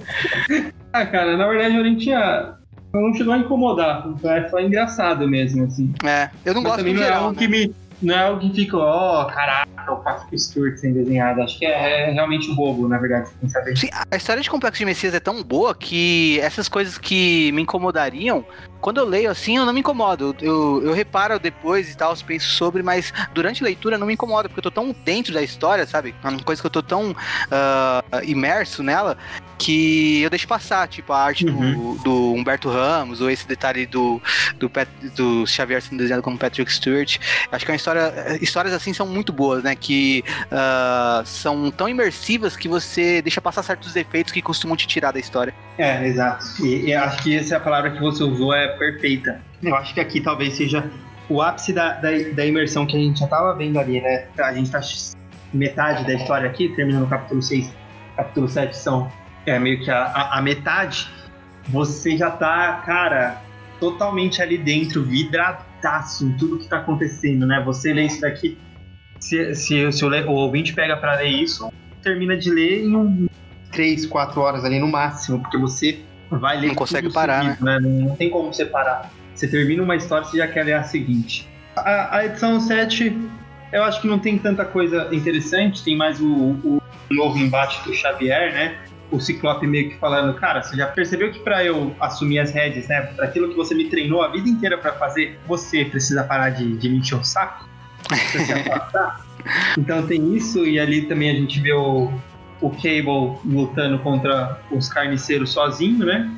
ah, 0.93 1.07
cara, 1.07 1.37
na 1.39 1.49
verdade 1.49 1.75
eu 1.75 1.83
nem 1.83 1.97
tinha. 1.97 2.57
Não 2.93 3.13
chegou 3.15 3.33
a 3.33 3.39
incomodar. 3.39 4.07
É 4.23 4.49
só 4.49 4.61
engraçado 4.61 5.27
mesmo, 5.27 5.65
assim. 5.65 5.93
É, 6.05 6.31
eu 6.45 6.53
não 6.53 6.63
Mas 6.63 6.73
gosto 6.73 6.85
também 6.85 6.95
não 6.95 7.03
é 7.03 7.13
algo 7.13 7.33
né? 7.33 7.39
que 7.39 7.49
me 7.49 7.75
não 8.03 8.15
é 8.15 8.19
algo 8.19 8.41
que 8.41 8.55
fica, 8.55 8.77
ó, 8.77 9.23
oh, 9.23 9.27
caraca, 9.27 9.93
o 9.93 9.97
Patrick 9.97 10.39
Stewart 10.39 10.77
sendo 10.77 10.95
desenhado. 10.95 11.41
Acho 11.41 11.59
que 11.59 11.65
é, 11.65 12.09
é 12.09 12.13
realmente 12.13 12.53
bobo, 12.55 12.87
na 12.87 12.99
verdade, 12.99 13.31
sem 13.41 13.49
saber. 13.49 13.77
Sim, 13.79 13.89
a 14.11 14.17
história 14.17 14.43
de 14.43 14.51
Complexo 14.51 14.79
de 14.79 14.85
Messias 14.85 15.15
é 15.15 15.21
tão 15.21 15.43
boa 15.43 15.75
que 15.75 16.39
essas 16.41 16.69
coisas 16.69 16.99
que 16.99 17.51
me 17.53 17.63
incomodariam 17.63 18.45
quando 18.85 18.99
eu 18.99 19.07
leio 19.07 19.31
assim, 19.31 19.57
eu 19.57 19.65
não 19.65 19.73
me 19.73 19.81
incomodo. 19.81 20.37
Eu, 20.43 20.83
eu 20.85 20.93
reparo 20.93 21.39
depois 21.39 21.91
e 21.91 21.97
tal, 21.97 22.15
penso 22.19 22.51
sobre, 22.51 22.83
mas 22.83 23.15
durante 23.33 23.63
a 23.63 23.65
leitura 23.65 23.97
não 23.97 24.07
me 24.07 24.13
incomoda, 24.13 24.47
porque 24.47 24.59
eu 24.59 24.63
tô 24.63 24.71
tão 24.71 24.95
dentro 25.07 25.33
da 25.33 25.41
história, 25.41 25.87
sabe? 25.87 26.15
É 26.23 26.29
uma 26.29 26.43
coisa 26.43 26.61
que 26.61 26.67
eu 26.67 26.71
tô 26.71 26.83
tão 26.83 27.13
uh, 27.13 28.25
imerso 28.25 28.83
nela 28.83 29.17
que 29.57 30.21
eu 30.21 30.29
deixo 30.29 30.47
passar, 30.47 30.87
tipo, 30.89 31.13
a 31.13 31.23
arte 31.23 31.47
uhum. 31.47 31.97
do, 31.97 32.03
do, 32.03 32.33
Humberto 32.35 32.69
Ramos, 32.69 33.21
ou 33.21 33.31
esse 33.31 33.47
detalhe 33.47 33.87
do, 33.87 34.21
do, 34.59 34.69
Pat, 34.69 34.89
do 35.17 35.47
Xavier 35.47 35.81
sendo 35.81 35.99
desenhado 35.99 36.23
como 36.23 36.37
Patrick 36.37 36.71
Stewart. 36.71 37.19
Acho 37.51 37.65
que 37.65 37.71
é 37.71 37.73
uma 37.73 37.77
história. 37.77 38.39
Histórias 38.41 38.75
assim 38.75 38.93
são 38.93 39.07
muito 39.07 39.33
boas, 39.33 39.63
né? 39.63 39.75
Que 39.75 40.25
uh, 40.47 41.25
são 41.25 41.71
tão 41.71 41.89
imersivas 41.89 42.57
que 42.57 42.69
você 42.69 43.23
deixa 43.23 43.41
passar 43.41 43.63
certos 43.63 43.93
defeitos 43.93 44.33
que 44.33 44.43
costumam 44.43 44.77
te 44.77 44.87
tirar 44.87 45.13
da 45.13 45.21
história. 45.21 45.55
É, 45.79 46.07
exato. 46.07 46.45
E, 46.65 46.87
e 46.87 46.95
acho 46.95 47.23
que 47.23 47.37
essa 47.37 47.59
palavra 47.59 47.91
que 47.93 48.01
você 48.01 48.23
usou 48.23 48.53
é 48.53 48.74
perfeita. 48.75 49.41
Eu 49.63 49.75
acho 49.75 49.95
que 49.95 50.01
aqui 50.01 50.21
talvez 50.21 50.55
seja 50.55 50.91
o 51.29 51.41
ápice 51.41 51.73
da, 51.73 51.95
da, 51.95 52.11
da 52.35 52.47
imersão 52.47 52.87
que 52.87 52.97
a 52.97 53.01
gente 53.01 53.19
já 53.19 53.25
estava 53.25 53.55
vendo 53.55 53.79
ali, 53.79 54.01
né? 54.01 54.27
A 54.39 54.53
gente 54.53 54.71
tá 54.71 54.81
metade 55.53 56.05
da 56.05 56.15
história 56.15 56.49
aqui, 56.49 56.69
terminando 56.71 57.03
no 57.03 57.09
capítulo 57.09 57.41
6, 57.41 57.73
capítulo 58.17 58.49
7 58.49 58.77
são 58.77 59.11
é, 59.47 59.59
meio 59.59 59.83
que 59.83 59.91
a, 59.91 60.05
a, 60.05 60.39
a 60.39 60.43
metade. 60.43 61.09
Você 61.69 62.17
já 62.17 62.31
tá, 62.31 62.83
cara, 62.85 63.41
totalmente 63.81 64.43
ali 64.43 64.59
dentro, 64.59 65.03
vidradaço 65.03 66.27
em 66.27 66.37
tudo 66.37 66.59
que 66.59 66.69
tá 66.69 66.79
acontecendo, 66.79 67.47
né? 67.47 67.63
Você 67.65 67.93
lê 67.93 68.05
isso 68.05 68.21
daqui, 68.21 68.59
se, 69.19 69.55
se, 69.55 69.93
se 69.93 70.05
o, 70.05 70.11
o 70.11 70.33
ouvinte 70.33 70.75
pega 70.75 70.97
para 70.97 71.17
ler 71.17 71.29
isso, 71.29 71.73
termina 72.03 72.37
de 72.37 72.51
ler 72.51 72.85
em 72.85 72.95
um 72.95 73.27
3, 73.73 74.07
4 74.07 74.41
horas 74.41 74.65
ali 74.65 74.79
no 74.79 74.87
máximo, 74.87 75.41
porque 75.41 75.57
você 75.57 76.01
vai 76.31 76.61
ler. 76.61 76.69
Não 76.69 76.75
consegue 76.75 77.13
parar, 77.13 77.43
seguido, 77.43 77.65
né? 77.65 77.79
né? 77.81 77.89
Não, 77.89 78.17
tem 78.17 78.31
como 78.31 78.53
você 78.53 78.65
parar. 78.65 79.11
Você 79.35 79.49
termina 79.49 79.83
uma 79.83 79.97
história, 79.97 80.25
você 80.25 80.39
já 80.39 80.47
quer 80.47 80.65
ler 80.65 80.75
a 80.75 80.83
seguinte. 80.85 81.49
A, 81.77 82.19
a, 82.19 82.27
edição 82.27 82.61
7, 82.61 83.17
eu 83.73 83.83
acho 83.83 84.01
que 84.01 84.07
não 84.07 84.19
tem 84.19 84.39
tanta 84.39 84.65
coisa 84.65 85.09
interessante, 85.13 85.83
tem 85.83 85.97
mais 85.97 86.21
o, 86.21 86.33
o 86.65 86.83
novo 87.11 87.39
embate 87.39 87.83
do 87.85 87.93
Xavier, 87.93 88.53
né? 88.53 88.79
O 89.11 89.21
Ciclope 89.21 89.67
meio 89.67 89.91
que 89.91 89.97
falando, 89.97 90.35
cara, 90.35 90.63
você 90.63 90.77
já 90.77 90.87
percebeu 90.87 91.31
que 91.31 91.41
para 91.41 91.65
eu 91.65 91.95
assumir 92.01 92.39
as 92.39 92.53
rédeas, 92.53 92.89
né? 92.89 93.03
Para 93.03 93.27
aquilo 93.27 93.49
que 93.49 93.57
você 93.57 93.75
me 93.75 93.87
treinou 93.87 94.23
a 94.23 94.29
vida 94.29 94.49
inteira 94.49 94.79
para 94.79 94.93
fazer, 94.93 95.39
você 95.47 95.85
precisa 95.85 96.23
parar 96.25 96.51
de, 96.51 96.77
de 96.77 96.89
me 96.89 96.99
encher 96.99 97.17
o 97.17 97.25
saco? 97.25 97.69
então 99.79 100.07
tem 100.07 100.35
isso, 100.35 100.65
e 100.65 100.79
ali 100.79 101.03
também 101.03 101.31
a 101.31 101.35
gente 101.35 101.61
vê 101.61 101.73
o, 101.73 102.13
o 102.65 102.71
Cable 102.71 103.39
lutando 103.45 103.99
contra 103.99 104.59
os 104.71 104.89
carniceiros 104.89 105.53
sozinho, 105.53 106.07
né? 106.07 106.31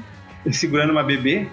Segurando 0.50 0.90
uma 0.90 1.04
bebê. 1.04 1.48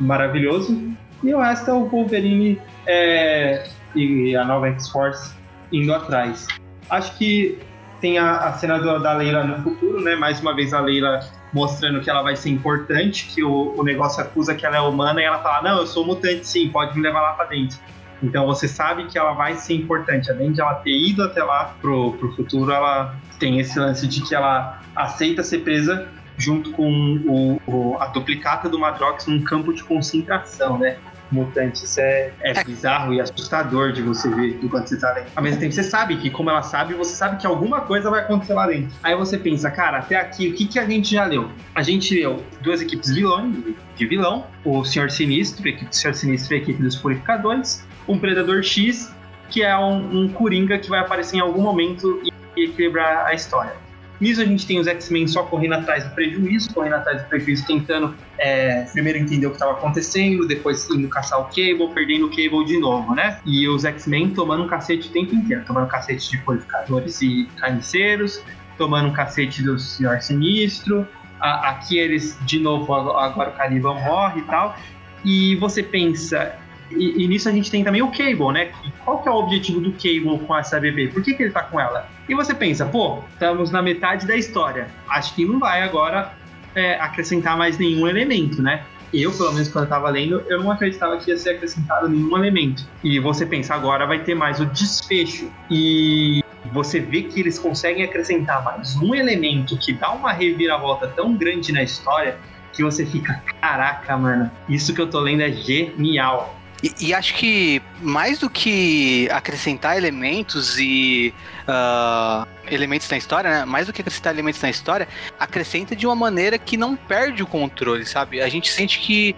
Maravilhoso. 0.00 0.96
E 1.22 1.34
o 1.34 1.40
resto 1.40 1.70
é 1.70 1.74
o 1.74 1.84
Wolverine 1.84 2.58
é, 2.86 3.68
e 3.94 4.34
a 4.34 4.44
nova 4.44 4.68
X-Force 4.68 5.34
indo 5.70 5.92
atrás. 5.92 6.46
Acho 6.88 7.18
que 7.18 7.58
tem 8.00 8.16
a, 8.16 8.36
a 8.36 8.52
cena 8.54 8.78
do, 8.78 8.98
da 8.98 9.12
Leila 9.12 9.44
no 9.44 9.62
futuro, 9.62 10.00
né? 10.00 10.14
Mais 10.16 10.40
uma 10.40 10.54
vez 10.54 10.72
a 10.72 10.80
Leila 10.80 11.20
mostrando 11.52 12.00
que 12.00 12.08
ela 12.08 12.22
vai 12.22 12.34
ser 12.36 12.48
importante, 12.48 13.26
que 13.26 13.42
o, 13.42 13.74
o 13.76 13.82
negócio 13.82 14.22
acusa 14.22 14.54
que 14.54 14.64
ela 14.64 14.76
é 14.76 14.80
humana 14.80 15.20
e 15.20 15.24
ela 15.24 15.38
fala: 15.40 15.62
Não, 15.62 15.80
eu 15.80 15.86
sou 15.86 16.06
mutante 16.06 16.46
sim, 16.46 16.70
pode 16.70 16.96
me 16.96 17.02
levar 17.02 17.20
lá 17.20 17.32
pra 17.32 17.44
dentro. 17.44 17.78
Então 18.22 18.46
você 18.46 18.66
sabe 18.66 19.06
que 19.06 19.18
ela 19.18 19.32
vai 19.32 19.56
ser 19.56 19.74
importante. 19.74 20.30
Além 20.30 20.52
de 20.52 20.60
ela 20.60 20.74
ter 20.74 20.90
ido 20.90 21.22
até 21.22 21.42
lá 21.42 21.74
pro, 21.80 22.12
pro 22.14 22.34
futuro, 22.34 22.72
ela 22.72 23.14
tem 23.38 23.60
esse 23.60 23.78
lance 23.78 24.06
de 24.06 24.20
que 24.22 24.34
ela 24.34 24.80
aceita 24.94 25.42
ser 25.42 25.58
presa 25.58 26.08
junto 26.36 26.70
com 26.70 26.90
o, 27.26 27.60
o, 27.66 27.96
a 28.00 28.06
duplicata 28.06 28.68
do 28.68 28.78
Madrox 28.78 29.26
num 29.26 29.42
campo 29.42 29.72
de 29.72 29.82
concentração, 29.82 30.78
né? 30.78 30.96
Mutante. 31.30 31.84
Isso 31.84 32.00
é, 32.00 32.32
é 32.40 32.64
bizarro 32.64 33.12
e 33.12 33.20
assustador 33.20 33.92
de 33.92 34.00
você 34.00 34.30
ver 34.30 34.58
enquanto 34.62 34.86
você 34.86 34.98
tá 34.98 35.12
lendo. 35.12 35.26
Ao 35.36 35.42
mesmo 35.42 35.60
tempo, 35.60 35.74
você 35.74 35.82
sabe 35.82 36.16
que, 36.16 36.30
como 36.30 36.48
ela 36.48 36.62
sabe, 36.62 36.94
você 36.94 37.14
sabe 37.14 37.36
que 37.36 37.46
alguma 37.46 37.82
coisa 37.82 38.08
vai 38.08 38.20
acontecer 38.20 38.54
lá 38.54 38.66
dentro. 38.66 38.96
Aí 39.02 39.14
você 39.14 39.36
pensa, 39.36 39.70
cara, 39.70 39.98
até 39.98 40.16
aqui, 40.16 40.48
o 40.48 40.54
que, 40.54 40.66
que 40.66 40.78
a 40.78 40.86
gente 40.86 41.12
já 41.14 41.26
leu? 41.26 41.50
A 41.74 41.82
gente 41.82 42.14
leu 42.14 42.42
duas 42.62 42.80
equipes 42.80 43.10
vilões, 43.10 43.54
de 43.94 44.06
vilão, 44.06 44.46
o 44.64 44.84
Senhor 44.84 45.10
Sinistro, 45.10 45.66
a 45.66 45.68
equipe 45.68 45.90
do 45.90 45.94
Senhor 45.94 46.14
Sinistro 46.14 46.54
e 46.54 46.60
a 46.60 46.62
equipe 46.62 46.80
dos 46.80 46.96
Purificadores, 46.96 47.86
um 48.08 48.18
Predador 48.18 48.62
X, 48.62 49.14
que 49.50 49.62
é 49.62 49.76
um, 49.78 50.22
um 50.22 50.28
Coringa 50.28 50.78
que 50.78 50.88
vai 50.88 51.00
aparecer 51.00 51.36
em 51.36 51.40
algum 51.40 51.62
momento 51.62 52.20
e 52.56 52.64
equilibrar 52.64 53.26
a 53.26 53.34
história. 53.34 53.76
Nisso 54.20 54.40
a 54.40 54.44
gente 54.44 54.66
tem 54.66 54.80
os 54.80 54.88
X-Men 54.88 55.28
só 55.28 55.44
correndo 55.44 55.74
atrás 55.74 56.02
do 56.02 56.10
prejuízo, 56.10 56.74
correndo 56.74 56.96
atrás 56.96 57.22
do 57.22 57.28
prejuízo, 57.28 57.64
tentando 57.66 58.16
é, 58.36 58.82
primeiro 58.92 59.18
entender 59.18 59.46
o 59.46 59.50
que 59.50 59.56
estava 59.56 59.72
acontecendo, 59.72 60.46
depois 60.46 60.90
indo 60.90 61.08
caçar 61.08 61.40
o 61.40 61.44
Cable, 61.44 61.88
perdendo 61.94 62.26
o 62.26 62.30
Cable 62.30 62.64
de 62.64 62.78
novo, 62.80 63.14
né? 63.14 63.38
E 63.46 63.68
os 63.68 63.84
X-Men 63.84 64.30
tomando 64.30 64.64
um 64.64 64.66
cacete 64.66 65.08
o 65.08 65.12
tempo 65.12 65.34
inteiro, 65.36 65.62
tomando 65.64 65.86
cacete 65.86 66.32
de 66.32 66.38
purificadores 66.38 67.22
e 67.22 67.48
carniceiros, 67.56 68.42
tomando 68.76 69.08
um 69.08 69.12
cacete 69.12 69.62
do 69.62 69.78
Senhor 69.78 70.20
Sinistro. 70.20 71.06
A, 71.40 71.70
aqui 71.70 71.96
eles, 71.96 72.36
de 72.44 72.58
novo, 72.58 72.92
agora 72.92 73.50
o 73.50 73.52
Caliban 73.52 73.94
morre 73.94 74.40
e 74.40 74.44
tal. 74.44 74.76
E 75.24 75.54
você 75.56 75.80
pensa, 75.80 76.56
e, 76.90 77.24
e, 77.24 77.28
nisso 77.28 77.48
a 77.48 77.52
gente 77.52 77.70
tem 77.70 77.84
também 77.84 78.02
o 78.02 78.10
Cable, 78.10 78.52
né? 78.52 78.70
Qual 79.04 79.22
que 79.22 79.28
é 79.28 79.32
o 79.32 79.36
objetivo 79.36 79.80
do 79.80 79.92
Cable 79.92 80.38
com 80.46 80.56
essa 80.56 80.80
bebê? 80.80 81.08
Por 81.08 81.22
que, 81.22 81.34
que 81.34 81.42
ele 81.42 81.52
tá 81.52 81.62
com 81.62 81.80
ela? 81.80 82.08
E 82.28 82.34
você 82.34 82.54
pensa, 82.54 82.86
pô, 82.86 83.18
estamos 83.32 83.70
na 83.70 83.82
metade 83.82 84.26
da 84.26 84.36
história. 84.36 84.88
Acho 85.08 85.34
que 85.34 85.44
não 85.44 85.58
vai 85.58 85.82
agora 85.82 86.32
é, 86.74 86.94
acrescentar 86.94 87.56
mais 87.56 87.78
nenhum 87.78 88.06
elemento, 88.06 88.62
né? 88.62 88.84
Eu, 89.12 89.32
pelo 89.32 89.52
menos 89.52 89.68
quando 89.68 89.84
eu 89.84 89.90
tava 89.90 90.10
lendo, 90.10 90.42
eu 90.48 90.62
não 90.62 90.70
acreditava 90.70 91.16
que 91.16 91.30
ia 91.30 91.38
ser 91.38 91.50
acrescentado 91.50 92.08
nenhum 92.08 92.36
elemento. 92.36 92.86
E 93.02 93.18
você 93.18 93.46
pensa, 93.46 93.74
agora 93.74 94.06
vai 94.06 94.22
ter 94.22 94.34
mais 94.34 94.60
o 94.60 94.66
desfecho. 94.66 95.50
E 95.70 96.44
você 96.72 97.00
vê 97.00 97.22
que 97.22 97.40
eles 97.40 97.58
conseguem 97.58 98.04
acrescentar 98.04 98.62
mais 98.62 98.96
um 98.96 99.14
elemento 99.14 99.78
que 99.78 99.92
dá 99.92 100.12
uma 100.12 100.32
reviravolta 100.32 101.08
tão 101.08 101.34
grande 101.34 101.72
na 101.72 101.82
história 101.82 102.36
que 102.72 102.82
você 102.82 103.04
fica, 103.04 103.42
caraca, 103.60 104.16
mano, 104.16 104.50
isso 104.68 104.94
que 104.94 105.00
eu 105.00 105.08
tô 105.08 105.20
lendo 105.20 105.42
é 105.42 105.50
genial. 105.50 106.54
E, 106.82 107.08
e, 107.08 107.14
acho 107.14 107.34
que 107.34 107.82
mais 108.00 108.38
do 108.38 108.48
que 108.48 109.28
acrescentar 109.32 109.96
elementos 109.96 110.78
e 110.78 111.34
uh, 111.62 112.46
elementos 112.70 113.08
na 113.10 113.16
história, 113.16 113.50
né? 113.50 113.64
Mais 113.64 113.88
do 113.88 113.92
que 113.92 114.00
acrescentar 114.00 114.32
elementos 114.32 114.62
na 114.62 114.70
história, 114.70 115.08
acrescenta 115.40 115.96
de 115.96 116.06
uma 116.06 116.14
maneira 116.14 116.56
que 116.56 116.76
não 116.76 116.94
perde 116.94 117.42
o 117.42 117.46
controle, 117.46 118.06
sabe? 118.06 118.40
A 118.40 118.48
gente 118.48 118.70
sente 118.70 119.00
que 119.00 119.34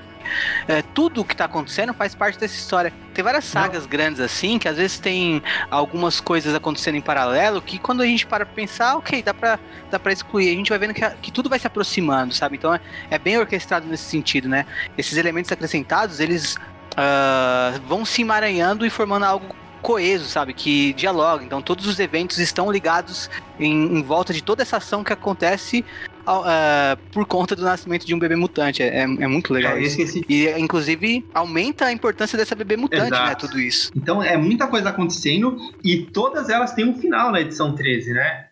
é, 0.69 0.83
tudo 0.83 1.23
o 1.23 1.25
que 1.25 1.35
tá 1.35 1.47
acontecendo 1.47 1.93
faz 1.95 2.15
parte 2.15 2.39
dessa 2.39 2.55
história. 2.55 2.93
Tem 3.15 3.25
várias 3.25 3.45
sagas 3.45 3.83
não. 3.83 3.89
grandes 3.89 4.21
assim, 4.21 4.59
que 4.59 4.69
às 4.69 4.77
vezes 4.77 4.99
tem 4.99 5.43
algumas 5.71 6.21
coisas 6.21 6.55
acontecendo 6.55 6.97
em 6.97 7.01
paralelo, 7.01 7.61
que 7.61 7.79
quando 7.79 8.03
a 8.03 8.07
gente 8.07 8.27
para 8.27 8.45
pra 8.45 8.55
pensar, 8.55 8.97
ok, 8.97 9.23
dá 9.23 9.35
pra, 9.35 9.59
dá 9.91 9.99
pra 9.99 10.13
excluir. 10.13 10.51
A 10.51 10.55
gente 10.55 10.69
vai 10.69 10.79
vendo 10.79 10.95
que, 10.95 11.09
que 11.23 11.33
tudo 11.33 11.49
vai 11.49 11.59
se 11.59 11.67
aproximando, 11.67 12.35
sabe? 12.35 12.57
Então 12.57 12.75
é, 12.75 12.81
é 13.11 13.19
bem 13.19 13.39
orquestrado 13.39 13.87
nesse 13.87 14.05
sentido, 14.05 14.49
né? 14.49 14.67
Esses 14.97 15.17
elementos 15.17 15.51
acrescentados, 15.51 16.21
eles 16.21 16.57
uh, 17.01 17.81
vão 17.89 18.05
se 18.05 18.23
emaranhando 18.23 18.85
e 18.85 18.91
formando 18.91 19.25
algo 19.25 19.47
coeso, 19.81 20.27
sabe? 20.27 20.53
Que 20.53 20.93
dialoga. 20.93 21.45
Então 21.45 21.63
todos 21.63 21.87
os 21.87 21.99
eventos 21.99 22.39
estão 22.39 22.71
ligados 22.71 23.31
em, 23.59 23.99
em 23.99 24.03
volta 24.03 24.33
de 24.33 24.43
toda 24.43 24.63
essa 24.63 24.77
ação 24.77 25.03
que 25.03 25.13
acontece 25.13 25.85
uh, 26.23 26.97
por 27.13 27.25
conta 27.27 27.57
do 27.57 27.63
nascimento 27.63 28.07
de 28.07 28.15
um 28.15 28.19
bebê 28.19 28.37
mutante. 28.37 28.83
É, 28.83 28.89
é, 28.89 29.03
é 29.03 29.27
muito 29.27 29.53
legal 29.53 29.77
é, 29.77 29.83
isso. 29.83 30.23
E 30.29 30.49
inclusive 30.59 31.25
aumenta 31.35 31.87
a 31.87 31.93
importância 31.93 32.37
dessa 32.37 32.55
bebê 32.55 32.77
mutante, 32.77 33.11
né, 33.11 33.17
Exato. 33.17 33.29
né? 33.29 33.35
Tudo 33.35 33.61
isso. 33.61 33.91
Então 33.97 34.23
é 34.23 34.37
muita 34.37 34.67
coisa 34.67 34.91
acontecendo 34.91 35.57
e 35.83 35.99
todas 35.99 36.49
elas 36.49 36.73
têm 36.73 36.89
um 36.89 36.95
final 36.95 37.33
na 37.33 37.41
edição 37.41 37.75
13, 37.75 38.13
né? 38.13 38.50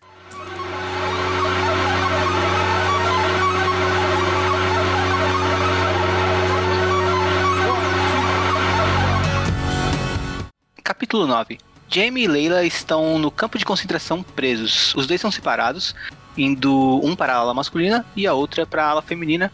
Capítulo 11.09 11.25
9. 11.25 11.57
Jamie 11.87 12.25
e 12.25 12.27
Leila 12.27 12.63
estão 12.63 13.17
no 13.17 13.31
campo 13.31 13.57
de 13.57 13.65
concentração 13.65 14.21
presos. 14.21 14.93
Os 14.93 15.07
dois 15.07 15.19
são 15.19 15.31
separados, 15.31 15.95
indo 16.37 17.01
um 17.03 17.15
para 17.15 17.33
a 17.33 17.37
ala 17.37 17.51
masculina 17.51 18.05
e 18.15 18.27
a 18.27 18.33
outra 18.35 18.63
para 18.63 18.85
a 18.85 18.89
ala 18.89 19.01
feminina. 19.01 19.51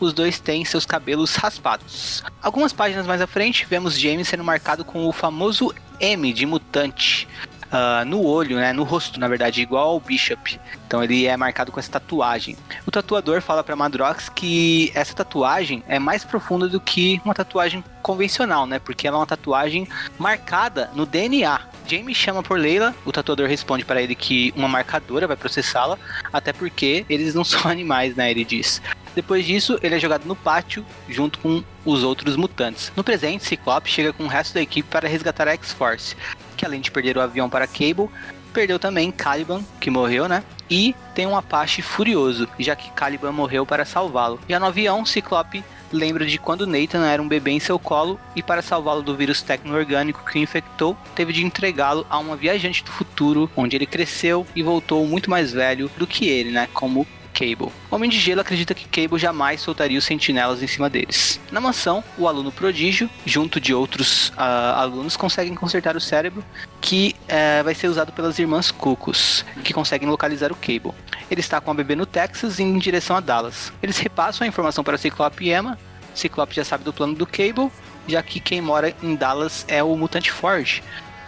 Os 0.00 0.12
dois 0.12 0.40
têm 0.40 0.64
seus 0.64 0.84
cabelos 0.84 1.36
raspados. 1.36 2.24
Algumas 2.42 2.72
páginas 2.72 3.06
mais 3.06 3.20
à 3.20 3.26
frente, 3.28 3.64
vemos 3.70 3.96
Jamie 3.96 4.24
sendo 4.24 4.42
marcado 4.42 4.84
com 4.84 5.06
o 5.06 5.12
famoso 5.12 5.72
M 6.00 6.32
de 6.32 6.44
mutante, 6.44 7.28
uh, 7.72 8.04
no 8.04 8.24
olho, 8.24 8.56
né, 8.56 8.72
no 8.72 8.82
rosto, 8.82 9.18
na 9.18 9.28
verdade, 9.28 9.60
igual 9.60 9.90
ao 9.90 10.00
Bishop. 10.00 10.60
Então 10.86 11.02
ele 11.02 11.26
é 11.26 11.36
marcado 11.36 11.72
com 11.72 11.80
essa 11.80 11.90
tatuagem. 11.90 12.56
O 12.86 12.90
tatuador 12.90 13.40
fala 13.40 13.62
para 13.62 13.76
Madrox 13.76 14.28
que 14.28 14.90
essa 14.94 15.14
tatuagem 15.14 15.82
é 15.88 15.98
mais 15.98 16.24
profunda 16.24 16.68
do 16.68 16.80
que 16.80 17.20
uma 17.24 17.34
tatuagem 17.34 17.82
convencional, 18.02 18.66
né? 18.66 18.78
Porque 18.78 19.06
ela 19.06 19.16
é 19.16 19.20
uma 19.20 19.26
tatuagem 19.26 19.88
marcada 20.18 20.90
no 20.94 21.04
DNA. 21.04 21.60
Jamie 21.88 22.14
chama 22.14 22.42
por 22.42 22.58
Leila, 22.58 22.94
o 23.04 23.12
tatuador 23.12 23.48
responde 23.48 23.84
para 23.84 24.02
ele 24.02 24.14
que 24.14 24.52
uma 24.56 24.68
marcadora 24.68 25.26
vai 25.26 25.36
processá-la, 25.36 25.96
até 26.32 26.52
porque 26.52 27.04
eles 27.08 27.34
não 27.34 27.42
são 27.44 27.70
animais, 27.70 28.16
né? 28.16 28.30
Ele 28.30 28.44
diz. 28.44 28.82
Depois 29.14 29.46
disso, 29.46 29.78
ele 29.82 29.94
é 29.94 29.98
jogado 29.98 30.26
no 30.26 30.36
pátio 30.36 30.84
junto 31.08 31.38
com 31.38 31.64
os 31.86 32.02
outros 32.02 32.36
mutantes. 32.36 32.92
No 32.94 33.02
presente, 33.02 33.46
Ciclope 33.46 33.88
chega 33.88 34.12
com 34.12 34.24
o 34.24 34.28
resto 34.28 34.52
da 34.52 34.60
equipe 34.60 34.88
para 34.90 35.08
resgatar 35.08 35.48
a 35.48 35.52
X-Force, 35.52 36.14
que 36.56 36.64
além 36.64 36.80
de 36.80 36.90
perder 36.90 37.16
o 37.16 37.20
avião 37.20 37.48
para 37.48 37.66
Cable, 37.66 38.10
perdeu 38.52 38.78
também 38.78 39.10
Caliban, 39.10 39.62
que 39.78 39.90
morreu, 39.90 40.28
né? 40.28 40.42
E 40.70 40.94
tem 41.14 41.26
um 41.26 41.36
Apache 41.36 41.82
furioso, 41.82 42.48
já 42.58 42.74
que 42.74 42.90
Caliban 42.90 43.30
morreu 43.30 43.66
para 43.66 43.84
salvá-lo. 43.84 44.40
Já 44.48 44.58
no 44.58 44.66
avião, 44.66 45.04
Ciclope 45.04 45.62
lembra 45.92 46.26
de 46.26 46.38
quando 46.38 46.66
Nathan 46.66 47.06
era 47.06 47.22
um 47.22 47.28
bebê 47.28 47.52
em 47.52 47.60
seu 47.60 47.78
colo 47.78 48.18
e 48.34 48.42
para 48.42 48.62
salvá-lo 48.62 49.02
do 49.02 49.16
vírus 49.16 49.42
tecno-orgânico 49.42 50.24
que 50.24 50.38
o 50.38 50.42
infectou, 50.42 50.96
teve 51.14 51.32
de 51.32 51.44
entregá-lo 51.44 52.06
a 52.10 52.18
uma 52.18 52.36
viajante 52.36 52.84
do 52.84 52.90
futuro, 52.90 53.50
onde 53.56 53.76
ele 53.76 53.86
cresceu 53.86 54.46
e 54.54 54.62
voltou 54.62 55.06
muito 55.06 55.30
mais 55.30 55.52
velho 55.52 55.90
do 55.96 56.06
que 56.06 56.28
ele, 56.28 56.50
né? 56.50 56.68
Como 56.72 57.06
Cable. 57.36 57.70
Homem 57.90 58.08
de 58.08 58.18
Gelo 58.18 58.40
acredita 58.40 58.74
que 58.74 58.88
Cable 58.88 59.20
jamais 59.20 59.60
soltaria 59.60 59.98
os 59.98 60.04
sentinelas 60.04 60.62
em 60.62 60.66
cima 60.66 60.88
deles. 60.88 61.38
Na 61.52 61.60
mansão, 61.60 62.02
o 62.16 62.26
aluno 62.26 62.50
prodígio, 62.50 63.10
junto 63.26 63.60
de 63.60 63.74
outros 63.74 64.30
uh, 64.30 64.74
alunos, 64.76 65.16
conseguem 65.18 65.54
consertar 65.54 65.96
o 65.96 66.00
cérebro 66.00 66.42
que 66.80 67.14
uh, 67.24 67.62
vai 67.62 67.74
ser 67.74 67.88
usado 67.88 68.10
pelas 68.10 68.38
irmãs 68.38 68.70
Cucos, 68.70 69.44
que 69.62 69.74
conseguem 69.74 70.08
localizar 70.08 70.50
o 70.50 70.56
Cable. 70.56 70.92
Ele 71.30 71.40
está 71.40 71.60
com 71.60 71.70
a 71.70 71.74
bebê 71.74 71.94
no 71.94 72.06
Texas 72.06 72.58
em 72.58 72.78
direção 72.78 73.16
a 73.16 73.20
Dallas. 73.20 73.70
Eles 73.82 73.98
repassam 73.98 74.44
a 74.46 74.48
informação 74.48 74.82
para 74.82 74.96
Ciclope 74.96 75.44
e 75.44 75.52
Emma. 75.52 75.78
Ciclope 76.14 76.56
já 76.56 76.64
sabe 76.64 76.84
do 76.84 76.92
plano 76.92 77.14
do 77.14 77.26
Cable, 77.26 77.70
já 78.08 78.22
que 78.22 78.40
quem 78.40 78.62
mora 78.62 78.94
em 79.02 79.14
Dallas 79.14 79.66
é 79.68 79.82
o 79.82 79.94
Mutante 79.96 80.30
Forge, 80.30 80.82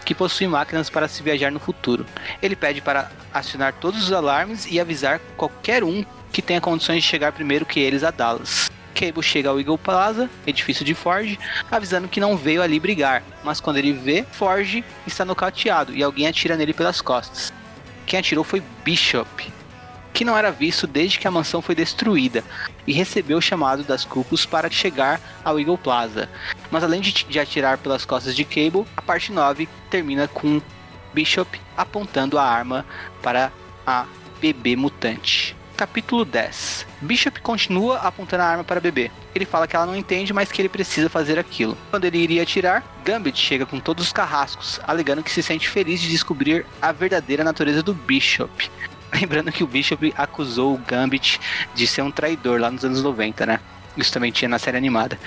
que 0.09 0.15
possui 0.15 0.49
máquinas 0.49 0.89
para 0.89 1.07
se 1.07 1.23
viajar 1.23 1.53
no 1.53 1.61
futuro. 1.61 2.07
Ele 2.41 2.57
pede 2.57 2.81
para 2.81 3.13
acionar 3.31 3.75
todos 3.75 4.05
os 4.05 4.11
alarmes 4.11 4.67
e 4.71 4.81
avisar 4.81 5.21
qualquer 5.37 5.85
um 5.85 6.03
que 6.33 6.41
tenha 6.41 6.63
condições 6.63 7.03
de 7.03 7.09
chegar 7.11 7.31
primeiro 7.31 7.67
que 7.67 7.79
eles 7.79 8.03
a 8.03 8.11
Dallas. 8.11 8.71
Cable 8.95 9.23
chega 9.23 9.51
ao 9.51 9.61
Eagle 9.61 9.77
Plaza, 9.77 10.31
edifício 10.47 10.83
de 10.83 10.95
Forge, 10.95 11.39
avisando 11.71 12.09
que 12.09 12.21
não 12.21 12.39
veio 12.39 12.63
ali 12.63 12.81
brigar, 12.81 13.23
mas 13.45 13.61
quando 13.61 13.77
ele 13.77 13.93
vê, 13.93 14.25
Forge 14.33 14.83
está 15.07 15.27
nocauteado 15.27 15.95
e 15.95 16.03
alguém 16.03 16.27
atira 16.27 16.57
nele 16.57 16.73
pelas 16.73 17.03
costas. 17.03 17.53
Quem 18.07 18.19
atirou 18.19 18.45
foi 18.45 18.63
Bishop, 18.83 19.53
que 20.15 20.25
não 20.25 20.39
era 20.39 20.51
visto 20.51 20.87
desde 20.87 21.19
que 21.19 21.29
a 21.29 21.31
mansão 21.31 21.61
foi 21.61 21.75
destruída, 21.75 22.43
e 22.87 22.95
recebeu 22.95 23.37
o 23.37 23.43
chamado 23.43 23.85
das 23.85 24.07
Cucos 24.07 24.47
para 24.47 24.71
chegar 24.71 25.21
ao 25.45 25.61
Eagle 25.61 25.77
Plaza. 25.77 26.31
Mas 26.71 26.85
além 26.85 27.01
de, 27.01 27.13
de 27.13 27.41
atirar 27.41 27.79
pelas 27.79 28.05
costas 28.05 28.35
de 28.35 28.45
Cable, 28.45 28.85
a 28.97 29.03
parte 29.03 29.33
9 29.33 29.69
termina 29.91 30.29
com 30.29 30.61
Bishop 31.13 31.61
apontando 31.77 32.39
a 32.39 32.45
arma 32.45 32.85
para 33.23 33.53
a 33.87 34.07
bebê 34.41 34.77
mutante. 34.77 35.57
Capítulo 35.77 36.25
10 36.25 36.87
Bishop 37.01 37.41
continua 37.41 37.99
apontando 37.99 38.43
a 38.43 38.47
arma 38.47 38.65
para 38.65 38.79
a 38.79 38.81
bebê. 38.81 39.11
Ele 39.33 39.45
fala 39.45 39.69
que 39.69 39.77
ela 39.77 39.87
não 39.87 39.97
entende, 39.97 40.33
mas 40.33 40.51
que 40.51 40.61
ele 40.61 40.69
precisa 40.69 41.09
fazer 41.09 41.39
aquilo. 41.39 41.79
Quando 41.91 42.05
ele 42.05 42.19
iria 42.19 42.43
atirar, 42.43 42.83
Gambit 43.05 43.39
chega 43.39 43.65
com 43.65 43.79
todos 43.79 44.07
os 44.07 44.13
carrascos, 44.13 44.81
alegando 44.83 45.23
que 45.23 45.31
se 45.31 45.43
sente 45.43 45.69
feliz 45.69 46.01
de 46.01 46.11
descobrir 46.11 46.67
a 46.83 46.91
verdadeira 46.91 47.45
natureza 47.45 47.83
do 47.83 47.95
Bishop. 47.95 48.69
Lembrando 49.15 49.53
que 49.53 49.63
o 49.63 49.67
Bishop 49.69 50.13
acusou 50.17 50.75
o 50.75 50.79
Gambit 50.79 51.41
de 51.75 51.87
ser 51.87 52.03
um 52.03 52.11
traidor 52.11 52.61
lá 52.61 52.71
nos 52.71 52.85
anos 52.85 53.03
90, 53.03 53.47
né? 53.47 53.61
Isso 53.97 54.13
também 54.13 54.33
tinha 54.33 54.49
na 54.49 54.59
série 54.59 54.77
animada. 54.77 55.19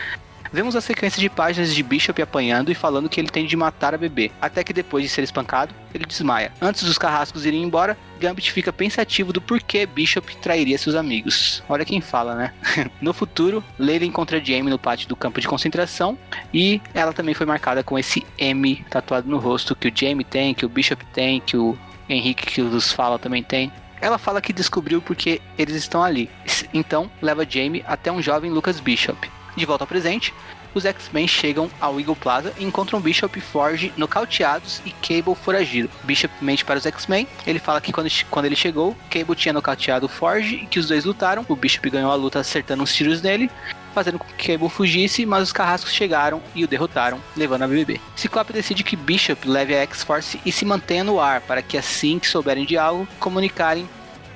Vemos 0.53 0.76
a 0.76 0.82
sequência 0.82 1.22
de 1.22 1.30
páginas 1.30 1.73
de 1.73 1.82
Bishop 1.82 2.22
apanhando 2.22 2.72
e 2.72 2.76
falando 2.76 3.07
que 3.07 3.22
ele 3.22 3.30
tem 3.30 3.45
de 3.45 3.56
matar 3.56 3.94
a 3.94 3.98
bebê, 3.98 4.32
até 4.41 4.65
que 4.65 4.73
depois 4.73 5.02
de 5.02 5.10
ser 5.10 5.23
espancado, 5.23 5.73
ele 5.94 6.06
desmaia. 6.06 6.52
Antes 6.60 6.84
dos 6.84 6.98
carrascos 6.98 7.45
irem 7.45 7.64
embora, 7.64 7.98
Gambit 8.19 8.52
fica 8.52 8.73
pensativo 8.73 9.32
do 9.32 9.40
porquê 9.40 9.86
Bishop 9.86 10.36
trairia 10.38 10.78
seus 10.78 10.94
amigos. 10.94 11.64
Olha 11.69 11.86
quem 11.86 12.02
fala, 12.02 12.36
né? 12.36 12.53
no 12.99 13.14
futuro, 13.14 13.64
Leila 13.80 14.03
encontra 14.03 14.44
Jamie 14.44 14.69
no 14.69 14.78
pátio 14.78 15.07
do 15.07 15.15
campo 15.15 15.40
de 15.40 15.48
concentração 15.48 16.18
e 16.53 16.82
ela 16.94 17.14
também 17.14 17.34
foi 17.34 17.45
marcada 17.45 17.82
com 17.82 17.98
esse 17.98 18.26
M 18.38 18.84
tatuado 18.90 19.30
no 19.30 19.38
rosto 19.38 19.73
que 19.73 19.88
o 19.88 19.91
Jamie 19.94 20.26
tem, 20.26 20.53
que 20.53 20.65
o 20.65 20.69
Bishop 20.69 21.06
tem, 21.14 21.40
que 21.40 21.56
o 21.56 21.78
Henrique 22.10 22.45
que 22.45 22.61
os 22.61 22.91
fala 22.91 23.18
também 23.18 23.41
tem. 23.41 23.72
Ela 24.02 24.18
fala 24.18 24.41
que 24.41 24.52
descobriu 24.52 25.02
porque 25.02 25.40
eles 25.57 25.76
estão 25.76 26.03
ali. 26.03 26.30
Então, 26.73 27.10
leva 27.22 27.45
Jamie 27.48 27.84
até 27.88 28.11
um 28.11 28.22
jovem 28.22 28.52
Lucas 28.52 28.80
Bishop. 28.80 29.30
De 29.56 29.65
volta 29.65 29.84
ao 29.84 29.88
presente, 29.88 30.34
os 30.73 30.86
X-Men 30.86 31.28
chegam 31.28 31.69
ao 31.80 31.99
Eagle 31.99 32.15
Plaza 32.15 32.53
e 32.57 32.64
encontram 32.64 33.02
Bishop 33.02 33.38
e 33.38 33.41
Forge 33.41 33.94
nocauteados 33.98 34.82
e 34.86 34.91
Cable 34.91 35.36
foragido. 35.36 35.90
Bishop 36.03 36.34
mente 36.41 36.64
para 36.64 36.80
os 36.80 36.86
X-Men, 36.86 37.28
ele 37.45 37.60
fala 37.60 37.82
que 37.82 37.91
quando, 37.91 38.10
quando 38.30 38.45
ele 38.45 38.56
chegou, 38.56 38.95
Cable 39.10 39.36
tinha 39.36 39.53
nocauteado 39.53 40.07
Forge 40.07 40.56
e 40.56 40.65
que 40.65 40.80
os 40.80 40.88
dois 40.88 41.03
lutaram. 41.03 41.45
O 41.49 41.56
Bishop 41.56 41.90
ganhou 41.90 42.11
a 42.11 42.15
luta 42.15 42.40
acertando 42.40 42.84
uns 42.84 42.95
tiros 42.95 43.22
nele, 43.22 43.52
fazendo 43.94 44.18
com 44.18 44.26
que 44.26 44.48
Cable 44.48 44.69
fugisse, 44.69 45.26
mas 45.26 45.44
os 45.44 45.52
carrascos 45.52 45.94
chegaram 45.94 46.41
e 46.56 46.64
o 46.64 46.68
derrotaram, 46.68 47.19
levando 47.36 47.64
a 47.64 47.68
BBB. 47.68 47.99
Ciclope 48.15 48.53
decide 48.53 48.84
que 48.84 48.95
Bishop 48.95 49.45
leve 49.48 49.76
a 49.76 49.82
X-Force 49.82 50.40
e 50.45 50.52
se 50.52 50.64
mantenha 50.64 51.03
no 51.03 51.19
ar, 51.19 51.41
para 51.41 51.61
que 51.61 51.78
assim 51.78 52.18
que 52.18 52.28
souberem 52.28 52.65
de 52.65 52.78
algo, 52.78 53.07
comunicarem 53.19 53.90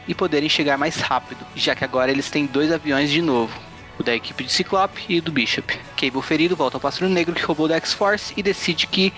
e 0.08 0.14
poderem 0.14 0.50
chegar 0.50 0.78
mais 0.78 0.98
rápido, 0.98 1.46
já 1.56 1.74
que 1.74 1.86
agora 1.86 2.12
eles 2.12 2.30
têm 2.30 2.46
dois 2.46 2.72
aviões 2.72 3.10
de 3.10 3.22
novo. 3.22 3.65
Da 4.04 4.14
equipe 4.16 4.44
de 4.44 4.52
Ciclope 4.52 5.06
e 5.10 5.20
do 5.20 5.32
Bishop. 5.32 5.78
Cable 5.98 6.22
ferido 6.22 6.56
volta 6.56 6.78
ao 6.78 6.82
Pássaro 6.82 7.10
Negro 7.10 7.34
que 7.34 7.44
roubou 7.44 7.68
da 7.68 7.76
X-Force 7.78 8.34
e 8.38 8.44
decide 8.44 8.88
que 8.88 9.14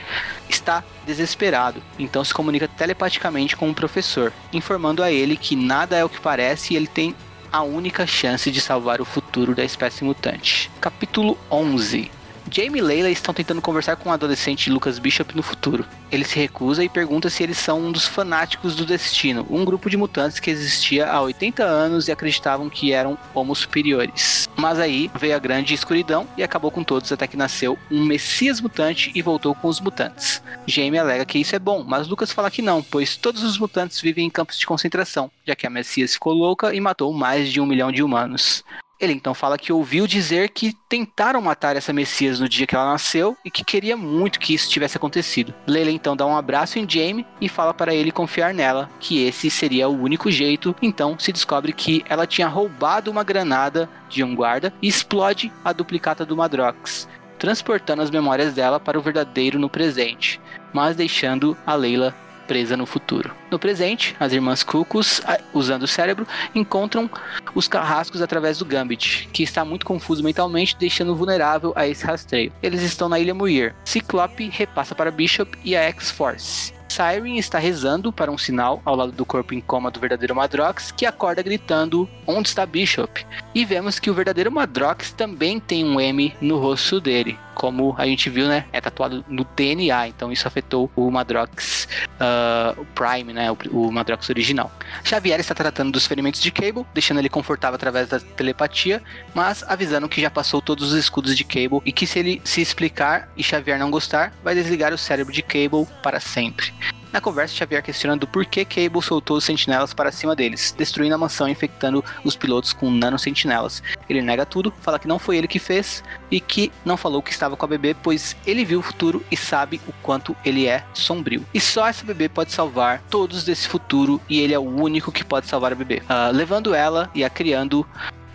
está 0.47 0.83
desesperado. 1.05 1.81
Então 1.99 2.23
se 2.23 2.33
comunica 2.33 2.67
telepaticamente 2.67 3.55
com 3.55 3.69
o 3.69 3.75
professor, 3.75 4.31
informando 4.53 5.03
a 5.03 5.11
ele 5.11 5.35
que 5.35 5.55
nada 5.55 5.97
é 5.97 6.05
o 6.05 6.09
que 6.09 6.21
parece 6.21 6.73
e 6.73 6.77
ele 6.77 6.87
tem 6.87 7.15
a 7.51 7.63
única 7.63 8.05
chance 8.05 8.51
de 8.51 8.61
salvar 8.61 9.01
o 9.01 9.05
futuro 9.05 9.55
da 9.55 9.63
espécie 9.63 10.03
mutante. 10.03 10.69
Capítulo 10.79 11.37
11 11.49 12.16
Jamie 12.49 12.79
e 12.79 12.81
Leila 12.81 13.09
estão 13.09 13.33
tentando 13.33 13.61
conversar 13.61 13.95
com 13.97 14.09
o 14.09 14.11
adolescente 14.11 14.69
Lucas 14.69 14.99
Bishop 14.99 15.35
no 15.35 15.43
futuro. 15.43 15.85
Ele 16.11 16.23
se 16.23 16.39
recusa 16.39 16.83
e 16.83 16.89
pergunta 16.89 17.29
se 17.29 17.43
eles 17.43 17.57
são 17.57 17.79
um 17.79 17.91
dos 17.91 18.07
fanáticos 18.07 18.75
do 18.75 18.85
destino, 18.85 19.45
um 19.49 19.65
grupo 19.65 19.89
de 19.89 19.97
mutantes 19.97 20.39
que 20.39 20.49
existia 20.49 21.09
há 21.11 21.21
80 21.21 21.63
anos 21.63 22.07
e 22.07 22.11
acreditavam 22.11 22.69
que 22.69 22.93
eram 22.93 23.17
homo 23.33 23.53
superiores. 23.53 24.47
Mas 24.55 24.79
aí 24.79 25.11
veio 25.19 25.35
a 25.35 25.39
grande 25.39 25.73
escuridão 25.73 26.27
e 26.37 26.43
acabou 26.43 26.71
com 26.71 26.83
todos 26.83 27.11
até 27.11 27.27
que 27.27 27.37
nasceu 27.37 27.77
um 27.91 28.05
Messias 28.05 28.61
mutante 28.61 29.11
e 29.13 29.21
voltou 29.21 29.53
com 29.53 29.67
os 29.67 29.81
mutantes. 29.81 30.41
Jamie 30.65 30.99
alega 30.99 31.25
que 31.25 31.39
isso 31.39 31.55
é 31.55 31.59
bom, 31.59 31.83
mas 31.85 32.07
Lucas 32.07 32.31
fala 32.31 32.49
que 32.49 32.61
não, 32.61 32.81
pois 32.81 33.17
todos 33.17 33.43
os 33.43 33.57
mutantes 33.57 33.99
vivem 33.99 34.25
em 34.25 34.29
campos 34.29 34.57
de 34.57 34.65
concentração, 34.65 35.29
já 35.45 35.55
que 35.55 35.67
a 35.67 35.69
Messias 35.69 36.13
ficou 36.13 36.33
louca 36.33 36.73
e 36.73 36.79
matou 36.79 37.11
mais 37.13 37.51
de 37.51 37.59
um 37.59 37.65
milhão 37.65 37.91
de 37.91 38.01
humanos. 38.01 38.63
Ele 38.99 39.13
então 39.13 39.33
fala 39.33 39.57
que 39.57 39.71
ouviu 39.71 40.07
dizer 40.07 40.49
que 40.49 40.75
tentaram 40.89 41.39
matar 41.39 41.75
essa 41.75 41.93
Messias 41.93 42.39
no 42.39 42.49
dia 42.49 42.65
que 42.65 42.75
ela 42.75 42.91
nasceu 42.91 43.37
e 43.45 43.51
que 43.51 43.63
queria 43.63 43.95
muito 43.95 44.39
que 44.39 44.53
isso 44.53 44.69
tivesse 44.69 44.97
acontecido. 44.97 45.53
Leila 45.67 45.91
então 45.91 46.15
dá 46.15 46.25
um 46.25 46.35
abraço 46.35 46.79
em 46.79 46.89
Jamie 46.89 47.25
e 47.39 47.47
fala 47.47 47.73
para 47.73 47.93
ele 47.93 48.11
confiar 48.11 48.53
nela, 48.53 48.89
que 48.99 49.23
esse 49.23 49.51
seria 49.51 49.87
o 49.87 50.01
único 50.01 50.31
jeito. 50.31 50.75
Então 50.81 51.17
se 51.19 51.31
descobre 51.31 51.73
que 51.73 52.03
ela 52.09 52.25
tinha 52.25 52.47
roubado 52.47 53.11
uma 53.11 53.23
granada 53.23 53.87
de 54.09 54.23
um 54.23 54.33
guarda 54.33 54.73
e 54.81 54.87
explode 54.87 55.51
a 55.63 55.71
duplicata 55.71 56.25
do 56.25 56.35
Madrox, 56.35 57.07
transportando 57.37 58.01
as 58.01 58.09
memórias 58.09 58.53
dela 58.53 58.79
para 58.79 58.97
o 58.97 59.01
verdadeiro 59.01 59.59
no 59.59 59.69
presente, 59.69 60.41
mas 60.73 60.95
deixando 60.95 61.55
a 61.65 61.75
Leila 61.75 62.15
presa 62.47 62.77
no 62.77 62.85
futuro. 62.85 63.31
No 63.51 63.59
presente, 63.59 64.15
as 64.19 64.31
irmãs 64.31 64.63
Cucos, 64.63 65.21
usando 65.53 65.83
o 65.83 65.87
cérebro, 65.87 66.25
encontram 66.55 67.09
os 67.53 67.67
carrascos 67.67 68.21
através 68.21 68.57
do 68.57 68.65
Gambit, 68.65 69.27
que 69.33 69.43
está 69.43 69.65
muito 69.65 69.85
confuso 69.85 70.23
mentalmente, 70.23 70.77
deixando 70.77 71.15
vulnerável 71.15 71.73
a 71.75 71.87
esse 71.87 72.05
rastreio. 72.05 72.51
Eles 72.63 72.81
estão 72.81 73.09
na 73.09 73.19
Ilha 73.19 73.33
Muir. 73.33 73.75
Ciclope 73.83 74.49
repassa 74.49 74.95
para 74.95 75.11
Bishop 75.11 75.57
e 75.63 75.75
a 75.75 75.81
X-Force. 75.83 76.76
Siren 76.89 77.37
está 77.37 77.59
rezando 77.59 78.11
para 78.11 78.31
um 78.31 78.37
sinal 78.37 78.81
ao 78.83 78.95
lado 78.95 79.11
do 79.11 79.25
corpo 79.25 79.53
em 79.53 79.61
coma 79.61 79.91
do 79.91 79.99
verdadeiro 79.99 80.35
Madrox, 80.35 80.91
que 80.91 81.05
acorda 81.05 81.41
gritando: 81.41 82.09
Onde 82.25 82.49
está 82.49 82.65
Bishop? 82.65 83.25
E 83.53 83.65
vemos 83.65 83.99
que 83.99 84.09
o 84.09 84.13
verdadeiro 84.13 84.51
Madrox 84.51 85.11
também 85.11 85.59
tem 85.59 85.85
um 85.85 85.99
M 85.99 86.33
no 86.41 86.57
rosto 86.57 86.99
dele 86.99 87.37
como 87.57 87.95
a 87.97 88.05
gente 88.05 88.29
viu, 88.29 88.47
né, 88.47 88.65
é 88.71 88.79
tatuado 88.79 89.25
no 89.27 89.43
DNA, 89.43 90.09
então 90.09 90.31
isso 90.31 90.47
afetou 90.47 90.91
o 90.95 91.09
Madrox 91.09 91.87
uh, 92.21 92.85
Prime, 92.93 93.33
né, 93.33 93.51
o, 93.51 93.57
o, 93.71 93.91
Madrox 93.91 94.29
original. 94.29 94.71
Xavier 95.03 95.39
está 95.39 95.55
tratando 95.55 95.91
dos 95.91 96.05
ferimentos 96.05 96.39
de 96.39 96.51
Cable, 96.51 96.85
deixando 96.93 97.17
ele 97.17 97.29
confortável 97.29 97.73
através 97.73 98.09
da 98.09 98.19
telepatia, 98.19 99.01
mas 99.33 99.63
avisando 99.67 100.07
que 100.07 100.21
já 100.21 100.29
passou 100.29 100.61
todos 100.61 100.91
os 100.91 100.99
escudos 100.99 101.35
de 101.35 101.43
Cable 101.43 101.81
e 101.83 101.91
que 101.91 102.05
se 102.05 102.19
ele 102.19 102.39
se 102.43 102.61
explicar 102.61 103.27
e 103.35 103.41
Xavier 103.41 103.79
não 103.79 103.89
gostar, 103.89 104.31
vai 104.43 104.53
desligar 104.53 104.93
o 104.93 104.97
cérebro 104.97 105.33
de 105.33 105.41
Cable 105.41 105.87
para 106.03 106.19
sempre. 106.19 106.71
Na 107.17 107.21
conversa, 107.21 107.55
Xavier 107.55 107.81
questionando 107.81 108.27
por 108.27 108.45
que 108.45 108.63
Cable 108.63 109.01
soltou 109.01 109.37
os 109.37 109.43
sentinelas 109.43 109.91
para 109.91 110.11
cima 110.11 110.35
deles, 110.35 110.71
destruindo 110.77 111.15
a 111.15 111.17
mansão 111.17 111.47
e 111.47 111.51
infectando 111.51 112.05
os 112.23 112.35
pilotos 112.35 112.73
com 112.73 112.91
nanosentinelas. 112.91 113.81
Ele 114.07 114.21
nega 114.21 114.45
tudo, 114.45 114.71
fala 114.81 114.99
que 114.99 115.07
não 115.07 115.17
foi 115.17 115.35
ele 115.35 115.47
que 115.47 115.57
fez 115.57 116.03
e 116.29 116.39
que 116.39 116.71
não 116.85 116.95
falou 116.95 117.23
que 117.23 117.31
estava 117.31 117.57
com 117.57 117.65
a 117.65 117.69
bebê, 117.69 117.95
pois 118.03 118.37
ele 118.45 118.63
viu 118.63 118.81
o 118.81 118.83
futuro 118.83 119.25
e 119.31 119.35
sabe 119.35 119.81
o 119.87 119.93
quanto 120.03 120.37
ele 120.45 120.67
é 120.67 120.83
sombrio. 120.93 121.43
E 121.55 121.59
só 121.59 121.87
essa 121.87 122.05
bebê 122.05 122.29
pode 122.29 122.51
salvar 122.51 123.01
todos 123.09 123.43
desse 123.43 123.67
futuro 123.67 124.21
e 124.29 124.39
ele 124.39 124.53
é 124.53 124.59
o 124.59 124.61
único 124.61 125.11
que 125.11 125.23
pode 125.23 125.47
salvar 125.47 125.71
a 125.71 125.75
bebê, 125.75 126.03
uh, 126.03 126.31
levando 126.31 126.75
ela 126.75 127.09
e 127.15 127.23
a 127.23 127.31
criando 127.31 127.83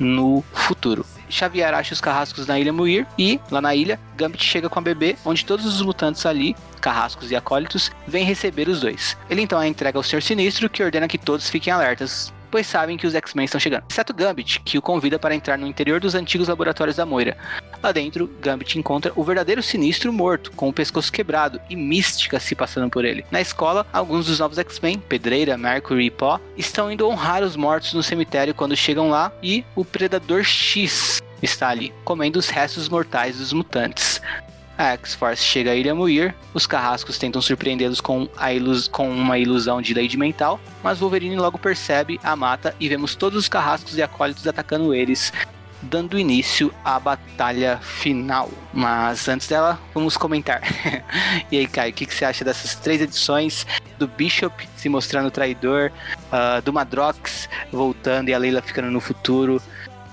no 0.03 0.45
futuro. 0.53 1.07
Xavier 1.29 1.73
acha 1.73 1.95
os 1.95 2.01
carrascos 2.01 2.47
na 2.47 2.59
ilha 2.59 2.73
Muir 2.73 3.07
e, 3.19 3.41
lá 3.51 3.61
na 3.61 3.75
ilha, 3.75 3.99
Gambit 4.17 4.45
chega 4.45 4.69
com 4.69 4.79
a 4.79 4.83
bebê, 4.83 5.17
onde 5.25 5.45
todos 5.45 5.65
os 5.65 5.81
mutantes 5.81 6.27
ali, 6.27 6.55
carrascos 6.81 7.31
e 7.31 7.37
acólitos, 7.37 7.91
vêm 8.07 8.25
receber 8.25 8.69
os 8.69 8.81
dois. 8.81 9.17
Ele 9.31 9.41
então 9.41 9.59
a 9.59 9.67
entrega 9.67 9.99
ao 9.99 10.03
Senhor 10.03 10.21
Sinistro, 10.21 10.69
que 10.69 10.83
ordena 10.83 11.09
que 11.09 11.17
todos 11.17 11.49
fiquem 11.49 11.73
alertas, 11.73 12.33
pois 12.53 12.67
sabem 12.67 12.99
que 12.99 13.07
os 13.07 13.15
X-Men 13.15 13.47
estão 13.47 13.59
chegando. 13.59 13.85
Exceto 13.91 14.13
Gambit, 14.13 14.61
que 14.61 14.77
o 14.77 14.83
convida 14.83 15.19
para 15.19 15.35
entrar 15.35 15.57
no 15.57 15.67
interior 15.67 15.99
dos 15.99 16.15
antigos 16.15 16.49
laboratórios 16.49 16.97
da 16.97 17.07
Moira. 17.07 17.37
Lá 17.83 17.91
dentro, 17.91 18.31
Gambit 18.43 18.79
encontra 18.79 19.11
o 19.17 19.25
verdadeiro 19.25 19.63
Sinistro 19.63 20.13
morto, 20.13 20.53
com 20.53 20.69
o 20.69 20.73
pescoço 20.73 21.11
quebrado 21.11 21.59
e 21.71 21.75
mística 21.75 22.39
se 22.39 22.55
passando 22.55 22.91
por 22.91 23.07
ele. 23.07 23.25
Na 23.31 23.41
escola, 23.41 23.87
alguns 23.91 24.27
dos 24.27 24.39
novos 24.39 24.59
X-Men, 24.59 24.99
Pedreira, 24.99 25.57
Mercury 25.57 26.07
e 26.07 26.11
Pó, 26.11 26.39
estão 26.57 26.93
indo 26.93 27.09
honrar 27.09 27.43
os 27.43 27.57
mortos 27.57 27.95
no 27.95 28.03
cemitério 28.03 28.55
quando 28.55 28.77
chegam 28.77 29.09
lá 29.09 29.33
e 29.43 29.65
o 29.75 29.83
Predador 29.83 30.45
X 30.45 31.23
está 31.43 31.71
ali, 31.71 31.93
comendo 32.05 32.39
os 32.39 32.51
restos 32.51 32.89
mortais 32.89 33.39
dos 33.39 33.53
mutantes. 33.53 34.21
A 34.83 34.95
X-Force 34.95 35.45
chega 35.45 35.71
à 35.71 35.77
Ilha 35.77 35.95
Muir, 35.95 36.35
os 36.53 36.67
carrascos 36.67 37.17
tentam 37.17 37.41
surpreendê-los 37.41 38.01
com, 38.01 38.29
com, 38.91 39.09
uma 39.09 39.39
ilusão 39.39 39.81
de 39.81 39.95
lei 39.95 40.11
mental, 40.17 40.59
mas 40.83 40.99
Wolverine 40.99 41.37
logo 41.37 41.57
percebe, 41.57 42.19
a 42.21 42.35
mata 42.35 42.75
e 42.81 42.89
vemos 42.89 43.15
todos 43.15 43.39
os 43.39 43.49
carrascos 43.49 43.97
e 43.97 44.03
acólitos 44.03 44.45
atacando 44.45 44.93
eles, 44.93 45.33
dando 45.83 46.19
início 46.19 46.75
à 46.85 46.99
batalha 46.99 47.79
final. 47.79 48.51
Mas 48.75 49.29
antes 49.29 49.47
dela, 49.47 49.79
vamos 49.95 50.17
comentar. 50.17 50.61
e 51.49 51.59
aí, 51.59 51.67
Caio, 51.69 51.93
o 51.93 51.95
que, 51.95 52.05
que, 52.05 52.13
você 52.13 52.25
acha 52.25 52.45
dessas 52.45 52.75
três 52.75 53.01
edições? 53.01 53.65
Do 54.01 54.09
Bishop 54.09 54.69
se 54.77 54.89
mostrando 54.89 55.31
traidor, 55.31 55.93
uh, 56.27 56.61
do 56.61 56.73
Madrox 56.73 57.49
voltando 57.71 58.31
e 58.31 58.35
a 58.35 58.39
Leila 58.39 58.61
ficando 58.61 58.91
no 58.91 59.01
futuro, 59.01 59.63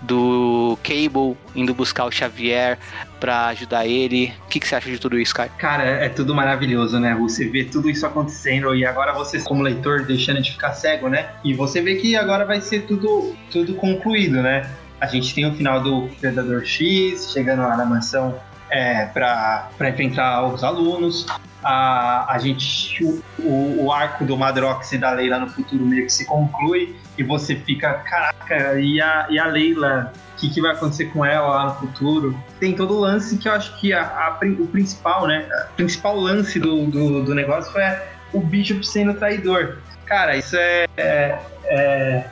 do 0.02 0.78
Cable 0.84 1.38
indo 1.56 1.74
buscar 1.74 2.06
o 2.06 2.12
Xavier 2.12 2.78
para 3.20 3.48
ajudar 3.48 3.86
ele. 3.86 4.34
O 4.46 4.48
que, 4.48 4.60
que, 4.60 4.68
você 4.68 4.76
acha 4.76 4.90
de 4.90 5.00
tudo 5.00 5.20
isso, 5.20 5.34
Kai? 5.34 5.50
Cara, 5.58 5.84
é, 5.84 6.10
tudo 6.10 6.34
maravilhoso, 6.34 7.00
né? 7.00 7.16
Você 7.16 7.48
vê 7.48 7.66
tudo 7.66 7.90
isso 7.90 8.06
acontecendo 8.06 8.74
e 8.76 8.86
agora 8.86 9.14
você, 9.14 9.40
como 9.42 9.62
leitor, 9.62 10.06
deixando 10.06 10.42
de 10.42 10.52
ficar 10.52 10.74
cego, 10.74 11.10
né? 11.10 11.30
E 11.44 11.54
você 11.54 11.82
vê 11.82 11.96
que 11.96 12.16
agora 12.16 12.46
vai 12.46 12.62
ser 12.62 12.82
tudo, 12.82 13.36
tudo 13.52 13.74
concluído, 13.76 14.42
né? 14.42 14.70
A 15.02 15.08
gente 15.08 15.34
tem 15.34 15.46
o 15.46 15.54
final 15.54 15.82
do 15.82 16.10
Predador 16.20 16.66
X 16.66 17.32
chegando 17.32 17.62
lá 17.62 17.76
na 17.76 17.86
mansão 17.86 18.40
é, 18.70 19.06
para 19.06 19.90
enfrentar 19.90 20.46
os 20.46 20.64
alunos. 20.64 21.26
A, 21.64 22.34
a 22.34 22.38
gente, 22.38 23.04
o, 23.38 23.86
o 23.86 23.92
arco 23.92 24.24
do 24.24 24.38
Madrox 24.38 24.92
e 24.94 24.98
da 24.98 25.12
Leila 25.12 25.40
no 25.40 25.50
futuro 25.50 25.86
meio 25.86 26.06
que 26.06 26.14
se 26.14 26.26
conclui 26.26 26.96
e 27.18 27.24
você 27.24 27.56
fica, 27.56 27.94
caraca, 27.96 28.80
e 28.80 29.02
a, 29.02 29.28
e 29.30 29.38
a 29.38 29.46
Leila, 29.46 30.14
o 30.36 30.40
que, 30.40 30.50
que 30.50 30.62
vai 30.62 30.72
acontecer 30.72 31.06
com 31.08 31.26
ela 31.26 31.48
lá 31.48 31.66
no 31.66 31.76
futuro? 31.76 32.38
Tem 32.60 32.74
todo 32.74 32.94
o 32.96 33.00
lance 33.00 33.38
que 33.38 33.48
eu 33.48 33.52
acho 33.52 33.78
que 33.80 33.92
a, 33.92 34.04
a 34.04 34.40
o 34.42 34.68
principal, 34.68 35.28
né? 35.28 35.48
O 35.72 35.76
principal 35.76 36.18
lance 36.18 36.60
do, 36.60 36.86
do, 36.86 37.24
do 37.24 37.36
negócio 37.36 37.72
foi 37.72 37.84
o 38.32 38.40
Bishop 38.40 38.86
sendo 38.86 39.14
traidor. 39.16 39.80
Cara, 40.06 40.38
isso 40.38 40.56
é, 40.56 40.88
é, 40.98 41.40
é 41.66 42.26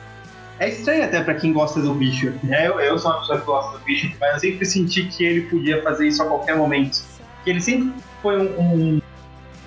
é 0.60 0.68
estranho 0.70 1.04
até 1.04 1.22
para 1.22 1.34
quem 1.34 1.52
gosta 1.52 1.80
do 1.80 1.94
Bishop, 1.94 2.44
né? 2.44 2.66
Eu, 2.66 2.80
eu 2.80 2.98
sou 2.98 3.12
uma 3.12 3.20
pessoa 3.20 3.38
que 3.38 3.46
gosta 3.46 3.78
do 3.78 3.84
Bishop, 3.84 4.16
mas 4.20 4.34
eu 4.34 4.40
sempre 4.40 4.66
senti 4.66 5.04
que 5.04 5.24
ele 5.24 5.42
podia 5.42 5.80
fazer 5.82 6.08
isso 6.08 6.22
a 6.22 6.26
qualquer 6.26 6.56
momento. 6.56 7.00
Que 7.44 7.50
ele 7.50 7.60
sempre 7.60 7.94
foi 8.20 8.36
um, 8.36 8.60
um, 8.60 9.00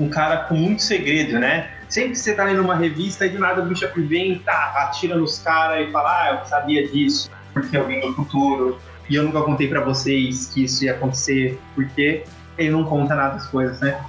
um 0.02 0.10
cara 0.10 0.38
com 0.45 0.56
muito 0.56 0.82
segredo, 0.82 1.40
né? 1.40 1.69
Sempre 1.88 2.11
que 2.11 2.19
você 2.19 2.34
tá 2.34 2.45
lendo 2.45 2.61
uma 2.61 2.76
revista 2.76 3.26
e 3.26 3.30
de 3.30 3.38
nada 3.38 3.61
o 3.61 3.65
Bishop 3.65 3.99
vem, 4.02 4.40
tá, 4.40 4.73
atira 4.78 5.15
nos 5.15 5.40
caras 5.40 5.88
e 5.88 5.91
fala, 5.91 6.10
ah, 6.10 6.40
eu 6.41 6.45
sabia 6.48 6.88
disso, 6.88 7.30
porque 7.53 7.78
vim 7.80 7.99
no 7.99 8.14
futuro, 8.14 8.80
e 9.10 9.15
eu 9.15 9.23
nunca 9.23 9.41
contei 9.41 9.68
para 9.68 9.82
vocês 9.82 10.48
que 10.53 10.64
isso 10.64 10.86
ia 10.86 10.94
acontecer, 10.94 11.60
porque 11.76 12.23
ele 12.57 12.69
não 12.69 12.86
conta 12.86 13.14
nada 13.14 13.36
das 13.36 13.48
coisas, 13.48 13.80
né? 13.82 13.99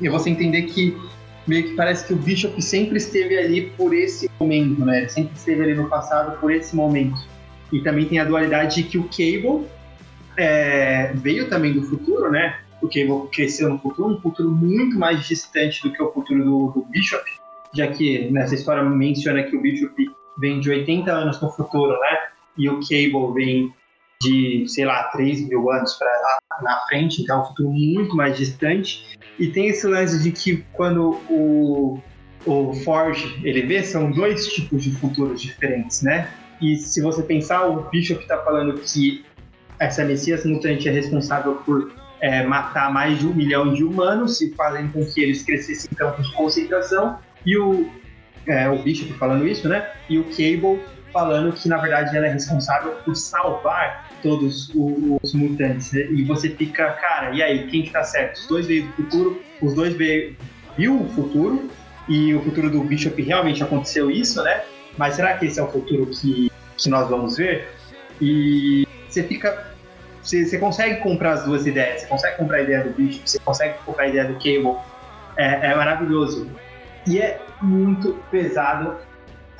E 0.00 0.08
você 0.08 0.30
entender 0.30 0.62
que 0.62 0.96
meio 1.46 1.64
que 1.64 1.74
parece 1.74 2.06
que 2.06 2.12
o 2.12 2.16
Bishop 2.16 2.60
sempre 2.62 2.98
esteve 2.98 3.38
ali 3.38 3.70
por 3.76 3.94
esse 3.94 4.30
momento, 4.38 4.84
né? 4.84 5.08
Sempre 5.08 5.34
esteve 5.36 5.62
ali 5.62 5.74
no 5.74 5.88
passado 5.88 6.38
por 6.38 6.52
esse 6.52 6.74
momento. 6.74 7.18
E 7.72 7.80
também 7.80 8.06
tem 8.06 8.18
a 8.18 8.24
dualidade 8.24 8.76
de 8.76 8.82
que 8.84 8.98
o 8.98 9.04
Cable 9.04 9.66
é, 10.36 11.12
veio 11.14 11.48
também 11.48 11.72
do 11.72 11.82
futuro, 11.82 12.30
né? 12.30 12.58
O 12.84 12.88
Cable 12.88 13.30
cresceu 13.32 13.70
no 13.70 13.78
futuro, 13.78 14.14
um 14.14 14.20
futuro 14.20 14.50
muito 14.50 14.98
mais 14.98 15.26
distante 15.26 15.82
do 15.82 15.90
que 15.90 16.02
o 16.02 16.12
futuro 16.12 16.44
do, 16.44 16.70
do 16.72 16.84
Bishop, 16.90 17.24
já 17.74 17.88
que 17.88 18.30
nessa 18.30 18.54
história 18.54 18.84
menciona 18.84 19.42
que 19.42 19.56
o 19.56 19.60
Bishop 19.62 19.94
vem 20.38 20.60
de 20.60 20.68
80 20.68 21.10
anos 21.10 21.40
no 21.40 21.50
futuro, 21.50 21.98
né? 21.98 22.18
E 22.58 22.68
o 22.68 22.80
Cable 22.80 23.32
vem 23.32 23.74
de, 24.20 24.66
sei 24.68 24.84
lá, 24.84 25.04
3 25.04 25.48
mil 25.48 25.70
anos 25.70 25.94
para 25.94 26.60
na 26.62 26.80
frente, 26.86 27.22
então 27.22 27.38
é 27.38 27.40
um 27.40 27.44
futuro 27.46 27.70
muito 27.70 28.14
mais 28.14 28.36
distante. 28.36 29.18
E 29.38 29.48
tem 29.48 29.68
esse 29.68 29.86
lance 29.86 30.22
de 30.22 30.30
que 30.30 30.62
quando 30.74 31.18
o, 31.30 31.98
o 32.44 32.74
Forge 32.84 33.40
ele 33.42 33.62
vê, 33.62 33.82
são 33.82 34.10
dois 34.10 34.46
tipos 34.52 34.84
de 34.84 34.90
futuros 34.92 35.40
diferentes, 35.40 36.02
né? 36.02 36.28
E 36.60 36.76
se 36.76 37.00
você 37.00 37.22
pensar, 37.22 37.66
o 37.66 37.88
Bishop 37.88 38.20
está 38.20 38.44
falando 38.44 38.78
que 38.78 39.24
essa 39.78 40.04
Messias 40.04 40.44
mutante 40.44 40.86
é 40.86 40.92
responsável 40.92 41.54
por 41.64 42.03
é, 42.24 42.42
matar 42.42 42.90
mais 42.90 43.18
de 43.18 43.26
um 43.26 43.34
milhão 43.34 43.74
de 43.74 43.84
humanos 43.84 44.40
e 44.40 44.50
fazendo 44.54 44.90
com 44.92 45.04
que 45.04 45.20
eles 45.20 45.42
crescessem 45.42 45.90
em 45.92 45.94
campos 45.94 46.26
de 46.26 46.32
concentração. 46.34 47.18
E 47.44 47.54
o, 47.58 47.90
é, 48.46 48.66
o 48.70 48.78
Bishop 48.78 49.12
falando 49.18 49.46
isso, 49.46 49.68
né? 49.68 49.90
E 50.08 50.18
o 50.18 50.24
Cable 50.24 50.80
falando 51.12 51.52
que 51.52 51.68
na 51.68 51.76
verdade 51.76 52.16
ela 52.16 52.26
é 52.26 52.32
responsável 52.32 52.92
por 53.04 53.14
salvar 53.14 54.08
todos 54.22 54.72
os 54.74 55.34
mutantes. 55.34 55.92
Né? 55.92 56.06
E 56.12 56.24
você 56.24 56.48
fica, 56.48 56.92
cara, 56.92 57.36
e 57.36 57.42
aí, 57.42 57.66
quem 57.66 57.82
que 57.82 57.90
tá 57.90 58.02
certo? 58.02 58.36
Os 58.38 58.46
dois 58.46 58.66
veio 58.66 58.86
do 58.86 58.92
futuro, 58.94 59.42
os 59.60 59.74
dois 59.74 59.94
veio, 59.94 60.34
viu 60.78 61.02
o 61.02 61.08
futuro, 61.10 61.68
e 62.08 62.34
o 62.34 62.42
futuro 62.42 62.70
do 62.70 62.80
Bishop 62.80 63.20
realmente 63.20 63.62
aconteceu 63.62 64.10
isso, 64.10 64.42
né? 64.42 64.62
Mas 64.96 65.16
será 65.16 65.36
que 65.36 65.44
esse 65.44 65.60
é 65.60 65.62
o 65.62 65.70
futuro 65.70 66.06
que, 66.06 66.50
que 66.76 66.88
nós 66.88 67.06
vamos 67.08 67.36
ver? 67.36 67.68
E 68.18 68.86
você 69.08 69.22
fica. 69.22 69.73
Você, 70.24 70.46
você 70.46 70.58
consegue 70.58 71.00
comprar 71.00 71.32
as 71.34 71.44
duas 71.44 71.66
ideias, 71.66 72.00
você 72.00 72.06
consegue 72.08 72.36
comprar 72.38 72.56
a 72.56 72.62
ideia 72.62 72.84
do 72.84 72.90
Bishop, 72.90 73.30
você 73.30 73.38
consegue 73.38 73.78
comprar 73.84 74.04
a 74.04 74.08
ideia 74.08 74.24
do 74.24 74.34
Cable. 74.34 74.76
É, 75.36 75.70
é 75.70 75.74
maravilhoso. 75.76 76.50
E 77.06 77.20
é 77.20 77.40
muito 77.62 78.14
pesado. 78.30 78.96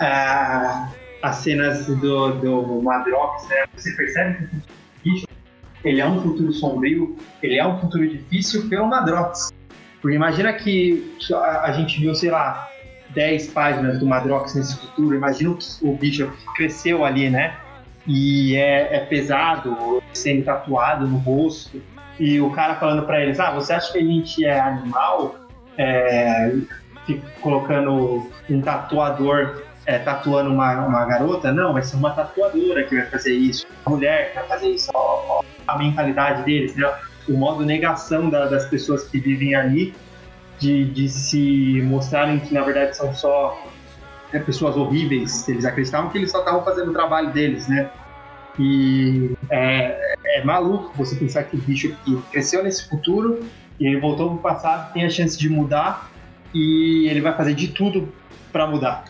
Uh, 0.01 1.05
as 1.25 1.37
cenas 1.37 1.87
do, 1.87 2.33
do 2.33 2.83
Madrox, 2.83 3.49
né? 3.49 3.65
Você 3.75 3.91
percebe 3.97 4.47
que 4.47 4.57
o 4.57 4.63
bicho, 5.03 5.27
ele 5.83 5.99
é 5.99 6.07
um 6.07 6.21
futuro 6.21 6.53
sombrio, 6.53 7.17
ele 7.43 7.59
é 7.59 7.67
um 7.67 7.81
futuro 7.81 8.07
difícil 8.07 8.69
pelo 8.69 8.87
Madrox. 8.87 9.51
Porque 10.03 10.15
imagina 10.15 10.53
que 10.53 11.17
a, 11.33 11.63
a 11.63 11.73
gente 11.73 11.99
viu, 11.99 12.15
sei 12.15 12.31
lá, 12.31 12.69
10 13.15 13.49
páginas 13.53 13.99
do 13.99 14.05
Madrox 14.05 14.55
nesse 14.55 14.77
futuro, 14.77 15.17
imagina 15.17 15.55
que 15.55 15.65
o 15.81 15.97
bicho 15.97 16.31
cresceu 16.57 17.07
ali, 17.07 17.31
né? 17.31 17.57
E 18.07 18.57
é, 18.57 18.97
é 18.97 19.01
pesado, 19.01 20.03
sendo 20.13 20.45
tatuado 20.45 21.07
no 21.07 21.17
rosto, 21.19 21.83
e 22.19 22.41
o 22.41 22.51
cara 22.51 22.77
falando 22.77 23.07
para 23.07 23.21
eles, 23.23 23.41
ah, 23.41 23.51
você 23.51 23.73
acha 23.73 23.93
que 23.93 23.99
a 23.99 24.05
gente 24.05 24.45
é 24.45 24.61
animal? 24.61 25.37
É, 25.77 26.55
colocando 27.41 28.31
um 28.49 28.61
tatuador 28.63 29.63
é, 29.87 29.99
tatuando 29.99 30.51
uma, 30.51 30.87
uma 30.87 31.05
garota, 31.05 31.53
não, 31.53 31.73
vai 31.73 31.83
ser 31.83 31.97
uma 31.97 32.11
tatuadora 32.11 32.85
que 32.85 32.97
vai 32.97 33.07
fazer 33.07 33.35
isso, 33.35 33.67
uma 33.85 33.97
mulher 33.97 34.31
que 34.31 34.39
vai 34.39 34.49
fazer 34.49 34.69
isso, 34.69 34.91
a 35.67 35.79
mentalidade 35.79 36.43
deles, 36.45 36.75
né? 36.77 36.91
o 37.29 37.33
modo 37.33 37.65
negação 37.65 38.29
da, 38.29 38.47
das 38.47 38.67
pessoas 38.67 39.05
que 39.05 39.19
vivem 39.19 39.55
ali, 39.55 39.95
de, 40.59 40.85
de 40.85 41.09
se 41.09 41.83
mostrarem 41.83 42.39
que 42.39 42.55
na 42.55 42.63
verdade 42.63 42.97
são 42.97 43.13
só 43.15 43.59
é, 44.35 44.41
pessoas 44.41 44.77
horríveis, 44.77 45.49
eles 45.49 45.65
acreditavam 45.65 46.11
que 46.11 46.19
eles 46.19 46.31
só 46.31 46.41
estavam 46.41 46.65
fazendo 46.65 46.91
o 46.91 46.93
trabalho 46.93 47.33
deles, 47.33 47.69
né? 47.69 47.89
E 48.59 49.33
é, 49.49 50.17
é 50.39 50.45
maluco 50.45 50.93
você 50.97 51.15
pensar 51.15 51.45
que 51.45 51.57
o 51.57 51.61
bicho 51.61 51.95
que 52.05 52.21
cresceu 52.31 52.63
nesse 52.63 52.89
futuro 52.89 53.45
e 53.79 53.87
ele 53.87 54.01
voltou 54.01 54.29
para 54.31 54.37
o 54.37 54.39
passado 54.39 54.93
tem 54.93 55.05
a 55.05 55.11
chance 55.11 55.39
de 55.39 55.49
mudar 55.49 56.11
e 56.53 57.09
ele 57.09 57.21
vai 57.21 57.37
fazer 57.37 57.55
de 57.55 57.69
tudo 57.69 58.13
para 58.53 58.67
mudar. 58.67 59.05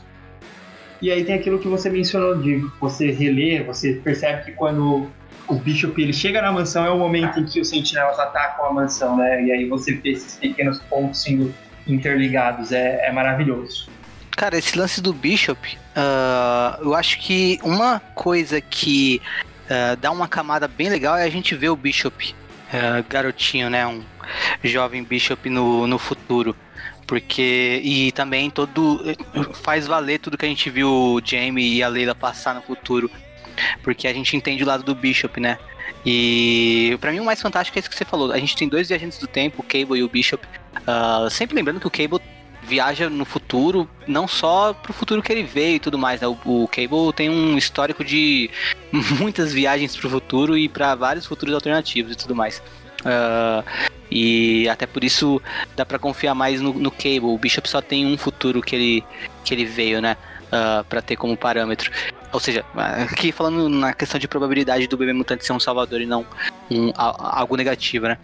E 1.00 1.10
aí 1.10 1.24
tem 1.24 1.34
aquilo 1.34 1.58
que 1.58 1.68
você 1.68 1.90
mencionou 1.90 2.36
de 2.38 2.64
você 2.80 3.10
reler, 3.10 3.64
você 3.64 3.94
percebe 3.94 4.44
que 4.44 4.52
quando 4.52 5.10
o 5.46 5.54
Bishop 5.54 6.00
ele 6.00 6.12
chega 6.12 6.40
na 6.40 6.52
mansão 6.52 6.84
é 6.84 6.90
o 6.90 6.98
momento 6.98 7.40
em 7.40 7.44
que 7.44 7.60
os 7.60 7.68
sentinelas 7.68 8.18
atacam 8.18 8.66
a 8.66 8.72
mansão, 8.72 9.16
né? 9.16 9.42
E 9.42 9.52
aí 9.52 9.68
você 9.68 9.94
vê 9.94 10.12
esses 10.12 10.36
pequenos 10.36 10.78
pontos 10.80 11.22
sendo 11.22 11.52
interligados, 11.86 12.72
é, 12.72 13.06
é 13.06 13.12
maravilhoso. 13.12 13.88
Cara, 14.36 14.58
esse 14.58 14.76
lance 14.76 15.00
do 15.00 15.12
Bishop, 15.12 15.78
uh, 15.96 16.82
eu 16.82 16.94
acho 16.94 17.20
que 17.20 17.58
uma 17.62 18.00
coisa 18.00 18.60
que 18.60 19.20
uh, 19.66 19.96
dá 19.96 20.10
uma 20.10 20.26
camada 20.26 20.66
bem 20.66 20.88
legal 20.88 21.16
é 21.16 21.22
a 21.22 21.30
gente 21.30 21.54
ver 21.54 21.68
o 21.68 21.76
Bishop, 21.76 22.34
uh, 22.68 23.04
garotinho, 23.08 23.70
né? 23.70 23.86
Um 23.86 24.02
jovem 24.62 25.04
Bishop 25.04 25.48
no, 25.48 25.86
no 25.86 25.98
futuro. 25.98 26.56
Porque. 27.06 27.80
E 27.84 28.10
também 28.12 28.50
todo. 28.50 29.00
Faz 29.62 29.86
valer 29.86 30.18
tudo 30.18 30.38
que 30.38 30.46
a 30.46 30.48
gente 30.48 30.68
viu 30.68 30.88
o 30.88 31.20
Jamie 31.24 31.76
e 31.76 31.82
a 31.82 31.88
Leila 31.88 32.14
passar 32.14 32.54
no 32.54 32.62
futuro. 32.62 33.10
Porque 33.82 34.08
a 34.08 34.12
gente 34.12 34.36
entende 34.36 34.64
o 34.64 34.66
lado 34.66 34.82
do 34.82 34.94
Bishop, 34.94 35.38
né? 35.38 35.58
E 36.04 36.96
para 37.00 37.12
mim 37.12 37.20
o 37.20 37.24
mais 37.24 37.40
fantástico 37.40 37.78
é 37.78 37.80
isso 37.80 37.88
que 37.88 37.96
você 37.96 38.04
falou. 38.04 38.32
A 38.32 38.38
gente 38.38 38.56
tem 38.56 38.68
dois 38.68 38.88
viajantes 38.88 39.18
do 39.18 39.26
tempo, 39.26 39.62
o 39.62 39.62
Cable 39.62 39.98
e 39.98 40.02
o 40.02 40.08
Bishop. 40.08 40.44
Uh, 40.78 41.30
sempre 41.30 41.54
lembrando 41.54 41.78
que 41.78 41.86
o 41.86 41.90
Cable 41.90 42.20
viaja 42.66 43.08
no 43.10 43.24
futuro, 43.24 43.88
não 44.06 44.26
só 44.26 44.72
pro 44.72 44.92
futuro 44.92 45.22
que 45.22 45.32
ele 45.32 45.42
veio 45.42 45.76
e 45.76 45.80
tudo 45.80 45.98
mais. 45.98 46.20
Né? 46.20 46.26
O, 46.26 46.36
o, 46.44 46.68
Cable 46.68 47.12
tem 47.14 47.28
um 47.28 47.56
histórico 47.56 48.04
de 48.04 48.50
muitas 49.18 49.52
viagens 49.52 49.96
pro 49.96 50.10
futuro 50.10 50.56
e 50.56 50.68
para 50.68 50.94
vários 50.94 51.26
futuros 51.26 51.54
alternativos 51.54 52.12
e 52.12 52.16
tudo 52.16 52.34
mais. 52.34 52.62
Uh, 53.00 53.92
e 54.10 54.68
até 54.68 54.86
por 54.86 55.04
isso 55.04 55.40
dá 55.76 55.84
para 55.84 55.98
confiar 55.98 56.34
mais 56.34 56.60
no, 56.60 56.72
no, 56.72 56.90
Cable. 56.90 57.24
O 57.24 57.38
Bishop 57.38 57.68
só 57.68 57.80
tem 57.80 58.06
um 58.06 58.16
futuro 58.16 58.62
que 58.62 58.74
ele, 58.74 59.04
que 59.44 59.52
ele 59.52 59.64
veio, 59.64 60.00
né? 60.00 60.16
Uh, 60.44 60.56
ah, 60.56 60.84
para 60.88 61.02
ter 61.02 61.16
como 61.16 61.36
parâmetro. 61.36 61.90
Ou 62.32 62.38
seja, 62.38 62.64
aqui 63.10 63.32
falando 63.32 63.68
na 63.68 63.92
questão 63.92 64.20
de 64.20 64.28
probabilidade 64.28 64.86
do 64.86 64.96
bebê 64.96 65.12
mutante 65.12 65.44
ser 65.44 65.52
um 65.52 65.60
salvador 65.60 66.00
e 66.00 66.06
não 66.06 66.24
um, 66.70 66.92
algo 66.96 67.56
negativo, 67.56 68.06
né? 68.06 68.18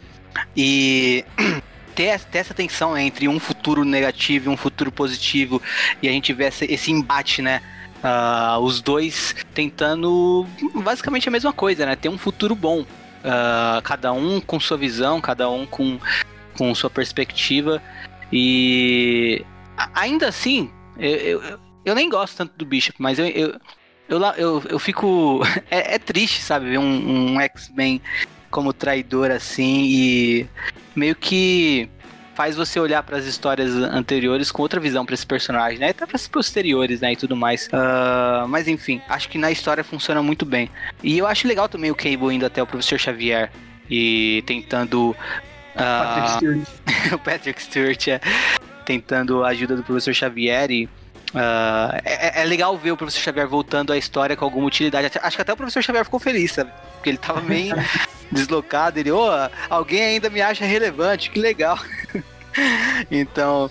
E 0.56 1.24
ter, 2.00 2.18
ter, 2.20 2.38
essa 2.38 2.54
tensão 2.54 2.96
entre 2.96 3.28
um 3.28 3.38
futuro 3.38 3.84
negativo 3.84 4.48
e 4.50 4.52
um 4.52 4.56
futuro 4.56 4.90
positivo, 4.90 5.60
e 6.02 6.08
a 6.08 6.12
gente 6.12 6.32
vê 6.32 6.44
essa, 6.44 6.64
esse 6.64 6.90
embate, 6.90 7.42
né? 7.42 7.60
Uh, 8.02 8.58
os 8.60 8.80
dois 8.80 9.34
tentando 9.52 10.46
basicamente 10.76 11.28
a 11.28 11.30
mesma 11.30 11.52
coisa, 11.52 11.84
né? 11.84 11.94
Ter 11.94 12.08
um 12.08 12.16
futuro 12.16 12.54
bom. 12.54 12.80
Uh, 12.80 13.82
cada 13.84 14.10
um 14.14 14.40
com 14.40 14.58
sua 14.58 14.78
visão, 14.78 15.20
cada 15.20 15.50
um 15.50 15.66
com, 15.66 15.98
com 16.56 16.74
sua 16.74 16.88
perspectiva. 16.88 17.82
E 18.32 19.44
ainda 19.94 20.28
assim, 20.28 20.70
eu, 20.98 21.10
eu, 21.16 21.58
eu 21.84 21.94
nem 21.94 22.08
gosto 22.08 22.38
tanto 22.38 22.56
do 22.56 22.64
Bishop, 22.64 22.96
mas 22.98 23.18
eu, 23.18 23.26
eu, 23.26 23.60
eu, 24.08 24.20
eu, 24.38 24.62
eu 24.70 24.78
fico. 24.78 25.42
É, 25.70 25.96
é 25.96 25.98
triste, 25.98 26.40
sabe, 26.40 26.70
ver 26.70 26.78
um, 26.78 27.34
um 27.34 27.40
X-Men 27.42 28.00
como 28.50 28.72
traidor 28.72 29.30
assim 29.30 29.84
e 29.84 30.48
meio 30.94 31.14
que 31.14 31.88
faz 32.34 32.56
você 32.56 32.80
olhar 32.80 33.02
para 33.02 33.18
as 33.18 33.26
histórias 33.26 33.74
anteriores 33.74 34.50
com 34.50 34.62
outra 34.62 34.80
visão 34.80 35.04
para 35.04 35.14
esse 35.14 35.26
personagem, 35.26 35.78
né? 35.78 35.90
Até 35.90 36.06
para 36.06 36.16
as 36.16 36.26
posteriores, 36.26 37.00
né? 37.00 37.12
E 37.12 37.16
tudo 37.16 37.36
mais. 37.36 37.66
Uh, 37.66 38.48
mas 38.48 38.66
enfim, 38.66 39.00
acho 39.08 39.28
que 39.28 39.36
na 39.36 39.50
história 39.50 39.84
funciona 39.84 40.22
muito 40.22 40.46
bem. 40.46 40.70
E 41.02 41.18
eu 41.18 41.26
acho 41.26 41.46
legal 41.46 41.68
também 41.68 41.90
o 41.90 41.94
Cable 41.94 42.34
indo 42.34 42.46
até 42.46 42.62
o 42.62 42.66
professor 42.66 42.98
Xavier 42.98 43.50
e 43.90 44.42
tentando. 44.46 45.10
Uh, 45.10 45.16
Patrick 45.76 46.30
Stewart. 46.30 46.68
o 47.12 47.18
Patrick 47.18 47.62
Stewart, 47.62 48.08
é. 48.08 48.20
Tentando 48.86 49.44
a 49.44 49.48
ajuda 49.48 49.76
do 49.76 49.82
professor 49.82 50.14
Xavier 50.14 50.70
e. 50.70 50.88
Uh, 51.30 51.94
é, 52.04 52.42
é, 52.42 52.44
legal 52.44 52.76
ver 52.76 52.90
o 52.90 52.96
professor 52.96 53.20
Xavier 53.20 53.46
voltando 53.46 53.92
à 53.92 53.96
história 53.96 54.36
com 54.36 54.44
alguma 54.44 54.66
utilidade. 54.66 55.10
Acho 55.22 55.36
que 55.36 55.42
até 55.42 55.52
o 55.52 55.56
professor 55.56 55.82
Xavier 55.82 56.04
ficou 56.04 56.18
feliz, 56.18 56.52
sabe? 56.52 56.72
Porque 56.94 57.08
ele 57.08 57.18
tava 57.18 57.40
meio 57.40 57.74
deslocado. 58.32 58.98
Ele, 58.98 59.12
ô, 59.12 59.28
oh, 59.28 59.50
alguém 59.68 60.02
ainda 60.02 60.28
me 60.28 60.42
acha 60.42 60.64
relevante, 60.64 61.30
que 61.30 61.38
legal. 61.38 61.78
então, 63.10 63.70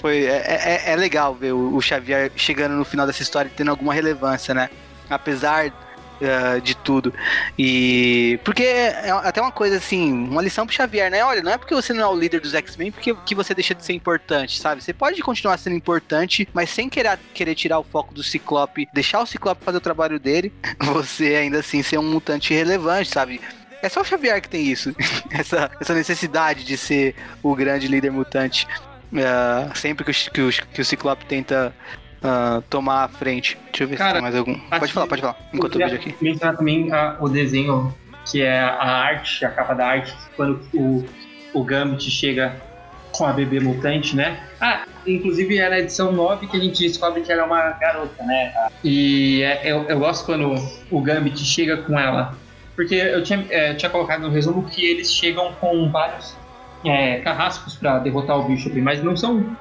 foi 0.00 0.24
é, 0.24 0.82
é, 0.86 0.92
é, 0.92 0.96
legal 0.96 1.34
ver 1.34 1.52
o, 1.52 1.80
Xavier 1.80 2.30
chegando 2.34 2.74
no 2.74 2.84
final 2.84 3.06
dessa 3.06 3.22
história 3.22 3.48
e 3.48 3.52
tendo 3.56 3.70
alguma 3.70 3.94
relevância, 3.94 4.52
né? 4.52 4.68
Apesar 5.08 5.72
uh, 6.20 6.60
de 6.60 6.76
tudo. 6.76 7.12
E. 7.58 8.38
Porque 8.44 8.62
é 8.62 9.10
até 9.10 9.40
uma 9.40 9.52
coisa 9.52 9.76
assim, 9.76 10.12
uma 10.12 10.42
lição 10.42 10.66
pro 10.66 10.74
Xavier, 10.74 11.10
né? 11.10 11.24
Olha, 11.24 11.42
não 11.42 11.52
é 11.52 11.58
porque 11.58 11.74
você 11.74 11.92
não 11.92 12.02
é 12.02 12.06
o 12.06 12.16
líder 12.16 12.40
dos 12.40 12.54
X-Men 12.54 12.92
porque 12.92 13.14
que 13.24 13.34
você 13.34 13.54
deixa 13.54 13.74
de 13.74 13.84
ser 13.84 13.92
importante, 13.92 14.58
sabe? 14.60 14.82
Você 14.82 14.92
pode 14.92 15.22
continuar 15.22 15.58
sendo 15.58 15.76
importante, 15.76 16.48
mas 16.52 16.70
sem 16.70 16.88
querer, 16.88 17.18
querer 17.34 17.54
tirar 17.54 17.78
o 17.78 17.84
foco 17.84 18.14
do 18.14 18.22
Ciclope, 18.22 18.88
deixar 18.92 19.20
o 19.20 19.26
Ciclope 19.26 19.64
fazer 19.64 19.78
o 19.78 19.80
trabalho 19.80 20.18
dele, 20.18 20.52
você 20.80 21.36
ainda 21.36 21.58
assim 21.60 21.82
ser 21.82 21.98
um 21.98 22.02
mutante 22.02 22.52
relevante, 22.54 23.10
sabe? 23.10 23.40
É 23.82 23.88
só 23.88 24.00
o 24.00 24.04
Xavier 24.04 24.40
que 24.40 24.48
tem 24.48 24.64
isso. 24.66 24.94
essa, 25.30 25.70
essa 25.80 25.94
necessidade 25.94 26.64
de 26.64 26.76
ser 26.76 27.14
o 27.42 27.54
grande 27.54 27.86
líder 27.88 28.10
mutante. 28.10 28.66
Uh, 29.12 29.76
sempre 29.76 30.04
que 30.04 30.10
o, 30.10 30.14
que, 30.32 30.40
o, 30.42 30.66
que 30.72 30.80
o 30.80 30.84
Ciclope 30.84 31.24
tenta 31.26 31.74
uh, 32.26 32.62
tomar 32.68 33.04
a 33.04 33.08
frente. 33.08 33.58
Deixa 33.66 33.84
eu 33.84 33.88
ver 33.88 33.96
Cara, 33.96 34.08
se 34.08 34.14
tem 34.14 34.22
mais 34.22 34.34
algum. 34.34 34.58
Pode 34.58 34.92
falar, 34.92 35.06
pode 35.06 35.22
falar. 35.22 35.36
Enquanto 35.52 35.80
eu 35.80 35.88
vejo 35.88 35.96
aqui. 35.96 36.14
Mencionar 36.20 36.56
também 36.56 36.92
uh, 36.92 37.16
o 37.20 37.28
desenho 37.28 37.94
que 38.30 38.42
é 38.42 38.58
a 38.58 38.84
arte, 38.84 39.44
a 39.44 39.50
capa 39.50 39.74
da 39.74 39.86
arte, 39.86 40.12
quando 40.36 40.60
o, 40.74 41.04
o 41.54 41.62
Gambit 41.62 42.10
chega 42.10 42.60
com 43.12 43.24
a 43.24 43.32
bebê 43.32 43.60
mutante, 43.60 44.14
né? 44.14 44.40
Ah, 44.60 44.84
inclusive 45.06 45.58
é 45.58 45.68
na 45.68 45.78
edição 45.78 46.12
9 46.12 46.46
que 46.48 46.56
a 46.56 46.60
gente 46.60 46.86
descobre 46.86 47.22
que 47.22 47.32
ela 47.32 47.42
é 47.42 47.44
uma 47.44 47.70
garota, 47.70 48.22
né? 48.24 48.52
E 48.84 49.42
é, 49.42 49.72
eu, 49.72 49.84
eu 49.84 49.98
gosto 49.98 50.26
quando 50.26 50.54
o 50.90 51.00
Gambit 51.00 51.38
chega 51.44 51.78
com 51.78 51.98
ela. 51.98 52.34
Porque 52.74 52.94
eu 52.94 53.22
tinha, 53.22 53.46
é, 53.48 53.74
tinha 53.74 53.88
colocado 53.88 54.20
no 54.20 54.28
resumo 54.28 54.64
que 54.64 54.84
eles 54.84 55.10
chegam 55.10 55.52
com 55.54 55.90
vários 55.90 56.36
é, 56.84 57.20
carrascos 57.20 57.74
para 57.74 57.98
derrotar 58.00 58.38
o 58.38 58.44
Bishop, 58.44 58.78
mas 58.82 59.02
não 59.02 59.16
são 59.16 59.56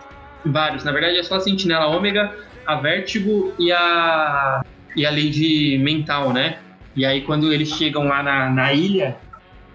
vários. 0.45 0.83
Na 0.83 0.91
verdade 0.91 1.17
é 1.17 1.23
só 1.23 1.35
a 1.35 1.39
Sentinela 1.39 1.87
Ômega, 1.87 2.35
a 2.65 2.75
Vértigo 2.75 3.53
e 3.59 3.71
a, 3.71 4.63
e 4.95 5.05
a 5.05 5.09
Lady 5.09 5.77
Mental, 5.77 6.33
né? 6.33 6.59
E 6.95 7.05
aí 7.05 7.21
quando 7.21 7.51
eles 7.51 7.69
chegam 7.69 8.05
lá 8.05 8.23
na, 8.23 8.49
na 8.49 8.73
ilha, 8.73 9.17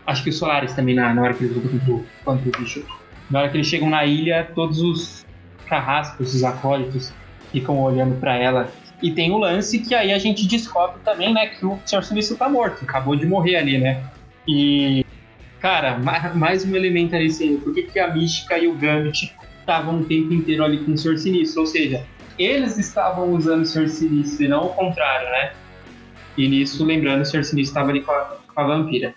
acho 0.06 0.22
que 0.22 0.30
os 0.30 0.38
Solares 0.38 0.74
também 0.74 0.94
na, 0.94 1.12
na 1.12 1.22
hora 1.22 1.34
que 1.34 1.44
eles 1.44 1.56
lutam 1.56 2.04
contra 2.24 2.48
o 2.48 2.52
Bishop 2.60 3.00
na 3.30 3.40
hora 3.40 3.48
que 3.48 3.56
eles 3.56 3.68
chegam 3.68 3.88
na 3.88 4.04
ilha, 4.04 4.50
todos 4.54 4.80
os 4.80 5.24
carrascos, 5.66 6.34
os 6.34 6.42
acólitos, 6.42 7.12
ficam 7.52 7.80
olhando 7.80 8.18
para 8.18 8.36
ela. 8.36 8.70
E 9.00 9.12
tem 9.12 9.30
o 9.30 9.38
lance 9.38 9.78
que 9.78 9.94
aí 9.94 10.12
a 10.12 10.18
gente 10.18 10.46
descobre 10.46 11.00
também, 11.04 11.32
né, 11.32 11.46
que 11.46 11.64
o 11.64 11.78
Sr. 11.86 12.02
Sinistro 12.02 12.36
tá 12.36 12.48
morto, 12.48 12.84
acabou 12.84 13.14
de 13.14 13.24
morrer 13.24 13.56
ali, 13.56 13.78
né? 13.78 14.02
E, 14.46 15.06
cara, 15.60 15.98
mais 16.34 16.64
um 16.64 16.74
elemento 16.74 17.14
ali, 17.14 17.26
assim, 17.26 17.56
por 17.58 17.72
que, 17.72 17.84
que 17.84 17.98
a 17.98 18.12
Mística 18.12 18.58
e 18.58 18.66
o 18.66 18.74
Gambit 18.74 19.32
estavam 19.60 20.00
o 20.00 20.04
tempo 20.04 20.34
inteiro 20.34 20.64
ali 20.64 20.78
com 20.78 20.92
o 20.92 20.98
Sr. 20.98 21.16
Sinistro? 21.16 21.60
Ou 21.60 21.66
seja, 21.66 22.04
eles 22.40 22.78
estavam 22.78 23.34
usando 23.34 23.62
o 23.62 23.66
Sr. 23.66 23.86
Sinistro 23.86 24.44
e 24.46 24.48
não 24.48 24.64
o 24.64 24.68
contrário, 24.70 25.28
né? 25.28 25.52
E 26.38 26.48
nisso, 26.48 26.82
lembrando, 26.86 27.20
o 27.20 27.24
Sr. 27.26 27.44
Sinistro 27.44 27.60
estava 27.60 27.90
ali 27.90 28.00
com 28.00 28.12
a, 28.12 28.38
com 28.54 28.60
a 28.60 28.64
vampira. 28.64 29.14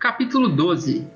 Capítulo 0.00 0.48
12. 0.48 1.08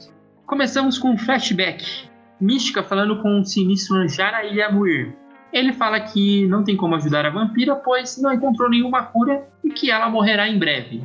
Começamos 0.47 0.97
com 0.97 1.11
um 1.11 1.19
flashback. 1.19 2.09
Mística 2.41 2.85
falando 2.85 3.21
com 3.21 3.41
o 3.41 3.45
sinistro 3.45 4.07
Jaraília 4.09 4.71
Muir. 4.71 5.24
Ele 5.55 5.73
fala 5.73 6.01
que 6.01 6.49
não 6.49 6.65
tem 6.65 6.77
como 6.77 6.97
ajudar 6.97 7.25
a 7.25 7.31
vampira, 7.31 7.77
pois 7.77 8.21
não 8.21 8.33
encontrou 8.33 8.69
nenhuma 8.69 9.05
cura 9.05 9.47
e 9.63 9.71
que 9.71 9.89
ela 9.89 10.11
morrerá 10.11 10.49
em 10.49 10.59
breve. 10.59 11.01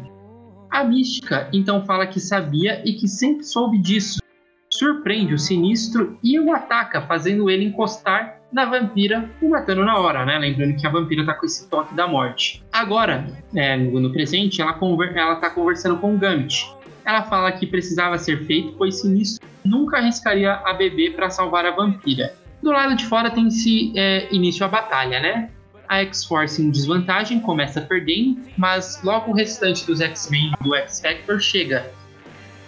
A 0.72 0.84
Mística 0.84 1.48
então 1.54 1.86
fala 1.86 2.08
que 2.08 2.20
sabia 2.20 2.82
e 2.84 2.94
que 2.94 3.08
sempre 3.08 3.44
soube 3.44 3.78
disso. 3.78 4.20
Surpreende 4.68 5.36
o 5.36 5.40
sinistro 5.40 6.18
e 6.24 6.40
o 6.40 6.52
ataca, 6.52 7.00
fazendo 7.04 7.48
ele 7.48 7.66
encostar 7.66 8.42
na 8.52 8.66
vampira 8.66 9.30
e 9.40 9.48
matando 9.48 9.86
na 9.86 10.00
hora, 10.00 10.26
né? 10.26 10.40
Lembrando 10.40 10.76
que 10.76 10.88
a 10.88 10.90
vampira 10.90 11.24
tá 11.24 11.36
com 11.36 11.46
esse 11.46 11.70
toque 11.70 11.94
da 11.94 12.08
morte. 12.08 12.64
Agora, 12.72 13.28
é, 13.56 13.78
no 13.78 14.12
presente, 14.12 14.64
ela, 14.64 14.74
conver 14.74 15.16
ela 15.16 15.36
tá 15.36 15.52
conversando 15.52 15.98
com 15.98 16.16
o 16.16 16.18
Gambit 16.18 16.66
ela 17.10 17.24
fala 17.24 17.52
que 17.52 17.66
precisava 17.66 18.20
ser 18.20 18.46
feito, 18.46 18.74
pois 18.78 19.02
Sinistro 19.02 19.48
nunca 19.66 19.98
arriscaria 19.98 20.54
a 20.54 20.74
bebê 20.74 21.10
para 21.10 21.30
salvar 21.32 21.66
a 21.66 21.72
vampira. 21.72 22.36
Do 22.62 22.72
lado 22.72 22.96
de 22.96 23.06
fora 23.06 23.32
tem-se 23.32 23.94
é, 23.96 24.28
início 24.34 24.66
a 24.66 24.68
batalha, 24.68 25.20
né? 25.20 25.50
A 25.88 26.00
X-Force 26.02 26.62
em 26.62 26.70
desvantagem 26.70 27.40
começa 27.40 27.82
perdendo, 27.82 28.40
mas 28.58 29.02
logo 29.04 29.32
o 29.32 29.34
restante 29.34 29.86
dos 29.88 30.02
X-Men 30.02 30.52
do 30.62 30.76
X-Factor 30.76 31.40
chega. 31.40 31.92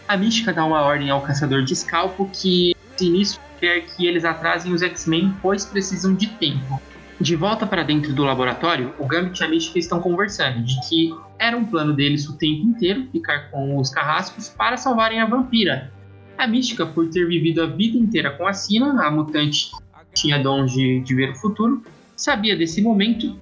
A 0.07 0.18
Mística 0.18 0.51
dá 0.51 0.65
uma 0.65 0.81
ordem 0.81 1.09
ao 1.09 1.22
Caçador 1.22 1.63
de 1.63 1.73
Escalpo 1.73 2.30
que 2.34 2.76
Sinistro 2.97 3.41
quer 3.59 3.81
que 3.81 4.07
eles 4.07 4.26
atrasem 4.26 4.73
os 4.73 4.81
X-Men, 4.81 5.35
pois 5.41 5.65
precisam 5.65 6.15
de 6.15 6.27
tempo. 6.27 6.81
De 7.19 7.35
volta 7.35 7.68
para 7.68 7.84
dentro 7.84 8.11
do 8.11 8.23
laboratório, 8.23 8.95
o 8.97 9.05
Gambit 9.05 9.39
e 9.39 9.43
a 9.43 9.47
Mística 9.47 9.77
estão 9.77 10.01
conversando 10.01 10.63
de 10.63 10.80
que 10.89 11.15
era 11.38 11.55
um 11.55 11.63
plano 11.63 11.93
deles 11.93 12.27
o 12.27 12.35
tempo 12.35 12.65
inteiro 12.65 13.07
ficar 13.11 13.51
com 13.51 13.77
os 13.77 13.91
carrascos 13.91 14.49
para 14.49 14.76
salvarem 14.77 15.19
a 15.19 15.26
vampira. 15.27 15.91
A 16.41 16.47
Mística, 16.47 16.88
por 16.88 17.07
ter 17.07 17.27
vivido 17.27 17.61
a 17.61 17.68
vida 17.68 17.95
inteira 17.95 18.31
com 18.31 18.47
a 18.47 18.53
Sina, 18.53 19.05
a 19.05 19.11
mutante 19.11 19.69
tinha 20.11 20.39
dons 20.39 20.72
de, 20.72 20.99
de 21.01 21.13
ver 21.13 21.30
o 21.30 21.35
futuro, 21.35 21.84
sabia 22.15 22.55
desse 22.55 22.81
momento 22.81 23.39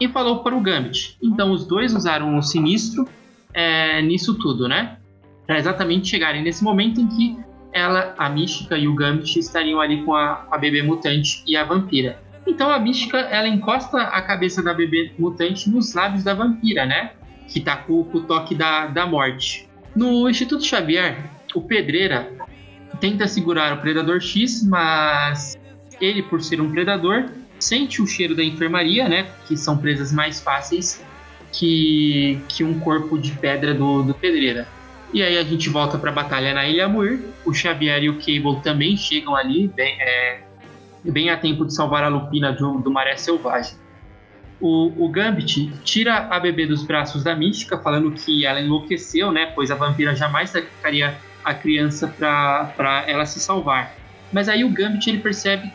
e 0.00 0.08
falou 0.08 0.42
para 0.42 0.56
o 0.56 0.60
Gambit. 0.60 1.16
Então 1.22 1.52
os 1.52 1.64
dois 1.64 1.94
usaram 1.94 2.36
o 2.36 2.42
Sinistro 2.42 3.06
é, 3.54 4.02
nisso 4.02 4.34
tudo, 4.34 4.66
né? 4.66 4.98
Para 5.46 5.60
exatamente 5.60 6.08
chegarem 6.08 6.42
nesse 6.42 6.64
momento 6.64 7.00
em 7.00 7.06
que 7.06 7.38
ela, 7.72 8.16
a 8.18 8.28
Mística 8.28 8.76
e 8.76 8.88
o 8.88 8.96
Gambit 8.96 9.38
estariam 9.38 9.80
ali 9.80 10.02
com 10.02 10.12
a, 10.12 10.44
a 10.50 10.58
bebê 10.58 10.82
mutante 10.82 11.44
e 11.46 11.56
a 11.56 11.62
vampira. 11.62 12.20
Então 12.44 12.68
a 12.68 12.80
mística 12.80 13.16
ela 13.16 13.46
encosta 13.46 13.96
a 13.96 14.20
cabeça 14.22 14.60
da 14.60 14.74
bebê 14.74 15.12
mutante 15.16 15.70
nos 15.70 15.94
lábios 15.94 16.24
da 16.24 16.34
vampira, 16.34 16.84
né? 16.84 17.12
Que 17.46 17.60
tá 17.60 17.76
com, 17.76 18.02
com 18.02 18.18
o 18.18 18.22
toque 18.22 18.56
da, 18.56 18.88
da 18.88 19.06
morte. 19.06 19.68
No 19.94 20.28
Instituto 20.28 20.64
Xavier, 20.64 21.30
o 21.54 21.60
Pedreira 21.60 22.30
tenta 23.00 23.26
segurar 23.26 23.72
o 23.72 23.80
Predador 23.80 24.20
X, 24.20 24.62
mas 24.64 25.58
ele, 26.00 26.22
por 26.22 26.42
ser 26.42 26.60
um 26.60 26.70
predador, 26.70 27.26
sente 27.58 28.00
o 28.00 28.06
cheiro 28.06 28.34
da 28.34 28.42
enfermaria, 28.42 29.08
né? 29.08 29.28
Que 29.46 29.56
são 29.56 29.76
presas 29.76 30.12
mais 30.12 30.40
fáceis 30.40 31.04
que, 31.52 32.40
que 32.48 32.64
um 32.64 32.78
corpo 32.80 33.18
de 33.18 33.32
pedra 33.32 33.74
do, 33.74 34.02
do 34.02 34.14
Pedreira. 34.14 34.66
E 35.12 35.22
aí 35.22 35.36
a 35.36 35.42
gente 35.42 35.68
volta 35.68 35.98
para 35.98 36.10
a 36.10 36.12
batalha 36.12 36.54
na 36.54 36.66
Ilha 36.68 36.88
Muir. 36.88 37.20
O 37.44 37.52
Xavier 37.52 38.02
e 38.04 38.08
o 38.08 38.14
Cable 38.14 38.62
também 38.62 38.96
chegam 38.96 39.34
ali, 39.34 39.68
bem, 39.68 39.96
é, 40.00 40.40
bem 41.04 41.30
a 41.30 41.36
tempo 41.36 41.66
de 41.66 41.74
salvar 41.74 42.04
a 42.04 42.08
Lupina 42.08 42.52
do, 42.52 42.78
do 42.78 42.90
Maré 42.90 43.16
Selvagem. 43.16 43.74
O, 44.60 45.04
o, 45.04 45.08
Gambit 45.08 45.72
tira 45.84 46.28
a 46.30 46.38
bebê 46.38 46.66
dos 46.66 46.84
braços 46.84 47.24
da 47.24 47.34
Mística, 47.34 47.78
falando 47.78 48.10
que 48.12 48.44
ela 48.44 48.60
enlouqueceu, 48.60 49.32
né? 49.32 49.46
Pois 49.46 49.70
a 49.70 49.74
vampira 49.74 50.14
jamais 50.14 50.50
sacrificaria 50.50 51.16
a 51.44 51.54
criança 51.54 52.08
para 52.08 53.04
ela 53.06 53.26
se 53.26 53.40
salvar. 53.40 53.94
Mas 54.32 54.48
aí 54.48 54.64
o 54.64 54.70
Gambit 54.70 55.08
ele 55.08 55.18
percebe 55.18 55.72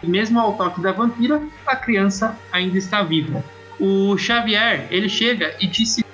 que, 0.00 0.06
mesmo 0.06 0.38
ao 0.40 0.56
toque 0.56 0.80
da 0.80 0.92
vampira, 0.92 1.42
a 1.66 1.76
criança 1.76 2.36
ainda 2.52 2.78
está 2.78 3.02
viva. 3.02 3.44
O 3.78 4.16
Xavier 4.16 4.86
ele 4.90 5.08
chega 5.08 5.54
e 5.60 5.66
disse 5.66 6.04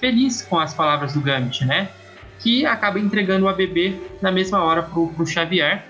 feliz 0.00 0.42
com 0.42 0.58
as 0.58 0.74
palavras 0.74 1.14
do 1.14 1.20
Gambit, 1.20 1.64
né? 1.64 1.88
Que 2.40 2.66
acaba 2.66 2.98
entregando 2.98 3.48
a 3.48 3.52
bebê 3.52 3.94
na 4.20 4.30
mesma 4.30 4.62
hora 4.62 4.82
pro, 4.82 5.08
pro 5.08 5.26
Xavier 5.26 5.84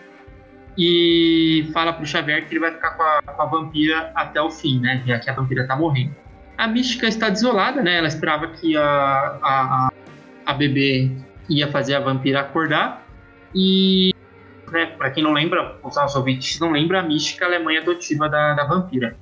e 0.77 1.69
fala 1.73 1.93
pro 1.93 2.07
Xavier 2.07 2.47
que 2.47 2.53
ele 2.53 2.61
vai 2.61 2.73
ficar 2.73 2.91
com 2.91 3.03
a, 3.03 3.23
com 3.23 3.43
a 3.43 3.47
vampira 3.47 4.13
até 4.15 4.41
o 4.41 4.51
fim, 4.51 4.81
né? 4.81 5.03
Já 5.07 5.19
que 5.19 5.31
a 5.31 5.33
vampira 5.33 5.67
tá 5.67 5.75
morrendo. 5.77 6.15
A 6.57 6.69
Mística 6.69 7.09
está 7.09 7.29
desolada, 7.29 7.83
né? 7.83 7.99
Ela 7.99 8.07
esperava 8.07 8.47
que 8.49 8.77
a, 8.77 9.39
a, 9.43 9.93
a 10.47 10.55
bebê 10.55 11.11
ia 11.49 11.71
fazer 11.71 11.95
a 11.95 12.01
vampira 12.01 12.41
acordar. 12.41 13.07
E, 13.55 14.13
né, 14.71 14.87
pra 14.87 15.11
quem 15.11 15.23
não 15.23 15.33
lembra, 15.33 15.79
os 15.83 15.95
nossos 15.95 16.61
não 16.61 16.71
lembram, 16.71 16.99
a 16.99 17.03
Mística 17.03 17.47
a 17.47 17.61
mãe 17.61 17.79
adotiva 17.79 18.29
da, 18.29 18.55
da 18.55 18.65
vampira. 18.65 19.17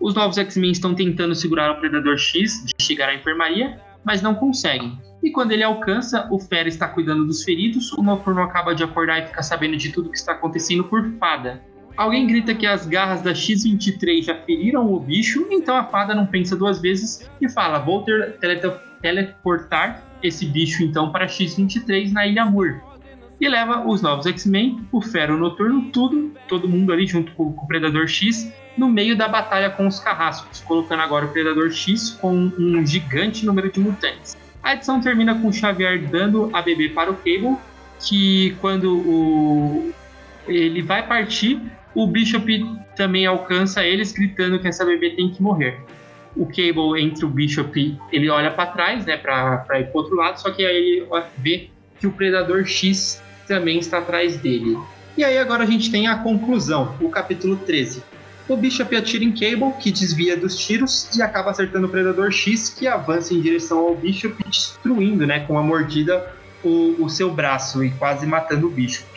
Os 0.00 0.14
novos 0.14 0.36
X-Men 0.36 0.72
estão 0.72 0.94
tentando 0.94 1.34
segurar 1.34 1.70
o 1.70 1.76
Predador 1.76 2.18
X 2.18 2.64
de 2.66 2.84
chegar 2.84 3.08
à 3.08 3.14
enfermaria, 3.14 3.80
mas 4.04 4.20
não 4.20 4.34
conseguem. 4.34 4.98
E 5.22 5.30
quando 5.30 5.52
ele 5.52 5.62
alcança, 5.62 6.26
o 6.30 6.38
Fera 6.40 6.68
está 6.68 6.88
cuidando 6.88 7.24
dos 7.24 7.44
feridos, 7.44 7.92
o 7.92 8.02
Noturno 8.02 8.42
acaba 8.42 8.74
de 8.74 8.82
acordar 8.82 9.20
e 9.20 9.26
fica 9.26 9.42
sabendo 9.42 9.76
de 9.76 9.92
tudo 9.92 10.10
que 10.10 10.18
está 10.18 10.32
acontecendo 10.32 10.82
por 10.84 11.08
Fada. 11.20 11.62
Alguém 11.96 12.26
grita 12.26 12.54
que 12.54 12.66
as 12.66 12.86
garras 12.86 13.22
da 13.22 13.32
X-23 13.34 14.24
já 14.24 14.34
feriram 14.34 14.92
o 14.92 14.98
bicho, 14.98 15.46
então 15.50 15.76
a 15.76 15.84
Fada 15.84 16.14
não 16.14 16.26
pensa 16.26 16.56
duas 16.56 16.80
vezes 16.80 17.30
e 17.40 17.48
fala: 17.48 17.78
Vou 17.78 18.02
ter 18.02 18.60
teleportar 19.00 20.02
esse 20.22 20.46
bicho 20.46 20.82
então 20.82 21.10
para 21.10 21.28
X-23 21.28 22.12
na 22.12 22.26
Ilha 22.26 22.44
Mur. 22.44 22.80
E 23.40 23.48
leva 23.48 23.86
os 23.86 24.00
novos 24.00 24.26
X-Men, 24.26 24.86
o 24.92 25.00
Fera, 25.00 25.34
o 25.34 25.38
Noturno, 25.38 25.90
tudo, 25.90 26.32
todo 26.48 26.68
mundo 26.68 26.92
ali 26.92 27.06
junto 27.06 27.32
com, 27.32 27.52
com 27.52 27.64
o 27.64 27.66
Predador 27.66 28.06
X, 28.06 28.52
no 28.76 28.88
meio 28.88 29.16
da 29.16 29.28
batalha 29.28 29.70
com 29.70 29.86
os 29.86 29.98
carrascos, 29.98 30.60
colocando 30.60 31.00
agora 31.00 31.26
o 31.26 31.28
Predador 31.28 31.70
X 31.70 32.10
com 32.20 32.52
um 32.58 32.86
gigante 32.86 33.44
número 33.44 33.70
de 33.70 33.80
mutantes. 33.80 34.36
A 34.62 34.74
edição 34.74 35.00
termina 35.00 35.34
com 35.34 35.52
Xavier 35.52 36.00
dando 36.08 36.50
a 36.52 36.62
bebê 36.62 36.88
para 36.88 37.10
o 37.10 37.16
Cable, 37.16 37.56
que 37.98 38.56
quando 38.60 38.96
o... 38.96 39.92
ele 40.46 40.82
vai 40.82 41.06
partir, 41.06 41.60
o 41.94 42.06
Bishop 42.06 42.64
também 42.96 43.26
alcança 43.26 43.84
eles, 43.84 44.12
gritando 44.12 44.58
que 44.58 44.68
essa 44.68 44.84
bebê 44.84 45.10
tem 45.10 45.30
que 45.30 45.42
morrer. 45.42 45.80
O 46.36 46.46
Cable, 46.46 47.00
entre 47.00 47.24
o 47.24 47.28
Bishop, 47.28 47.98
ele 48.10 48.30
olha 48.30 48.50
para 48.50 48.66
trás, 48.66 49.04
né, 49.04 49.16
para 49.16 49.64
ir 49.78 49.86
para 49.86 49.90
outro 49.92 50.16
lado, 50.16 50.40
só 50.40 50.50
que 50.50 50.64
aí 50.64 50.76
ele 50.76 51.06
vê 51.38 51.68
que 52.00 52.06
o 52.06 52.12
Predador 52.12 52.64
X 52.64 53.22
também 53.46 53.78
está 53.78 53.98
atrás 53.98 54.36
dele. 54.38 54.78
E 55.16 55.22
aí 55.22 55.36
agora 55.36 55.64
a 55.64 55.66
gente 55.66 55.90
tem 55.90 56.06
a 56.06 56.16
conclusão, 56.16 56.96
o 57.00 57.10
capítulo 57.10 57.56
13 57.56 58.02
o 58.48 58.56
Bishop 58.56 58.94
atira 58.94 59.24
em 59.24 59.32
Cable, 59.32 59.72
que 59.80 59.90
desvia 59.90 60.36
dos 60.36 60.56
tiros 60.56 61.08
e 61.16 61.22
acaba 61.22 61.50
acertando 61.50 61.86
o 61.86 61.90
Predador 61.90 62.30
X, 62.30 62.68
que 62.68 62.86
avança 62.86 63.32
em 63.32 63.40
direção 63.40 63.78
ao 63.78 63.94
Bishop, 63.94 64.36
destruindo, 64.46 65.26
né, 65.26 65.40
com 65.40 65.56
a 65.58 65.62
mordida, 65.62 66.34
o, 66.62 67.02
o 67.02 67.08
seu 67.08 67.32
braço 67.32 67.84
e 67.84 67.90
quase 67.92 68.26
matando 68.26 68.66
o 68.66 68.70
Bishop. 68.70 69.08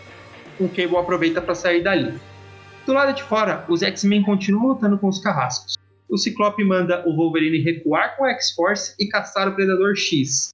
o 0.59 0.69
Cable 0.69 0.97
aproveita 0.97 1.41
para 1.41 1.55
sair 1.55 1.83
dali. 1.83 2.13
Do 2.85 2.93
lado 2.93 3.13
de 3.13 3.23
fora, 3.23 3.65
os 3.67 3.81
X-Men 3.81 4.23
continuam 4.23 4.67
lutando 4.67 4.97
com 4.97 5.07
os 5.07 5.19
carrascos. 5.19 5.75
O 6.09 6.17
Ciclope 6.17 6.63
manda 6.63 7.07
o 7.07 7.15
Wolverine 7.15 7.59
recuar 7.59 8.15
com 8.15 8.25
a 8.25 8.31
X-Force 8.31 8.95
e 8.99 9.07
caçar 9.07 9.47
o 9.47 9.55
Predador 9.55 9.95
X. 9.95 10.49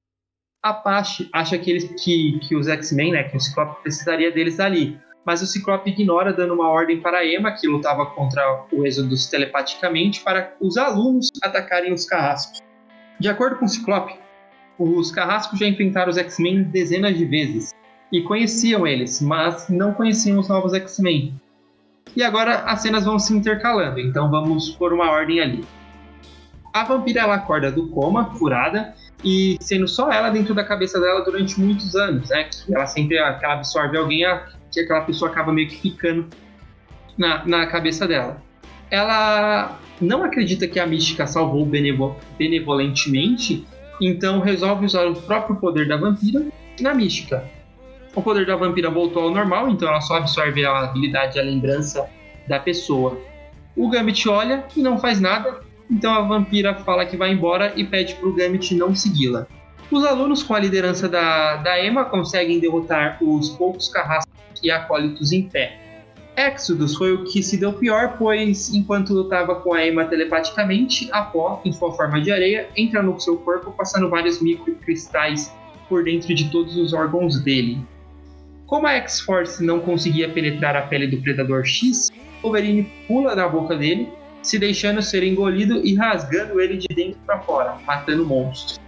Apache 0.63 1.29
acha 1.33 1.57
que, 1.57 1.71
eles, 1.71 2.03
que, 2.03 2.39
que 2.39 2.55
os 2.55 2.67
X-Men, 2.67 3.11
né, 3.11 3.23
que 3.23 3.35
o 3.35 3.39
Ciclope 3.39 3.81
precisaria 3.81 4.31
deles 4.31 4.59
ali, 4.59 4.99
mas 5.25 5.41
o 5.41 5.47
Ciclope 5.47 5.89
ignora, 5.89 6.33
dando 6.33 6.53
uma 6.53 6.69
ordem 6.69 7.01
para 7.01 7.25
Emma, 7.25 7.51
que 7.51 7.67
lutava 7.67 8.05
contra 8.07 8.65
o 8.71 8.85
Exodus 8.85 9.27
telepaticamente, 9.27 10.21
para 10.21 10.55
os 10.59 10.77
alunos 10.77 11.29
atacarem 11.43 11.93
os 11.93 12.05
carrascos. 12.05 12.61
De 13.19 13.27
acordo 13.27 13.57
com 13.57 13.65
o 13.65 13.69
Ciclope, 13.69 14.15
os 14.79 15.11
carrascos 15.11 15.59
já 15.59 15.67
enfrentaram 15.67 16.09
os 16.09 16.17
X-Men 16.17 16.63
dezenas 16.63 17.17
de 17.17 17.25
vezes 17.25 17.71
e 18.11 18.21
conheciam 18.21 18.87
eles, 18.87 19.21
mas 19.21 19.69
não 19.69 19.93
conheciam 19.93 20.39
os 20.39 20.47
novos 20.47 20.73
X-Men. 20.73 21.39
E 22.15 22.23
agora 22.23 22.63
as 22.63 22.81
cenas 22.81 23.05
vão 23.05 23.17
se 23.17 23.33
intercalando, 23.33 23.99
então 23.99 24.29
vamos 24.29 24.69
por 24.71 24.91
uma 24.93 25.09
ordem 25.09 25.39
ali. 25.39 25.65
A 26.73 26.83
vampira 26.83 27.21
ela 27.21 27.35
acorda 27.35 27.71
do 27.71 27.87
coma, 27.89 28.33
furada, 28.35 28.93
e 29.23 29.57
sendo 29.61 29.87
só 29.87 30.11
ela 30.11 30.29
dentro 30.29 30.53
da 30.53 30.63
cabeça 30.63 30.99
dela 30.99 31.23
durante 31.23 31.59
muitos 31.59 31.95
anos, 31.95 32.29
né? 32.29 32.49
Ela 32.69 32.85
sempre 32.87 33.17
que 33.17 33.45
ela 33.45 33.53
absorve 33.53 33.97
alguém, 33.97 34.23
que 34.71 34.79
aquela 34.79 35.01
pessoa 35.01 35.29
acaba 35.29 35.51
meio 35.51 35.67
que 35.67 35.77
ficando 35.77 36.27
na, 37.17 37.45
na 37.45 37.67
cabeça 37.67 38.07
dela. 38.07 38.41
Ela 38.89 39.77
não 39.99 40.23
acredita 40.23 40.67
que 40.67 40.79
a 40.79 40.85
mística 40.85 41.27
salvou 41.27 41.65
benevol 41.65 42.17
benevolentemente, 42.37 43.65
então 44.01 44.39
resolve 44.39 44.85
usar 44.85 45.05
o 45.05 45.13
próprio 45.13 45.57
poder 45.57 45.87
da 45.87 45.97
vampira 45.97 46.45
na 46.79 46.93
mística. 46.93 47.43
O 48.13 48.21
poder 48.21 48.45
da 48.45 48.55
vampira 48.55 48.89
voltou 48.89 49.23
ao 49.23 49.31
normal, 49.31 49.69
então 49.69 49.87
ela 49.87 50.01
só 50.01 50.17
absorve 50.17 50.65
a 50.65 50.79
habilidade 50.79 51.37
e 51.37 51.41
a 51.41 51.43
lembrança 51.43 52.09
da 52.47 52.59
pessoa. 52.59 53.17
O 53.75 53.89
Gambit 53.89 54.27
olha 54.27 54.65
e 54.75 54.81
não 54.81 54.97
faz 54.97 55.21
nada, 55.21 55.61
então 55.89 56.13
a 56.13 56.21
vampira 56.21 56.75
fala 56.75 57.05
que 57.05 57.15
vai 57.15 57.31
embora 57.31 57.71
e 57.75 57.85
pede 57.85 58.15
para 58.15 58.27
o 58.27 58.33
Gambit 58.33 58.75
não 58.75 58.93
segui-la. 58.93 59.47
Os 59.89 60.05
alunos, 60.05 60.43
com 60.43 60.53
a 60.53 60.59
liderança 60.59 61.07
da, 61.07 61.57
da 61.57 61.85
Emma, 61.85 62.05
conseguem 62.05 62.59
derrotar 62.59 63.17
os 63.21 63.49
poucos 63.49 63.89
carrascos 63.89 64.31
e 64.63 64.71
acólitos 64.71 65.31
em 65.31 65.43
pé. 65.43 65.77
Exodus 66.35 66.95
foi 66.95 67.13
o 67.13 67.25
que 67.25 67.43
se 67.43 67.57
deu 67.57 67.73
pior, 67.73 68.15
pois 68.17 68.73
enquanto 68.73 69.13
lutava 69.13 69.55
com 69.55 69.73
a 69.73 69.85
Emma 69.85 70.05
telepaticamente, 70.05 71.09
a 71.11 71.23
pó, 71.23 71.61
em 71.65 71.73
sua 71.73 71.91
forma 71.91 72.21
de 72.21 72.31
areia, 72.31 72.69
entra 72.75 73.03
no 73.03 73.19
seu 73.19 73.37
corpo, 73.37 73.71
passando 73.71 74.09
vários 74.09 74.41
microcristais 74.41 75.53
por 75.89 76.05
dentro 76.05 76.33
de 76.33 76.49
todos 76.49 76.77
os 76.77 76.93
órgãos 76.93 77.41
dele. 77.41 77.85
Como 78.71 78.87
a 78.87 78.93
X-Force 78.93 79.61
não 79.61 79.81
conseguia 79.81 80.29
penetrar 80.29 80.77
a 80.77 80.83
pele 80.83 81.05
do 81.05 81.21
Predador 81.21 81.65
X, 81.65 82.09
Wolverine 82.41 82.89
pula 83.05 83.35
na 83.35 83.45
boca 83.45 83.75
dele, 83.75 84.07
se 84.41 84.57
deixando 84.57 85.01
ser 85.01 85.23
engolido 85.23 85.85
e 85.85 85.93
rasgando 85.93 86.57
ele 86.61 86.77
de 86.77 86.87
dentro 86.87 87.19
para 87.25 87.37
fora, 87.39 87.77
matando 87.85 88.25
monstros. 88.25 88.79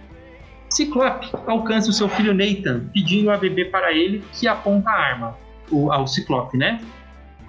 Ciclope 0.70 1.28
alcança 1.46 1.90
o 1.90 1.92
seu 1.92 2.08
filho 2.08 2.32
Nathan, 2.32 2.88
pedindo 2.94 3.30
a 3.30 3.36
bebê 3.36 3.66
para 3.66 3.92
ele, 3.92 4.24
que 4.32 4.48
aponta 4.48 4.88
a 4.88 4.94
arma, 4.94 5.36
o, 5.70 5.92
ao 5.92 6.06
Ciclope, 6.06 6.56
né? 6.56 6.80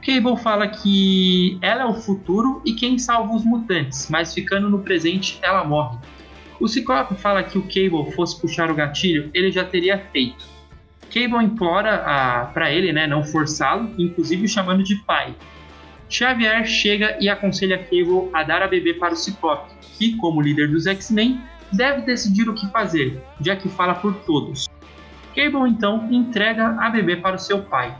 Cable 0.05 0.35
fala 0.35 0.67
que 0.67 1.57
ela 1.61 1.83
é 1.83 1.85
o 1.85 1.93
futuro 1.93 2.61
e 2.65 2.73
quem 2.73 2.99
salva 2.99 3.33
os 3.33 3.45
mutantes, 3.45 4.09
mas 4.09 4.33
ficando 4.33 4.69
no 4.69 4.79
presente 4.79 5.39
ela 5.41 5.63
morre. 5.63 5.99
O 6.59 6.67
Ciclope 6.67 7.15
fala 7.15 7.43
que 7.43 7.57
o 7.57 7.61
Cable 7.61 8.11
fosse 8.11 8.41
puxar 8.41 8.69
o 8.69 8.75
gatilho, 8.75 9.31
ele 9.33 9.53
já 9.53 9.63
teria 9.63 9.97
feito. 10.11 10.54
Cable 11.15 11.45
implora 11.45 12.51
para 12.53 12.69
ele 12.69 12.91
né, 12.91 13.07
não 13.07 13.23
forçá-lo, 13.23 13.89
inclusive 13.97 14.43
o 14.43 14.49
chamando 14.49 14.83
de 14.83 14.97
pai. 14.97 15.33
Xavier 16.09 16.65
chega 16.65 17.17
e 17.21 17.29
aconselha 17.29 17.77
Cable 17.77 18.29
a 18.33 18.43
dar 18.43 18.61
a 18.61 18.67
bebê 18.67 18.93
para 18.95 19.13
o 19.13 19.15
Ciclope, 19.15 19.71
que, 19.97 20.17
como 20.17 20.41
líder 20.41 20.69
dos 20.69 20.85
X-Men, 20.85 21.39
deve 21.71 22.01
decidir 22.01 22.49
o 22.49 22.53
que 22.53 22.67
fazer, 22.67 23.23
já 23.39 23.55
que 23.55 23.69
fala 23.69 23.95
por 23.95 24.13
todos. 24.25 24.67
Cable 25.33 25.69
então 25.69 26.05
entrega 26.11 26.75
a 26.81 26.89
bebê 26.89 27.15
para 27.15 27.37
o 27.37 27.39
seu 27.39 27.63
pai. 27.63 27.95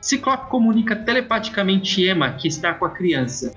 Ciclope 0.00 0.50
comunica 0.50 0.96
telepaticamente 0.96 2.02
Emma 2.02 2.32
que 2.32 2.48
está 2.48 2.74
com 2.74 2.86
a 2.86 2.90
criança. 2.90 3.54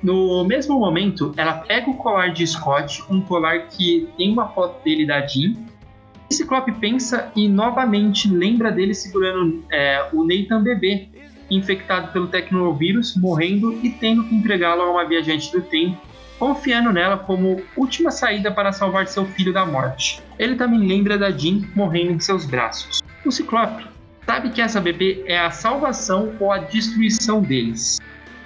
No 0.00 0.44
mesmo 0.44 0.78
momento, 0.78 1.34
ela 1.36 1.54
pega 1.54 1.90
o 1.90 1.96
colar 1.96 2.32
de 2.32 2.46
Scott, 2.46 3.02
um 3.10 3.20
colar 3.20 3.66
que 3.66 4.08
tem 4.16 4.32
uma 4.32 4.48
foto 4.50 4.82
dele 4.84 5.04
da 5.04 5.26
Jean, 5.26 5.54
Ciclope 6.32 6.72
pensa 6.72 7.30
e 7.34 7.48
novamente 7.48 8.28
lembra 8.28 8.70
dele 8.70 8.94
segurando 8.94 9.64
é, 9.70 10.06
o 10.12 10.24
Nathan 10.24 10.62
bebê, 10.62 11.08
infectado 11.50 12.12
pelo 12.12 12.28
tecnovírus, 12.28 13.16
morrendo 13.16 13.78
e 13.82 13.90
tendo 13.90 14.24
que 14.24 14.34
entregá-lo 14.34 14.82
a 14.82 14.90
uma 14.90 15.04
viajante 15.04 15.52
do 15.52 15.60
tempo, 15.60 16.00
confiando 16.38 16.92
nela 16.92 17.16
como 17.16 17.62
última 17.76 18.10
saída 18.10 18.50
para 18.50 18.72
salvar 18.72 19.06
seu 19.06 19.24
filho 19.26 19.52
da 19.52 19.64
morte. 19.64 20.22
Ele 20.38 20.56
também 20.56 20.86
lembra 20.86 21.18
da 21.18 21.30
Jean 21.30 21.62
morrendo 21.74 22.12
em 22.12 22.20
seus 22.20 22.46
braços. 22.46 23.00
O 23.24 23.30
Ciclope 23.30 23.86
sabe 24.26 24.50
que 24.50 24.60
essa 24.60 24.80
bebê 24.80 25.22
é 25.26 25.38
a 25.38 25.50
salvação 25.50 26.32
ou 26.40 26.50
a 26.50 26.58
destruição 26.58 27.42
deles. 27.42 27.98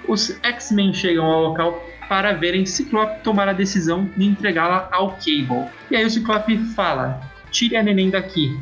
Os 0.07 0.37
X-Men 0.43 0.93
chegam 0.93 1.25
ao 1.25 1.41
local 1.41 1.83
para 2.07 2.33
verem 2.33 2.65
Ciclope 2.65 3.21
tomar 3.23 3.47
a 3.49 3.53
decisão 3.53 4.09
de 4.15 4.25
entregá-la 4.25 4.87
ao 4.91 5.11
Cable. 5.11 5.69
E 5.91 5.95
aí 5.95 6.05
o 6.05 6.09
Ciclope 6.09 6.57
fala: 6.75 7.19
Tire 7.51 7.75
a 7.75 7.83
neném 7.83 8.09
daqui. 8.09 8.57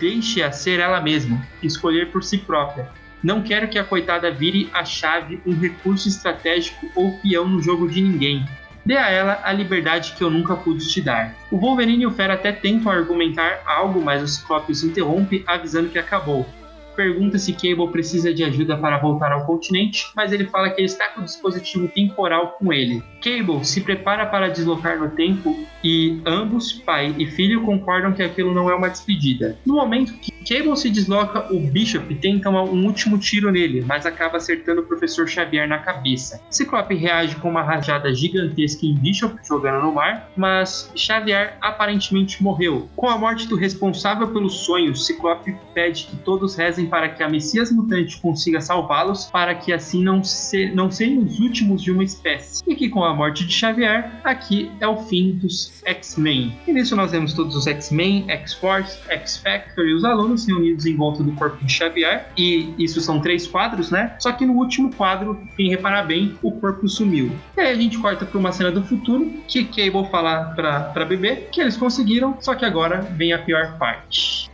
Deixe-a 0.00 0.50
ser 0.50 0.80
ela 0.80 1.00
mesma, 1.00 1.46
escolher 1.62 2.10
por 2.10 2.24
si 2.24 2.38
própria. 2.38 2.88
Não 3.22 3.42
quero 3.42 3.68
que 3.68 3.78
a 3.78 3.84
coitada 3.84 4.30
vire 4.30 4.68
a 4.72 4.84
chave, 4.84 5.40
um 5.46 5.54
recurso 5.54 6.08
estratégico 6.08 6.90
ou 6.94 7.18
peão 7.18 7.48
no 7.48 7.62
jogo 7.62 7.88
de 7.88 8.00
ninguém. 8.00 8.44
Dê 8.84 8.96
a 8.96 9.08
ela 9.08 9.40
a 9.44 9.52
liberdade 9.52 10.14
que 10.16 10.24
eu 10.24 10.30
nunca 10.30 10.56
pude 10.56 10.88
te 10.88 11.00
dar. 11.00 11.36
O 11.50 11.56
Wolverine 11.56 12.02
e 12.02 12.06
o 12.06 12.10
Fera 12.10 12.34
até 12.34 12.50
tentam 12.50 12.90
argumentar 12.90 13.62
algo, 13.64 14.02
mas 14.02 14.22
o 14.22 14.26
Ciclope 14.26 14.72
os 14.72 14.82
interrompe, 14.82 15.44
avisando 15.46 15.90
que 15.90 15.98
acabou 15.98 16.48
pergunta 16.94 17.38
se 17.38 17.52
Cable 17.52 17.88
precisa 17.90 18.32
de 18.32 18.44
ajuda 18.44 18.76
para 18.76 18.98
voltar 18.98 19.32
ao 19.32 19.44
continente, 19.44 20.06
mas 20.14 20.32
ele 20.32 20.46
fala 20.46 20.70
que 20.70 20.80
ele 20.80 20.86
está 20.86 21.08
com 21.08 21.20
o 21.20 21.24
dispositivo 21.24 21.88
temporal 21.88 22.56
com 22.58 22.72
ele. 22.72 23.02
Cable 23.22 23.64
se 23.64 23.80
prepara 23.80 24.26
para 24.26 24.48
deslocar 24.48 24.98
no 24.98 25.10
tempo 25.10 25.56
e 25.82 26.20
ambos, 26.26 26.72
pai 26.72 27.14
e 27.18 27.26
filho, 27.26 27.62
concordam 27.62 28.12
que 28.12 28.22
aquilo 28.22 28.54
não 28.54 28.70
é 28.70 28.74
uma 28.74 28.88
despedida. 28.88 29.58
No 29.64 29.74
momento 29.74 30.12
que 30.14 30.32
Cable 30.42 30.76
se 30.76 30.90
desloca, 30.90 31.52
o 31.52 31.60
Bishop 31.60 32.14
tenta 32.16 32.50
um 32.50 32.84
último 32.84 33.16
tiro 33.16 33.50
nele, 33.50 33.82
mas 33.86 34.04
acaba 34.04 34.38
acertando 34.38 34.80
o 34.80 34.84
professor 34.84 35.28
Xavier 35.28 35.68
na 35.68 35.78
cabeça. 35.78 36.40
Ciclope 36.50 36.94
reage 36.94 37.36
com 37.36 37.48
uma 37.48 37.62
rajada 37.62 38.12
gigantesca 38.12 38.84
em 38.84 38.94
Bishop, 38.94 39.36
jogando 39.46 39.82
no 39.82 39.92
mar, 39.92 40.30
mas 40.36 40.90
Xavier 40.96 41.56
aparentemente 41.60 42.42
morreu. 42.42 42.88
Com 42.96 43.08
a 43.08 43.16
morte 43.16 43.46
do 43.46 43.56
responsável 43.56 44.28
pelos 44.28 44.64
sonhos, 44.64 45.06
Ciclope 45.06 45.56
pede 45.74 46.04
que 46.04 46.16
todos 46.16 46.56
rezem 46.56 46.81
para 46.86 47.08
que 47.08 47.22
a 47.22 47.28
Messias 47.28 47.70
Mutante 47.70 48.20
consiga 48.20 48.60
salvá-los, 48.60 49.26
para 49.26 49.54
que 49.54 49.72
assim 49.72 50.02
não, 50.02 50.22
se, 50.22 50.70
não 50.70 50.90
sejam 50.90 51.22
os 51.22 51.40
últimos 51.40 51.82
de 51.82 51.90
uma 51.90 52.04
espécie. 52.04 52.62
E 52.66 52.74
que 52.74 52.88
com 52.88 53.04
a 53.04 53.14
morte 53.14 53.46
de 53.46 53.52
Xavier, 53.52 54.10
aqui 54.24 54.70
é 54.80 54.86
o 54.86 54.96
fim 54.96 55.32
dos 55.32 55.82
X-Men. 55.84 56.56
E 56.66 56.72
nisso 56.72 56.96
nós 56.96 57.12
vemos 57.12 57.32
todos 57.32 57.54
os 57.56 57.66
X-Men, 57.66 58.24
X-Force, 58.28 58.98
X-Factor 59.08 59.86
e 59.86 59.94
os 59.94 60.04
alunos 60.04 60.46
reunidos 60.46 60.86
em 60.86 60.96
volta 60.96 61.22
do 61.22 61.32
corpo 61.32 61.64
de 61.64 61.72
Xavier. 61.72 62.28
E 62.36 62.74
isso 62.78 63.00
são 63.00 63.20
três 63.20 63.46
quadros, 63.46 63.90
né? 63.90 64.16
Só 64.18 64.32
que 64.32 64.46
no 64.46 64.54
último 64.54 64.94
quadro, 64.94 65.38
quem 65.56 65.70
reparar 65.70 66.04
bem, 66.04 66.36
o 66.42 66.52
corpo 66.52 66.88
sumiu. 66.88 67.30
E 67.56 67.60
aí 67.60 67.72
a 67.72 67.74
gente 67.74 67.98
corta 67.98 68.24
para 68.24 68.38
uma 68.38 68.52
cena 68.52 68.70
do 68.70 68.82
futuro 68.82 69.32
que 69.48 69.64
Cable 69.64 70.08
fala 70.10 70.52
para 70.54 71.04
bebê 71.04 71.48
que 71.50 71.60
eles 71.60 71.76
conseguiram, 71.76 72.36
só 72.40 72.54
que 72.54 72.64
agora 72.64 73.00
vem 73.00 73.32
a 73.32 73.38
pior 73.38 73.76
parte. 73.78 74.50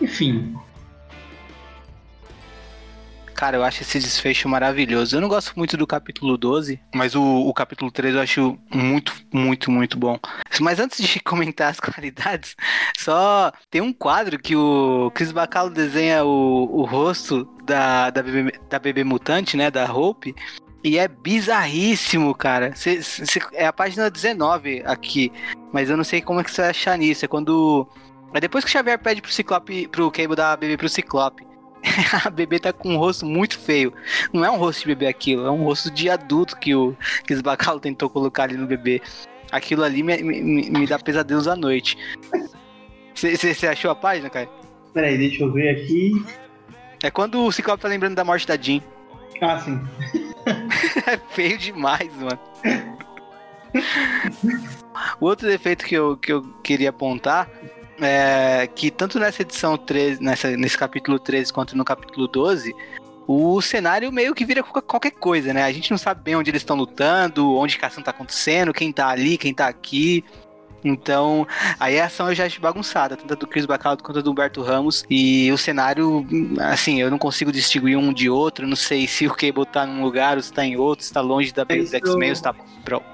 Enfim, 0.00 0.54
Cara, 3.44 3.58
eu 3.58 3.62
acho 3.62 3.82
esse 3.82 3.98
desfecho 3.98 4.48
maravilhoso. 4.48 5.14
Eu 5.14 5.20
não 5.20 5.28
gosto 5.28 5.52
muito 5.54 5.76
do 5.76 5.86
capítulo 5.86 6.38
12, 6.38 6.80
mas 6.94 7.14
o, 7.14 7.22
o 7.22 7.52
capítulo 7.52 7.92
13 7.92 8.16
eu 8.16 8.22
acho 8.22 8.58
muito, 8.72 9.14
muito, 9.30 9.70
muito 9.70 9.98
bom. 9.98 10.18
Mas 10.62 10.80
antes 10.80 11.06
de 11.06 11.20
comentar 11.20 11.70
as 11.70 11.78
qualidades, 11.78 12.56
só 12.96 13.52
tem 13.70 13.82
um 13.82 13.92
quadro 13.92 14.38
que 14.38 14.56
o 14.56 15.10
Chris 15.14 15.30
Bacalo 15.30 15.68
desenha 15.68 16.24
o, 16.24 16.80
o 16.80 16.86
rosto 16.86 17.44
da, 17.66 18.08
da, 18.08 18.22
bebê, 18.22 18.58
da 18.70 18.78
bebê 18.78 19.04
mutante, 19.04 19.58
né? 19.58 19.70
Da 19.70 19.92
Hope. 19.92 20.34
E 20.82 20.96
é 20.96 21.06
bizarríssimo, 21.06 22.34
cara. 22.34 22.74
Cê, 22.74 23.02
cê, 23.02 23.40
é 23.52 23.66
a 23.66 23.74
página 23.74 24.08
19 24.08 24.84
aqui. 24.86 25.30
Mas 25.70 25.90
eu 25.90 25.98
não 25.98 26.04
sei 26.04 26.22
como 26.22 26.40
é 26.40 26.44
que 26.44 26.50
você 26.50 26.62
vai 26.62 26.70
achar 26.70 26.96
nisso. 26.96 27.26
É 27.26 27.28
quando. 27.28 27.86
É 28.32 28.40
depois 28.40 28.64
que 28.64 28.70
o 28.70 28.72
Xavier 28.72 28.98
pede 28.98 29.20
pro 29.20 29.30
Ciclope, 29.30 29.86
pro 29.88 30.10
Cable 30.10 30.34
dar 30.34 30.52
a 30.52 30.56
bebê 30.56 30.78
pro 30.78 30.88
Ciclope. 30.88 31.44
a 32.24 32.30
bebê 32.30 32.58
tá 32.58 32.72
com 32.72 32.94
um 32.94 32.96
rosto 32.96 33.26
muito 33.26 33.58
feio. 33.58 33.92
Não 34.32 34.44
é 34.44 34.50
um 34.50 34.56
rosto 34.56 34.80
de 34.80 34.86
bebê 34.86 35.06
aquilo, 35.06 35.46
é 35.46 35.50
um 35.50 35.64
rosto 35.64 35.90
de 35.90 36.08
adulto 36.08 36.56
que 36.56 36.74
o 36.74 36.96
que 37.26 37.34
Bacalo 37.42 37.80
tentou 37.80 38.08
colocar 38.08 38.44
ali 38.44 38.56
no 38.56 38.66
bebê. 38.66 39.00
Aquilo 39.52 39.84
ali 39.84 40.02
me, 40.02 40.22
me, 40.22 40.70
me 40.70 40.86
dá 40.86 40.98
pesadelos 40.98 41.46
à 41.46 41.54
noite. 41.54 41.96
Você 43.14 43.66
achou 43.68 43.90
a 43.90 43.94
página, 43.94 44.28
cara? 44.28 44.48
Peraí, 44.92 45.16
deixa 45.16 45.44
eu 45.44 45.52
ver 45.52 45.70
aqui. 45.70 46.24
É 47.02 47.10
quando 47.10 47.44
o 47.44 47.52
Ciclope 47.52 47.82
tá 47.82 47.88
lembrando 47.88 48.14
da 48.14 48.24
morte 48.24 48.46
da 48.46 48.56
Jean. 48.56 48.80
Ah, 49.40 49.60
sim. 49.60 49.80
é 51.06 51.16
feio 51.30 51.58
demais, 51.58 52.10
mano. 52.14 52.38
o 55.20 55.26
outro 55.26 55.46
defeito 55.46 55.84
que 55.84 55.94
eu, 55.94 56.16
que 56.16 56.32
eu 56.32 56.42
queria 56.62 56.90
apontar 56.90 57.48
é 58.00 58.68
que 58.74 58.90
tanto 58.90 59.18
nessa 59.18 59.42
edição 59.42 59.76
13, 59.76 60.22
nessa, 60.22 60.56
nesse 60.56 60.76
capítulo 60.76 61.18
13 61.18 61.52
quanto 61.52 61.76
no 61.76 61.84
capítulo 61.84 62.26
12, 62.26 62.74
o 63.26 63.60
cenário 63.62 64.12
meio 64.12 64.34
que 64.34 64.44
vira 64.44 64.62
qualquer 64.62 65.12
coisa, 65.12 65.52
né? 65.52 65.62
A 65.64 65.72
gente 65.72 65.90
não 65.90 65.98
sabe 65.98 66.22
bem 66.22 66.36
onde 66.36 66.50
eles 66.50 66.62
estão 66.62 66.76
lutando, 66.76 67.56
onde 67.56 67.78
a 67.80 67.86
ação 67.86 68.02
tá 68.02 68.10
acontecendo, 68.10 68.72
quem 68.72 68.92
tá 68.92 69.08
ali, 69.08 69.38
quem 69.38 69.54
tá 69.54 69.66
aqui. 69.66 70.24
Então, 70.84 71.46
aí 71.80 71.98
a 71.98 72.04
ação 72.04 72.28
eu 72.28 72.34
já 72.34 72.44
acho 72.44 72.60
bagunçada, 72.60 73.16
tanto 73.16 73.34
do 73.34 73.46
Chris 73.46 73.64
Bacaldo 73.64 74.02
quanto 74.02 74.22
do 74.22 74.30
Humberto 74.30 74.60
Ramos. 74.60 75.02
E 75.08 75.50
o 75.50 75.56
cenário, 75.56 76.26
assim, 76.60 77.00
eu 77.00 77.10
não 77.10 77.16
consigo 77.16 77.50
distinguir 77.50 77.96
um 77.96 78.12
de 78.12 78.28
outro. 78.28 78.66
Não 78.66 78.76
sei 78.76 79.06
se 79.06 79.26
o 79.26 79.34
Cable 79.34 79.64
tá 79.64 79.86
num 79.86 80.02
lugar 80.02 80.36
ou 80.36 80.42
se 80.42 80.52
tá 80.52 80.62
em 80.62 80.76
outro, 80.76 81.06
se 81.06 81.12
tá 81.12 81.22
longe 81.22 81.54
da 81.54 81.64
é 81.66 81.76
dos 81.76 81.94
X-Men 81.94 82.30
ou 82.30 82.36
se 82.36 82.42
tá 82.42 82.52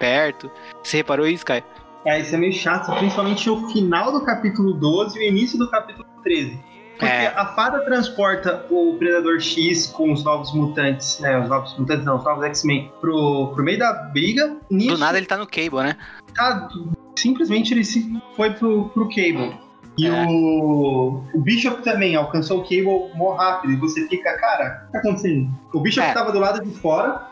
perto. 0.00 0.50
Você 0.82 0.96
reparou 0.96 1.28
isso, 1.28 1.46
Caio? 1.46 1.62
É, 2.04 2.20
isso 2.20 2.34
é 2.34 2.38
meio 2.38 2.52
chato, 2.52 2.96
principalmente 2.98 3.48
o 3.50 3.68
final 3.68 4.10
do 4.12 4.24
capítulo 4.24 4.72
12 4.72 5.18
e 5.18 5.22
o 5.22 5.24
início 5.24 5.58
do 5.58 5.70
capítulo 5.70 6.06
13. 6.22 6.58
Porque 7.00 7.06
é. 7.06 7.28
a 7.28 7.46
fada 7.46 7.80
transporta 7.80 8.66
o 8.70 8.96
Predador 8.98 9.40
X 9.40 9.86
com 9.86 10.12
os 10.12 10.22
novos 10.22 10.52
mutantes, 10.52 11.18
né? 11.20 11.38
Os 11.40 11.48
novos 11.48 11.76
mutantes 11.78 12.04
não, 12.04 12.16
os 12.16 12.24
novos 12.24 12.44
X-Men 12.44 12.92
pro, 13.00 13.52
pro 13.54 13.64
meio 13.64 13.78
da 13.78 13.92
briga. 14.12 14.56
Nisso, 14.70 14.96
Do 14.96 14.98
nada 14.98 15.16
ele 15.16 15.26
tá 15.26 15.38
no 15.38 15.46
Cable, 15.46 15.82
né? 15.82 15.96
Tá, 16.34 16.68
simplesmente 17.16 17.72
ele 17.72 17.84
se 17.84 18.06
foi 18.36 18.50
pro, 18.50 18.90
pro 18.90 19.08
Cable. 19.08 19.58
E 19.96 20.06
é. 20.06 20.26
o, 20.26 21.22
o 21.34 21.40
Bishop 21.40 21.82
também 21.82 22.16
alcançou 22.16 22.58
o 22.58 22.62
Cable 22.62 23.14
mó 23.14 23.32
rápido. 23.32 23.72
E 23.72 23.76
você 23.76 24.06
fica, 24.06 24.36
cara, 24.38 24.82
o 24.82 24.86
que 24.86 24.92
tá 24.92 24.98
acontecendo? 24.98 25.50
O 25.72 25.80
Bishop 25.80 26.06
é. 26.06 26.12
tava 26.12 26.32
do 26.32 26.38
lado 26.38 26.62
de 26.62 26.70
fora, 26.80 27.26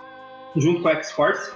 junto 0.56 0.80
com 0.80 0.88
a 0.88 0.92
X-Force, 0.92 1.52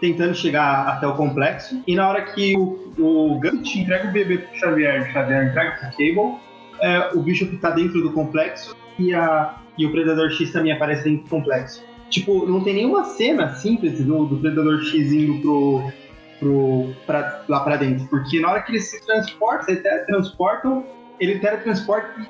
tentando 0.00 0.34
chegar 0.34 0.88
até 0.88 1.06
o 1.06 1.14
complexo. 1.14 1.82
E 1.86 1.94
na 1.94 2.08
hora 2.08 2.22
que 2.22 2.56
o, 2.56 2.92
o 2.98 3.38
Gambit 3.38 3.78
entrega 3.78 4.08
o 4.08 4.12
bebê 4.12 4.38
pro 4.38 4.58
Xavier, 4.58 5.02
o 5.02 5.12
Xavier 5.12 5.48
entrega 5.48 5.70
pro 5.72 5.90
Cable, 5.90 6.40
é, 6.80 7.10
o 7.14 7.20
Bishop 7.20 7.56
tá 7.58 7.70
dentro 7.70 8.00
do 8.00 8.12
complexo 8.12 8.74
e, 8.98 9.14
a, 9.14 9.56
e 9.76 9.86
o 9.86 9.92
Predador 9.92 10.30
X 10.30 10.50
também 10.52 10.72
aparece 10.72 11.04
dentro 11.04 11.24
do 11.24 11.30
complexo. 11.30 11.84
Tipo, 12.08 12.46
não 12.46 12.64
tem 12.64 12.74
nenhuma 12.74 13.04
cena 13.04 13.54
simples 13.54 14.04
do, 14.04 14.24
do 14.24 14.36
Predador 14.38 14.82
X 14.82 15.12
indo 15.12 15.40
pro, 15.40 15.92
pro, 16.40 16.94
pra, 17.06 17.44
lá 17.48 17.60
pra 17.60 17.76
dentro. 17.76 18.06
Porque 18.08 18.40
na 18.40 18.50
hora 18.50 18.62
que 18.62 18.72
eles 18.72 18.90
se 18.90 19.04
transportam, 19.06 19.68
eles 19.68 19.82
teletransportam, 19.82 20.84
ele 21.20 21.38
teletransporta 21.38 22.20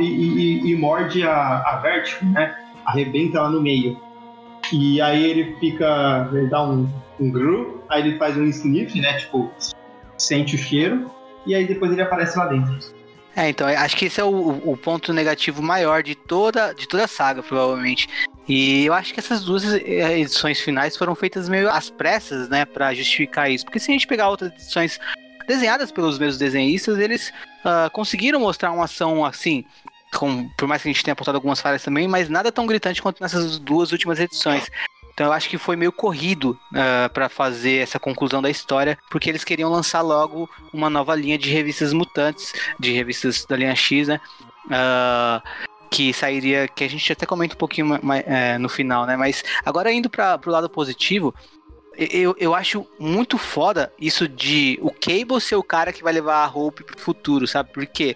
e, 0.00 0.04
e, 0.04 0.38
e, 0.38 0.72
e 0.72 0.76
morde 0.76 1.22
a, 1.22 1.58
a 1.58 1.76
Vertigo, 1.80 2.26
né? 2.32 2.56
Arrebenta 2.84 3.42
lá 3.42 3.50
no 3.50 3.60
meio. 3.60 3.96
E 4.72 5.00
aí 5.00 5.24
ele 5.24 5.56
fica. 5.58 6.28
Ele 6.32 6.46
dá 6.48 6.62
um, 6.64 6.88
um 7.20 7.30
groove, 7.30 7.80
aí 7.88 8.02
ele 8.02 8.18
faz 8.18 8.36
um 8.36 8.44
sniff, 8.44 9.00
né? 9.00 9.14
Tipo, 9.18 9.50
sente 10.16 10.54
o 10.54 10.58
cheiro, 10.58 11.10
e 11.46 11.54
aí 11.54 11.66
depois 11.66 11.92
ele 11.92 12.02
aparece 12.02 12.36
lá 12.38 12.46
dentro. 12.46 12.78
É, 13.36 13.48
então, 13.48 13.68
acho 13.68 13.96
que 13.96 14.06
esse 14.06 14.20
é 14.20 14.24
o, 14.24 14.70
o, 14.72 14.76
ponto 14.76 15.12
negativo 15.12 15.62
maior 15.62 16.02
de 16.02 16.16
toda, 16.16 16.72
de 16.72 16.88
toda 16.88 17.04
a 17.04 17.08
saga, 17.08 17.40
provavelmente. 17.40 18.08
E 18.48 18.84
eu 18.84 18.92
acho 18.92 19.14
que 19.14 19.20
essas 19.20 19.44
duas 19.44 19.62
eh, 19.74 20.18
edições 20.18 20.58
finais 20.60 20.96
foram 20.96 21.14
feitas 21.14 21.48
meio 21.48 21.70
às 21.70 21.88
pressas, 21.88 22.48
né, 22.48 22.64
para 22.64 22.92
justificar 22.94 23.48
isso. 23.48 23.64
Porque 23.64 23.78
se 23.78 23.92
a 23.92 23.94
gente 23.94 24.08
pegar 24.08 24.28
outras 24.28 24.50
edições 24.52 24.98
desenhadas 25.46 25.92
pelos 25.92 26.18
mesmos 26.18 26.36
desenhistas, 26.36 26.98
eles 26.98 27.32
uh, 27.64 27.88
conseguiram 27.92 28.40
mostrar 28.40 28.72
uma 28.72 28.86
ação 28.86 29.24
assim, 29.24 29.64
com, 30.14 30.48
por 30.50 30.66
mais 30.66 30.82
que 30.82 30.88
a 30.88 30.92
gente 30.92 31.04
tenha 31.04 31.12
apontado 31.12 31.36
algumas 31.36 31.60
falhas 31.60 31.82
também, 31.82 32.08
mas 32.08 32.28
nada 32.28 32.50
tão 32.50 32.66
gritante 32.66 33.02
quanto 33.02 33.22
nessas 33.22 33.58
duas 33.58 33.92
últimas 33.92 34.18
edições. 34.18 34.70
Então 35.12 35.26
eu 35.26 35.32
acho 35.32 35.48
que 35.48 35.58
foi 35.58 35.74
meio 35.74 35.90
corrido 35.90 36.50
uh, 36.72 36.76
ah, 36.76 37.10
para 37.12 37.28
fazer 37.28 37.82
essa 37.82 37.98
conclusão 37.98 38.40
da 38.40 38.48
história, 38.48 38.96
porque 39.10 39.28
eles 39.28 39.42
queriam 39.42 39.68
lançar 39.68 40.00
logo 40.00 40.48
uma 40.72 40.88
nova 40.88 41.12
linha 41.16 41.36
de 41.36 41.50
revistas 41.50 41.92
mutantes, 41.92 42.52
de 42.78 42.92
revistas 42.92 43.44
da 43.44 43.56
linha 43.56 43.74
X, 43.74 44.06
né? 44.06 44.20
Uh, 44.66 45.42
que 45.90 46.12
sairia, 46.12 46.68
que 46.68 46.84
a 46.84 46.88
gente 46.88 47.12
até 47.12 47.26
comenta 47.26 47.56
um 47.56 47.58
pouquinho 47.58 47.98
mais, 48.00 48.22
é, 48.28 48.58
no 48.58 48.68
final, 48.68 49.06
né? 49.06 49.16
Mas 49.16 49.42
agora 49.64 49.90
indo 49.90 50.08
para 50.08 50.38
o 50.46 50.50
lado 50.50 50.70
positivo, 50.70 51.34
eu, 51.96 52.36
eu 52.38 52.54
acho 52.54 52.86
muito 52.96 53.36
foda 53.36 53.92
isso 53.98 54.28
de 54.28 54.78
o 54.80 54.90
Cable 54.92 55.40
ser 55.40 55.56
o 55.56 55.64
cara 55.64 55.92
que 55.92 56.02
vai 56.02 56.12
levar 56.12 56.44
a 56.44 56.48
Hope 56.48 56.84
pro 56.84 57.00
futuro, 57.00 57.44
sabe? 57.48 57.72
Porque 57.72 58.14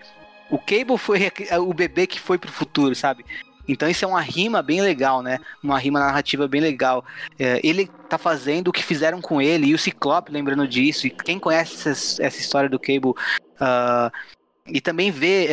o 0.52 0.58
Cable 0.58 0.98
foi 0.98 1.32
o 1.58 1.72
bebê 1.72 2.06
que 2.06 2.20
foi 2.20 2.36
pro 2.36 2.52
futuro, 2.52 2.94
sabe? 2.94 3.24
Então 3.66 3.88
isso 3.88 4.04
é 4.04 4.08
uma 4.08 4.20
rima 4.20 4.60
bem 4.60 4.82
legal, 4.82 5.22
né? 5.22 5.38
Uma 5.62 5.78
rima 5.78 5.98
narrativa 5.98 6.46
bem 6.46 6.60
legal. 6.60 7.04
É, 7.38 7.58
ele 7.64 7.86
tá 8.08 8.18
fazendo 8.18 8.68
o 8.68 8.72
que 8.72 8.82
fizeram 8.82 9.22
com 9.22 9.40
ele, 9.40 9.68
e 9.68 9.74
o 9.74 9.78
Ciclope 9.78 10.30
lembrando 10.30 10.68
disso, 10.68 11.06
e 11.06 11.10
quem 11.10 11.38
conhece 11.38 11.88
essa, 11.88 12.22
essa 12.22 12.38
história 12.38 12.68
do 12.68 12.78
Cable 12.78 13.12
uh, 13.12 14.12
e 14.66 14.78
também 14.80 15.10
vê 15.10 15.48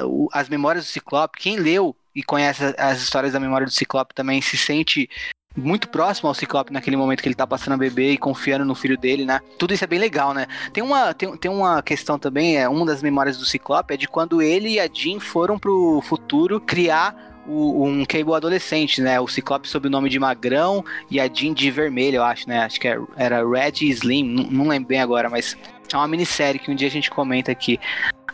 uh, 0.00 0.28
as 0.32 0.48
memórias 0.48 0.84
do 0.84 0.90
Ciclope, 0.90 1.38
quem 1.38 1.56
leu 1.56 1.96
e 2.14 2.22
conhece 2.22 2.62
as 2.78 3.02
histórias 3.02 3.32
da 3.32 3.40
memória 3.40 3.66
do 3.66 3.72
Ciclope 3.72 4.14
também 4.14 4.40
se 4.40 4.56
sente 4.56 5.10
muito 5.56 5.88
próximo 5.88 6.28
ao 6.28 6.34
Ciclope 6.34 6.72
naquele 6.72 6.96
momento 6.96 7.22
que 7.22 7.28
ele 7.28 7.34
tá 7.34 7.46
passando 7.46 7.74
a 7.74 7.76
bebê 7.76 8.12
e 8.12 8.18
confiando 8.18 8.64
no 8.64 8.74
filho 8.74 8.98
dele, 8.98 9.24
né? 9.24 9.40
Tudo 9.58 9.72
isso 9.72 9.84
é 9.84 9.86
bem 9.86 9.98
legal, 9.98 10.34
né? 10.34 10.46
Tem 10.72 10.82
uma, 10.82 11.14
tem, 11.14 11.36
tem 11.36 11.50
uma 11.50 11.82
questão 11.82 12.18
também, 12.18 12.58
é 12.58 12.68
uma 12.68 12.84
das 12.84 13.02
memórias 13.02 13.38
do 13.38 13.44
Ciclope 13.44 13.94
é 13.94 13.96
de 13.96 14.06
quando 14.06 14.42
ele 14.42 14.70
e 14.70 14.80
a 14.80 14.88
Jean 14.92 15.18
foram 15.18 15.58
pro 15.58 16.00
futuro 16.02 16.60
criar 16.60 17.34
um 17.48 18.04
Cable 18.04 18.34
adolescente, 18.34 19.00
né? 19.00 19.20
O 19.20 19.28
Ciclope 19.28 19.68
sob 19.68 19.86
o 19.86 19.90
nome 19.90 20.08
de 20.08 20.18
Magrão 20.18 20.84
e 21.10 21.20
a 21.20 21.28
Jean 21.32 21.54
de 21.54 21.70
vermelho, 21.70 22.16
eu 22.16 22.24
acho, 22.24 22.48
né? 22.48 22.60
Acho 22.60 22.80
que 22.80 22.88
é, 22.88 22.98
era 23.16 23.48
Red 23.48 23.82
e 23.82 23.90
Slim, 23.90 24.48
não, 24.50 24.68
lembro 24.68 24.88
bem 24.88 25.00
agora, 25.00 25.30
mas 25.30 25.56
é 25.92 25.96
uma 25.96 26.08
minissérie 26.08 26.58
que 26.58 26.70
um 26.70 26.74
dia 26.74 26.88
a 26.88 26.90
gente 26.90 27.10
comenta 27.10 27.52
aqui. 27.52 27.78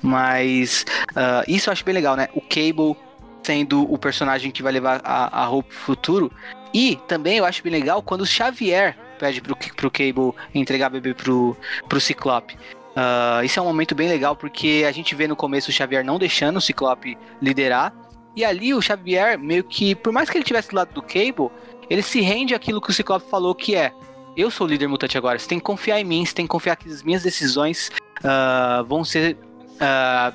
Mas 0.00 0.84
uh, 1.10 1.44
isso 1.46 1.68
eu 1.68 1.72
acho 1.72 1.84
bem 1.84 1.94
legal, 1.94 2.16
né? 2.16 2.28
O 2.34 2.40
Cable 2.40 2.96
sendo 3.42 3.92
o 3.92 3.98
personagem 3.98 4.50
que 4.50 4.62
vai 4.62 4.72
levar 4.72 5.00
a, 5.04 5.42
a 5.42 5.50
Hope 5.50 5.68
pro 5.68 5.78
futuro. 5.78 6.32
E 6.72 6.96
também 7.06 7.38
eu 7.38 7.44
acho 7.44 7.62
bem 7.62 7.72
legal 7.72 8.02
quando 8.02 8.22
o 8.22 8.26
Xavier 8.26 8.96
pede 9.18 9.40
pro, 9.40 9.56
pro 9.56 9.90
Cable 9.90 10.32
entregar 10.54 10.88
bebê 10.88 11.14
pro, 11.14 11.56
pro 11.88 12.00
Ciclope. 12.00 12.56
Uh, 12.92 13.44
isso 13.44 13.58
é 13.58 13.62
um 13.62 13.66
momento 13.66 13.94
bem 13.94 14.08
legal 14.08 14.36
porque 14.36 14.84
a 14.86 14.92
gente 14.92 15.14
vê 15.14 15.26
no 15.26 15.34
começo 15.36 15.70
o 15.70 15.72
Xavier 15.72 16.04
não 16.04 16.18
deixando 16.18 16.56
o 16.56 16.60
Ciclope 16.60 17.16
liderar 17.40 17.94
e 18.34 18.44
ali 18.44 18.72
o 18.72 18.80
Xavier, 18.80 19.38
meio 19.38 19.62
que, 19.62 19.94
por 19.94 20.12
mais 20.12 20.30
que 20.30 20.38
ele 20.38 20.44
tivesse 20.44 20.70
do 20.70 20.76
lado 20.76 20.92
do 20.92 21.02
Cable, 21.02 21.50
ele 21.88 22.02
se 22.02 22.20
rende 22.20 22.54
àquilo 22.54 22.80
que 22.80 22.90
o 22.90 22.92
Ciclope 22.92 23.28
falou 23.28 23.54
que 23.54 23.74
é. 23.76 23.92
Eu 24.34 24.50
sou 24.50 24.66
o 24.66 24.70
líder 24.70 24.88
mutante 24.88 25.18
agora, 25.18 25.38
você 25.38 25.46
tem 25.46 25.58
que 25.58 25.64
confiar 25.64 26.00
em 26.00 26.04
mim, 26.04 26.24
você 26.24 26.34
tem 26.34 26.46
que 26.46 26.50
confiar 26.50 26.76
que 26.76 26.88
as 26.88 27.02
minhas 27.02 27.22
decisões 27.22 27.90
uh, 28.20 28.82
vão 28.84 29.04
ser 29.04 29.36
uh, 29.74 30.34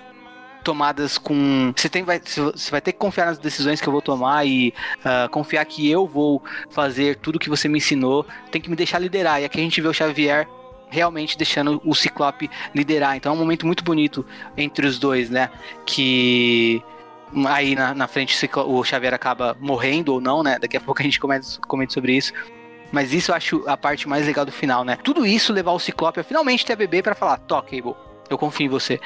tomadas 0.68 1.18
com. 1.18 1.72
Você, 1.74 1.88
tem, 1.88 2.04
vai, 2.04 2.20
você 2.20 2.70
vai 2.70 2.82
ter 2.82 2.92
que 2.92 3.00
confiar 3.00 3.28
nas 3.28 3.38
decisões 3.38 3.80
que 3.80 3.88
eu 3.88 3.94
vou 3.94 4.02
tomar 4.02 4.46
e 4.46 4.74
uh, 5.00 5.30
confiar 5.30 5.64
que 5.64 5.90
eu 5.90 6.06
vou 6.06 6.44
fazer 6.70 7.16
tudo 7.16 7.40
que 7.40 7.50
você 7.50 7.70
me 7.70 7.78
ensinou. 7.78 8.26
Tem 8.52 8.60
que 8.60 8.70
me 8.70 8.76
deixar 8.76 9.00
liderar. 9.00 9.42
E 9.42 9.46
aqui 9.46 9.62
a 9.62 9.64
gente 9.64 9.80
vê 9.80 9.88
o 9.88 9.94
Xavier 9.94 10.46
realmente 10.90 11.38
deixando 11.38 11.82
o 11.86 11.96
Ciclope 11.96 12.50
liderar. 12.76 13.16
Então 13.16 13.32
é 13.32 13.36
um 13.36 13.40
momento 13.40 13.66
muito 13.66 13.82
bonito 13.82 14.26
entre 14.58 14.86
os 14.86 15.00
dois, 15.00 15.30
né? 15.30 15.50
Que 15.86 16.84
Aí 17.48 17.74
na, 17.74 17.94
na 17.94 18.08
frente 18.08 18.38
o 18.58 18.84
Xavier 18.84 19.14
acaba 19.14 19.56
morrendo 19.62 20.14
ou 20.14 20.20
não, 20.20 20.44
né? 20.44 20.60
Daqui 20.60 20.76
a 20.76 20.82
pouco 20.82 21.02
a 21.02 21.04
gente 21.04 21.18
comenta, 21.18 21.48
comenta 21.66 21.94
sobre 21.94 22.14
isso. 22.18 22.34
Mas 22.92 23.14
isso 23.14 23.32
eu 23.32 23.36
acho 23.36 23.64
a 23.68 23.78
parte 23.78 24.08
mais 24.08 24.26
legal 24.26 24.46
do 24.46 24.52
final, 24.52 24.84
né? 24.84 24.98
Tudo 25.02 25.26
isso 25.26 25.54
levar 25.54 25.72
o 25.72 25.80
Ciclope 25.80 26.20
a 26.20 26.24
finalmente 26.26 26.66
ter 26.66 26.74
a 26.74 26.76
bebê 26.76 27.02
para 27.02 27.16
falar: 27.16 27.38
Tó, 27.38 27.62
Cable, 27.62 27.96
eu 28.30 28.38
confio 28.38 28.66
em 28.66 28.70
você. 28.70 29.00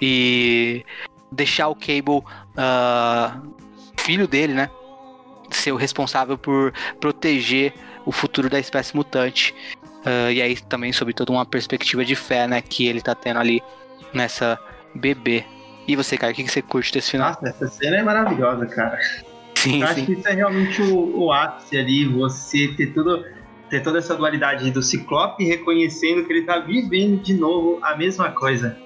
E 0.00 0.84
deixar 1.30 1.68
o 1.68 1.74
Cable, 1.74 2.18
uh, 2.18 3.54
filho 3.98 4.26
dele, 4.26 4.54
né? 4.54 4.70
Ser 5.50 5.72
o 5.72 5.76
responsável 5.76 6.38
por 6.38 6.72
proteger 7.00 7.74
o 8.06 8.12
futuro 8.12 8.48
da 8.48 8.58
espécie 8.58 8.94
mutante. 8.96 9.54
Uh, 10.04 10.32
e 10.32 10.40
aí 10.40 10.56
também 10.56 10.92
sobre 10.92 11.12
toda 11.12 11.32
uma 11.32 11.44
perspectiva 11.44 12.04
de 12.04 12.14
fé, 12.14 12.46
né? 12.46 12.60
Que 12.60 12.86
ele 12.86 13.00
tá 13.00 13.14
tendo 13.14 13.38
ali 13.38 13.62
nessa 14.12 14.58
bebê. 14.94 15.44
E 15.86 15.96
você, 15.96 16.16
cara, 16.16 16.32
o 16.32 16.36
que 16.36 16.48
você 16.48 16.62
curte 16.62 16.92
desse 16.92 17.10
final? 17.10 17.30
Nossa, 17.30 17.48
essa 17.48 17.66
cena 17.68 17.96
é 17.96 18.02
maravilhosa, 18.02 18.66
cara. 18.66 18.98
Sim, 19.56 19.82
Eu 19.82 19.88
sim. 19.88 19.92
acho 19.92 20.06
que 20.06 20.12
isso 20.12 20.28
é 20.28 20.32
realmente 20.32 20.82
o, 20.82 21.24
o 21.24 21.32
ápice 21.32 21.76
ali, 21.76 22.06
você 22.06 22.68
ter 22.76 22.94
tudo 22.94 23.24
ter 23.68 23.80
toda 23.80 23.98
essa 23.98 24.16
dualidade 24.16 24.68
do 24.72 24.82
Ciclope 24.82 25.44
reconhecendo 25.44 26.24
que 26.24 26.32
ele 26.32 26.42
tá 26.42 26.58
vivendo 26.58 27.22
de 27.22 27.34
novo 27.34 27.78
a 27.82 27.96
mesma 27.96 28.30
coisa. 28.30 28.76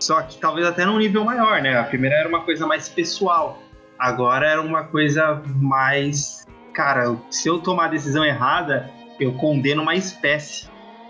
Só 0.00 0.22
que 0.22 0.38
talvez 0.38 0.66
até 0.66 0.84
num 0.86 0.98
nível 0.98 1.24
maior, 1.24 1.60
né? 1.60 1.78
A 1.78 1.84
primeira 1.84 2.16
era 2.16 2.28
uma 2.28 2.40
coisa 2.40 2.66
mais 2.66 2.88
pessoal. 2.88 3.62
Agora 3.98 4.48
era 4.48 4.62
uma 4.62 4.84
coisa 4.84 5.42
mais. 5.56 6.46
Cara, 6.72 7.16
se 7.30 7.48
eu 7.48 7.58
tomar 7.58 7.86
a 7.86 7.88
decisão 7.88 8.24
errada, 8.24 8.90
eu 9.20 9.32
condeno 9.34 9.82
uma 9.82 9.94
espécie. 9.94 10.68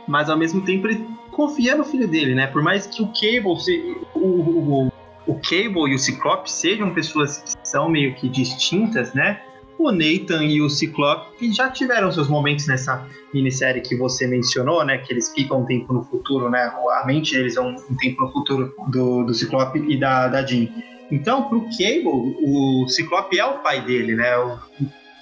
Mas 0.09 0.29
ao 0.29 0.37
mesmo 0.37 0.65
tempo 0.65 0.89
ele 0.89 1.07
confia 1.31 1.77
no 1.77 1.85
filho 1.85 2.09
dele, 2.09 2.35
né? 2.35 2.49
Por 2.49 2.63
mais 2.63 2.87
que 2.87 3.01
o 3.03 3.07
Cable, 3.07 3.61
se, 3.61 3.97
o, 4.15 4.19
o, 4.19 4.93
o 5.27 5.35
Cable 5.35 5.93
e 5.93 5.95
o 5.95 5.99
Ciclope 5.99 6.51
sejam 6.51 6.93
pessoas 6.93 7.39
que 7.39 7.69
são 7.69 7.89
meio 7.89 8.15
que 8.17 8.29
distintas, 8.29 9.15
né? 9.15 9.41
O 9.81 9.91
Nathan 9.91 10.45
e 10.45 10.61
o 10.61 10.69
Ciclope 10.69 11.51
já 11.51 11.71
tiveram 11.71 12.13
seus 12.13 12.29
momentos 12.29 12.67
nessa 12.67 13.09
minissérie 13.33 13.81
que 13.81 13.97
você 13.97 14.27
mencionou, 14.27 14.85
né? 14.85 14.99
Que 14.99 15.11
eles 15.11 15.33
ficam 15.33 15.63
um 15.63 15.65
tempo 15.65 15.91
no 15.95 16.05
futuro, 16.05 16.51
né? 16.51 16.71
A 17.01 17.07
mente 17.07 17.35
deles 17.35 17.57
é 17.57 17.63
um, 17.63 17.75
um 17.75 17.97
tempo 17.97 18.21
no 18.21 18.31
futuro 18.31 18.75
do, 18.89 19.25
do 19.25 19.33
Ciclope 19.33 19.79
e 19.79 19.99
da, 19.99 20.29
da 20.29 20.45
Jean. 20.45 20.69
Então, 21.11 21.49
pro 21.49 21.63
Cable, 21.63 22.37
o 22.45 22.87
Ciclope 22.89 23.39
é 23.39 23.45
o 23.47 23.61
pai 23.61 23.81
dele, 23.81 24.15
né? 24.15 24.37
O 24.37 24.59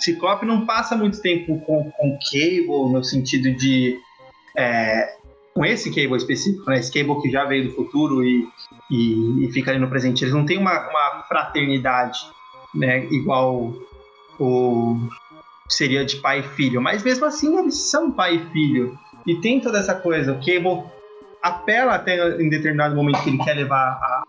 Ciclope 0.01 0.45
não 0.45 0.67
passa 0.67 0.97
muito 0.97 1.23
tempo 1.23 1.61
com, 1.61 1.93
com 1.93 2.09
o 2.09 2.19
Cable 2.19 2.93
no 2.93 3.05
sentido 3.05 3.57
de. 3.57 3.97
É, 4.57 5.15
com 5.55 5.65
esse 5.65 5.89
Cable 5.91 6.17
específico, 6.17 6.69
né? 6.69 6.81
Esse 6.81 6.93
Cable 6.93 7.23
que 7.23 7.31
já 7.31 7.45
veio 7.45 7.69
do 7.69 7.77
futuro 7.77 8.25
e, 8.25 8.45
e, 8.91 9.45
e 9.45 9.53
fica 9.53 9.71
ali 9.71 9.79
no 9.79 9.89
presente. 9.89 10.25
Eles 10.25 10.35
não 10.35 10.45
têm 10.45 10.59
uma, 10.59 10.89
uma 10.89 11.25
fraternidade, 11.29 12.19
né? 12.75 13.07
Igual 13.07 13.87
o 14.39 15.09
seria 15.69 16.05
de 16.05 16.17
pai 16.17 16.41
e 16.41 16.43
filho, 16.43 16.81
mas 16.81 17.03
mesmo 17.03 17.27
assim 17.27 17.59
eles 17.59 17.77
são 17.91 18.11
pai 18.11 18.37
e 18.37 18.53
filho. 18.53 18.99
E 19.27 19.37
tem 19.41 19.61
toda 19.61 19.79
essa 19.79 19.95
coisa, 19.95 20.33
o 20.33 20.37
Cable 20.37 20.85
apela 21.43 21.95
até 21.95 22.41
em 22.41 22.49
determinado 22.49 22.97
momento 22.97 23.23
que 23.23 23.31
ele 23.31 23.39
quer 23.39 23.55
levar 23.55 23.77
a, 23.77 24.25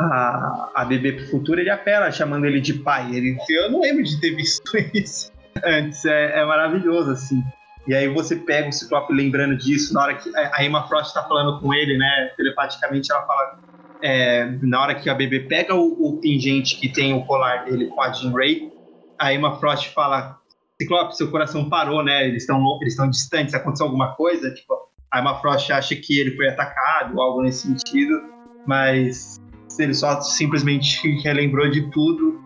a, 0.00 0.70
a 0.76 0.84
bebê 0.84 1.12
pro 1.12 1.26
futuro, 1.26 1.60
ele 1.60 1.70
apela 1.70 2.10
chamando 2.12 2.46
ele 2.46 2.60
de 2.60 2.74
pai. 2.74 3.14
Ele, 3.14 3.36
eu 3.50 3.70
não 3.70 3.80
lembro 3.80 4.04
de 4.04 4.20
ter 4.20 4.34
visto 4.34 4.62
isso 4.94 5.32
antes, 5.64 6.04
é, 6.04 6.40
é 6.40 6.44
maravilhoso, 6.44 7.10
assim. 7.10 7.42
E 7.86 7.94
aí 7.94 8.06
você 8.08 8.36
pega 8.36 8.68
o 8.68 8.72
Ciclope 8.72 9.12
lembrando 9.12 9.56
disso, 9.56 9.94
na 9.94 10.02
hora 10.02 10.14
que 10.14 10.30
a 10.36 10.62
Emma 10.62 10.86
Frost 10.86 11.14
tá 11.14 11.22
falando 11.24 11.58
com 11.58 11.72
ele, 11.72 11.96
né, 11.96 12.30
telepaticamente, 12.36 13.10
ela 13.10 13.22
fala, 13.22 13.58
é, 14.02 14.44
na 14.62 14.82
hora 14.82 14.94
que 14.94 15.08
a 15.08 15.14
bebê 15.14 15.40
pega 15.40 15.74
o, 15.74 15.96
o 15.98 16.20
pingente 16.20 16.76
que 16.78 16.88
tem 16.88 17.14
o 17.14 17.24
colar 17.24 17.64
dele 17.64 17.86
com 17.86 18.02
a 18.02 18.12
Jean 18.12 18.30
Grey, 18.30 18.70
a 19.18 19.32
Emma 19.32 19.58
Frost 19.58 19.92
fala, 19.92 20.38
Ciclope, 20.80 21.16
seu 21.16 21.30
coração 21.30 21.68
parou, 21.68 22.04
né? 22.04 22.28
Eles 22.28 22.42
estão 22.42 22.78
eles 22.80 22.94
estão 22.94 23.10
distantes, 23.10 23.54
aconteceu 23.54 23.86
alguma 23.86 24.14
coisa? 24.14 24.52
Tipo, 24.54 24.74
a 25.12 25.20
Emma 25.20 25.40
Frost 25.40 25.70
acha 25.70 25.96
que 25.96 26.18
ele 26.18 26.36
foi 26.36 26.48
atacado, 26.48 27.20
algo 27.20 27.42
nesse 27.42 27.66
sentido, 27.66 28.22
mas 28.66 29.40
ele 29.78 29.94
só 29.94 30.20
simplesmente 30.20 31.06
relembrou 31.22 31.68
de 31.70 31.90
tudo 31.90 32.40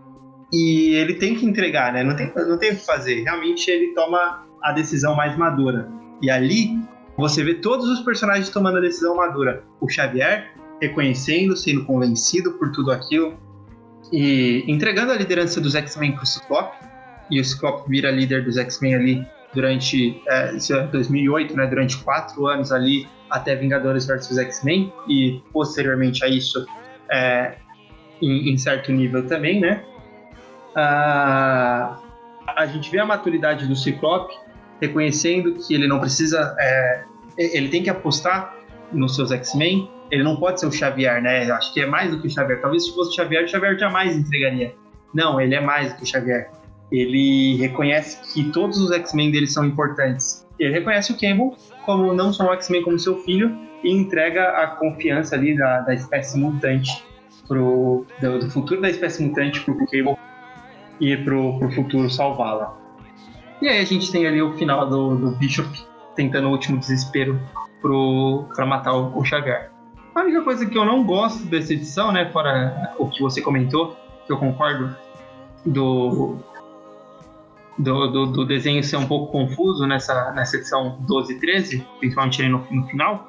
e 0.53 0.95
ele 0.95 1.15
tem 1.15 1.35
que 1.35 1.47
entregar, 1.47 1.93
né? 1.93 2.03
Não 2.03 2.15
tem, 2.15 2.33
não 2.35 2.59
tem 2.59 2.73
o 2.73 2.77
que 2.77 2.85
fazer. 2.85 3.23
Realmente 3.23 3.71
ele 3.71 3.95
toma 3.95 4.47
a 4.63 4.73
decisão 4.73 5.15
mais 5.15 5.37
madura. 5.37 5.91
E 6.21 6.31
ali 6.31 6.79
você 7.17 7.43
vê 7.43 7.55
todos 7.55 7.89
os 7.89 8.01
personagens 8.01 8.51
tomando 8.51 8.79
a 8.79 8.81
decisão 8.81 9.17
madura. 9.17 9.65
O 9.81 9.89
Xavier 9.89 10.53
reconhecendo, 10.81 11.57
sendo 11.57 11.85
convencido 11.85 12.53
por 12.55 12.73
tudo 12.73 12.91
aquilo 12.91 13.39
e 14.13 14.65
entregando 14.69 15.13
a 15.13 15.17
liderança 15.17 15.61
dos 15.61 15.75
X-Men 15.75 16.13
para 16.13 16.23
o 16.23 16.27
Ciclope. 16.27 16.77
E 17.31 17.41
o 17.41 17.45
Ciclope 17.45 17.89
vira 17.89 18.11
líder 18.11 18.45
dos 18.45 18.57
X-Men 18.59 18.95
ali 18.95 19.27
durante 19.55 20.23
é, 20.29 20.53
2008, 20.91 21.53
é 21.53 21.57
né? 21.57 21.67
Durante 21.67 21.97
quatro 21.99 22.47
anos 22.47 22.71
ali 22.71 23.09
até 23.31 23.55
Vingadores 23.57 24.07
vs 24.07 24.37
X-Men 24.37 24.93
e 25.09 25.43
posteriormente 25.53 26.25
a 26.25 26.29
isso 26.29 26.67
é, 27.11 27.57
em, 28.21 28.51
em, 28.51 28.59
certo 28.59 28.93
nível 28.93 29.27
também, 29.27 29.61
né? 29.61 29.83
Ah, 30.75 31.99
a 32.57 32.67
gente 32.67 32.91
vê 32.91 32.99
a 32.99 33.07
maturidade 33.07 33.67
do 33.67 33.75
Ciclope 33.75 34.35
reconhecendo 34.81 35.55
que 35.55 35.75
ele 35.75 35.87
não 35.87 36.01
precisa, 36.01 36.55
é, 36.59 37.05
ele 37.39 37.69
tem 37.69 37.83
que 37.83 37.91
apostar 37.91 38.55
nos 38.93 39.15
seus 39.15 39.31
X-Men. 39.31 39.89
Ele 40.13 40.23
não 40.23 40.37
pode 40.37 40.61
ser 40.61 40.67
o 40.67 40.73
Xavier, 40.73 41.23
né? 41.23 41.51
Acho 41.51 41.73
que 41.73 41.81
é 41.81 41.87
mais 41.87 42.11
do 42.11 42.21
que 42.21 42.27
o 42.27 42.31
Xavier. 42.31 42.61
Talvez 42.61 42.85
se 42.85 42.95
fosse 42.95 43.13
o 43.13 43.15
Xavier, 43.15 43.45
o 43.45 43.49
Xavier 43.49 43.79
jamais 43.79 44.15
entregaria. 44.15 44.75
Não, 45.15 45.41
ele 45.41 45.55
é 45.55 45.61
mais 45.61 45.91
do 45.91 45.97
que 45.97 46.03
o 46.03 46.07
Xavier. 46.07 46.51
Ele 46.93 47.57
reconhece 47.57 48.21
que 48.35 48.51
todos 48.51 48.79
os 48.79 48.91
X-Men 48.91 49.31
dele 49.31 49.47
são 49.47 49.65
importantes. 49.65 50.47
Ele 50.59 50.75
reconhece 50.75 51.13
o 51.13 51.15
Campbell 51.15 51.57
como 51.87 52.13
não 52.13 52.31
só 52.31 52.45
o 52.45 52.53
X-Men 52.53 52.83
como 52.83 52.99
seu 52.99 53.17
filho 53.23 53.57
e 53.83 53.91
entrega 53.91 54.51
a 54.51 54.67
confiança 54.67 55.35
ali 55.35 55.57
da, 55.57 55.81
da 55.81 55.95
espécie 55.95 56.39
mutante 56.39 57.03
pro, 57.49 58.05
do, 58.21 58.39
do, 58.41 58.51
futuro 58.51 58.83
da 58.83 58.91
espécie 58.91 59.23
mutante 59.23 59.61
pro 59.63 59.75
Cable 59.79 60.17
e 61.01 61.17
pro, 61.17 61.59
pro 61.59 61.73
futuro 61.73 62.11
salvá-la. 62.11 62.77
E 63.63 63.69
aí 63.69 63.81
a 63.81 63.85
gente 63.85 64.13
tem 64.13 64.27
ali 64.27 64.43
o 64.43 64.53
final 64.59 64.87
do, 64.91 65.17
do 65.17 65.31
Bishop 65.39 65.71
tentando 66.15 66.49
o 66.49 66.51
último 66.51 66.79
desespero 66.79 67.41
pro, 67.81 68.45
pra 68.55 68.67
matar 68.67 68.93
o, 68.93 69.19
o 69.19 69.25
Xavier. 69.25 69.72
A 70.15 70.21
única 70.21 70.43
coisa 70.43 70.67
que 70.67 70.77
eu 70.77 70.85
não 70.85 71.05
gosto 71.05 71.45
dessa 71.45 71.73
edição, 71.73 72.13
né, 72.13 72.31
fora 72.31 72.95
o 72.99 73.09
que 73.09 73.23
você 73.23 73.41
comentou, 73.41 73.97
que 74.27 74.33
eu 74.33 74.37
concordo, 74.37 74.95
do, 75.65 76.39
do, 77.79 78.07
do, 78.09 78.27
do, 78.27 78.45
desenho 78.45 78.83
ser 78.83 78.97
um 78.97 79.07
pouco 79.07 79.33
confuso 79.33 79.87
nessa, 79.87 80.33
nessa 80.33 80.57
edição 80.57 80.99
12 81.01 81.35
e 81.35 81.41
13, 81.41 81.87
principalmente 81.99 82.43
no, 82.49 82.67
no 82.71 82.87
final, 82.89 83.29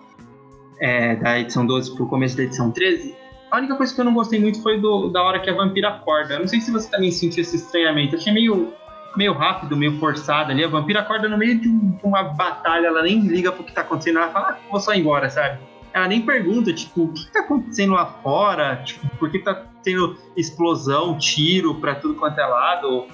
é, 0.79 1.15
da 1.15 1.39
edição 1.39 1.65
12 1.65 1.95
pro 1.95 2.07
começo 2.07 2.35
da 2.35 2.43
edição 2.43 2.71
13, 2.71 3.15
a 3.53 3.57
única 3.57 3.75
coisa 3.75 3.93
que 3.93 4.01
eu 4.01 4.05
não 4.05 4.15
gostei 4.15 4.39
muito 4.39 4.63
foi 4.63 4.79
do, 4.79 5.09
da 5.09 5.21
hora 5.21 5.39
que 5.39 5.47
a 5.47 5.53
vampira 5.53 5.89
acorda. 5.89 6.33
Eu 6.33 6.39
não 6.39 6.47
sei 6.47 6.59
se 6.59 6.71
você 6.71 6.89
também 6.89 7.11
sentiu 7.11 7.43
esse 7.43 7.55
estranhamento. 7.55 8.15
Eu 8.15 8.19
achei 8.19 8.33
meio, 8.33 8.73
meio 9.15 9.31
rápido, 9.31 9.77
meio 9.77 9.99
forçado 9.99 10.51
ali. 10.51 10.63
A 10.63 10.67
vampira 10.67 11.01
acorda 11.01 11.29
no 11.29 11.37
meio 11.37 11.61
de, 11.61 11.69
um, 11.69 11.91
de 11.91 12.03
uma 12.03 12.23
batalha, 12.23 12.87
ela 12.87 13.03
nem 13.03 13.19
liga 13.19 13.51
pro 13.51 13.63
que 13.63 13.71
tá 13.71 13.81
acontecendo. 13.81 14.17
Ela 14.17 14.29
fala, 14.29 14.49
ah, 14.49 14.57
vou 14.71 14.79
só 14.79 14.91
embora, 14.95 15.29
sabe? 15.29 15.59
Ela 15.93 16.07
nem 16.07 16.21
pergunta, 16.25 16.73
tipo, 16.73 17.03
o 17.03 17.13
que 17.13 17.31
tá 17.31 17.41
acontecendo 17.41 17.93
lá 17.93 18.05
fora? 18.05 18.81
Tipo, 18.83 19.07
por 19.17 19.29
que 19.29 19.39
tá 19.39 19.65
tendo 19.83 20.17
explosão, 20.35 21.17
tiro 21.17 21.75
pra 21.75 21.93
tudo 21.93 22.15
quanto 22.15 22.39
é 22.39 22.45
lado? 22.45 23.05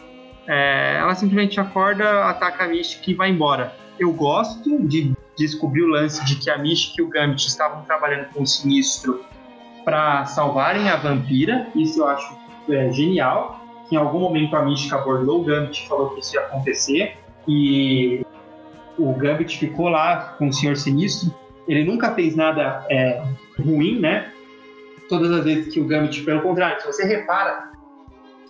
É, 0.48 0.98
ela 1.00 1.14
simplesmente 1.14 1.60
acorda, 1.60 2.26
ataca 2.26 2.64
a 2.64 2.68
Mystic 2.68 3.08
e 3.10 3.14
vai 3.14 3.30
embora. 3.30 3.76
Eu 4.00 4.14
gosto 4.14 4.82
de 4.88 5.14
descobrir 5.38 5.84
o 5.84 5.88
lance 5.88 6.24
de 6.26 6.38
que 6.38 6.50
a 6.50 6.58
Mystic 6.58 6.98
e 6.98 7.02
o 7.02 7.10
Gambit 7.10 7.46
estavam 7.48 7.84
trabalhando 7.84 8.30
com 8.34 8.44
o 8.44 8.48
Sinistro 8.48 9.24
para 9.84 10.26
salvarem 10.26 10.90
a 10.90 10.96
vampira. 10.96 11.68
Isso 11.76 12.00
eu 12.00 12.08
acho 12.08 12.38
é, 12.70 12.92
genial. 12.92 13.60
Em 13.92 13.96
algum 13.96 14.20
momento 14.20 14.56
a 14.56 14.64
Mystic 14.64 14.94
abordou 14.94 15.42
o 15.42 15.44
Gambit 15.44 15.88
falou 15.88 16.12
que 16.12 16.22
isso 16.22 16.36
ia 16.36 16.42
acontecer. 16.42 17.18
E 17.48 18.26
o 18.98 19.14
Gambit 19.14 19.58
ficou 19.58 19.90
lá 19.90 20.36
com 20.38 20.48
o 20.48 20.54
Senhor 20.54 20.78
Sinistro. 20.78 21.34
Ele 21.70 21.84
nunca 21.86 22.16
fez 22.16 22.36
nada 22.36 22.84
é, 22.90 23.22
ruim, 23.60 24.00
né? 24.00 24.32
Todas 25.08 25.32
as 25.32 25.44
vezes 25.44 25.72
que 25.72 25.80
o 25.80 25.86
Gambit, 25.86 26.24
pelo 26.24 26.42
contrário, 26.42 26.82
se 26.82 26.88
você 26.88 27.06
repara, 27.06 27.70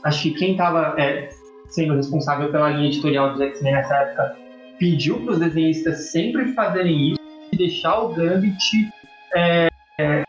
acho 0.06 0.24
que 0.24 0.32
quem 0.32 0.52
estava 0.54 0.96
é, 0.98 1.28
sendo 1.68 1.96
responsável 1.96 2.50
pela 2.50 2.70
linha 2.70 2.88
editorial 2.88 3.34
dos 3.34 3.42
X-Men 3.42 3.74
nessa 3.74 3.94
época 3.94 4.38
pediu 4.80 5.20
para 5.20 5.34
os 5.34 5.40
desenhistas 5.40 6.12
sempre 6.12 6.54
fazerem 6.54 7.12
isso 7.12 7.20
e 7.52 7.58
deixar 7.58 8.00
o 8.00 8.14
Gambit 8.14 8.90
é, 9.36 9.68
é, 10.00 10.24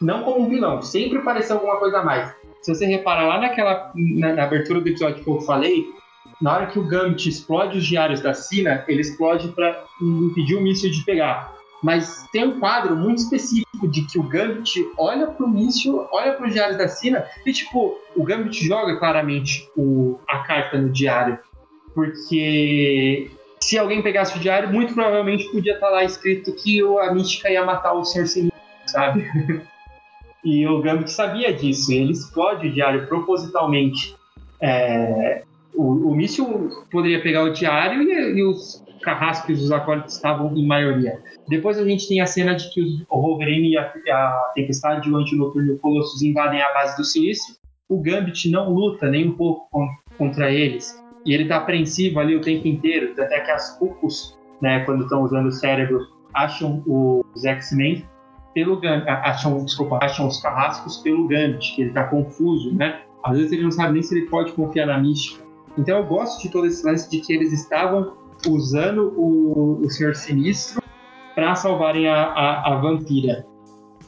não 0.00 0.22
como 0.22 0.44
um 0.44 0.48
vilão, 0.48 0.80
sempre 0.80 1.18
parecer 1.20 1.52
alguma 1.52 1.78
coisa 1.78 1.98
a 1.98 2.04
mais. 2.04 2.32
Se 2.62 2.72
você 2.72 2.86
reparar 2.86 3.26
lá 3.26 3.40
naquela 3.40 3.90
na, 3.94 4.34
na, 4.34 4.44
abertura 4.44 4.80
do 4.80 4.88
episódio 4.88 5.22
que 5.22 5.28
eu 5.28 5.40
falei, 5.40 5.84
na 6.40 6.54
hora 6.54 6.66
que 6.66 6.78
o 6.78 6.86
Gambit 6.86 7.28
explode 7.28 7.78
os 7.78 7.84
diários 7.84 8.20
da 8.20 8.32
Sina, 8.32 8.84
ele 8.86 9.00
explode 9.00 9.48
para 9.48 9.82
impedir 10.00 10.54
o 10.54 10.62
míssil 10.62 10.92
de 10.92 11.04
pegar. 11.04 11.52
Mas 11.84 12.26
tem 12.32 12.46
um 12.46 12.58
quadro 12.58 12.96
muito 12.96 13.18
específico 13.18 13.86
de 13.86 14.06
que 14.06 14.18
o 14.18 14.22
Gambit 14.22 14.90
olha 14.96 15.26
pro 15.26 15.46
míssil, 15.46 16.08
olha 16.10 16.32
para 16.32 16.46
os 16.46 16.54
diários 16.54 16.78
da 16.78 16.88
Sina 16.88 17.26
e, 17.44 17.52
tipo, 17.52 17.98
o 18.16 18.24
Gambit 18.24 18.66
joga 18.66 18.96
claramente 18.96 19.68
o, 19.76 20.18
a 20.26 20.38
carta 20.38 20.78
no 20.78 20.88
diário. 20.88 21.38
Porque 21.94 23.30
se 23.60 23.76
alguém 23.76 24.00
pegasse 24.00 24.34
o 24.34 24.40
diário, 24.40 24.72
muito 24.72 24.94
provavelmente 24.94 25.44
podia 25.52 25.74
estar 25.74 25.90
lá 25.90 26.02
escrito 26.02 26.54
que 26.54 26.80
a 26.80 27.12
Mística 27.12 27.50
ia 27.50 27.62
matar 27.62 27.92
o. 27.92 28.02
Sinistro, 28.02 28.50
sabe? 28.86 29.30
e 30.42 30.66
o 30.66 30.80
Gambit 30.80 31.12
sabia 31.12 31.52
disso, 31.52 31.92
ele 31.92 32.12
explode 32.12 32.66
o 32.66 32.72
diário 32.72 33.06
propositalmente. 33.06 34.16
É, 34.58 35.42
o, 35.74 36.12
o 36.12 36.14
míssil 36.14 36.70
poderia 36.90 37.20
pegar 37.20 37.42
o 37.42 37.52
diário 37.52 38.00
e, 38.00 38.38
e 38.38 38.42
os 38.42 38.83
carrascos 39.04 39.60
dos 39.60 39.70
acólitos 39.70 40.14
estavam 40.14 40.56
em 40.56 40.66
maioria. 40.66 41.20
Depois 41.48 41.78
a 41.78 41.84
gente 41.84 42.08
tem 42.08 42.20
a 42.20 42.26
cena 42.26 42.54
de 42.54 42.72
que 42.72 43.04
o 43.08 43.20
Wolverine 43.20 43.70
e 43.70 43.78
a, 43.78 43.92
a 44.10 44.52
Tempestade, 44.54 45.10
o 45.10 45.16
Antinoturno 45.16 45.72
e 45.72 45.74
o 45.74 45.78
Colossus 45.78 46.22
invadem 46.22 46.60
a 46.60 46.72
base 46.72 46.96
do 46.96 47.04
Sinistro. 47.04 47.56
O 47.88 48.00
Gambit 48.00 48.50
não 48.50 48.70
luta 48.70 49.08
nem 49.08 49.28
um 49.28 49.36
pouco 49.36 49.68
contra 50.16 50.50
eles 50.50 51.04
e 51.24 51.32
ele 51.32 51.46
tá 51.46 51.56
apreensivo 51.56 52.20
ali 52.20 52.36
o 52.36 52.40
tempo 52.40 52.68
inteiro, 52.68 53.12
até 53.12 53.40
que 53.40 53.50
as 53.50 53.78
cucos, 53.78 54.36
né, 54.60 54.80
quando 54.80 55.04
estão 55.04 55.22
usando 55.22 55.46
o 55.46 55.52
cérebro, 55.52 56.06
acham 56.34 56.82
os 56.86 57.44
X-Men 57.44 58.04
pelo 58.52 58.78
Gambit, 58.78 59.08
acham, 59.08 59.64
desculpa, 59.64 59.98
acham 60.02 60.26
os 60.26 60.40
carrascos 60.40 60.98
pelo 60.98 61.26
Gambit, 61.26 61.74
que 61.74 61.82
ele 61.82 61.92
tá 61.92 62.04
confuso, 62.04 62.74
né? 62.74 63.00
Às 63.24 63.36
vezes 63.36 63.52
ele 63.52 63.62
não 63.62 63.70
sabe 63.70 63.94
nem 63.94 64.02
se 64.02 64.16
ele 64.16 64.26
pode 64.26 64.52
confiar 64.52 64.86
na 64.86 64.98
mística. 64.98 65.42
Então 65.78 65.98
eu 65.98 66.04
gosto 66.04 66.42
de 66.42 66.50
todo 66.50 66.66
esse 66.66 66.86
lance 66.86 67.10
de 67.10 67.20
que 67.20 67.32
eles 67.32 67.52
estavam 67.52 68.12
usando 68.46 69.12
o, 69.16 69.80
o 69.82 69.90
Senhor 69.90 70.14
Sinistro 70.14 70.82
para 71.34 71.54
salvarem 71.54 72.08
a, 72.08 72.24
a, 72.24 72.72
a, 72.72 72.76
vampira. 72.76 73.44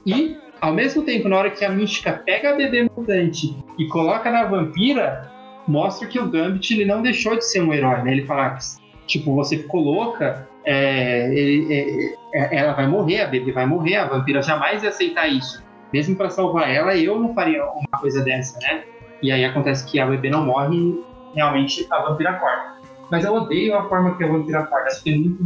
E 0.05 0.37
ao 0.61 0.73
mesmo 0.73 1.03
tempo, 1.03 1.29
na 1.29 1.37
hora 1.37 1.51
que 1.51 1.65
a 1.65 1.71
Mística 1.71 2.13
pega 2.25 2.51
a 2.51 2.57
bebê 2.57 2.89
mutante 2.97 3.57
e 3.79 3.89
coloca 3.89 4.31
na 4.31 4.45
vampira, 4.45 5.31
mostra 5.67 6.07
que 6.07 6.19
o 6.19 6.29
Gambit 6.29 6.73
ele 6.73 6.85
não 6.85 7.03
deixou 7.03 7.37
de 7.37 7.45
ser 7.45 7.63
um 7.63 7.73
herói, 7.73 8.03
né? 8.03 8.13
Ele 8.13 8.25
fala, 8.25 8.47
ah, 8.47 8.59
tipo, 9.07 9.35
você 9.35 9.59
ficou 9.59 9.81
louca, 9.81 10.49
é, 10.65 11.31
é, 11.35 12.15
é, 12.35 12.57
ela 12.57 12.73
vai 12.73 12.87
morrer, 12.87 13.23
a 13.23 13.27
bebê 13.27 13.53
vai 13.53 13.67
morrer, 13.67 13.97
a 13.97 14.07
vampira 14.07 14.43
jamais 14.43 14.83
ia 14.83 14.91
aceitar 14.91 15.29
isso. 15.29 15.65
Mesmo 15.93 16.17
para 16.17 16.31
salvar 16.31 16.71
ela, 16.71 16.97
eu 16.97 17.19
não 17.19 17.35
faria 17.35 17.65
uma 17.65 18.01
coisa 18.01 18.23
dessa, 18.23 18.59
né? 18.61 18.85
E 19.23 19.33
aí 19.33 19.45
acontece 19.45 19.87
que 19.91 19.99
a 19.99 20.07
bebê 20.07 20.31
não 20.31 20.45
morre, 20.45 21.01
realmente 21.35 21.87
a 21.91 22.03
vampira 22.03 22.31
acorda. 22.31 22.76
Mas 23.11 23.25
eu 23.25 23.35
odeio 23.35 23.77
a 23.77 23.89
forma 23.89 24.17
que 24.17 24.25
a 24.25 24.29
vampira 24.29 24.61
acorda, 24.61 24.89
acho 24.89 25.03
que 25.03 25.11
é 25.11 25.17
muito, 25.17 25.45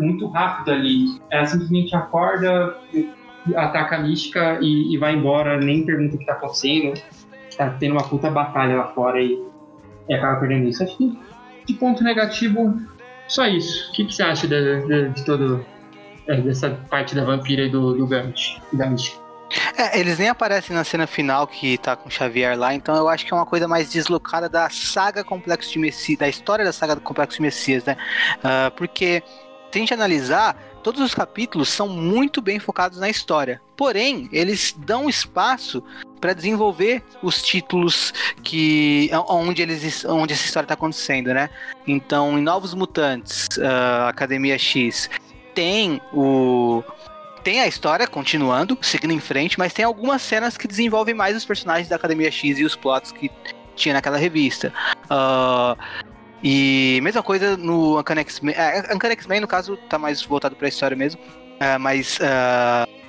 muito 0.00 0.26
rápido 0.28 0.72
ali. 0.72 1.20
Ela 1.30 1.46
simplesmente 1.46 1.94
acorda, 1.94 2.76
ataca 3.56 3.96
a 3.96 4.00
mística 4.00 4.58
e, 4.60 4.94
e 4.94 4.98
vai 4.98 5.14
embora, 5.14 5.58
nem 5.58 5.84
pergunta 5.84 6.16
o 6.16 6.18
que 6.18 6.26
tá 6.26 6.34
acontecendo. 6.34 7.00
Tá 7.56 7.70
tendo 7.78 7.92
uma 7.92 8.04
puta 8.04 8.30
batalha 8.30 8.76
lá 8.76 8.88
fora 8.88 9.20
e, 9.20 9.42
e 10.08 10.14
acaba 10.14 10.40
perdendo 10.40 10.68
isso. 10.68 10.82
Acho 10.82 10.96
que 10.96 11.18
de 11.66 11.74
ponto 11.74 12.02
negativo, 12.02 12.80
só 13.28 13.46
isso. 13.46 13.90
O 13.90 13.92
que, 13.94 14.04
que 14.04 14.14
você 14.14 14.22
acha 14.22 14.46
de, 14.46 14.86
de, 14.86 15.08
de 15.10 15.24
todo 15.24 15.64
é, 16.26 16.40
dessa 16.40 16.70
parte 16.90 17.14
da 17.14 17.24
vampira 17.24 17.62
e 17.62 17.70
do, 17.70 17.94
do 17.94 18.06
Gambit 18.06 18.60
e 18.72 18.76
da 18.76 18.86
mística? 18.86 19.21
É, 19.76 19.98
eles 19.98 20.18
nem 20.18 20.28
aparecem 20.28 20.74
na 20.74 20.84
cena 20.84 21.06
final 21.06 21.46
que 21.46 21.78
tá 21.78 21.96
com 21.96 22.10
Xavier 22.10 22.58
lá, 22.58 22.74
então 22.74 22.94
eu 22.94 23.08
acho 23.08 23.26
que 23.26 23.32
é 23.32 23.36
uma 23.36 23.46
coisa 23.46 23.68
mais 23.68 23.90
deslocada 23.90 24.48
da 24.48 24.68
saga 24.70 25.22
Complexo 25.24 25.70
de 25.72 25.78
Messias, 25.78 26.18
da 26.18 26.28
história 26.28 26.64
da 26.64 26.72
saga 26.72 26.94
do 26.94 27.00
Complexo 27.00 27.36
de 27.36 27.42
Messias, 27.42 27.84
né? 27.84 27.96
Uh, 28.38 28.70
porque, 28.76 29.22
se 29.70 29.78
a 29.78 29.78
gente 29.78 29.94
analisar, 29.94 30.56
todos 30.82 31.00
os 31.00 31.14
capítulos 31.14 31.68
são 31.68 31.88
muito 31.88 32.40
bem 32.40 32.58
focados 32.58 32.98
na 32.98 33.08
história. 33.08 33.60
Porém, 33.76 34.28
eles 34.32 34.74
dão 34.76 35.08
espaço 35.08 35.82
para 36.20 36.32
desenvolver 36.32 37.02
os 37.22 37.42
títulos 37.42 38.12
que 38.42 39.10
onde 39.28 39.62
eles 39.62 40.04
onde 40.04 40.32
essa 40.32 40.44
história 40.44 40.64
está 40.64 40.74
acontecendo, 40.74 41.34
né? 41.34 41.50
Então, 41.86 42.38
em 42.38 42.42
Novos 42.42 42.74
Mutantes, 42.74 43.48
uh, 43.58 44.08
Academia 44.08 44.58
X 44.58 45.10
tem 45.54 46.00
o 46.12 46.82
tem 47.42 47.60
a 47.60 47.66
história 47.66 48.06
continuando, 48.06 48.78
seguindo 48.80 49.12
em 49.12 49.20
frente, 49.20 49.58
mas 49.58 49.72
tem 49.72 49.84
algumas 49.84 50.22
cenas 50.22 50.56
que 50.56 50.68
desenvolvem 50.68 51.14
mais 51.14 51.36
os 51.36 51.44
personagens 51.44 51.88
da 51.88 51.96
Academia 51.96 52.30
X 52.30 52.58
e 52.58 52.64
os 52.64 52.76
plots 52.76 53.12
que 53.12 53.30
tinha 53.74 53.94
naquela 53.94 54.16
revista. 54.16 54.72
Uh, 55.04 55.76
e 56.42 57.00
mesma 57.02 57.22
coisa 57.22 57.56
no 57.56 57.98
Uncanny 57.98 58.20
X-Men. 58.20 58.54
É, 58.56 58.94
Uncanny 58.94 59.12
X-Men, 59.12 59.40
no 59.40 59.48
caso, 59.48 59.76
tá 59.88 59.98
mais 59.98 60.22
voltado 60.22 60.56
pra 60.56 60.68
história 60.68 60.96
mesmo. 60.96 61.20
É, 61.60 61.78
mas 61.78 62.18
uh, 62.18 63.01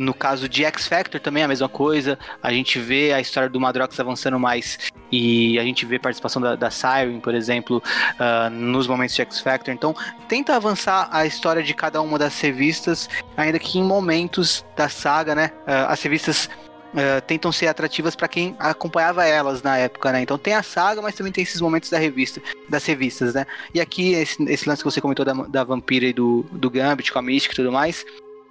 no 0.00 0.14
caso 0.14 0.48
de 0.48 0.64
X 0.64 0.88
Factor 0.88 1.20
também 1.20 1.42
é 1.42 1.44
a 1.44 1.48
mesma 1.48 1.68
coisa. 1.68 2.18
A 2.42 2.50
gente 2.50 2.78
vê 2.78 3.12
a 3.12 3.20
história 3.20 3.50
do 3.50 3.60
Madrox 3.60 4.00
avançando 4.00 4.40
mais. 4.40 4.78
E 5.12 5.58
a 5.58 5.62
gente 5.62 5.84
vê 5.84 5.98
participação 5.98 6.40
da, 6.40 6.56
da 6.56 6.70
Siren, 6.70 7.20
por 7.20 7.34
exemplo, 7.34 7.82
uh, 8.14 8.48
nos 8.48 8.86
momentos 8.86 9.14
de 9.14 9.20
X 9.20 9.40
Factor. 9.40 9.74
Então, 9.74 9.94
tenta 10.26 10.56
avançar 10.56 11.06
a 11.12 11.26
história 11.26 11.62
de 11.62 11.74
cada 11.74 12.00
uma 12.00 12.18
das 12.18 12.40
revistas, 12.40 13.10
ainda 13.36 13.58
que 13.58 13.78
em 13.78 13.84
momentos 13.84 14.64
da 14.74 14.88
saga, 14.88 15.34
né? 15.34 15.52
Uh, 15.66 15.92
as 15.92 16.02
revistas 16.02 16.48
Uh, 16.90 17.22
tentam 17.24 17.52
ser 17.52 17.68
atrativas 17.68 18.16
para 18.16 18.26
quem 18.26 18.56
acompanhava 18.58 19.24
elas 19.24 19.62
na 19.62 19.78
época, 19.78 20.10
né? 20.10 20.22
Então 20.22 20.36
tem 20.36 20.54
a 20.54 20.62
saga, 20.64 21.00
mas 21.00 21.14
também 21.14 21.30
tem 21.32 21.44
esses 21.44 21.60
momentos 21.60 21.88
da 21.88 21.96
revista, 22.00 22.42
das 22.68 22.84
revistas, 22.84 23.32
né? 23.32 23.46
E 23.72 23.80
aqui, 23.80 24.14
esse, 24.14 24.42
esse 24.50 24.68
lance 24.68 24.82
que 24.82 24.90
você 24.90 25.00
comentou 25.00 25.24
da, 25.24 25.32
da 25.32 25.62
Vampira 25.62 26.06
e 26.06 26.12
do, 26.12 26.44
do 26.50 26.68
Gambit 26.68 27.12
com 27.12 27.20
a 27.20 27.22
Mystic 27.22 27.52
e 27.52 27.54
tudo 27.54 27.70
mais, 27.70 28.04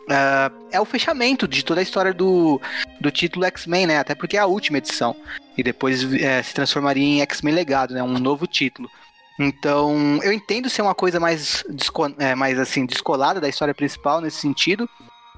uh, 0.10 0.68
é 0.72 0.82
o 0.82 0.86
fechamento 0.86 1.48
de 1.48 1.64
toda 1.64 1.80
a 1.80 1.84
história 1.84 2.14
do, 2.14 2.60
do 3.00 3.12
título 3.12 3.46
X-Men, 3.46 3.88
né? 3.88 3.98
Até 4.00 4.16
porque 4.16 4.38
é 4.38 4.40
a 4.40 4.46
última 4.46 4.78
edição. 4.78 5.16
E 5.58 5.64
depois 5.64 6.04
uh, 6.04 6.10
se 6.44 6.54
transformaria 6.54 7.04
em 7.04 7.22
X-Men 7.22 7.54
Legado, 7.54 7.94
né? 7.94 8.04
Um 8.04 8.20
novo 8.20 8.48
título. 8.48 8.90
Então, 9.40 10.20
eu 10.22 10.34
entendo 10.34 10.70
ser 10.70 10.82
uma 10.82 10.94
coisa 10.94 11.18
mais, 11.18 11.64
é, 12.18 12.36
mais 12.36 12.60
assim, 12.60 12.86
descolada 12.86 13.40
da 13.40 13.48
história 13.48 13.74
principal 13.74 14.20
nesse 14.20 14.36
sentido, 14.36 14.90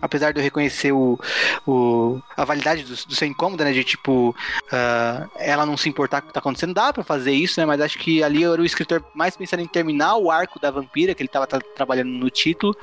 apesar 0.01 0.33
de 0.33 0.39
eu 0.39 0.43
reconhecer 0.43 0.91
o, 0.91 1.19
o, 1.67 2.19
a 2.35 2.43
validade 2.43 2.81
do, 2.81 2.89
do 2.89 3.15
seu 3.15 3.27
incômodo, 3.27 3.63
né? 3.63 3.71
De 3.71 3.83
tipo, 3.83 4.31
uh, 4.31 5.31
ela 5.37 5.67
não 5.67 5.77
se 5.77 5.87
importar 5.87 6.21
com 6.21 6.25
o 6.25 6.27
que 6.29 6.33
tá 6.33 6.39
acontecendo, 6.39 6.73
dá 6.73 6.91
para 6.91 7.03
fazer 7.03 7.31
isso, 7.31 7.59
né? 7.59 7.65
Mas 7.65 7.79
acho 7.79 7.99
que 7.99 8.23
ali 8.23 8.43
era 8.43 8.59
o 8.59 8.65
escritor 8.65 9.05
mais 9.13 9.37
pensando 9.37 9.61
em 9.61 9.67
terminar 9.67 10.15
o 10.15 10.31
arco 10.31 10.59
da 10.59 10.71
vampira, 10.71 11.13
que 11.13 11.21
ele 11.21 11.29
tava 11.29 11.45
tra 11.45 11.59
trabalhando 11.75 12.09
no 12.09 12.29
título. 12.31 12.75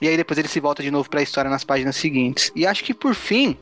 E 0.00 0.08
aí 0.08 0.16
depois 0.16 0.38
ele 0.38 0.48
se 0.48 0.60
volta 0.60 0.82
de 0.82 0.90
novo 0.90 1.08
para 1.08 1.20
a 1.20 1.22
história 1.22 1.50
nas 1.50 1.64
páginas 1.64 1.96
seguintes. 1.96 2.52
E 2.54 2.66
acho 2.66 2.84
que 2.84 2.92
por 2.92 3.14
fim, 3.14 3.56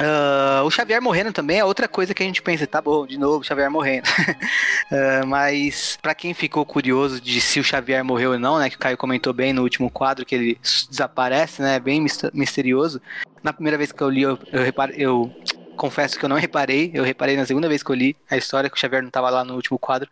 Uh, 0.00 0.64
o 0.64 0.70
Xavier 0.70 1.02
morrendo 1.02 1.30
também 1.30 1.58
é 1.58 1.64
outra 1.64 1.86
coisa 1.86 2.14
que 2.14 2.22
a 2.22 2.26
gente 2.26 2.40
pensa, 2.40 2.66
tá 2.66 2.80
bom, 2.80 3.06
de 3.06 3.18
novo, 3.18 3.44
Xavier 3.44 3.70
morrendo. 3.70 4.08
uh, 4.08 5.26
mas 5.28 5.98
para 6.00 6.14
quem 6.14 6.32
ficou 6.32 6.64
curioso 6.64 7.20
de 7.20 7.38
se 7.38 7.60
o 7.60 7.64
Xavier 7.64 8.02
morreu 8.02 8.32
ou 8.32 8.38
não, 8.38 8.58
né, 8.58 8.70
que 8.70 8.76
o 8.76 8.78
Caio 8.78 8.96
comentou 8.96 9.34
bem 9.34 9.52
no 9.52 9.60
último 9.60 9.90
quadro 9.90 10.24
que 10.24 10.34
ele 10.34 10.58
desaparece, 10.88 11.60
né, 11.60 11.78
bem 11.78 12.02
misterioso. 12.32 13.00
Na 13.42 13.52
primeira 13.52 13.76
vez 13.76 13.92
que 13.92 14.02
eu 14.02 14.08
li, 14.08 14.22
eu, 14.22 14.38
eu, 14.50 14.72
eu 14.96 15.34
confesso 15.76 16.18
que 16.18 16.24
eu 16.24 16.30
não 16.30 16.36
reparei, 16.36 16.90
eu 16.94 17.04
reparei 17.04 17.36
na 17.36 17.44
segunda 17.44 17.68
vez 17.68 17.82
que 17.82 17.90
eu 17.90 17.96
li 17.96 18.16
a 18.30 18.38
história 18.38 18.70
que 18.70 18.76
o 18.76 18.80
Xavier 18.80 19.02
não 19.02 19.10
tava 19.10 19.28
lá 19.28 19.44
no 19.44 19.54
último 19.54 19.78
quadro. 19.78 20.08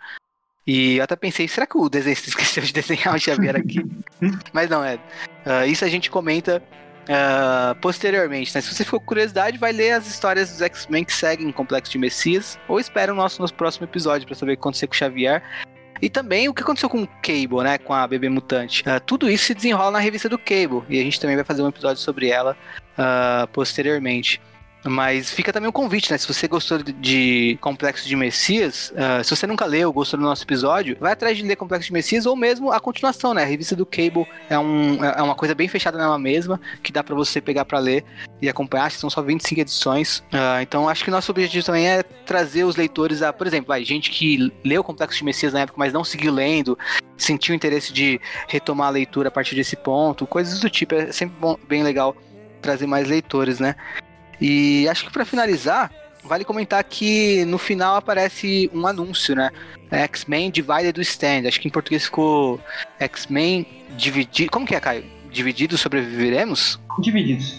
E 0.69 0.99
eu 0.99 1.05
até 1.05 1.16
pensei, 1.16 1.49
será 1.49 1.66
que 1.66 1.78
o 1.78 1.89
desenhista 1.89 2.28
esqueceu 2.28 2.62
de 2.62 2.74
desenhar 2.74 3.15
o 3.15 3.19
Xavier 3.19 3.57
aqui? 3.57 3.82
Mas 4.53 4.69
não, 4.69 4.85
é. 4.85 4.97
Uh, 5.47 5.66
isso 5.66 5.82
a 5.85 5.89
gente 5.89 6.11
comenta 6.11 6.62
Uh, 7.09 7.74
posteriormente, 7.81 8.55
né? 8.55 8.61
Se 8.61 8.74
você 8.74 8.85
for 8.85 9.01
com 9.01 9.07
curiosidade, 9.07 9.57
vai 9.57 9.73
ler 9.73 9.93
as 9.93 10.07
histórias 10.07 10.51
dos 10.51 10.61
X-Men 10.61 11.05
que 11.05 11.12
seguem 11.15 11.51
Complexo 11.51 11.90
de 11.90 11.97
Messias, 11.97 12.59
ou 12.69 12.78
espera 12.78 13.11
o 13.11 13.16
nosso, 13.16 13.40
nosso 13.40 13.55
próximo 13.55 13.86
episódio 13.86 14.27
para 14.27 14.36
saber 14.36 14.53
o 14.53 14.57
que 14.57 14.61
aconteceu 14.61 14.86
com 14.86 14.93
o 14.93 14.99
Xavier. 14.99 15.43
E 16.03 16.11
também 16.11 16.51
o 16.51 16.53
que 16.53 16.62
aconteceu 16.62 16.86
com 16.86 17.05
o 17.05 17.09
Cable, 17.23 17.65
né? 17.65 17.78
Com 17.78 17.95
a 17.95 18.07
bebê 18.07 18.28
mutante. 18.28 18.82
Uh, 18.82 19.01
tudo 19.01 19.31
isso 19.31 19.47
se 19.47 19.55
desenrola 19.55 19.93
na 19.93 20.01
revista 20.01 20.28
do 20.28 20.36
Cable. 20.36 20.82
E 20.86 21.01
a 21.01 21.03
gente 21.03 21.19
também 21.19 21.35
vai 21.35 21.47
fazer 21.47 21.62
um 21.62 21.69
episódio 21.69 22.03
sobre 22.03 22.28
ela 22.28 22.55
uh, 22.99 23.49
posteriormente. 23.55 24.39
Mas 24.85 25.31
fica 25.31 25.53
também 25.53 25.69
o 25.69 25.73
convite, 25.73 26.11
né? 26.11 26.19
Se 26.19 26.27
você 26.27 26.47
gostou 26.47 26.79
de 26.79 27.59
Complexo 27.61 28.07
de 28.07 28.15
Messias, 28.15 28.93
uh, 28.93 29.25
se 29.25 29.35
você 29.35 29.47
nunca 29.47 29.65
leu, 29.65 29.93
gostou 29.93 30.19
do 30.19 30.25
nosso 30.25 30.45
episódio, 30.45 30.97
vai 31.01 31.13
atrás 31.13 31.37
de 31.37 31.43
ler 31.43 31.57
Complexo 31.57 31.87
de 31.87 31.93
Messias 31.93 32.27
ou 32.27 32.37
mesmo 32.37 32.71
a 32.71 32.79
continuação, 32.79 33.35
né? 33.35 33.43
A 33.43 33.47
revista 33.47 33.75
do 33.75 33.85
Cable 33.85 34.27
é, 34.49 34.59
um, 34.59 35.03
é 35.05 35.23
uma 35.23 35.35
coisa 35.35 35.55
bem 35.55 35.67
fechada 35.67 35.99
nela 35.99 36.19
mesma, 36.19 36.61
que 36.83 36.93
dá 36.93 37.03
para 37.03 37.15
você 37.15 37.41
pegar 37.41 37.65
para 37.65 37.79
ler 37.79 38.05
e 38.41 38.49
acompanhar. 38.49 38.91
São 38.93 39.11
só 39.11 39.21
25 39.21 39.61
edições. 39.61 40.19
Uh, 40.33 40.63
então 40.63 40.89
acho 40.89 41.05
que 41.05 41.11
nosso 41.11 41.31
objetivo 41.31 41.67
também 41.67 41.89
é 41.89 42.03
trazer 42.03 42.65
os 42.65 42.77
leitores 42.77 43.21
a, 43.21 43.33
por 43.33 43.47
exemplo, 43.47 43.69
vai, 43.69 43.85
gente 43.85 44.11
que 44.11 44.53
leu 44.65 44.85
Complexo 44.85 45.19
de 45.19 45.25
Messias 45.25 45.53
na 45.53 45.61
época, 45.61 45.79
mas 45.79 45.93
não 45.93 46.05
seguiu 46.05 46.33
lendo, 46.33 46.79
sentiu 47.17 47.55
interesse 47.55 47.93
de 47.93 48.21
retomar 48.47 48.89
a 48.89 48.91
leitura 48.91 49.29
a 49.29 49.33
partir 49.33 49.57
desse 49.57 49.77
ponto, 49.77 50.27
coisas 50.27 50.61
do 50.61 50.71
tipo. 50.71 50.95
É 50.95 51.11
sempre 51.11 51.37
bom, 51.41 51.59
bem 51.69 51.83
legal 51.83 52.17
trazer 52.63 52.87
mais 52.87 53.09
leitores, 53.09 53.59
né? 53.61 53.75
E 54.40 54.89
acho 54.89 55.05
que 55.05 55.12
para 55.12 55.24
finalizar, 55.24 55.90
vale 56.24 56.44
comentar 56.44 56.82
que 56.85 57.44
no 57.44 57.59
final 57.59 57.97
aparece 57.97 58.70
um 58.73 58.86
anúncio, 58.86 59.35
né? 59.35 59.51
X-Men 59.90 60.51
Divided 60.51 60.93
do 60.93 61.02
Stand. 61.02 61.48
Acho 61.48 61.60
que 61.60 61.69
em 61.69 61.70
português 61.70 62.05
ficou 62.05 62.60
X-Men 63.01 63.66
Dividido. 63.97 64.51
Como 64.51 64.66
que 64.66 64.74
é, 64.74 64.81
Caio? 64.81 65.05
Divididos 65.31 65.81
sobreviveremos? 65.81 66.78
Divididos. 67.01 67.59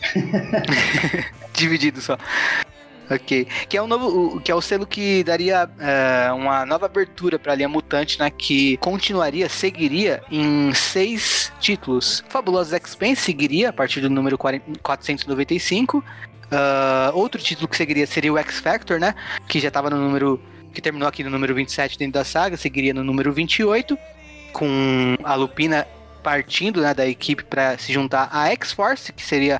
Divididos 1.53 2.03
só. 2.03 2.17
Ok. 3.09 3.47
Que 3.67 3.77
é, 3.77 3.81
um 3.81 3.87
novo, 3.87 4.39
que 4.39 4.51
é 4.51 4.55
o 4.55 4.61
selo 4.61 4.85
que 4.85 5.23
daria 5.23 5.67
é, 5.79 6.31
uma 6.31 6.65
nova 6.65 6.85
abertura 6.85 7.39
para 7.39 7.53
a 7.53 7.55
linha 7.55 7.67
mutante, 7.69 8.19
né? 8.19 8.29
Que 8.29 8.77
continuaria, 8.77 9.49
seguiria 9.49 10.21
em 10.31 10.71
seis 10.73 11.51
títulos. 11.59 12.23
Fabulosos 12.29 12.73
X-Men 12.73 13.15
seguiria 13.15 13.69
a 13.69 13.73
partir 13.73 14.01
do 14.01 14.09
número 14.09 14.37
495. 14.37 16.03
Uh, 16.51 17.15
outro 17.15 17.39
título 17.41 17.67
que 17.67 17.77
seguiria 17.77 18.07
seria 18.07 18.33
o 18.33 18.37
X 18.37 18.59
Factor, 18.59 18.99
né? 18.99 19.13
Que 19.47 19.59
já 19.59 19.67
estava 19.67 19.89
no 19.89 19.97
número. 19.97 20.41
Que 20.73 20.81
terminou 20.81 21.07
aqui 21.07 21.23
no 21.23 21.29
número 21.29 21.53
27 21.55 21.97
dentro 21.97 22.13
da 22.13 22.23
saga, 22.23 22.55
seguiria 22.55 22.93
no 22.93 23.03
número 23.03 23.33
28, 23.33 23.97
com 24.53 25.17
a 25.23 25.33
Lupina 25.33 25.87
partindo 26.21 26.79
né, 26.79 26.93
da 26.93 27.07
equipe 27.07 27.43
para 27.43 27.75
se 27.77 27.91
juntar 27.91 28.29
à 28.31 28.49
X-Force, 28.49 29.11
que 29.11 29.23
seria 29.23 29.59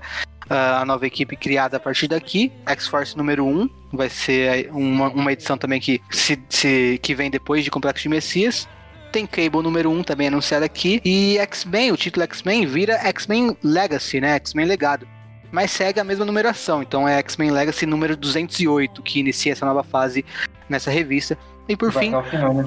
uh, 0.49 0.81
a 0.81 0.85
nova 0.85 1.07
equipe 1.07 1.35
criada 1.35 1.77
a 1.77 1.79
partir 1.79 2.07
daqui. 2.07 2.51
X-Force 2.65 3.17
número 3.17 3.43
1 3.43 3.69
vai 3.91 4.07
ser 4.07 4.69
uma, 4.71 5.09
uma 5.09 5.31
edição 5.31 5.57
também 5.57 5.79
que, 5.79 5.99
se, 6.11 6.39
se, 6.47 6.99
que 7.01 7.15
vem 7.15 7.31
depois 7.31 7.63
de 7.63 7.71
Complexo 7.71 8.03
de 8.03 8.09
Messias. 8.09 8.67
Tem 9.11 9.25
Cable 9.25 9.63
número 9.63 9.89
1 9.89 10.03
também 10.03 10.27
anunciado 10.27 10.63
aqui. 10.63 11.01
E 11.03 11.39
X-Men, 11.39 11.91
o 11.91 11.97
título 11.97 12.23
X-Men 12.25 12.67
vira 12.67 12.99
X-Men 13.07 13.57
Legacy, 13.63 14.21
né? 14.21 14.35
X-Men 14.35 14.67
Legado 14.67 15.07
mas 15.51 15.71
segue 15.71 15.99
a 15.99 16.03
mesma 16.03 16.25
numeração. 16.25 16.81
Então 16.81 17.07
é 17.07 17.17
X-Men 17.19 17.51
Legacy 17.51 17.85
número 17.85 18.15
208 18.15 19.01
que 19.01 19.19
inicia 19.19 19.51
essa 19.51 19.65
nova 19.65 19.83
fase 19.83 20.25
nessa 20.67 20.91
revista. 20.91 21.37
E 21.67 21.75
por 21.75 21.91
vai 21.91 22.05
fim. 22.05 22.13
Até 22.13 22.27
o 22.27 22.29
final, 22.29 22.53
né? 22.53 22.65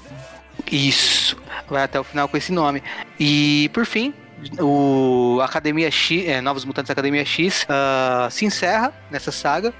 Isso, 0.70 1.36
vai 1.68 1.82
até 1.82 1.98
o 1.98 2.04
final 2.04 2.28
com 2.28 2.36
esse 2.36 2.52
nome. 2.52 2.82
E 3.18 3.70
por 3.72 3.84
fim, 3.84 4.14
o 4.60 5.40
Academia 5.42 5.90
X, 5.90 6.26
é, 6.26 6.40
Novos 6.40 6.64
Mutantes 6.64 6.90
Academia 6.90 7.24
X 7.24 7.64
uh, 7.64 8.30
se 8.30 8.44
encerra 8.44 8.92
nessa 9.10 9.32
saga. 9.32 9.72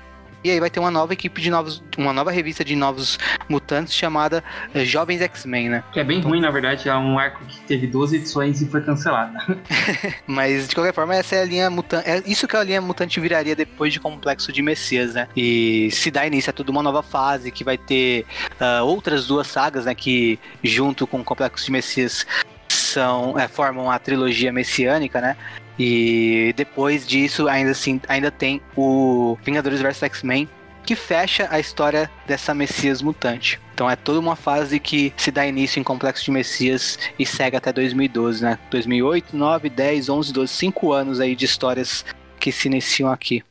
E 0.45 0.51
aí 0.51 0.59
vai 0.59 0.71
ter 0.71 0.81
uma 0.81 0.91
nova 0.91 1.13
equipe 1.13 1.41
de 1.41 1.51
novos. 1.51 1.83
Uma 1.97 2.13
nova 2.13 2.31
revista 2.31 2.65
de 2.65 2.75
novos 2.75 3.19
mutantes 3.49 3.95
chamada 3.95 4.43
uh, 4.75 4.85
Jovens 4.85 5.21
X-Men, 5.21 5.69
né? 5.69 5.85
Que 5.93 6.01
é 6.01 6.05
bem 6.05 6.21
ruim, 6.21 6.41
na 6.41 6.51
verdade. 6.51 6.89
É 6.89 6.95
um 6.95 7.19
arco 7.19 7.45
que 7.45 7.61
teve 7.61 7.87
12 7.87 8.17
edições 8.17 8.61
e 8.61 8.67
foi 8.67 8.81
cancelado. 8.81 9.37
Mas 10.27 10.69
de 10.69 10.75
qualquer 10.75 10.93
forma, 10.93 11.15
essa 11.15 11.37
é 11.37 11.43
a 11.43 11.45
linha 11.45 11.71
mutante. 11.71 12.09
É 12.09 12.23
isso 12.27 12.49
que 12.49 12.57
a 12.57 12.65
linha 12.65 12.81
mutante 12.81 13.21
viraria 13.21 13.55
depois 13.55 13.93
de 13.93 14.01
Complexo 14.01 14.53
de 14.53 14.63
Messias, 14.63 15.15
né? 15.15 15.29
E 15.37 15.91
se 15.93 16.11
dá 16.11 16.27
início 16.27 16.51
a 16.51 16.53
toda 16.53 16.71
uma 16.71 16.83
nova 16.83 17.03
fase 17.03 17.51
que 17.51 17.63
vai 17.63 17.79
ter 17.79 18.27
uh, 18.61 18.85
outras 18.85 19.27
duas 19.27 19.47
sagas, 19.47 19.85
né? 19.85 19.95
Que 19.95 20.39
junto 20.63 21.07
com 21.07 21.23
Complexo 21.23 21.67
de 21.67 21.73
Messias 21.73 22.27
são, 22.69 23.39
é, 23.39 23.49
formam 23.49 23.91
a 23.91 23.99
trilogia 23.99 24.53
messiânica, 24.53 25.21
né? 25.21 25.37
E 25.79 26.53
depois 26.57 27.07
disso, 27.07 27.49
ainda 27.49 27.71
assim, 27.71 28.01
ainda 28.09 28.31
tem 28.31 28.61
o 28.77 29.37
Vingadores 29.43 29.81
vs 29.81 30.03
X-Men, 30.03 30.49
que 30.85 30.95
fecha 30.95 31.49
a 31.51 31.59
história 31.59 32.11
dessa 32.27 32.55
Messias 32.55 33.01
mutante. 33.01 33.61
Então 33.75 33.91
é 33.91 33.97
toda 33.97 34.21
uma 34.21 34.37
fase 34.37 34.79
que 34.79 35.13
se 35.17 35.31
dá 35.31 35.47
início 35.47 35.81
em 35.81 35.83
Complexo 35.83 36.25
de 36.25 36.31
Messias 36.31 36.99
e 37.19 37.25
segue 37.25 37.57
até 37.57 37.73
2012, 37.73 38.43
né? 38.43 38.59
2008, 38.71 39.37
9, 39.37 39.71
10, 39.71 40.09
11, 40.09 40.33
12, 40.33 40.53
5 40.53 40.93
anos 40.93 41.21
aí 41.21 41.35
de 41.35 41.45
histórias 41.45 42.05
que 42.39 42.53
se 42.53 42.69
iniciam 42.69 43.11
aqui. 43.11 43.43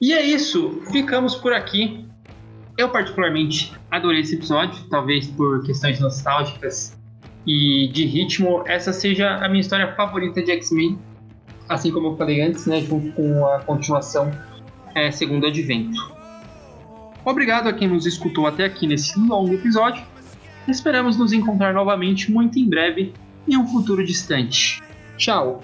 E 0.00 0.12
é 0.12 0.22
isso, 0.22 0.82
ficamos 0.90 1.36
por 1.36 1.52
aqui. 1.52 2.04
Eu 2.76 2.88
particularmente 2.90 3.72
adorei 3.90 4.20
esse 4.20 4.34
episódio, 4.36 4.84
talvez 4.88 5.26
por 5.26 5.64
questões 5.64 5.98
nostálgicas 6.00 6.97
e 7.48 7.88
de 7.88 8.04
ritmo, 8.04 8.62
essa 8.66 8.92
seja 8.92 9.36
a 9.36 9.48
minha 9.48 9.62
história 9.62 9.94
favorita 9.94 10.42
de 10.42 10.50
X-Men, 10.50 10.98
assim 11.66 11.90
como 11.90 12.08
eu 12.08 12.16
falei 12.16 12.42
antes, 12.42 12.66
né, 12.66 12.82
junto 12.82 13.10
com 13.12 13.46
a 13.46 13.60
continuação 13.60 14.30
é, 14.94 15.10
Segundo 15.10 15.46
Advento. 15.46 16.12
Obrigado 17.24 17.66
a 17.68 17.72
quem 17.72 17.88
nos 17.88 18.04
escutou 18.04 18.46
até 18.46 18.66
aqui 18.66 18.86
nesse 18.86 19.18
longo 19.18 19.54
episódio. 19.54 20.04
Esperamos 20.68 21.16
nos 21.16 21.32
encontrar 21.32 21.72
novamente 21.72 22.30
muito 22.30 22.58
em 22.58 22.68
breve 22.68 23.14
em 23.48 23.56
um 23.56 23.66
futuro 23.66 24.04
distante. 24.04 24.82
Tchau! 25.16 25.62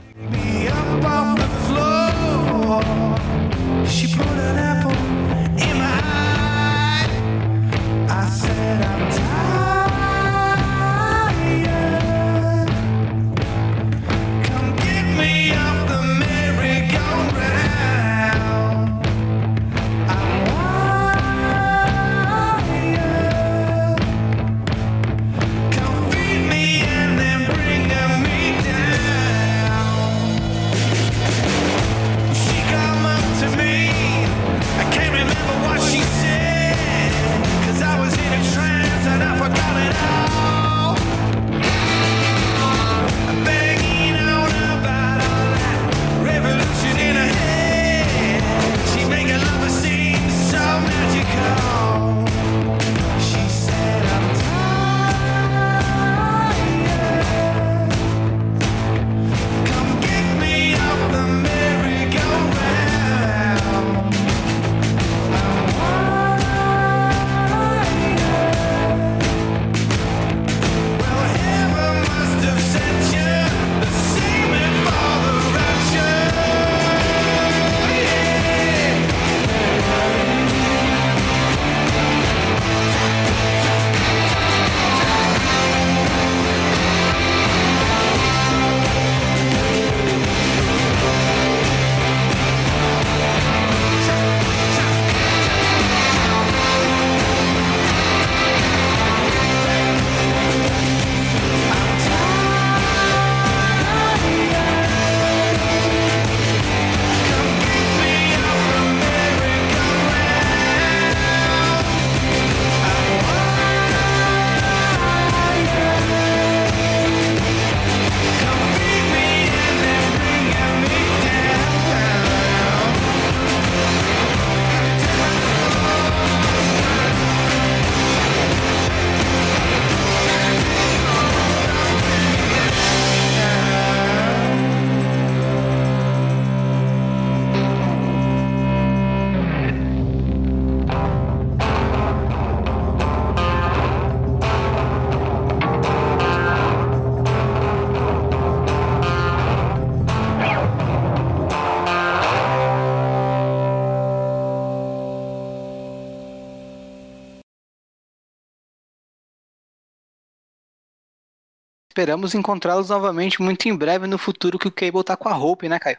Esperamos 161.97 162.35
encontrá-los 162.35 162.91
novamente 162.91 163.41
muito 163.41 163.69
em 163.69 163.77
breve 163.77 164.09
no 164.09 164.19
futuro 164.19 164.59
que 164.59 164.67
o 164.67 164.73
Cable 164.73 165.05
tá 165.05 165.17
com 165.17 165.29
a 165.29 165.39
Hope, 165.39 165.69
né, 165.69 165.79
Caio? 165.79 165.97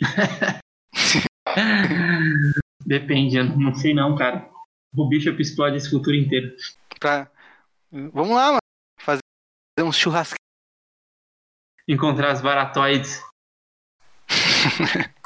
Depende, 2.84 3.36
eu 3.36 3.44
não 3.44 3.72
sei 3.72 3.94
não, 3.94 4.16
cara. 4.16 4.50
O 4.92 5.08
bicho 5.08 5.30
explode 5.40 5.76
esse 5.76 5.88
futuro 5.88 6.16
inteiro. 6.16 6.52
Pra... 6.98 7.30
Vamos 7.92 8.34
lá, 8.34 8.48
mano. 8.48 8.58
Fazer 8.98 9.20
um 9.78 9.92
churrasco. 9.92 10.34
Encontrar 11.86 12.32
as 12.32 12.40
baratoides. 12.40 13.22